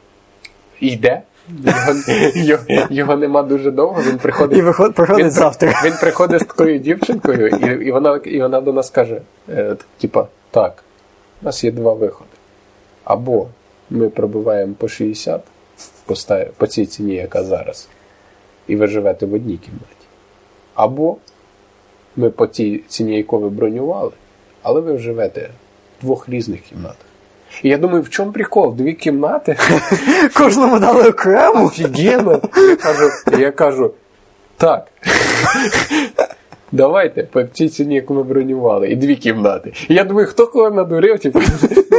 І 0.79 0.87
йде. 0.87 1.21
Його 2.35 2.61
його, 2.69 2.87
його 2.89 3.15
нема 3.15 3.43
дуже 3.43 3.71
довго. 3.71 4.01
Він 4.01 4.17
приходить 4.17 4.57
І 4.57 4.61
виход, 4.61 4.93
приходить 4.93 5.25
він, 5.25 5.31
завтра. 5.31 5.81
Він 5.85 5.93
приходить 6.01 6.41
з 6.41 6.45
такою 6.45 6.79
дівчинкою, 6.79 7.47
і 7.47 7.87
і, 7.87 7.91
вона 7.91 8.19
і 8.23 8.41
вона 8.41 8.61
до 8.61 8.73
нас 8.73 8.89
каже: 8.89 9.21
е, 9.49 9.75
типа, 9.97 10.27
так, 10.51 10.83
у 11.41 11.45
нас 11.45 11.63
є 11.63 11.71
два 11.71 11.93
виходи. 11.93 12.29
Або 13.03 13.47
ми 13.89 14.09
пробиваємо 14.09 14.73
по 14.73 14.87
60 14.87 15.41
по, 16.05 16.15
по 16.57 16.67
цій 16.67 16.85
ціні, 16.85 17.15
яка 17.15 17.43
зараз, 17.43 17.87
і 18.67 18.75
ви 18.75 18.87
живете 18.87 19.25
в 19.25 19.33
одній 19.33 19.57
кімнаті. 19.57 19.85
Або 20.73 21.17
ми 22.15 22.29
по 22.29 22.47
тій 22.47 22.83
ціні, 22.87 23.17
яку 23.17 23.39
ви 23.39 23.49
бронювали, 23.49 24.11
але 24.61 24.81
ви 24.81 24.97
живете 24.97 25.49
в 25.99 26.05
двох 26.05 26.29
різних 26.29 26.61
кімнатах. 26.61 27.05
І 27.63 27.69
я 27.69 27.77
думаю, 27.77 28.01
в 28.01 28.09
чому 28.09 28.31
прикол? 28.31 28.75
Дві 28.75 28.93
кімнати. 28.93 29.57
Кожному 30.37 30.79
дали 30.79 31.09
окрему. 31.09 31.65
Офігенно. 31.65 32.41
Я 32.57 32.75
кажу, 32.75 33.09
я 33.39 33.51
кажу, 33.51 33.93
так. 34.57 34.87
Давайте 36.71 37.23
по 37.23 37.43
цій 37.43 37.69
ціні, 37.69 37.95
яку 37.95 38.13
ми 38.13 38.23
бронювали, 38.23 38.87
і 38.87 38.95
дві 38.95 39.15
кімнати. 39.15 39.73
І 39.89 39.93
я 39.93 40.03
думаю, 40.03 40.27
хто 40.27 40.47
кого 40.47 40.69
надурив? 40.69 41.19
Типу, 41.19 41.39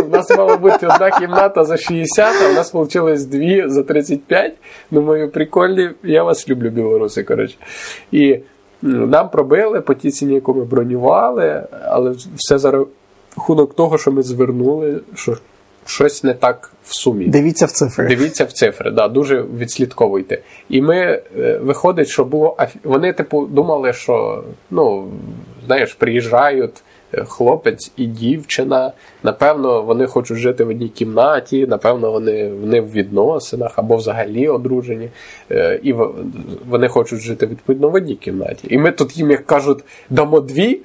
у 0.04 0.08
нас 0.08 0.30
мала 0.30 0.56
бути 0.56 0.86
одна 0.86 1.10
кімната 1.10 1.64
за 1.64 1.76
60, 1.76 2.34
а 2.44 2.50
у 2.50 2.52
нас 2.52 2.74
вийшло 2.74 3.14
дві 3.14 3.64
за 3.66 3.82
35. 3.82 4.52
Думаю, 4.90 5.30
прикольні, 5.30 5.90
я 6.02 6.22
вас 6.22 6.48
люблю, 6.48 6.70
білоруси, 6.70 7.22
коротше. 7.22 7.56
І 8.12 8.38
нам 8.82 9.30
пробили 9.30 9.80
по 9.80 9.94
тій 9.94 10.10
ціні, 10.10 10.34
яку 10.34 10.54
ми 10.54 10.64
бронювали, 10.64 11.62
але 11.84 12.14
все 12.34 12.58
за 12.58 12.84
рахунок 13.36 13.74
того, 13.74 13.98
що 13.98 14.12
ми 14.12 14.22
звернули, 14.22 15.00
що 15.14 15.36
щось 15.86 16.24
не 16.24 16.34
так 16.34 16.72
в 16.84 16.94
сумі. 16.94 17.26
Дивіться 17.26 17.66
в 17.66 17.70
цифри. 17.70 18.06
Дивіться 18.08 18.44
в 18.44 18.52
цифри, 18.52 18.90
да, 18.90 19.08
дуже 19.08 19.42
відслідковуйте. 19.42 20.42
І 20.68 20.82
ми 20.82 20.96
е, 20.96 21.58
виходить, 21.62 22.08
що 22.08 22.24
було 22.24 22.56
вони, 22.84 23.12
типу, 23.12 23.46
думали, 23.46 23.92
що 23.92 24.44
ну, 24.70 25.08
знаєш, 25.66 25.94
приїжджають 25.94 26.82
хлопець 27.26 27.92
і 27.96 28.06
дівчина. 28.06 28.92
Напевно, 29.22 29.82
вони 29.82 30.06
хочуть 30.06 30.36
жити 30.36 30.64
в 30.64 30.68
одній 30.68 30.88
кімнаті, 30.88 31.66
напевно, 31.66 32.12
вони 32.12 32.48
вони 32.48 32.80
в 32.80 32.92
відносинах 32.92 33.72
або 33.76 33.96
взагалі 33.96 34.48
одружені, 34.48 35.08
е, 35.50 35.80
і 35.82 35.94
вони 36.68 36.88
хочуть 36.88 37.20
жити 37.20 37.46
відповідно 37.46 37.88
в 37.88 37.94
одній 37.94 38.14
кімнаті. 38.14 38.66
І 38.70 38.78
ми 38.78 38.92
тут 38.92 39.16
їм, 39.16 39.30
як 39.30 39.46
кажуть, 39.46 39.78
дамо 40.10 40.40
дві 40.40 40.80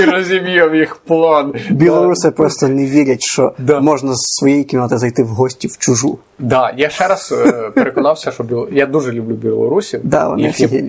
і 0.00 0.04
розіб'ємо 0.10 0.74
їх 0.74 0.96
план. 0.96 1.54
Білоруси 1.70 2.30
просто 2.30 2.68
не 2.68 2.86
вірять, 2.86 3.22
що 3.22 3.52
можна 3.80 4.14
з 4.14 4.20
своєї 4.20 4.64
кімнати 4.64 4.98
зайти 4.98 5.22
в 5.22 5.28
гості 5.28 5.68
в 5.68 5.78
чужу. 5.78 6.18
Да, 6.38 6.74
я 6.76 6.90
ще 6.90 7.08
раз 7.08 7.34
е, 7.46 7.70
переконався, 7.74 8.30
що 8.30 8.68
я 8.72 8.86
дуже 8.86 9.12
люблю 9.12 9.34
білорусів, 9.34 10.00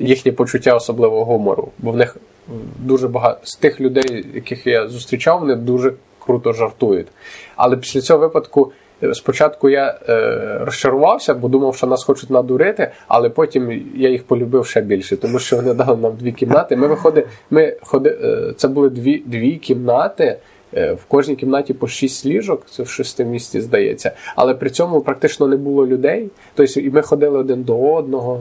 їхнє 0.02 0.32
почуття 0.32 0.76
особливого 0.76 1.26
гумору, 1.26 1.68
бо 1.80 1.92
в 1.92 1.98
них 1.98 2.18
дуже 2.80 3.08
багато 3.08 3.40
з 3.44 3.56
тих 3.56 3.82
людей, 3.82 4.26
яких 4.34 4.68
я 4.68 4.88
зустрічав, 4.88 5.40
вони 5.40 5.56
дуже 5.56 5.94
круто 6.20 6.54
жартують. 6.54 7.08
Але 7.56 7.78
після 7.78 8.02
цього 8.02 8.20
випадку. 8.20 8.72
Е, 9.04 9.14
спочатку 9.14 9.70
я 9.70 10.00
е, 10.10 10.58
розчарувався, 10.62 11.34
бо 11.34 11.48
думав, 11.48 11.76
що 11.76 11.88
нас 11.88 12.04
хочуть 12.04 12.30
надурити, 12.30 12.92
але 13.08 13.30
потім 13.30 13.84
я 13.96 14.10
їх 14.10 14.24
полюбив 14.24 14.66
ще 14.66 14.82
більше, 14.82 15.18
тому 15.18 15.40
що 15.40 15.56
вони 15.56 15.74
дали 15.74 15.98
нам 15.98 16.16
дві 16.16 16.32
кімнати. 16.32 16.76
Ми 16.76 16.88
виходи, 16.88 17.28
ми 17.50 17.76
ходи, 17.82 18.18
е, 18.24 18.54
це 18.58 18.68
були 18.68 18.90
дві 18.90 19.24
дві 19.26 19.56
кімнати. 19.56 20.38
Е, 20.74 20.94
в 20.94 21.06
кожній 21.06 21.36
кімнаті 21.36 21.74
по 21.74 21.88
шість 21.88 22.26
ліжок, 22.26 22.66
це 22.70 22.84
в 22.84 22.90
шести 22.90 23.26
місті 23.26 23.62
здається, 23.62 24.12
але 24.36 24.54
при 24.54 24.70
цьому 24.70 25.02
практично 25.02 25.48
не 25.48 25.58
було 25.58 25.88
людей. 25.88 26.30
Тобто, 26.56 26.80
і 26.80 26.90
ми 26.90 27.02
ходили 27.02 27.38
один 27.40 27.64
до 27.64 27.94
одного. 27.94 28.40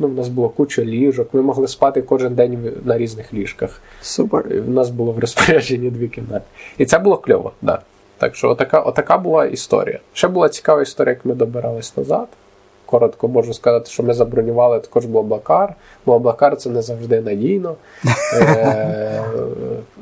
Ну, 0.00 0.08
У 0.08 0.12
нас 0.12 0.28
було 0.28 0.48
куча 0.48 0.84
ліжок. 0.84 1.28
Ми 1.32 1.42
могли 1.42 1.68
спати 1.68 2.02
кожен 2.02 2.34
день 2.34 2.72
на 2.84 2.98
різних 2.98 3.34
ліжках. 3.34 3.80
Супер. 4.00 4.44
У 4.68 4.70
нас 4.70 4.90
було 4.90 5.12
в 5.12 5.18
розпорядженні 5.18 5.90
дві 5.90 6.08
кімнати. 6.08 6.44
І 6.78 6.84
це 6.84 6.98
було 6.98 7.16
кльово, 7.16 7.52
так. 7.66 7.82
Так 8.18 8.36
що 8.36 8.50
отака, 8.50 8.80
отака 8.80 9.18
була 9.18 9.46
історія. 9.46 9.98
Ще 10.12 10.28
була 10.28 10.48
цікава 10.48 10.82
історія, 10.82 11.12
як 11.12 11.24
ми 11.24 11.34
добирались 11.34 11.96
назад 11.96 12.28
коротко 12.86 13.28
можу 13.28 13.54
сказати, 13.54 13.90
що 13.90 14.02
ми 14.02 14.14
забронювали 14.14 14.80
також 14.80 15.06
Блаблакар. 15.06 15.74
Блаблакар 16.06 16.56
це 16.56 16.70
не 16.70 16.82
завжди 16.82 17.20
надійно. 17.20 17.74
Е, 18.34 19.22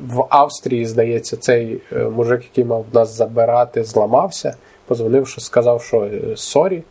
в 0.07 0.25
Австрії, 0.29 0.87
здається, 0.87 1.37
цей 1.37 1.81
е, 1.93 2.05
мужик, 2.05 2.43
який 2.43 2.65
мав 2.65 2.85
нас 2.93 3.17
забирати, 3.17 3.85
зламався. 3.85 4.57
Позвонив, 4.87 5.29
що 5.29 5.41
сказав, 5.41 5.83
що 5.83 6.05
е, 6.05 6.37
сорі, 6.37 6.83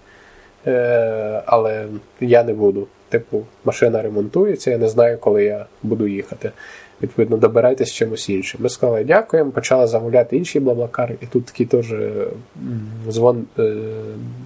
але 1.46 1.86
я 2.20 2.44
не 2.44 2.54
буду. 2.54 2.88
Типу, 3.10 3.44
машина 3.66 4.02
ремонтується, 4.02 4.72
я 4.72 4.78
не 4.78 4.90
знаю, 4.90 5.18
коли 5.18 5.44
я 5.44 5.66
буду 5.84 6.08
їхати 6.08 6.52
відповідно 7.04 7.38
добирайтесь 7.38 7.92
чимось 7.94 8.30
іншим. 8.30 8.62
Ми 8.64 8.70
сказали 8.70 9.04
дякуємо, 9.04 9.52
почали 9.52 9.88
замовляти 9.88 10.38
інші 10.38 10.60
блаблакари, 10.60 11.16
і 11.22 11.26
тут 11.26 11.46
такий 11.46 11.66
теж 11.66 11.94
дзвон 13.10 13.46
е, 13.60 13.74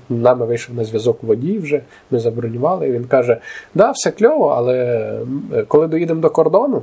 нами 0.10 0.46
вийшов 0.46 0.76
на 0.76 0.84
зв'язок 0.84 1.24
водій 1.24 1.60
вже. 1.60 1.82
Ми 2.12 2.20
забронювали. 2.20 2.88
і 2.88 2.92
Він 2.92 3.04
каже: 3.04 3.38
Да, 3.76 3.92
все 3.92 4.12
кльово, 4.12 4.48
але 4.48 5.20
коли 5.68 5.88
доїдемо 5.88 6.22
до 6.22 6.30
кордону. 6.30 6.82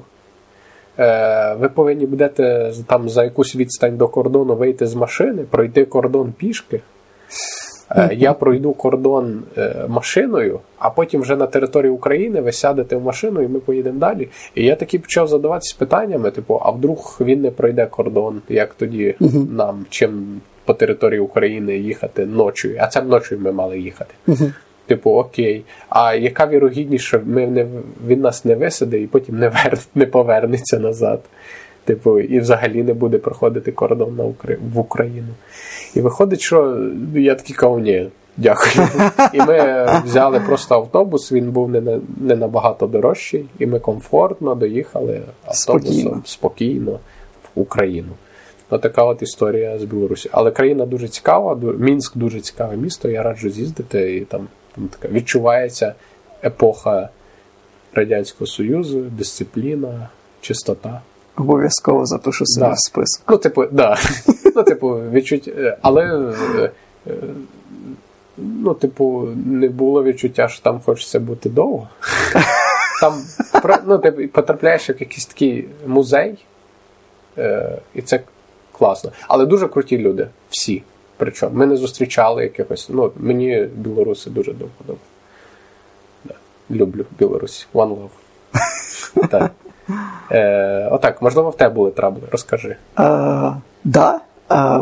Е, 0.98 1.54
ви 1.54 1.68
повинні 1.68 2.06
будете 2.06 2.72
там 2.86 3.08
за 3.08 3.24
якусь 3.24 3.56
відстань 3.56 3.96
до 3.96 4.08
кордону 4.08 4.54
вийти 4.54 4.86
з 4.86 4.94
машини, 4.94 5.42
пройти 5.50 5.84
кордон 5.84 6.32
пішки. 6.32 6.80
Е, 7.90 8.10
я 8.12 8.32
пройду 8.32 8.72
кордон 8.72 9.42
е, 9.58 9.84
машиною, 9.88 10.60
а 10.78 10.90
потім 10.90 11.20
вже 11.20 11.36
на 11.36 11.46
території 11.46 11.92
України 11.92 12.40
ви 12.40 12.52
сядете 12.52 12.96
в 12.96 13.02
машину 13.02 13.42
і 13.42 13.48
ми 13.48 13.58
поїдемо 13.58 13.98
далі. 13.98 14.28
І 14.54 14.64
я 14.64 14.76
таки 14.76 14.98
почав 14.98 15.28
задаватися 15.28 15.76
питаннями: 15.78 16.30
типу, 16.30 16.60
а 16.64 16.70
вдруг 16.70 17.18
він 17.20 17.40
не 17.40 17.50
пройде 17.50 17.86
кордон, 17.86 18.40
як 18.48 18.74
тоді 18.74 19.14
uh-huh. 19.20 19.52
нам 19.52 19.86
чим 19.90 20.40
по 20.64 20.74
території 20.74 21.20
України 21.20 21.78
їхати 21.78 22.26
ночою? 22.26 22.76
А 22.80 22.86
це 22.86 23.02
ночою 23.02 23.40
ми 23.40 23.52
мали 23.52 23.78
їхати. 23.78 24.14
Uh-huh. 24.28 24.52
Типу, 24.86 25.10
окей, 25.10 25.64
а 25.88 26.14
яка 26.14 26.46
вірогідність, 26.46 27.04
що 27.04 27.20
ми 27.26 27.46
не, 27.46 27.66
він 28.06 28.20
нас 28.20 28.44
не 28.44 28.54
висаде 28.54 28.98
і 28.98 29.06
потім 29.06 29.38
не 29.38 29.48
вер, 29.48 29.78
не 29.94 30.06
повернеться 30.06 30.78
назад? 30.78 31.20
Типу, 31.84 32.20
і 32.20 32.40
взагалі 32.40 32.82
не 32.82 32.94
буде 32.94 33.18
проходити 33.18 33.72
кордон 33.72 34.16
на 34.16 34.24
Укра... 34.24 34.56
в 34.74 34.78
Україну. 34.78 35.34
І 35.94 36.00
виходить, 36.00 36.40
що 36.40 36.88
я 37.14 37.34
такий 37.34 37.56
кажу, 37.56 37.78
ні, 37.78 38.08
дякую. 38.36 38.88
І 39.32 39.38
ми 39.38 39.88
взяли 40.04 40.40
просто 40.40 40.74
автобус, 40.74 41.32
він 41.32 41.50
був 41.50 41.70
не 41.70 41.80
на, 41.80 42.00
не 42.20 42.36
набагато 42.36 42.86
дорожчий, 42.86 43.44
і 43.58 43.66
ми 43.66 43.78
комфортно 43.78 44.54
доїхали 44.54 45.20
автобусом 45.44 45.92
спокійно. 45.92 46.22
спокійно. 46.24 46.98
Україну. 47.54 48.12
Отака 48.70 49.04
от 49.04 49.22
історія 49.22 49.78
з 49.78 49.84
Білорусі. 49.84 50.28
Але 50.32 50.50
країна 50.50 50.86
дуже 50.86 51.08
цікава, 51.08 51.54
Мінськ 51.78 52.16
дуже 52.16 52.40
цікаве 52.40 52.76
місто, 52.76 53.08
я 53.08 53.22
раджу 53.22 53.50
з'їздити, 53.50 54.16
і 54.16 54.20
там, 54.20 54.48
там 54.74 54.88
така 54.88 55.14
відчувається 55.14 55.94
епоха 56.44 57.08
Радянського 57.94 58.46
Союзу, 58.46 59.00
дисципліна, 59.00 60.08
чистота. 60.40 61.00
Обов'язково 61.36 62.06
запишу 62.06 62.46
себе 62.46 62.66
да. 62.66 62.72
в 62.72 62.78
список. 62.78 63.22
Ну, 63.28 63.38
типу, 63.38 63.64
да. 63.72 63.96
ну, 64.56 64.62
типу, 64.62 64.88
відчуть... 65.10 65.52
Але, 65.82 66.32
е, 67.06 67.12
ну, 68.36 68.74
типу, 68.74 69.28
не 69.46 69.68
було 69.68 70.04
відчуття, 70.04 70.48
що 70.48 70.62
там 70.62 70.80
хочеться 70.80 71.20
бути 71.20 71.48
довго. 71.48 71.88
Там 73.00 73.22
ну, 73.86 73.98
ти 73.98 74.10
потрапляєш 74.10 74.88
в 74.88 75.00
якийсь 75.00 75.26
такий 75.26 75.68
музей, 75.86 76.44
е, 77.38 77.78
і 77.94 78.02
це 78.02 78.20
класно. 78.72 79.12
Але 79.28 79.46
дуже 79.46 79.68
круті 79.68 79.98
люди. 79.98 80.28
Всі. 80.50 80.82
Причому 81.16 81.56
ми 81.56 81.66
не 81.66 81.76
зустрічали 81.76 82.42
якихось. 82.42 82.88
Ну, 82.88 83.12
мені 83.16 83.68
білоруси 83.76 84.30
дуже 84.30 84.52
довго. 84.52 84.98
Да. 86.24 86.34
Люблю 86.70 87.04
Білорусь. 87.18 87.68
One 87.74 87.96
love. 87.96 89.28
так. 89.28 89.52
Е, 90.30 90.88
Отак, 90.90 91.22
можливо, 91.22 91.50
в 91.50 91.56
тебе 91.56 91.74
були 91.74 91.90
трабли. 91.90 92.22
Розкажи. 92.32 92.76
Так, 92.94 93.54
да, 93.84 94.20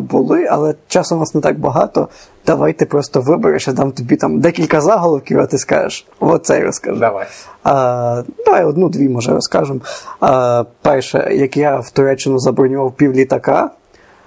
були, 0.01 0.47
але 0.51 0.75
часу 0.89 1.17
у 1.17 1.19
нас 1.19 1.35
не 1.35 1.41
так 1.41 1.59
багато. 1.59 2.09
Давай 2.47 2.73
ти 2.73 2.87
просто 2.87 3.21
вибереш, 3.21 3.69
я 3.69 3.75
дам 3.75 3.93
тобі 3.93 4.17
там 4.17 4.41
декілька 4.41 4.81
заголовків, 4.81 5.41
а 5.41 5.47
ти 5.47 5.59
скажеш, 5.59 6.07
оцей 6.21 6.65
розкажи. 6.65 7.01
Давай. 7.01 7.27
А, 7.63 8.23
Давай 8.47 8.65
одну-дві, 8.65 9.09
може, 9.09 9.33
розкажемо. 9.33 9.81
А, 10.21 10.65
Перше, 10.83 11.29
як 11.33 11.57
я 11.57 11.77
в 11.77 11.91
Туреччину 11.91 12.39
забронював 12.39 12.93
пів 12.93 13.13
літака, 13.13 13.71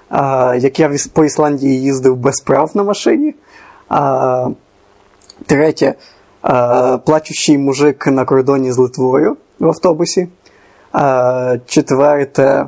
а, 0.10 0.56
як 0.60 0.80
я 0.80 0.92
по 1.14 1.26
Ісландії 1.26 1.82
їздив 1.82 2.16
без 2.16 2.42
прав 2.42 2.72
на 2.74 2.84
машині. 2.84 3.36
А, 3.90 4.48
Третє, 5.46 5.94
а, 6.42 6.98
плачущий 6.98 7.58
мужик 7.58 8.08
на 8.08 8.26
кордоні 8.26 8.72
з 8.72 8.78
Литвою 8.78 9.38
в 9.60 9.68
автобусі. 9.68 10.28
А, 10.94 11.58
Четверте. 11.66 12.66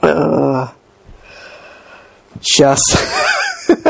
А, 0.00 0.66
Щас. 2.40 2.80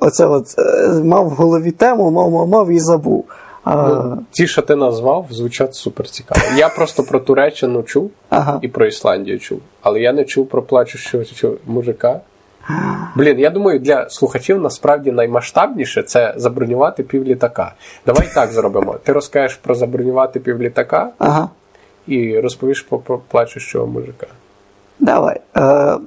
Оце 0.00 0.26
от 0.26 0.54
е, 0.58 0.88
мав 1.04 1.26
в 1.26 1.30
голові 1.30 1.70
тему, 1.70 2.10
мав, 2.10 2.30
мав, 2.30 2.48
мав 2.48 2.70
і 2.70 2.80
забув. 2.80 3.24
Ну, 3.66 4.18
Ті, 4.30 4.46
що 4.46 4.62
ти 4.62 4.76
назвав, 4.76 5.26
звучать 5.30 5.74
супер 5.74 6.08
цікаво. 6.08 6.40
Я 6.56 6.68
просто 6.68 7.02
про 7.02 7.20
Туреччину 7.20 7.82
чув 7.82 8.10
ага. 8.28 8.58
і 8.62 8.68
про 8.68 8.86
Ісландію 8.86 9.38
чув, 9.38 9.60
але 9.82 10.00
я 10.00 10.12
не 10.12 10.24
чув 10.24 10.48
про 10.48 10.62
плачущого 10.62 11.24
мужика. 11.66 12.20
Блін, 13.16 13.38
я 13.38 13.50
думаю, 13.50 13.78
для 13.78 14.10
слухачів 14.10 14.60
насправді 14.60 15.12
наймасштабніше 15.12 16.02
це 16.02 16.34
забронювати 16.36 17.02
півлітака. 17.02 17.74
Давай 18.06 18.28
так 18.34 18.52
зробимо. 18.52 18.96
Ти 19.02 19.12
розкажеш 19.12 19.56
про 19.56 19.74
забронювати 19.74 20.40
півлітака 20.40 21.10
ага. 21.18 21.48
і 22.06 22.40
розповіш 22.40 22.82
про 22.82 23.18
плачущого 23.18 23.86
мужика. 23.86 24.26
Давай. 24.98 25.40
Е, 25.56 25.98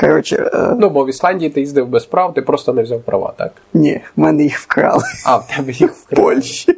коротше, 0.00 0.50
е... 0.54 0.74
Ну, 0.78 0.90
бо 0.90 1.04
в 1.04 1.08
Ісландії 1.08 1.50
ти 1.50 1.60
їздив 1.60 1.88
без 1.88 2.06
прав, 2.06 2.34
ти 2.34 2.42
просто 2.42 2.72
не 2.72 2.82
взяв 2.82 3.00
права, 3.00 3.32
так? 3.36 3.52
Ні, 3.74 4.00
в 4.16 4.20
мене 4.20 4.42
їх 4.42 4.58
вкрали. 4.58 5.04
А, 5.26 5.36
в 5.36 5.46
тебе 5.56 5.72
їх 5.72 5.92
вкрали. 5.92 6.22
В 6.22 6.34
Польщі. 6.34 6.76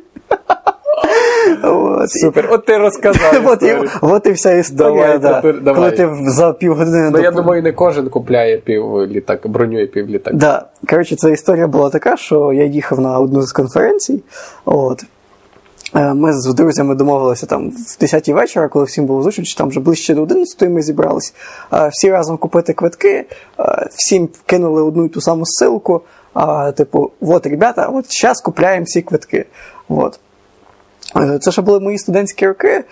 От. 1.62 2.10
Супер, 2.10 2.48
от 2.50 2.64
ти 2.64 2.78
розказав. 2.78 3.42
от, 3.46 3.62
і, 3.62 3.76
от 4.00 4.26
і 4.26 4.32
вся 4.32 4.52
історія. 4.52 5.02
Давай, 5.02 5.18
да. 5.18 5.34
тепер, 5.34 5.62
давай. 5.62 5.80
Коли 5.80 5.90
ти 5.90 6.30
за 6.30 6.52
півгодини. 6.52 7.10
Ну, 7.10 7.20
я 7.20 7.30
думаю, 7.30 7.62
не 7.62 7.72
кожен 7.72 8.08
купляє 8.08 8.56
півлітак, 8.56 9.48
бронює 9.48 9.86
пів 9.86 10.08
літак. 10.08 10.34
Да. 10.34 10.66
Коротше, 10.90 11.16
ця 11.16 11.30
історія 11.30 11.66
була 11.66 11.90
така, 11.90 12.16
що 12.16 12.52
я 12.52 12.64
їхав 12.64 13.00
на 13.00 13.18
одну 13.18 13.42
з 13.42 13.52
конференцій. 13.52 14.22
От. 14.64 15.04
Е, 15.94 16.14
ми 16.14 16.32
з 16.32 16.54
друзями 16.54 16.94
домовилися 16.94 17.46
там 17.46 17.70
в 17.70 18.02
10-й 18.02 18.32
вечора, 18.32 18.68
коли 18.68 18.84
всім 18.84 19.06
було 19.06 19.22
зустріч, 19.22 19.54
там 19.54 19.68
вже 19.68 19.80
ближче 19.80 20.14
до 20.14 20.22
11 20.22 20.62
ми 20.62 20.82
зібрались. 20.82 21.34
Е, 21.72 21.88
всі 21.92 22.10
разом 22.10 22.36
купити 22.36 22.72
квитки, 22.72 23.24
е, 23.60 23.86
всім 23.90 24.28
кинули 24.46 24.82
одну 24.82 25.04
і 25.04 25.08
ту 25.08 25.20
саму 25.20 25.44
ссылку. 25.44 26.00
Типу, 26.76 27.10
от, 27.20 27.46
ребята, 27.46 27.86
от 27.86 28.04
зараз 28.08 28.40
купляємо 28.40 28.84
всі 28.84 29.02
квитки. 29.02 29.46
От. 29.88 30.20
Це 31.40 31.52
ще 31.52 31.62
були 31.62 31.80
мої 31.80 31.98
студентські 31.98 32.46
роки. 32.46 32.84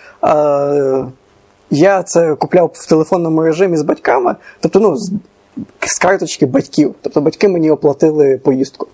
Я 1.71 2.03
це 2.03 2.35
купляв 2.35 2.71
в 2.73 2.89
телефонному 2.89 3.41
режимі 3.41 3.77
з 3.77 3.81
батьками, 3.81 4.35
тобто, 4.59 4.79
ну, 4.79 4.97
з 5.87 5.99
карточки 6.01 6.45
батьків. 6.45 6.95
Тобто 7.01 7.21
батьки 7.21 7.47
мені 7.47 7.71
оплатили 7.71 8.37
поїздку. 8.37 8.87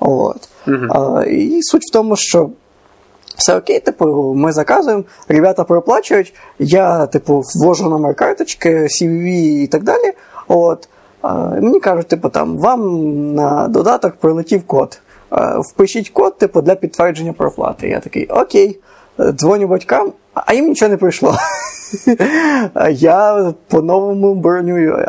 От. 0.00 0.48
Угу. 0.66 1.22
І 1.22 1.62
суть 1.62 1.82
в 1.90 1.92
тому, 1.92 2.16
що 2.16 2.50
все 3.36 3.56
окей, 3.56 3.80
типу, 3.80 4.34
ми 4.34 4.52
заказуємо, 4.52 5.04
ребята 5.28 5.64
проплачують, 5.64 6.34
я, 6.58 7.06
типу, 7.06 7.44
ввожу 7.54 7.88
номер 7.88 8.14
карточки, 8.14 8.70
CVV 8.70 9.26
і 9.62 9.66
так 9.66 9.82
далі. 9.82 10.12
От. 10.48 10.88
А, 11.22 11.34
мені 11.34 11.80
кажуть, 11.80 12.08
типу, 12.08 12.28
там, 12.28 12.58
вам 12.58 13.34
на 13.34 13.68
додаток 13.68 14.14
прилетів 14.16 14.66
код. 14.66 15.00
А, 15.34 15.58
впишіть 15.58 16.10
код, 16.10 16.38
типу, 16.38 16.60
для 16.62 16.74
підтвердження 16.74 17.32
проплати. 17.32 17.88
Я 17.88 18.00
такий, 18.00 18.26
окей, 18.26 18.80
дзвоню 19.20 19.68
батькам, 19.68 20.12
а 20.34 20.54
їм 20.54 20.68
нічого 20.68 20.88
не 20.88 20.96
прийшло. 20.96 21.36
Я 22.90 23.52
по-новому 23.68 24.34
бронюю, 24.34 25.06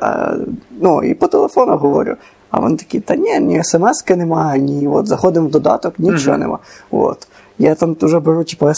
ну, 0.81 1.03
і 1.03 1.13
по 1.13 1.27
телефону 1.27 1.77
говорю. 1.77 2.15
А 2.49 2.59
вони 2.59 2.77
такі, 2.77 2.99
та 2.99 3.15
ні, 3.15 3.39
ні 3.39 3.63
смс-ки 3.63 4.15
немає, 4.15 4.61
ні 4.61 4.87
от 4.87 5.07
заходимо 5.07 5.47
в 5.47 5.51
додаток, 5.51 5.99
нічого 5.99 6.37
mm-hmm. 6.37 6.39
нема. 6.39 6.59
От. 6.91 7.27
Я 7.57 7.75
там 7.75 7.97
вже 8.01 8.19
беру 8.19 8.43
типу, 8.43 8.71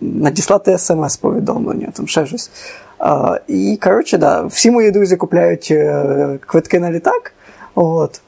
надіслати 0.00 0.78
смс-повідомлення, 0.78 1.88
там 1.92 2.06
ще 2.06 2.26
щось. 2.26 2.50
А, 2.98 3.38
І, 3.48 3.78
коротше, 3.82 4.18
да, 4.18 4.42
всі 4.42 4.70
мої 4.70 4.90
друзі 4.90 5.16
купляють 5.16 5.68
е, 5.70 6.38
квитки 6.46 6.80
на 6.80 6.90
літак. 6.90 7.32
От. 7.74 8.20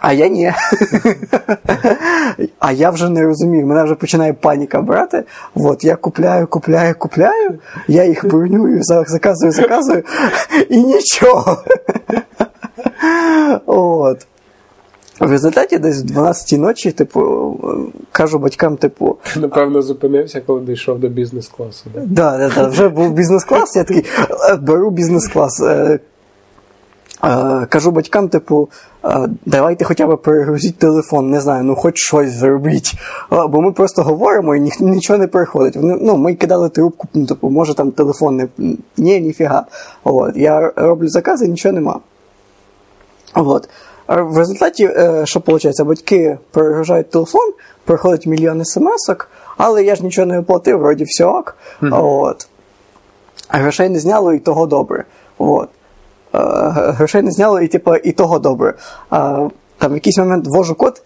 А 0.00 0.12
я 0.12 0.28
ні. 0.28 0.52
а 2.58 2.72
я 2.72 2.90
вже 2.90 3.08
не 3.08 3.22
розумію, 3.22 3.66
мене 3.66 3.84
вже 3.84 3.94
починає 3.94 4.32
паніка 4.32 4.82
брати. 4.82 5.24
От, 5.54 5.84
я 5.84 5.96
купляю, 5.96 6.46
купляю, 6.46 6.94
купляю, 6.98 7.58
я 7.88 8.04
їх 8.04 8.26
бронюю, 8.26 8.80
заказую, 8.82 9.52
заказую, 9.52 10.02
і 10.68 10.82
нічого. 10.82 11.62
От. 13.66 14.26
В 15.20 15.30
результаті 15.30 15.78
десь 15.78 16.02
в 16.02 16.04
12 16.04 16.58
ночі, 16.58 16.92
типу, 16.92 17.56
кажу 18.12 18.38
батькам, 18.38 18.76
типу. 18.76 19.16
Напевно, 19.36 19.82
зупинився, 19.82 20.40
коли 20.40 20.60
дійшов 20.60 20.98
до 20.98 21.08
бізнес-класу. 21.08 21.84
Так, 21.94 22.06
да, 22.06 22.38
да, 22.38 22.50
да, 22.54 22.68
вже 22.68 22.88
був 22.88 23.12
бізнес-клас, 23.12 23.76
я 23.76 23.84
такий 23.84 24.04
«Е, 24.50 24.56
беру 24.56 24.90
бізнес-клас. 24.90 25.62
Е, 27.22 27.28
е, 27.28 27.66
кажу 27.66 27.90
батькам, 27.90 28.28
типу, 28.28 28.68
давайте 29.46 29.84
хоча 29.84 30.06
б 30.06 30.16
перегрузіть 30.16 30.78
телефон, 30.78 31.30
не 31.30 31.40
знаю, 31.40 31.64
ну 31.64 31.74
хоч 31.74 31.98
щось 31.98 32.30
зробіть. 32.30 32.94
Бо 33.30 33.60
ми 33.60 33.72
просто 33.72 34.02
говоримо 34.02 34.56
і 34.56 34.70
нічого 34.80 35.18
не 35.18 35.26
переходить. 35.26 35.74
Ну, 35.80 36.16
Ми 36.16 36.34
кидали 36.34 36.68
трубку, 36.68 37.08
ну, 37.14 37.26
типу, 37.26 37.50
може 37.50 37.74
там 37.74 37.90
телефон 37.90 38.36
не. 38.36 38.48
Ні, 38.96 39.20
ніфіга. 39.20 39.66
От. 40.04 40.36
Я 40.36 40.72
роблю 40.76 41.08
закази, 41.08 41.48
нічого 41.48 41.72
нема. 41.72 42.00
От. 43.34 43.68
В 44.08 44.38
результаті, 44.38 44.84
е, 44.84 45.22
що 45.26 45.42
виходить, 45.46 45.82
батьки 45.82 46.38
перегружають 46.50 47.10
телефон, 47.10 47.52
приходять 47.84 48.26
мільйони 48.26 48.64
смс-ок, 48.64 49.28
але 49.56 49.84
я 49.84 49.94
ж 49.94 50.04
нічого 50.04 50.26
не 50.26 50.38
оплатив, 50.38 50.78
вроді 50.78 51.04
все 51.04 51.24
ок. 51.24 51.56
Mm-hmm. 51.82 52.22
От. 52.22 52.48
Грошей 53.48 53.88
не 53.88 53.98
зняло 53.98 54.32
і 54.32 54.38
того 54.38 54.66
добре. 54.66 55.04
От. 55.38 55.68
Е, 56.34 56.38
грошей 56.92 57.22
не 57.22 57.30
зняло 57.30 57.60
і 57.60 57.68
типу, 57.68 57.96
і 57.96 58.12
того 58.12 58.38
добре. 58.38 58.74
Там 59.78 59.92
в 59.92 59.94
якийсь 59.94 60.18
момент 60.18 60.44
ввожу 60.46 60.74
код, 60.74 61.02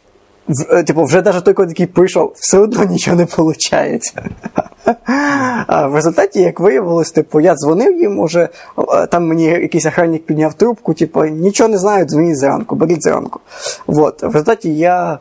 Е, 0.70 0.82
типу, 0.82 1.04
вже 1.04 1.22
навіть 1.22 1.44
той 1.44 1.54
код, 1.54 1.68
який 1.68 1.86
прийшов, 1.86 2.32
все 2.36 2.58
одно 2.58 2.84
нічого 2.90 3.16
не 3.16 3.24
виходить. 3.24 4.14
А 5.66 5.86
В 5.86 5.94
результаті, 5.94 6.40
як 6.40 6.60
виявилось, 6.60 7.10
типу, 7.10 7.40
я 7.40 7.54
дзвонив 7.54 8.00
їм, 8.00 8.18
уже 8.18 8.48
е, 8.78 9.06
там 9.06 9.26
мені 9.26 9.44
якийсь 9.44 9.86
охранник 9.86 10.26
підняв 10.26 10.54
трубку, 10.54 10.94
типу, 10.94 11.24
нічого 11.24 11.68
не 11.68 11.78
знаю, 11.78 12.04
дзвоніть 12.04 12.38
зранку, 12.38 12.76
беріть 12.76 13.02
зранку. 13.02 13.40
От. 13.86 14.22
В 14.22 14.26
результаті 14.26 14.76
я 14.76 15.18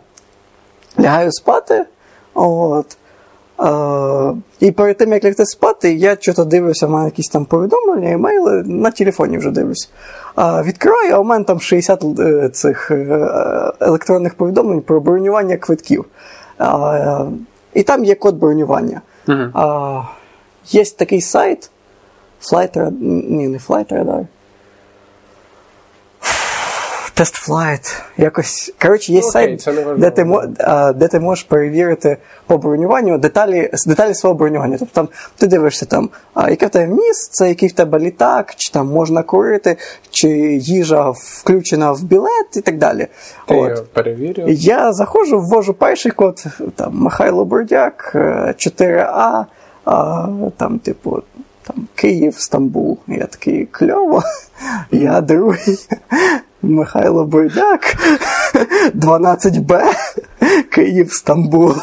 лягаю 1.00 1.32
спати. 1.32 1.86
От. 2.34 2.98
Uh, 3.58 4.38
і 4.60 4.72
перед 4.72 4.98
тим, 4.98 5.14
як 5.14 5.26
лягти 5.26 5.46
спати, 5.46 5.94
я 5.94 6.16
чого 6.16 6.46
дивився, 6.46 6.88
в 6.88 6.90
мене 6.90 7.06
якісь 7.06 7.28
там 7.28 7.46
повідомлення, 7.46 8.12
емейли, 8.12 8.64
на 8.64 8.92
телефоні 8.92 9.38
вже 9.38 9.52
дивлюсь. 9.52 9.90
Uh, 10.36 10.64
відкриваю, 10.64 11.14
а 11.14 11.20
у 11.20 11.24
мене 11.24 11.44
там 11.44 11.60
60 11.60 12.04
uh, 12.04 12.50
цих 12.50 12.92
е, 12.92 13.30
електронних 13.80 14.34
повідомлень 14.34 14.82
про 14.82 15.00
бронювання 15.00 15.58
квитків. 15.58 16.06
І 17.74 17.84
там 17.84 18.06
є 18.06 18.16
код 18.16 18.36
бронювання. 18.36 19.02
Uh-huh. 19.28 20.04
Є 20.68 20.84
такий 20.86 21.22
сайт, 21.22 21.72
Flight 22.42 22.92
Ні, 23.30 23.48
не 23.48 23.58
Flight 23.58 23.94
Radar. 23.94 24.26
Тест 27.22 27.50
Flight. 27.50 28.02
Якось. 28.18 28.74
Коротше, 28.82 29.14
є 29.14 29.22
сайт, 29.22 29.62
це 29.62 29.74
не 29.74 29.82
важливо. 29.82 30.00
де 30.00 30.12
ти, 30.12 30.96
де 31.00 31.08
ти 31.08 31.20
можеш 31.20 31.44
перевірити 31.44 32.18
по 32.48 32.58
бронюванню 32.58 33.18
деталі, 33.18 33.72
деталі 33.88 34.14
свого 34.14 34.36
бронювання. 34.36 34.78
Тобто 34.80 34.94
там 34.94 35.10
ти 35.38 35.48
дивишся, 35.48 35.86
там, 35.86 36.10
яке 36.50 36.66
в 36.66 36.70
тебе 36.70 36.94
місце, 36.94 37.50
який 37.50 37.70
в 37.70 37.72
тебе 37.72 38.00
літак, 38.00 38.54
чи 38.56 38.74
там 38.74 38.88
можна 38.88 39.24
курити, 39.24 39.78
чи 40.10 40.30
їжа 40.58 41.10
включена 41.10 41.92
в 41.92 42.04
білет 42.04 42.58
і 42.58 42.62
так 42.62 42.78
далі. 42.78 43.08
Ти 43.48 43.56
От. 43.56 43.94
перевірив. 43.94 44.50
Я 44.50 44.94
заходжу, 44.94 45.40
ввожу 45.40 45.74
перший 45.74 46.12
код, 46.12 46.44
там 46.76 46.94
Михайло 46.94 47.46
Бордяк, 47.46 48.12
е, 48.16 48.54
4А, 48.58 49.46
а, 49.86 50.28
там, 50.58 50.80
типу, 50.80 51.24
там 51.64 51.88
Київ, 51.96 52.36
Стамбул. 52.38 52.98
Я 53.08 53.26
такий 53.26 53.66
кльово. 53.66 54.24
Я 54.92 55.22
другий. 55.22 55.78
Михайло 56.62 57.26
Бордяк, 57.26 57.98
12Б, 58.96 59.84
Київ, 60.70 61.14
Стамбул. 61.14 61.74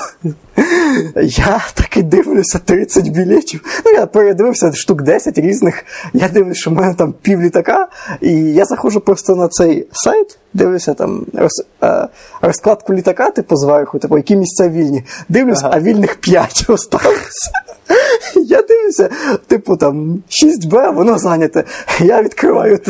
Я 1.23 1.61
таки 1.75 2.03
дивлюся 2.03 2.59
30 2.59 3.09
білетів. 3.09 3.83
Ну, 3.85 3.93
я 3.93 4.07
передивився 4.07 4.73
штук 4.73 5.03
10 5.03 5.39
різних. 5.39 5.85
Я 6.13 6.29
дивлюся, 6.29 6.61
що 6.61 6.71
в 6.71 6.75
мене 6.75 6.95
там 6.95 7.15
пів 7.23 7.43
літака, 7.43 7.89
і 8.21 8.33
я 8.33 8.65
заходжу 8.65 9.01
просто 9.01 9.37
на 9.37 9.49
цей 9.49 9.87
сайт, 9.93 10.39
дивлюся 10.55 10.95
там 10.95 11.27
роз, 11.35 11.65
е, 11.83 12.09
розкладку 12.43 12.95
літака, 12.95 13.31
типу, 13.31 13.57
зверху, 13.57 13.99
типу, 13.99 14.17
які 14.17 14.37
місця 14.37 14.69
вільні. 14.69 15.05
Дивлюся, 15.29 15.71
а 15.73 15.81
вільних 15.81 16.15
5 16.15 16.65
осталося. 16.69 17.51
Я 18.35 18.63
дивлюся, 18.63 19.09
типу 19.47 19.77
там 19.77 20.23
6Б, 20.29 20.95
воно 20.95 21.19
зайняте. 21.19 21.65
Я 22.01 22.23
відкриваю 22.23 22.81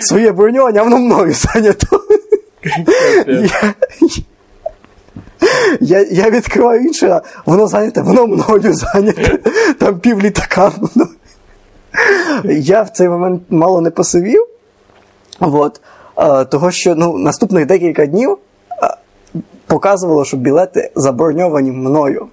своє 0.00 0.32
бронювання, 0.32 0.80
а 0.80 0.84
воно 0.84 0.98
мною 0.98 1.32
зайнято. 1.32 2.00
Я, 3.26 3.74
я, 5.80 6.06
я 6.10 6.30
відкриваю 6.30 6.80
інше, 6.80 7.08
а 7.08 7.22
воно 7.46 7.66
зайняте, 7.66 8.02
воно 8.02 8.26
мною 8.26 8.74
зайняте. 8.74 9.38
Там 9.78 10.00
пів 10.00 10.22
літака. 10.22 10.72
Воно. 10.76 11.10
Я 12.44 12.82
в 12.82 12.90
цей 12.90 13.08
момент 13.08 13.42
мало 13.50 13.80
не 13.80 13.90
посивів. 13.90 14.46
От, 15.40 15.80
того, 16.50 16.70
що 16.70 16.94
ну, 16.94 17.18
наступних 17.18 17.66
декілька 17.66 18.06
днів 18.06 18.38
показувало, 19.66 20.24
що 20.24 20.36
білети 20.36 20.90
заброньовані 20.96 21.70
мною. 21.70 22.26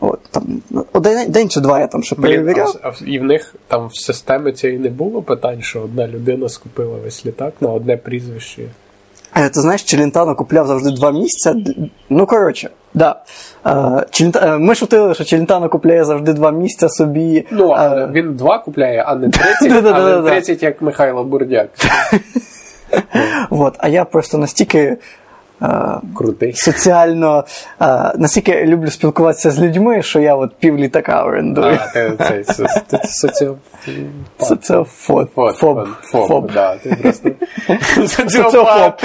От, 0.00 0.20
там, 0.30 0.62
один 0.92 1.30
день 1.30 1.48
чи 1.48 1.60
два 1.60 1.80
я 1.80 1.86
там 1.86 2.02
ще 2.02 2.16
Блін, 2.16 2.54
а, 2.58 2.88
а 2.88 2.92
і 3.06 3.18
в 3.18 3.24
них 3.24 3.54
там 3.68 3.86
в 3.86 3.96
системі 3.96 4.52
цієї 4.52 4.78
не 4.78 4.88
було 4.88 5.22
питань, 5.22 5.62
що 5.62 5.80
одна 5.80 6.08
людина 6.08 6.48
скупила 6.48 6.96
весь 7.04 7.26
літак 7.26 7.52
на 7.60 7.68
одне 7.68 7.96
прізвище. 7.96 8.62
Е, 9.36 9.48
Ти 9.48 9.60
знаєш, 9.60 9.82
Челентано 9.82 10.34
купляв 10.34 10.66
завжди 10.66 10.90
два 10.90 11.10
місця. 11.12 11.54
Ну, 12.10 12.26
коротше, 12.26 12.70
да. 12.94 13.22
Е, 13.66 13.70
Челента- 14.10 14.54
е, 14.54 14.58
Ми 14.58 14.74
шутили, 14.74 15.14
що 15.14 15.24
Челентано 15.24 15.68
купляє 15.68 16.04
завжди 16.04 16.32
два 16.32 16.50
місця 16.50 16.88
собі. 16.88 17.46
Ну, 17.50 17.70
а 17.70 18.06
він 18.06 18.34
два 18.34 18.58
купляє, 18.58 19.04
а 19.06 19.14
не 19.14 19.28
30, 19.60 19.84
а 19.86 20.20
не 20.20 20.30
30, 20.30 20.62
як 20.62 20.82
Михайло 20.82 21.24
Бурдяк. 21.24 21.68
от, 23.50 23.74
а 23.78 23.88
я 23.88 24.04
просто 24.04 24.38
настільки. 24.38 24.96
Крутий. 26.16 26.52
Соціально 26.54 27.44
е, 27.82 28.12
настільки 28.18 28.64
люблю 28.66 28.90
спілкуватися 28.90 29.50
з 29.50 29.60
людьми, 29.60 30.02
що 30.02 30.20
я 30.20 30.34
от 30.34 30.54
пів 30.58 30.78
літака 30.78 31.24
орендую. 31.24 31.78
А, 31.80 31.86
ти 31.92 32.10
ти 32.90 32.98
соціофоб. 33.04 33.58
Соціофоб. 34.38 35.28
Фоб, 35.34 35.52
Фоб. 35.52 35.88
фоб, 36.02 36.28
Фоб. 36.28 36.52
да, 36.52 36.76
ти 36.76 36.96
просто 37.02 37.30
Соціофоб. 38.06 38.92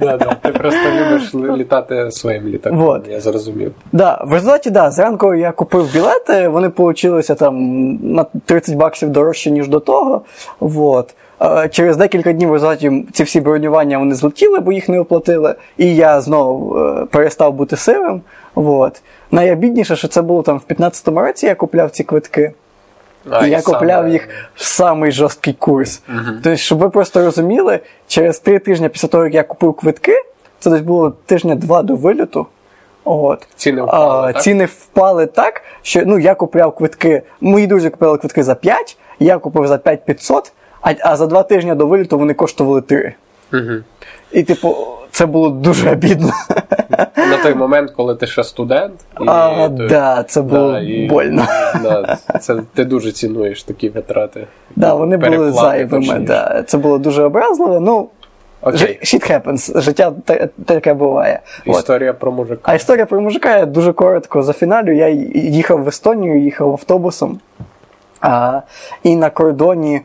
Да, 0.00 0.16
да, 0.16 0.34
ти 0.42 0.48
просто 0.48 0.80
любиш 0.90 1.34
літати 1.34 2.10
своїм 2.10 2.48
літаком, 2.48 2.78
Вот. 2.78 3.08
я 3.08 3.20
зрозумів. 3.20 3.72
Да, 3.92 4.24
в 4.26 4.32
результаті, 4.32 4.70
да, 4.70 4.90
зранку 4.90 5.34
я 5.34 5.52
купив 5.52 5.92
білети, 5.92 6.48
вони 6.48 6.68
получилися 6.70 7.34
там 7.34 7.54
на 8.14 8.26
30 8.44 8.74
баксів 8.76 9.08
дорожче, 9.08 9.50
ніж 9.50 9.68
до 9.68 9.80
того. 9.80 10.22
Вот. 10.60 11.14
Е, 11.42 11.68
Через 11.68 11.96
декілька 11.96 12.32
днів 12.32 12.48
в 12.48 12.52
результаті 12.52 13.06
ці 13.12 13.22
всі 13.22 13.40
бронювання 13.40 13.98
вони 13.98 14.14
злетіли, 14.14 14.60
бо 14.60 14.72
їх 14.72 14.88
не 14.88 15.00
оплатили. 15.00 15.54
І 15.76 15.96
я 15.96 16.20
знову 16.20 16.78
е, 16.78 17.04
перестав 17.04 17.52
бути 17.52 17.76
сивим. 17.76 18.20
Вот. 18.54 19.02
Найобідніше, 19.30 19.96
що 19.96 20.08
це 20.08 20.22
було 20.22 20.42
там 20.42 20.58
в 20.68 20.72
15-му 20.72 21.20
році, 21.20 21.46
я 21.46 21.54
купляв 21.54 21.90
ці 21.90 22.04
квитки. 22.04 22.52
А, 23.30 23.46
і 23.46 23.50
я 23.50 23.60
саме- 23.60 23.78
купляв 23.78 24.08
їх 24.08 24.28
в 24.54 24.64
самий 24.64 25.12
жорсткий 25.12 25.52
курс. 25.52 26.02
Тобто, 26.26 26.56
щоб 26.56 26.78
ви 26.78 26.90
просто 26.90 27.24
розуміли, 27.24 27.80
через 28.06 28.38
три 28.40 28.58
тижні 28.58 28.88
після 28.88 29.08
того, 29.08 29.24
як 29.24 29.34
я 29.34 29.42
купив 29.42 29.74
квитки, 29.74 30.22
це 30.58 30.70
десь 30.70 30.80
було 30.80 31.10
тижня 31.10 31.54
два 31.54 31.82
до 31.82 31.96
виліту. 31.96 32.46
От. 33.04 33.46
Ціни 33.56 33.82
впали, 33.82 34.28
а, 34.28 34.32
так? 34.32 34.42
ціни 34.42 34.64
впали 34.64 35.26
так, 35.26 35.62
що 35.82 36.02
ну, 36.06 36.18
я 36.18 36.34
купляв 36.34 36.74
квитки, 36.74 37.22
мої 37.40 37.66
друзі 37.66 37.90
купили 37.90 38.18
квитки 38.18 38.42
за 38.42 38.54
5, 38.54 38.98
я 39.18 39.38
купив 39.38 39.66
за 39.66 39.78
5500, 39.78 40.52
а, 40.82 40.92
а 41.00 41.16
за 41.16 41.26
два 41.26 41.42
тижні 41.42 41.74
до 41.74 41.86
виліту 41.86 42.18
вони 42.18 42.34
коштували 42.34 42.80
3. 42.80 43.14
Мгм. 43.52 43.84
І, 44.32 44.42
типу, 44.42 44.76
це 45.10 45.26
було 45.26 45.50
дуже 45.50 45.90
обідно. 45.90 46.32
На 47.16 47.36
той 47.42 47.54
момент, 47.54 47.90
коли 47.90 48.14
ти 48.14 48.26
ще 48.26 48.44
студент, 48.44 48.92
і 49.20 49.24
А, 49.26 49.68
ти- 49.68 49.86
да, 49.86 50.22
це 50.28 50.42
було 50.42 50.80
больно. 51.10 51.46
Да, 51.82 52.16
це, 52.40 52.56
ти 52.74 52.84
дуже 52.84 53.12
цінуєш 53.12 53.62
такі 53.62 53.88
витрати. 53.88 54.46
Да, 54.76 54.94
вони 54.94 55.16
були 55.16 55.52
зайвими. 55.52 56.18
Да. 56.18 56.62
Це 56.66 56.78
було 56.78 56.98
дуже 56.98 57.22
образливо. 57.22 57.80
Ну, 57.80 58.08
жи- 58.62 59.00
shit 59.02 59.30
happens. 59.32 59.80
Життя 59.80 60.12
таке 60.64 60.94
буває. 60.94 61.40
От. 61.66 61.76
Історія 61.76 62.12
про 62.12 62.32
мужика. 62.32 62.60
А 62.64 62.74
історія 62.74 63.06
про 63.06 63.20
мужика 63.20 63.56
я 63.56 63.66
дуже 63.66 63.92
коротко 63.92 64.42
за 64.42 64.52
фіналю. 64.52 64.92
Я 64.92 65.08
їхав 65.34 65.82
в 65.82 65.88
Естонію, 65.88 66.40
їхав 66.40 66.70
автобусом. 66.72 67.40
А, 68.20 68.60
і 69.02 69.16
на 69.16 69.30
кордоні 69.30 70.00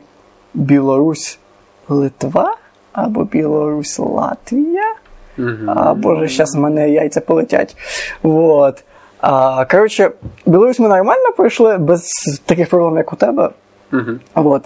Білорусь-Литва 0.54 2.56
або 2.92 3.24
Білорусь-Латвія. 3.24 4.94
Мгм. 5.36 5.70
А, 5.70 5.94
боже, 5.94 6.28
зараз 6.28 6.56
в 6.56 6.58
мене 6.58 6.90
яйця 6.90 7.20
полетять. 7.20 7.76
Вот. 8.22 8.84
А, 9.20 9.64
коротше, 9.64 10.10
Білорусь 10.46 10.78
ми 10.78 10.88
нормально 10.88 11.32
пройшли, 11.36 11.78
без 11.78 12.08
таких 12.46 12.70
проблем, 12.70 12.96
як 12.96 13.12
у 13.12 13.16
тебе. 13.16 13.50
Мгм. 13.90 14.20
Вот. 14.34 14.62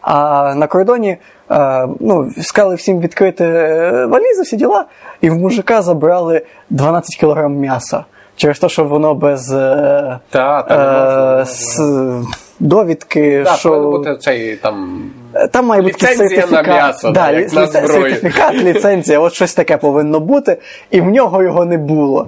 А 0.00 0.54
на 0.54 0.66
кордоні 0.66 1.16
е, 1.50 1.88
ну, 2.00 2.30
сказали 2.40 2.74
всім 2.74 3.00
відкрити 3.00 3.44
е, 3.44 4.06
валізи, 4.06 4.42
всі 4.42 4.56
діла, 4.56 4.84
і 5.20 5.30
в 5.30 5.34
мужика 5.34 5.82
забрали 5.82 6.42
12 6.70 7.20
кг 7.20 7.48
м'яса. 7.48 8.04
Через 8.36 8.58
те, 8.58 8.68
що 8.68 8.84
воно 8.84 9.14
без 9.14 9.52
е, 9.52 10.18
Та, 10.30 10.62
та, 10.62 11.40
е, 11.40 11.44
довідки, 12.60 13.42
Так, 13.46 13.58
що 13.58 13.80
бути 13.90 14.16
цей 14.20 14.56
там. 14.56 15.02
там 15.52 15.66
має 15.66 15.82
бути 15.82 15.94
Ліцензія 15.94 16.24
на 16.28 16.30
сертифікат. 16.36 16.66
м'ясо, 16.66 17.10
да, 17.10 17.30
як 17.30 17.50
лі- 17.50 17.54
на 17.54 17.66
зброю. 17.66 17.88
сертифікат, 18.14 18.54
ліцензія, 18.54 19.20
от 19.20 19.32
щось 19.32 19.54
таке 19.54 19.76
повинно 19.76 20.20
бути, 20.20 20.56
і 20.90 21.00
в 21.00 21.04
нього 21.06 21.42
його 21.42 21.64
не 21.64 21.78
було. 21.78 22.26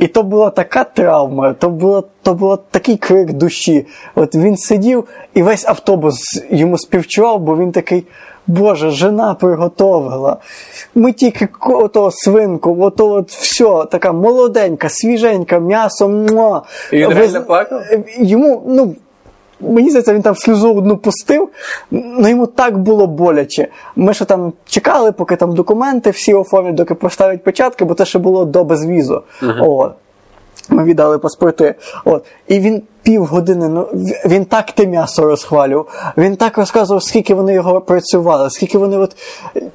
І 0.00 0.06
то 0.06 0.22
була 0.22 0.50
така 0.50 0.84
травма, 0.84 1.52
то 1.52 1.70
було, 1.70 2.04
то 2.22 2.34
було 2.34 2.56
такий 2.70 2.96
крик 2.96 3.32
душі. 3.32 3.86
От 4.14 4.34
він 4.34 4.56
сидів, 4.56 5.04
і 5.34 5.42
весь 5.42 5.68
автобус 5.68 6.16
йому 6.50 6.78
співчував, 6.78 7.40
бо 7.40 7.56
він 7.56 7.72
такий. 7.72 8.04
Боже, 8.46 8.90
жена 8.90 9.34
приготовила. 9.34 10.36
Ми 10.94 11.12
тільки 11.12 11.48
ото 11.60 12.10
свинку, 12.10 12.76
ото 12.80 13.08
от 13.10 13.30
все, 13.30 13.84
така 13.90 14.12
молоденька, 14.12 14.88
свіженька, 14.88 15.58
м'ясо. 15.58 16.08
Муа. 16.08 16.62
І 16.92 16.96
він 16.96 17.08
Ви 17.08 17.14
реально 17.14 17.42
плакав? 17.42 17.82
Йому, 18.18 18.62
ну, 18.66 18.94
Мені 19.68 19.90
здається, 19.90 20.14
він 20.14 20.22
там 20.22 20.36
сльозу 20.36 20.74
одну 20.74 20.96
пустив, 20.96 21.48
ну 21.90 22.28
йому 22.28 22.46
так 22.46 22.78
було 22.78 23.06
боляче. 23.06 23.68
Ми 23.96 24.14
ще 24.14 24.24
там 24.24 24.52
чекали, 24.64 25.12
поки 25.12 25.36
там 25.36 25.54
документи 25.54 26.10
всі 26.10 26.34
оформлять, 26.34 26.74
доки 26.74 26.94
поставлять 26.94 27.44
печатки, 27.44 27.84
бо 27.84 27.94
це 27.94 28.04
ще 28.04 28.18
було 28.18 28.44
до 28.44 28.64
безвізу. 28.64 29.22
От. 29.60 29.92
Ми 30.68 30.84
віддали 30.84 31.18
паспорти. 31.18 31.74
От. 32.04 32.24
І 32.48 32.60
він 32.60 32.82
півгодини, 33.04 33.68
ну 33.68 33.88
він 34.26 34.44
так 34.44 34.72
те 34.72 34.86
м'ясо 34.86 35.22
розхвалював. 35.22 36.12
Він 36.16 36.36
так 36.36 36.58
розказував, 36.58 37.02
скільки 37.02 37.34
вони 37.34 37.52
його 37.54 37.80
працювали, 37.80 38.50
скільки 38.50 38.78
вони 38.78 38.96
от 38.96 39.16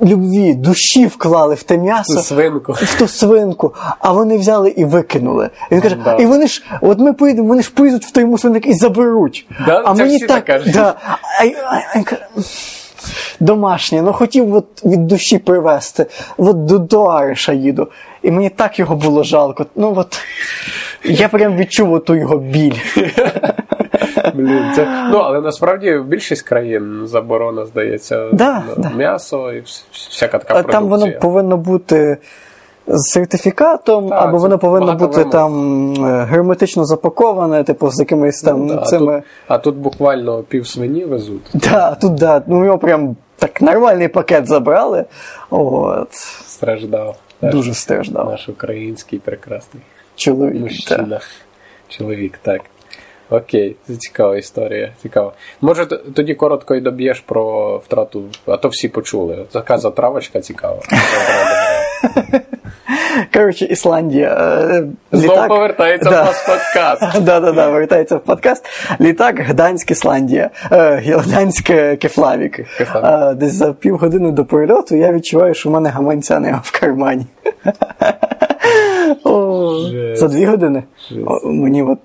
любві, 0.01 0.53
душі 0.53 1.05
вклали 1.05 1.55
в 1.55 1.63
те 1.63 1.77
м'ясо 1.77 2.21
Свинку. 2.21 2.73
в 2.73 2.99
ту 2.99 3.07
свинку, 3.07 3.73
а 3.99 4.11
вони 4.11 4.37
взяли 4.37 4.69
і 4.69 4.85
викинули. 4.85 5.49
І 5.71 5.75
він 5.75 5.81
каже, 5.81 5.97
Да. 6.05 6.15
і 6.15 6.25
вони 6.25 6.47
ж, 6.47 6.63
от 6.81 6.99
ми 6.99 7.13
поїдемо, 7.13 7.47
вони 7.47 7.61
ж 7.61 7.71
поїдуть 7.73 8.05
в 8.05 8.11
той 8.11 8.25
мусорник 8.25 8.65
і 8.65 8.73
заберуть. 8.73 9.45
Да, 9.65 9.83
а 9.85 9.95
це 9.95 10.03
мені 10.03 10.17
всі 10.17 10.25
так, 10.27 10.45
так 10.45 10.61
да, 10.73 10.95
а, 11.07 11.43
а, 11.43 11.47
а, 11.95 11.99
а, 11.99 12.41
домашнє, 13.39 14.01
ну 14.01 14.13
хотів 14.13 14.55
от 14.55 14.85
від 14.85 15.07
душі 15.07 15.37
привезти, 15.37 16.05
от 16.37 16.65
до, 16.65 16.77
до 16.77 17.23
їду. 17.53 17.87
І 18.21 18.31
мені 18.31 18.49
так 18.49 18.79
його 18.79 18.95
було 18.95 19.23
жалко. 19.23 19.65
Ну 19.75 19.93
от 19.97 20.19
я 21.03 21.27
прям 21.27 21.57
відчув 21.57 21.93
оту 21.93 22.15
його 22.15 22.37
біль. 22.37 22.75
Блін, 24.33 24.63
це, 24.75 25.07
ну, 25.11 25.17
але 25.17 25.41
насправді 25.41 25.95
в 25.95 26.05
більшість 26.05 26.41
країн 26.41 27.01
заборона, 27.05 27.65
здається, 27.65 28.27
Да, 28.31 28.63
на 28.67 28.75
да. 28.77 28.89
м'ясо 28.89 29.53
і 29.53 29.63
всяка 29.91 30.37
така 30.37 30.53
продукція. 30.53 30.79
Там 30.79 30.89
воно 30.89 31.11
повинно 31.19 31.57
бути 31.57 32.17
з 32.89 33.11
сертифікатом, 33.11 34.09
Так, 34.09 34.21
або 34.21 34.37
воно 34.37 34.59
повинно 34.59 34.95
бути 34.95 35.17
вимог. 35.17 35.31
там 35.31 36.05
е, 36.05 36.25
герметично 36.25 36.85
запаковане, 36.85 37.63
типу, 37.63 37.89
з 37.91 37.99
якимись 37.99 38.41
там 38.41 38.65
Ну, 38.65 38.73
да, 38.75 38.81
а, 38.81 38.89
тут, 38.97 39.23
а 39.47 39.57
тут 39.57 39.75
буквально 39.75 40.43
пів 40.43 40.67
свині 40.67 41.05
везуть. 41.05 41.49
Да, 41.53 41.95
тут 41.95 42.13
да, 42.15 42.41
ну 42.47 42.65
його 42.65 42.77
прям 42.77 43.15
так 43.35 43.61
нормальний 43.61 44.07
пакет 44.07 44.47
забрали. 44.47 45.05
От. 45.49 46.13
Страждав. 46.47 47.15
Дуже 47.41 47.73
страждав. 47.73 48.29
Наш 48.29 48.49
український 48.49 49.19
прекрасний 49.19 49.83
Чоловік. 50.15 50.61
мужчина. 50.61 51.19
Чоловік, 51.87 52.39
так. 52.41 52.61
Окей, 53.29 53.75
це 53.87 53.95
цікава 53.95 54.37
історія. 54.37 54.93
Цікаво. 55.01 55.33
Може, 55.61 55.85
тоді 55.85 56.35
коротко 56.35 56.75
і 56.75 56.81
доб'єш 56.81 57.19
про 57.19 57.77
втрату, 57.77 58.23
а 58.45 58.57
то 58.57 58.67
всі 58.67 58.87
почули. 58.89 59.45
Така 59.51 59.77
затравочка 59.77 60.39
цікава. 60.39 60.79
Коротше, 63.33 63.65
Ісландія. 63.65 64.27
е, 64.71 64.83
Знову 65.11 65.47
повертається 65.47 66.09
Да. 66.09 66.21
в 66.21 66.25
нас 66.25 66.45
подкаст. 66.47 67.19
Да, 67.25 67.39
да, 67.39 67.51
да, 67.51 67.69
вертається 67.69 68.15
в 68.15 68.19
подкаст. 68.23 68.65
Літак 69.01 69.39
Гданськ, 69.39 69.91
Ісландія. 69.91 70.49
Е, 70.71 71.01
Гданськ 71.05 71.65
Кефлавік. 71.99 72.59
Е, 72.95 73.33
Десь 73.33 73.53
за 73.53 73.73
півгодини 73.73 74.31
до 74.31 74.45
перельоту 74.45 74.95
я 74.95 75.11
відчуваю, 75.13 75.53
що 75.53 75.69
в 75.69 75.71
мене 75.71 75.89
гаманця 75.89 76.39
нема 76.39 76.61
в 76.63 76.79
кармані. 76.79 77.25
О, 79.23 79.73
За 80.13 80.27
дві 80.27 80.45
години. 80.45 80.83
О, 81.25 81.47
Мені 81.49 81.83
от 81.83 81.99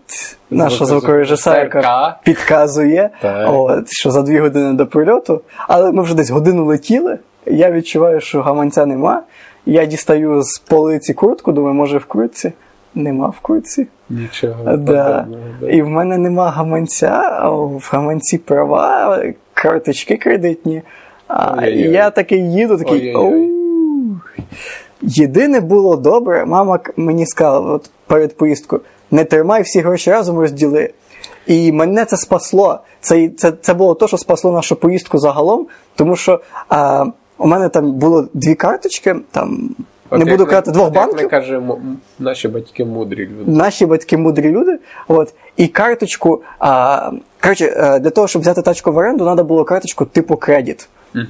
наша 0.50 0.84
звукорежисерка 0.84 2.16
підказує, 2.24 3.10
от, 3.46 3.84
що 3.88 4.10
за 4.10 4.22
дві 4.22 4.38
години 4.38 4.72
до 4.72 4.86
прильоту, 4.86 5.40
але 5.68 5.92
ми 5.92 6.02
вже 6.02 6.14
десь 6.14 6.30
годину 6.30 6.64
летіли. 6.64 7.18
Я 7.46 7.70
відчуваю, 7.70 8.20
що 8.20 8.42
гаманця 8.42 8.86
нема. 8.86 9.22
Я 9.66 9.86
дістаю 9.86 10.42
з 10.42 10.58
полиці 10.58 11.14
куртку, 11.14 11.52
думаю, 11.52 11.74
може 11.74 11.98
в 11.98 12.04
куртці. 12.04 12.52
Нема 12.94 13.28
в 13.28 13.40
куртці. 13.40 13.86
Нічого. 14.10 14.76
Да. 14.76 15.26
да. 15.60 15.68
І 15.70 15.82
в 15.82 15.88
мене 15.88 16.18
нема 16.18 16.50
гаманця, 16.50 17.38
а 17.40 17.48
в 17.50 17.88
гаманці 17.92 18.38
права, 18.38 19.22
карточки 19.54 20.16
кредитні. 20.16 20.82
А 21.28 21.54
Ой-ой-ой. 21.58 21.88
і 21.88 21.90
я 21.90 22.10
такий 22.10 22.52
їду, 22.52 22.76
такий. 22.76 23.16
Єдине 25.02 25.60
було 25.60 25.96
добре, 25.96 26.46
мама 26.46 26.78
мені 26.96 27.26
сказала 27.26 27.72
от 27.72 27.90
перед 28.06 28.36
поїздкою: 28.36 28.82
не 29.10 29.24
тримай 29.24 29.62
всі 29.62 29.80
гроші 29.80 30.10
разом 30.10 30.38
розділи. 30.38 30.90
І 31.46 31.72
мене 31.72 32.04
це 32.04 32.16
спасло. 32.16 32.78
Це, 33.00 33.28
це, 33.28 33.52
це 33.52 33.74
було 33.74 33.94
те, 33.94 34.08
що 34.08 34.18
спасло 34.18 34.52
нашу 34.52 34.76
поїздку 34.76 35.18
загалом, 35.18 35.66
тому 35.96 36.16
що 36.16 36.40
а, 36.68 37.06
у 37.38 37.46
мене 37.46 37.68
там 37.68 37.92
було 37.92 38.28
дві 38.34 38.54
карточки, 38.54 39.16
там 39.30 39.70
От 40.10 40.18
не 40.18 40.24
буду 40.24 40.46
казати 40.46 40.70
двох 40.70 40.84
як 40.84 40.94
банків. 40.94 41.22
Ми 41.22 41.28
кажемо, 41.28 41.78
наші 42.18 42.48
батьки 42.48 42.84
мудрі 42.84 43.26
люди. 43.26 43.50
Наші 43.50 43.86
батьки 43.86 44.16
мудрі 44.16 44.50
люди. 44.50 44.78
От, 45.08 45.34
і 45.56 45.68
карточку. 45.68 46.42
А, 46.58 47.10
коротше, 47.42 47.74
е, 47.76 47.98
для 47.98 48.10
того, 48.10 48.28
щоб 48.28 48.42
взяти 48.42 48.62
тачку 48.62 48.92
в 48.92 48.96
оренду, 48.96 49.24
треба 49.24 49.42
було 49.42 49.64
карточку 49.64 50.04
типу 50.04 50.36
кредит. 50.36 50.88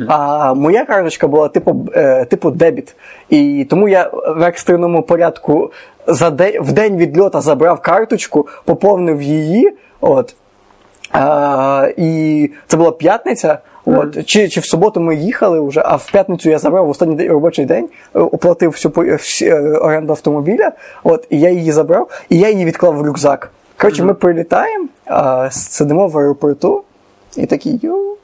А 0.08 0.54
моя 0.54 0.84
карточка 0.84 1.28
була 1.28 1.48
типу, 1.48 1.88
е, 1.94 2.24
типу 2.24 2.50
дебіт. 2.50 2.96
І 3.30 3.66
тому 3.70 3.88
я 3.88 4.10
в 4.36 4.42
екстреному 4.42 5.02
порядку 5.02 5.72
за 6.06 6.30
день, 6.30 6.62
в 6.62 6.72
день 6.72 6.96
відльота 6.96 7.40
забрав 7.40 7.80
карточку, 7.80 8.48
поповнив 8.64 9.22
її. 9.22 9.72
От, 10.00 10.34
а, 11.12 11.88
і 11.96 12.50
це 12.66 12.76
була 12.76 12.90
п'ятниця. 12.92 13.58
От, 13.98 14.26
чи, 14.26 14.48
чи 14.48 14.60
в 14.60 14.64
суботу 14.64 15.00
ми 15.00 15.16
їхали 15.16 15.60
вже, 15.60 15.82
а 15.84 15.96
в 15.96 16.10
п'ятницю 16.10 16.50
я 16.50 16.58
забрав 16.58 16.86
в 16.86 16.90
останній 16.90 17.14
день, 17.16 17.30
робочий 17.30 17.64
день, 17.64 17.88
е, 18.14 18.20
оплатив 18.20 18.70
всю 18.70 18.92
е, 19.42 19.78
оренду 19.78 20.12
автомобіля, 20.12 20.72
от, 21.04 21.26
і 21.30 21.40
я 21.40 21.50
її 21.50 21.72
забрав, 21.72 22.22
і 22.28 22.38
я 22.38 22.50
її 22.50 22.64
відклав 22.64 22.94
в 22.94 23.02
рюкзак. 23.02 23.50
Коротше, 23.76 24.04
ми 24.04 24.14
прилітаємо, 24.14 24.88
а, 25.06 25.50
сидимо 25.50 26.08
в 26.08 26.18
аеропорту, 26.18 26.82
і 27.36 27.46
такі 27.46 27.80
йоу. 27.82 28.14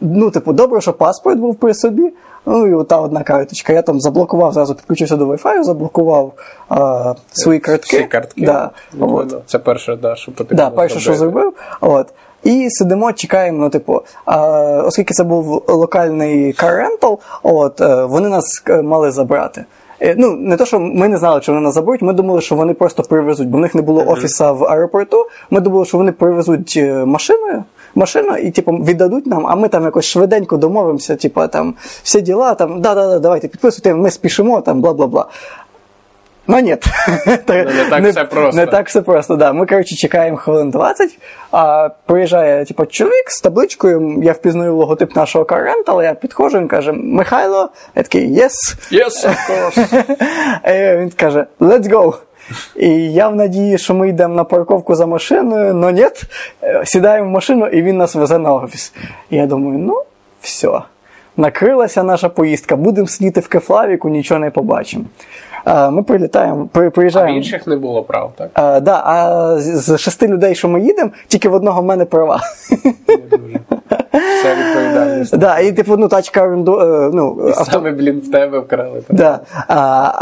Ну, 0.00 0.30
типу, 0.30 0.52
добре, 0.52 0.80
що 0.80 0.92
паспорт 0.92 1.38
був 1.38 1.54
при 1.54 1.74
собі. 1.74 2.12
Ну 2.46 2.66
і 2.66 2.74
ота 2.74 3.00
одна 3.00 3.22
карточка. 3.22 3.72
Я 3.72 3.82
там 3.82 4.00
заблокував, 4.00 4.52
зразу 4.52 4.74
підключився 4.74 5.16
до 5.16 5.26
Wi-Fi, 5.26 5.62
заблокував 5.62 6.32
а, 6.68 7.14
свої 7.32 7.58
картки. 7.58 7.96
Всі 7.96 8.06
картки. 8.06 8.46
Да, 8.46 8.70
Ну, 8.92 9.16
от. 9.16 9.36
Це 9.46 9.58
перше, 9.58 9.96
да, 9.96 10.16
що 10.16 10.32
потрібно. 10.32 10.64
Да, 10.64 10.70
перше, 10.70 11.00
що 11.00 11.14
зробив. 11.14 11.52
От. 11.80 12.06
І 12.44 12.70
сидимо, 12.70 13.12
чекаємо, 13.12 13.58
ну, 13.58 13.70
типу, 13.70 14.02
а, 14.24 14.38
оскільки 14.86 15.14
це 15.14 15.24
був 15.24 15.64
локальний 15.68 16.52
car 16.52 16.86
rental, 16.86 17.18
от, 17.42 17.80
е, 17.80 18.04
вони 18.04 18.28
нас 18.28 18.62
е, 18.68 18.82
мали 18.82 19.10
забрати. 19.10 19.64
Е, 20.00 20.14
Ну, 20.18 20.32
не 20.32 20.56
то, 20.56 20.66
що 20.66 20.80
ми 20.80 21.08
не 21.08 21.18
знали, 21.18 21.42
що 21.42 21.52
вони 21.52 21.64
нас 21.64 21.74
заберуть, 21.74 22.02
ми 22.02 22.12
думали, 22.12 22.40
що 22.40 22.54
вони 22.54 22.74
просто 22.74 23.02
привезуть, 23.02 23.48
бо 23.48 23.58
в 23.58 23.60
них 23.60 23.74
не 23.74 23.82
було 23.82 24.04
офіса 24.06 24.52
в 24.52 24.64
аеропорту. 24.64 25.26
Ми 25.50 25.60
думали, 25.60 25.84
що 25.84 25.98
вони 25.98 26.12
привезуть 26.12 26.82
машиною. 27.06 27.64
Машину 27.94 28.36
і 28.36 28.50
типу 28.50 28.72
віддадуть 28.72 29.26
нам, 29.26 29.46
а 29.46 29.54
ми 29.54 29.68
там 29.68 29.84
якось 29.84 30.04
швиденько 30.04 30.56
домовимося, 30.56 31.16
типу 31.16 31.46
там 31.46 31.74
всі 32.02 32.20
діла, 32.20 32.54
там 32.54 32.80
да-да-да, 32.80 33.18
давайте 33.18 33.48
підписуйте, 33.48 33.94
ми 33.94 34.10
спішимо, 34.10 34.60
там 34.60 34.80
бла 34.80 34.92
бла 34.92 35.06
бла. 35.06 35.26
Ну 36.46 36.58
ні. 36.60 36.70
не 37.26 37.84
так 37.90 38.04
все 38.04 38.24
просто. 38.24 38.60
Не 38.60 38.66
так 38.66 38.88
все 38.88 39.02
просто, 39.02 39.36
да. 39.36 39.52
Ми, 39.52 39.66
коротше, 39.66 39.96
чекаємо 39.96 40.36
хвилин 40.36 40.70
20, 40.70 41.18
а 41.52 41.88
приїжджає 42.06 42.64
типу, 42.64 42.86
чоловік 42.86 43.30
з 43.30 43.40
табличкою, 43.40 44.20
я 44.22 44.32
впізнаю 44.32 44.76
логотип 44.76 45.16
нашого 45.16 45.44
карента, 45.44 46.02
я 46.02 46.14
підходжу, 46.14 46.58
він 46.58 46.68
каже, 46.68 46.92
Михайло, 46.92 47.68
я 47.96 48.02
такий, 48.02 48.32
yes. 48.32 48.52
Yes, 48.92 49.28
of 49.28 49.36
course. 49.50 50.94
І 50.94 50.96
він 51.00 51.10
каже, 51.10 51.46
let's 51.60 51.88
go. 51.88 52.14
І 52.76 53.12
я 53.12 53.28
в 53.28 53.36
надії, 53.36 53.78
що 53.78 53.94
ми 53.94 54.08
йдемо 54.08 54.34
на 54.34 54.44
парковку 54.44 54.94
за 54.94 55.06
машиною, 55.06 55.74
але 55.82 55.92
ні, 55.92 56.06
сідаємо 56.84 57.28
в 57.28 57.30
машину 57.30 57.66
і 57.66 57.82
він 57.82 57.96
нас 57.96 58.14
везе 58.14 58.38
на 58.38 58.54
офіс. 58.54 58.92
І 59.30 59.36
я 59.36 59.46
думаю, 59.46 59.78
ну, 59.78 60.02
все. 60.40 60.80
Накрилася 61.36 62.02
наша 62.02 62.28
поїздка, 62.28 62.76
будемо 62.76 63.06
сидіти 63.06 63.40
в 63.40 63.48
кефлавіку, 63.48 64.08
нічого 64.08 64.40
не 64.40 64.50
побачимо. 64.50 65.04
Ми 65.66 66.02
прилітаємо, 66.02 66.68
при- 66.72 66.86
А 66.86 66.90
приїжджаємо. 66.90 67.36
інших 67.36 67.66
не 67.66 67.76
було 67.76 68.02
прав, 68.02 68.32
так? 68.36 68.50
А, 68.54 68.80
да, 68.80 69.02
а 69.04 69.54
з 69.60 69.98
шести 69.98 70.26
людей, 70.28 70.54
що 70.54 70.68
ми 70.68 70.80
їдемо, 70.80 71.10
тільки 71.28 71.48
в 71.48 71.54
одного 71.54 71.82
в 71.82 71.84
мене 71.84 72.04
права. 72.04 72.40
Не 73.08 73.16
дуже. 73.38 73.60
Відповідальність. 74.44 75.36
да, 75.36 75.58
і 75.58 75.72
типу, 75.72 75.96
ну, 75.96 76.08
тачка 76.08 76.42
оренду, 76.42 76.80
е, 76.80 77.10
ну, 77.12 77.36
І 77.46 77.48
авто, 77.50 77.64
саме, 77.64 77.90
блін, 77.90 78.22
в 78.28 78.30
тебе 78.30 78.58
вкрали. 78.58 79.02
так? 79.06 79.16
да, 79.16 79.40
а, 79.68 79.76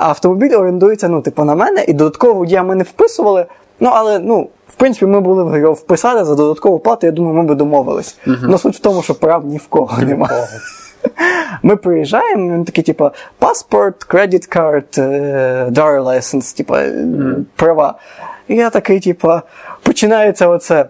автомобіль 0.08 0.56
орендується, 0.56 1.08
ну, 1.08 1.20
типу, 1.22 1.44
на 1.44 1.54
мене, 1.54 1.84
і 1.88 1.92
додатково 1.92 2.34
водія 2.34 2.62
ми 2.62 2.74
не 2.74 2.84
вписували. 2.84 3.46
Ну, 3.80 3.90
але, 3.94 4.18
ну, 4.18 4.48
в 4.68 4.74
принципі, 4.74 5.06
ми 5.06 5.20
були 5.20 5.58
його 5.60 5.72
вписали 5.72 6.24
за 6.24 6.34
додаткову 6.34 6.78
плату, 6.78 7.06
я 7.06 7.12
думаю, 7.12 7.34
ми 7.36 7.42
би 7.42 7.54
домовились. 7.54 8.18
Ну, 8.26 8.58
суть 8.58 8.76
в 8.76 8.78
тому, 8.80 9.02
що 9.02 9.14
прав 9.14 9.44
ні 9.46 9.56
в 9.56 9.66
кого 9.66 10.02
немає. 10.02 10.42
Ми 11.62 11.76
приїжджаємо, 11.76 12.54
он 12.54 12.64
такие, 12.64 12.82
типа, 12.84 13.10
паспорт, 13.38 14.04
кредит 14.04 14.46
карт, 14.46 14.90
дар 15.72 16.00
license, 16.00 16.56
типа, 16.56 16.80
е, 16.80 17.06
права. 17.56 17.94
І 18.48 18.54
я 18.54 18.70
такий, 18.70 19.00
типа, 19.00 19.42
починається 19.82 20.48
оце. 20.48 20.86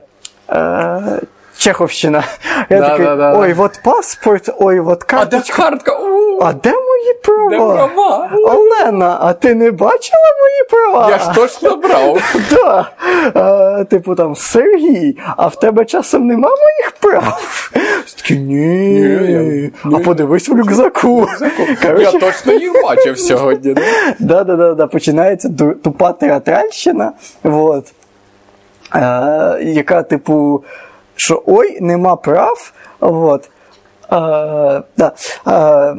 Е, 0.51 1.21
Чеховщина. 1.59 2.25
Я 2.71 2.81
Да, 2.81 2.89
такий, 2.89 3.07
да, 3.07 3.17
да, 3.17 3.39
ой, 3.39 3.53
вот 3.53 3.71
от 3.73 3.83
паспорт, 3.83 4.49
ой, 4.59 4.81
от 4.81 5.03
А 5.13 5.25
де 5.25 5.31
карточка. 5.31 5.63
картка? 5.63 5.99
А 6.43 6.53
де 6.53 6.73
мої 6.99 7.15
права? 7.15 7.51
Де 7.51 7.95
права? 7.95 8.31
Олена, 8.45 9.19
а 9.21 9.33
ти 9.33 9.55
не 9.55 9.71
бачила 9.71 10.23
мої 10.41 10.93
права? 10.93 11.11
Я 11.11 11.19
ж 11.19 11.31
точно 11.35 11.77
брав. 11.77 12.35
Да. 12.51 12.89
А, 13.35 13.85
типу 13.85 14.15
там 14.15 14.37
Сергій, 14.37 15.19
а 15.37 15.47
в 15.47 15.57
тебе 15.57 15.85
часом 15.85 16.27
нема 16.27 16.49
моїх 16.49 16.93
прав? 17.01 17.71
Такі, 18.17 18.39
ні. 18.39 18.65
Ні, 18.65 19.71
А 19.85 19.99
подивись 19.99 20.49
в 20.49 20.53
рюкзаку. 20.53 21.29
Я 21.99 22.13
точно 22.13 22.53
їх 22.53 22.73
бачив 22.83 23.19
сьогодні. 23.19 23.75
да? 24.19 24.45
да, 24.45 24.57
да, 24.57 24.75
да, 24.75 24.87
починається 24.87 25.51
тупа 25.85 26.13
театральщина. 26.13 27.13
Вот. 27.43 27.93
Е, 28.95 29.01
яка, 29.63 30.03
типу, 30.03 30.65
що 31.17 31.43
ой, 31.47 31.79
нема 31.81 32.17
прав. 32.17 32.73
Вот. 33.01 33.45
Е, 33.45 34.83
да. 34.97 35.13
Е, 35.49 35.97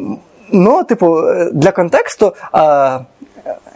ну, 0.51 0.83
типу, 0.83 1.19
е, 1.19 1.49
для 1.53 1.71
контексту. 1.71 2.33
Car 2.53 3.05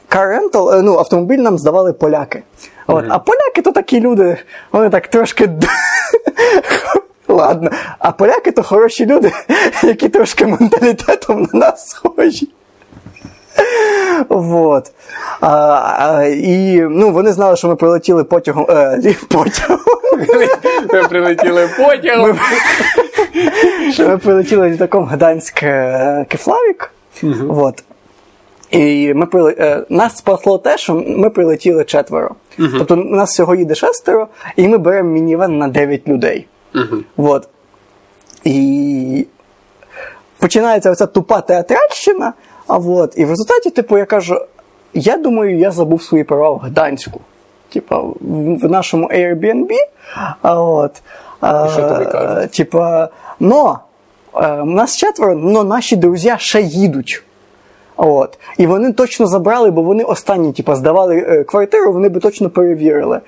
rental, 0.10 0.78
е, 0.78 0.82
ну, 0.82 0.98
автомобіль 0.98 1.38
нам 1.38 1.58
здавали 1.58 1.94
поляки. 1.94 2.44
От, 2.88 3.06
А 3.10 3.20
поляки 3.20 3.62
то 3.62 3.72
такі 3.72 4.00
люди, 4.00 4.38
вони 4.72 4.90
так 4.90 5.08
трошки. 5.08 5.50
Ладно. 7.28 7.72
А 8.00 8.12
поляки 8.12 8.52
то 8.52 8.64
хороші 8.64 9.06
люди, 9.06 9.32
які 9.84 10.10
трошки 10.10 10.48
менталітетом 10.48 11.48
на 11.54 11.60
нас 11.60 11.90
схожі. 11.90 12.50
Вот. 14.30 14.92
А, 15.42 15.50
а, 16.00 16.24
і 16.26 16.82
ну, 16.82 17.12
вони 17.12 17.32
знали, 17.32 17.56
що 17.56 17.68
ми 17.68 17.76
прилетіли 17.76 18.24
потягом. 18.24 18.66
Е, 18.70 19.16
потягом. 19.28 19.80
Ми 20.94 21.04
прилетіли 21.04 21.70
потягом. 21.78 22.30
Ми, 22.30 22.40
що 23.92 24.10
ми 24.10 24.18
прилетіли 24.18 24.70
літаком 24.70 25.06
Гданськ 25.06 25.64
е, 25.64 26.26
Кефлавік. 26.30 26.92
Вот. 27.48 27.84
І 28.72 29.14
ми 29.14 29.26
прили... 29.26 29.56
е, 29.60 29.84
нас 29.90 30.18
спасло 30.18 30.58
те, 30.58 30.78
що 30.78 30.94
ми 30.94 31.30
прилетіли 31.30 31.84
четверо. 31.84 32.36
Тобто 32.58 32.94
у 32.96 32.98
нас 32.98 33.32
всього 33.32 33.56
їде 33.56 33.76
шестеро, 33.76 34.28
і 34.56 34.68
ми 34.68 34.78
беремо 34.78 35.10
мінівен 35.10 35.58
на 35.58 35.68
9 35.68 36.08
людей. 36.08 36.48
Вот. 37.18 37.48
І 38.44 39.28
починається 40.40 40.92
оця 40.92 41.06
тупа 41.06 41.42
театральщина, 41.42 42.34
а 42.68 42.77
вот, 42.77 43.14
і 43.18 43.26
в 43.26 43.30
результаті, 43.30 43.69
типу, 43.69 43.98
я 43.98 44.06
кажу: 44.06 44.41
я 44.94 45.18
думаю, 45.18 45.57
я 45.57 45.72
забув 45.72 46.03
свої 46.03 46.23
права 46.23 46.52
в 46.52 46.57
Гданську. 46.57 47.19
Типа, 47.69 47.99
в, 47.99 48.69
нашому 48.72 49.07
Airbnb. 49.07 49.69
А 50.41 50.61
от, 50.61 51.02
а, 51.41 51.68
що 51.68 51.90
тобі 51.90 52.06
кажуть? 52.06 52.52
Типа, 52.52 53.10
но 53.40 53.80
е, 54.35 54.61
у 54.61 54.65
нас 54.65 54.98
четверо, 54.98 55.35
но 55.35 55.64
наші 55.64 55.95
друзі 55.95 56.34
ще 56.38 56.61
їдуть. 56.61 57.23
От. 57.98 58.40
І 58.57 58.68
вони 58.68 58.91
точно 58.91 59.27
забрали, 59.27 59.72
бо 59.72 59.81
вони 59.81 60.03
останні, 60.03 60.53
типа, 60.53 60.76
здавали 60.76 61.18
е, 61.18 61.44
квартиру, 61.44 61.94
вони 61.94 62.10
би 62.10 62.19
точно 62.19 62.49
перевірили. 62.49 63.19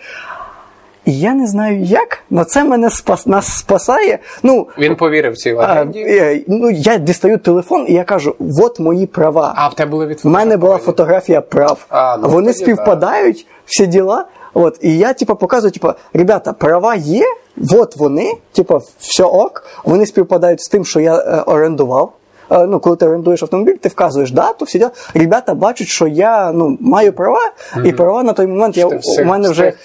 І 1.05 1.19
я 1.19 1.33
не 1.33 1.47
знаю 1.47 1.81
як, 1.81 2.19
але 2.31 2.45
це 2.45 2.63
мене 2.63 2.89
спас, 2.89 3.27
нас 3.27 3.57
спасає. 3.57 4.19
Ну, 4.43 4.67
Він 4.77 4.95
повірив 4.95 5.37
цій 5.37 5.53
легенді. 5.53 5.99
е, 5.99 6.41
ну, 6.47 6.69
я 6.71 6.97
дістаю 6.97 7.37
телефон 7.37 7.85
і 7.87 7.93
я 7.93 8.03
кажу: 8.03 8.35
от 8.63 8.79
мої 8.79 9.05
права. 9.05 9.53
А 9.55 9.67
в 9.67 9.73
тебе 9.73 9.91
були 9.91 10.05
від 10.05 10.21
У 10.23 10.29
мене 10.29 10.57
була 10.57 10.77
фотографія 10.77 11.41
прав. 11.41 11.85
А, 11.89 12.17
ну, 12.17 12.27
Вони 12.29 12.47
тоді 12.47 12.59
співпадають, 12.63 13.47
всі 13.65 13.87
діла. 13.87 14.25
От, 14.53 14.77
і 14.81 14.97
я, 14.97 15.13
типу, 15.13 15.35
показую, 15.35 15.71
типу, 15.71 15.93
ребята, 16.13 16.53
права 16.53 16.95
є, 16.95 17.25
от 17.71 17.95
вони, 17.95 18.33
типу, 18.51 18.81
все 18.99 19.23
ок, 19.23 19.63
вони 19.83 20.05
співпадають 20.05 20.61
з 20.61 20.67
тим, 20.67 20.85
що 20.85 20.99
я 20.99 21.15
е, 21.15 21.41
орендував. 21.45 22.13
Е, 22.51 22.65
ну, 22.67 22.79
коли 22.79 22.95
ти 22.95 23.05
орендуєш 23.05 23.43
автомобіль, 23.43 23.75
ти 23.75 23.89
вказуєш 23.89 24.31
дату, 24.31 24.65
всі 24.65 24.77
діла. 24.79 24.91
Ребята 25.13 25.53
бачать, 25.53 25.87
що 25.87 26.07
я 26.07 26.51
ну, 26.51 26.77
маю 26.79 27.13
права, 27.13 27.39
і 27.83 27.91
права 27.91 28.23
на 28.23 28.33
той 28.33 28.47
момент 28.47 28.77
я, 28.77 28.89
Ти 28.89 28.99
у 29.21 29.25
мене 29.25 29.49
вже. 29.49 29.63
встиг- 29.63 29.83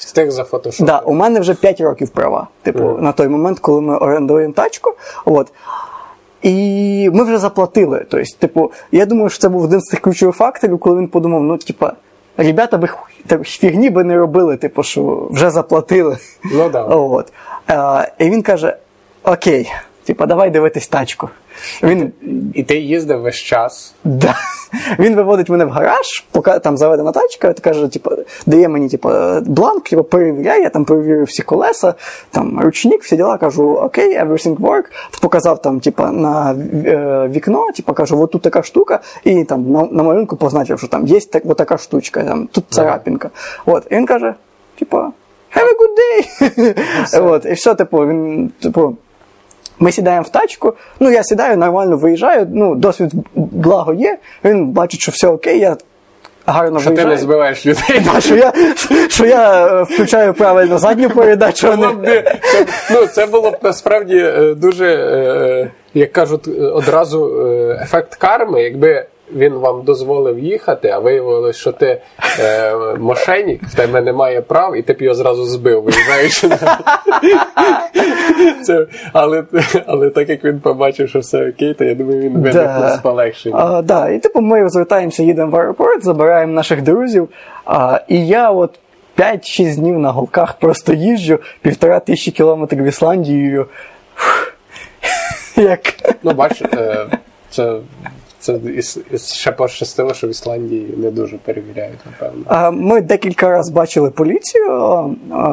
Встиг. 0.70 0.86
Да, 0.86 0.98
у 0.98 1.12
мене 1.14 1.40
вже 1.40 1.54
5 1.54 1.80
років 1.80 2.08
права. 2.08 2.48
Типу, 2.62 2.78
на 3.00 3.12
той 3.12 3.28
момент, 3.28 3.58
коли 3.58 3.80
ми 3.80 3.96
орендуємо 3.96 4.52
тачку. 4.52 4.94
От. 5.24 5.52
І 6.42 7.10
ми 7.12 7.24
вже 7.24 7.38
заплатили. 7.38 8.06
Тобто, 8.10 8.36
типу, 8.38 8.72
я 8.92 9.06
думаю, 9.06 9.28
що 9.28 9.38
це 9.38 9.48
був 9.48 9.64
один 9.64 9.80
з 9.80 9.84
тих 9.90 10.00
ключових 10.00 10.36
факторів, 10.36 10.78
коли 10.78 10.96
він 10.98 11.08
подумав: 11.08 11.42
ну, 11.42 11.56
типа, 11.58 11.92
ребята 12.36 12.76
би 12.78 12.88
фігні 13.42 13.90
би 13.90 14.04
не 14.04 14.16
робили, 14.16 14.56
типу, 14.56 14.82
що 14.82 15.28
вже 15.30 15.50
заплатили. 15.50 16.18
Ну 16.52 16.68
да. 16.68 16.82
От. 16.82 17.32
Е, 17.70 18.12
і 18.18 18.30
він 18.30 18.42
каже: 18.42 18.76
Окей, 19.24 19.72
типа, 20.04 20.26
давай 20.26 20.50
дивитись 20.50 20.88
тачку. 20.88 21.28
Він 21.82 22.12
І 22.54 22.62
ти 22.62 22.76
їздив 22.76 23.20
весь 23.20 23.36
час. 23.36 23.94
Да. 24.04 24.34
Він 24.98 25.14
виводить 25.14 25.48
мене 25.48 25.64
в 25.64 25.70
гараж, 25.70 26.24
поки 26.30 26.58
там 26.58 26.76
заведена 26.76 27.12
тачка, 27.12 27.50
і 27.50 27.60
каже, 27.60 27.88
типу, 27.88 28.10
дає 28.46 28.68
мені 28.68 28.88
типу, 28.88 29.10
бланк, 29.42 29.88
типу, 29.88 30.04
перевіряй, 30.04 30.62
я 30.62 30.70
там 30.70 30.84
перевірив 30.84 31.24
всі 31.24 31.42
колеса, 31.42 31.94
там 32.30 32.60
ручник, 32.60 33.02
всі 33.02 33.16
діла, 33.16 33.38
кажу, 33.38 33.74
окей, 33.74 34.18
everything 34.18 34.56
work. 34.56 34.84
Показав 35.20 35.62
там, 35.62 35.80
типу, 35.80 36.02
на 36.02 36.56
е, 36.84 37.28
вікно, 37.28 37.72
типу, 37.72 37.92
кажу, 37.92 38.22
от 38.22 38.30
тут 38.30 38.42
така 38.42 38.62
штука, 38.62 39.00
і 39.24 39.44
там 39.44 39.72
на, 39.72 39.88
на 39.90 40.02
малюнку 40.02 40.36
позначив, 40.36 40.78
що 40.78 40.88
там 40.88 41.06
є 41.06 41.20
так, 41.20 41.42
така 41.56 41.78
штучка, 41.78 42.24
там, 42.24 42.46
тут 42.46 42.64
царапінка. 42.70 43.30
От, 43.66 43.86
і 43.90 43.94
він 43.94 44.06
каже, 44.06 44.34
типу, 44.78 44.96
have 44.96 45.12
a 45.54 45.76
good 45.80 45.94
day. 46.00 47.22
От, 47.22 47.44
і 47.44 47.52
все, 47.52 47.74
типу, 47.74 48.06
він, 48.06 48.52
типу. 48.62 48.96
Ми 49.80 49.92
сідаємо 49.92 50.22
в 50.22 50.28
тачку, 50.28 50.74
ну 51.00 51.10
я 51.10 51.24
сідаю, 51.24 51.56
нормально 51.56 51.96
виїжджаю, 51.96 52.46
ну, 52.54 52.74
досвід 52.74 53.10
благо 53.34 53.94
є. 53.94 54.18
Він 54.44 54.66
бачить, 54.66 55.00
що 55.00 55.12
все 55.12 55.28
окей, 55.28 55.58
я 55.58 55.76
гарно 56.46 56.80
Що 56.80 56.90
ти 56.90 57.04
не 57.04 57.16
збиваєш 57.16 57.66
людей. 57.66 58.02
Да, 58.14 58.20
що 58.20 58.36
я, 58.36 58.52
що 59.08 59.26
я 59.26 59.66
е, 59.66 59.82
включаю 59.82 60.34
правильно 60.34 60.78
задню 60.78 61.10
передачу. 61.10 61.68
Це 61.68 61.76
Було 61.76 61.92
б 61.92 62.06
це, 62.42 62.66
ну, 62.90 63.06
це 63.06 63.26
було 63.26 63.50
б 63.50 63.56
насправді 63.62 64.16
е, 64.16 64.54
дуже, 64.54 64.86
е, 64.86 65.70
як 65.94 66.12
кажуть, 66.12 66.48
одразу 66.48 67.46
ефект 67.82 68.14
карми, 68.14 68.62
якби 68.62 69.06
він 69.34 69.52
вам 69.52 69.82
дозволив 69.82 70.38
їхати, 70.38 70.88
а 70.88 70.98
виявилось, 70.98 71.56
що 71.56 71.72
ти 71.72 72.00
е, 72.40 72.74
мошенник, 72.98 73.62
в 73.62 73.74
тебе 73.74 74.00
немає 74.00 74.40
прав, 74.40 74.76
і 74.76 74.82
ти 74.82 74.92
б 74.92 75.02
його 75.02 75.14
зразу 75.14 75.44
збив, 75.44 75.82
виїжджаючи. 75.82 76.48
Це, 78.62 78.86
але, 79.12 79.44
але 79.86 80.10
так 80.10 80.28
як 80.28 80.44
він 80.44 80.60
побачив, 80.60 81.08
що 81.08 81.18
все 81.18 81.48
окей, 81.48 81.74
то 81.74 81.84
я 81.84 81.94
думаю, 81.94 82.20
він 82.20 82.32
виникнув 82.32 82.90
з 82.90 82.98
полегшення. 82.98 83.56
А, 83.58 83.82
да, 83.82 84.08
і 84.08 84.18
типу 84.18 84.40
ми 84.40 84.62
розвертаємося, 84.62 85.22
їдемо 85.22 85.50
в 85.50 85.56
аеропорт, 85.56 86.04
забираємо 86.04 86.52
наших 86.52 86.82
друзів. 86.82 87.28
А, 87.64 88.00
і 88.08 88.26
я 88.26 88.50
от 88.50 88.78
5-6 89.18 89.76
днів 89.76 89.98
на 89.98 90.10
голках 90.10 90.52
просто 90.52 90.92
їжджу, 90.92 91.38
півтора 91.62 92.00
тисячі 92.00 92.32
кілометрів. 92.32 92.92
Фух. 92.92 94.52
Як? 95.56 95.80
Ну, 96.22 96.32
бач, 96.32 96.62
е, 96.62 97.06
це, 97.50 97.76
це 98.40 98.58
із, 98.76 98.98
із, 99.10 99.32
ще 99.32 99.52
пощастило, 99.52 100.14
що 100.14 100.26
в 100.26 100.30
Ісландії 100.30 100.94
не 100.96 101.10
дуже 101.10 101.36
перевіряють, 101.36 101.98
напевно. 102.06 102.72
Ми 102.72 103.00
декілька 103.00 103.50
разів 103.50 103.74
бачили 103.74 104.10
поліцію, 104.10 104.70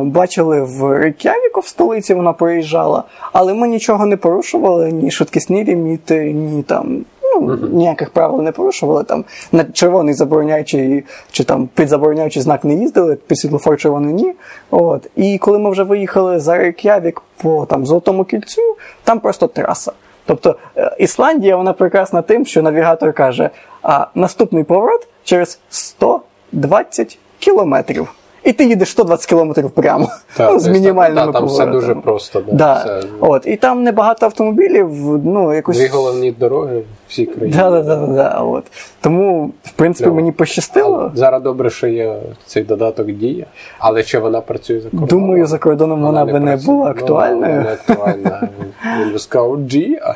бачили 0.04 0.62
в 0.62 0.98
Рейк'явіку 0.98 1.60
в 1.60 1.68
столиці, 1.68 2.14
вона 2.14 2.34
проїжджала, 2.34 3.04
але 3.34 3.54
ми 3.54 3.68
нічого 3.68 4.06
не 4.06 4.18
порушували, 4.18 4.92
ні 4.92 5.12
швидкісні 5.12 5.64
ліміти, 5.64 6.34
ні 6.34 6.64
там. 6.64 7.06
Ну, 7.36 7.58
ніяких 7.72 8.10
правил 8.10 8.42
не 8.42 8.52
порушували 8.52 9.04
там 9.04 9.26
на 9.52 9.64
червоний 9.64 10.14
забороняючий 10.14 11.04
чи 11.32 11.44
там 11.44 11.70
під 11.76 11.90
забороняючий 11.90 12.42
знак 12.42 12.66
не 12.66 12.74
їздили, 12.74 13.16
під 13.16 13.38
світлофор 13.38 13.78
червоний 13.78 14.14
ні. 14.14 14.34
От. 14.70 15.10
І 15.16 15.38
коли 15.38 15.60
ми 15.60 15.72
вже 15.72 15.84
виїхали 15.84 16.40
за 16.40 16.58
Рейк'явік 16.58 17.22
по 17.38 17.66
там 17.66 17.86
Золотому 17.86 18.24
кільцю, 18.24 18.62
там 19.04 19.20
просто 19.20 19.48
траса. 19.48 19.92
Тобто 20.28 20.56
е, 20.78 20.96
Ісландія 21.00 21.56
вона 21.56 21.74
прекрасна 21.74 22.22
тим, 22.22 22.46
що 22.46 22.62
навігатор 22.62 23.14
каже, 23.14 23.50
а 23.84 24.08
наступний 24.16 24.64
поворот 24.64 25.08
через 25.24 25.60
120 25.70 27.20
кілометрів. 27.40 28.08
І 28.48 28.54
ти 28.54 28.66
їдеш 28.66 28.90
120 28.90 29.26
кілометрів 29.30 29.70
прямо 29.72 30.10
Так, 30.38 30.52
ну, 30.54 30.60
з 30.60 30.68
мінімальними 30.68 31.26
да, 31.26 31.32
там 31.40 31.46
все 31.48 31.66
дуже 31.66 31.96
просто, 31.96 32.42
да, 32.48 32.54
Да. 32.54 32.74
все. 32.74 33.08
От, 33.20 33.48
і 33.48 33.56
там 33.56 33.84
небагато 33.84 34.26
автомобілів, 34.26 34.90
ну, 35.26 35.54
якось. 35.54 35.78
Дві 35.78 35.88
головні 35.88 36.32
дороги 36.32 36.78
в 36.80 36.84
всій 37.10 37.26
країні. 37.26 37.58
Да, 37.58 37.70
да, 37.70 37.82
да, 37.82 37.96
да, 37.96 38.08
да, 38.08 38.30
от. 38.40 38.64
Тому, 39.02 39.52
в 39.64 39.72
принципі, 39.72 40.10
мені 40.10 40.32
пощастило. 40.32 41.12
Зараз 41.16 41.42
добре, 41.44 41.70
що 41.70 41.88
є 41.88 42.16
цей 42.46 42.64
додаток 42.64 43.08
дія, 43.12 43.46
але 43.80 44.04
чи 44.04 44.20
вона 44.20 44.42
працює 44.42 44.80
за 44.80 44.90
кордоном? 44.90 45.08
Думаю, 45.08 45.48
за 45.48 45.58
кордоном 45.58 46.02
вона 46.02 46.26
би 46.26 46.40
не 46.40 46.52
працює. 46.52 46.66
була 46.74 46.86
Ну, 46.86 46.92
актуальною. 46.92 47.52
вона 47.54 47.64
не 47.64 47.72
актуальна. 47.74 48.50
Він- 48.60 49.02
Він 49.06 49.14
би 49.14 49.20
сказав, 49.20 49.62
Дія? 49.62 50.16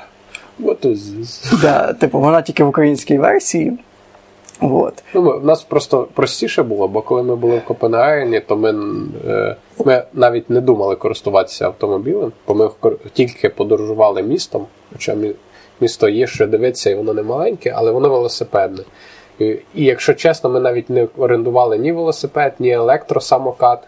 What 0.63 0.85
is 0.87 0.95
this? 0.97 1.61
Да, 1.61 1.93
типу, 1.93 2.19
вона 2.19 2.41
тільки 2.41 2.63
в 2.63 2.67
українській 2.67 3.17
версії. 3.17 3.73
От. 4.61 5.03
Ну, 5.13 5.39
в 5.39 5.45
нас 5.45 5.63
просто 5.63 6.07
простіше 6.13 6.63
було, 6.63 6.87
бо 6.87 7.01
коли 7.01 7.23
ми 7.23 7.35
були 7.35 7.57
в 7.57 7.65
Копенгагені, 7.65 8.39
то 8.39 8.57
ми, 8.57 8.75
е, 9.27 9.55
ми 9.85 10.03
навіть 10.13 10.49
не 10.49 10.61
думали 10.61 10.95
користуватися 10.95 11.65
автомобілем, 11.65 12.31
бо 12.47 12.53
ми 12.53 12.69
тільки 13.13 13.49
подорожували 13.49 14.23
містом, 14.23 14.65
хоча 14.93 15.17
місто 15.81 16.09
є, 16.09 16.27
що 16.27 16.47
дивитися, 16.47 16.89
і 16.89 16.95
воно 16.95 17.13
не 17.13 17.23
маленьке, 17.23 17.73
але 17.75 17.91
воно 17.91 18.09
велосипедне. 18.09 18.83
І, 19.39 19.45
і 19.45 19.85
якщо 19.85 20.13
чесно, 20.13 20.49
ми 20.49 20.59
навіть 20.59 20.89
не 20.89 21.07
орендували 21.17 21.77
ні 21.77 21.91
велосипед, 21.91 22.53
ні 22.59 22.71
електросамокат. 22.71 23.79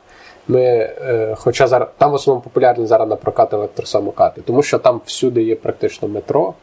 Ми, 0.47 0.61
е, 0.61 1.35
хоча 1.37 1.67
зараз 1.67 1.89
там 1.97 2.11
в 2.11 2.13
основному 2.13 2.43
популярні 2.43 2.85
зараз 2.85 3.09
на 3.09 3.15
прокат 3.15 3.53
електросамокати, 3.53 4.41
тому 4.41 4.63
що 4.63 4.79
там 4.79 5.01
всюди 5.05 5.43
є 5.43 5.55
практично 5.55 6.07
метро. 6.07 6.53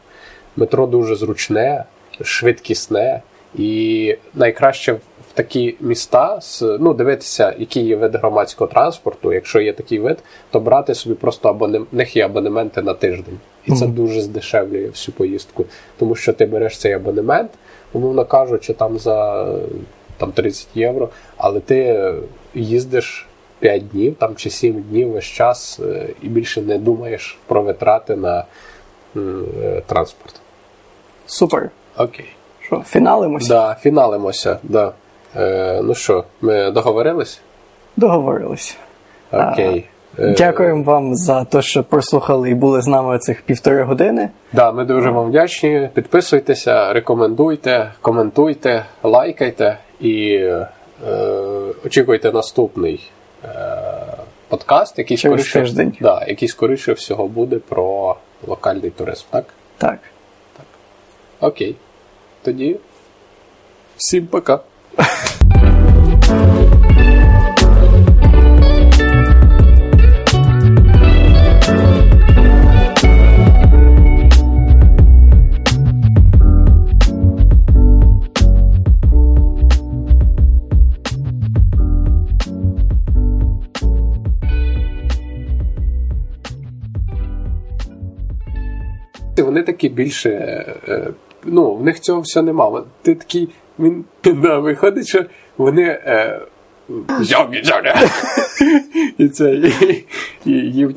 Метро 0.55 0.87
дуже 0.87 1.15
зручне, 1.15 1.83
швидкісне, 2.21 3.21
і 3.55 4.15
найкраще 4.33 4.93
в 4.93 5.33
такі 5.33 5.75
міста 5.79 6.39
ну, 6.61 6.93
дивитися, 6.93 7.55
який 7.57 7.85
є 7.85 7.95
вид 7.95 8.15
громадського 8.15 8.71
транспорту. 8.71 9.33
Якщо 9.33 9.61
є 9.61 9.73
такий 9.73 9.99
вид, 9.99 10.17
то 10.51 10.59
брати 10.59 10.95
собі 10.95 11.15
просто 11.15 11.49
абонем... 11.49 11.87
них 11.91 12.15
є 12.15 12.25
абонементи 12.25 12.81
на 12.81 12.93
тиждень. 12.93 13.39
І 13.65 13.71
це 13.71 13.87
дуже 13.87 14.21
здешевлює 14.21 14.87
всю 14.87 15.15
поїздку. 15.15 15.65
Тому 15.97 16.15
що 16.15 16.33
ти 16.33 16.45
береш 16.45 16.77
цей 16.77 16.93
абонемент, 16.93 17.51
умовно 17.93 18.25
кажучи, 18.25 18.73
там 18.73 18.99
за 18.99 19.47
там, 20.17 20.31
30 20.31 20.67
євро, 20.75 21.09
але 21.37 21.59
ти 21.59 22.11
їздиш 22.55 23.27
5 23.59 23.87
днів 23.87 24.15
там, 24.15 24.35
чи 24.35 24.49
7 24.49 24.81
днів 24.81 25.09
весь 25.09 25.25
час 25.25 25.79
е, 25.79 26.09
і 26.21 26.27
більше 26.27 26.61
не 26.61 26.77
думаєш 26.77 27.37
про 27.47 27.61
витрати 27.61 28.15
на 28.15 28.45
м, 29.15 29.45
е, 29.63 29.81
транспорт. 29.87 30.35
Супер. 31.25 31.69
Окей. 31.97 32.25
Що, 32.71 32.83
фіналимося? 32.85 33.47
Да, 33.49 33.75
фіналимося, 33.81 34.57
да. 34.63 34.91
Е, 35.35 35.81
ну 35.83 35.95
що, 35.95 36.23
ми 36.41 36.71
договорились? 36.71 37.41
Договорились. 37.97 38.77
Окей. 39.31 39.87
Е, 40.19 40.35
Дякуємо 40.37 40.83
вам 40.83 41.15
за 41.15 41.43
те, 41.43 41.61
що 41.61 41.83
прослухали 41.83 42.49
і 42.49 42.53
були 42.53 42.81
з 42.81 42.87
нами 42.87 43.19
цих 43.19 43.41
півтори 43.41 43.83
години. 43.83 44.29
Да, 44.53 44.71
ми 44.71 44.85
дуже 44.85 45.09
вам 45.09 45.29
вдячні. 45.29 45.89
Підписуйтеся, 45.93 46.93
рекомендуйте, 46.93 47.91
коментуйте, 48.01 48.85
лайкайте 49.03 49.77
і 49.99 50.33
е, 50.33 50.67
очікуйте 51.85 52.31
наступний 52.31 53.11
е, 53.45 53.47
подкаст, 54.47 54.97
який 54.99 55.17
Через 55.17 55.39
скоріше, 55.39 55.59
тиждень. 55.59 55.97
Да, 56.01 56.25
який 56.27 56.47
скоріше 56.47 56.93
всього 56.93 57.27
буде 57.27 57.57
про 57.69 58.15
локальний 58.47 58.89
туризм, 58.89 59.25
так? 59.31 59.45
Так. 59.77 59.99
Окей. 61.39 61.75
Тоді 62.43 62.79
всім 63.97 64.27
пока. 64.27 64.59
Вони 89.37 89.63
такі 89.63 89.89
більше. 89.89 90.65
Ну, 91.45 91.75
в 91.75 91.83
них 91.83 91.99
цього 91.99 92.21
все 92.21 92.41
нема. 92.41 92.83
Ти 93.01 93.15
такий, 93.15 93.49
він 93.79 94.05
да, 94.25 94.59
виходить, 94.59 95.07
що 95.07 95.23
вони. 95.57 95.83
Е, 95.83 96.41
і 99.17 99.27
це 99.27 99.53
і, 99.53 100.05
і, 100.45 100.51
їм 100.51 100.93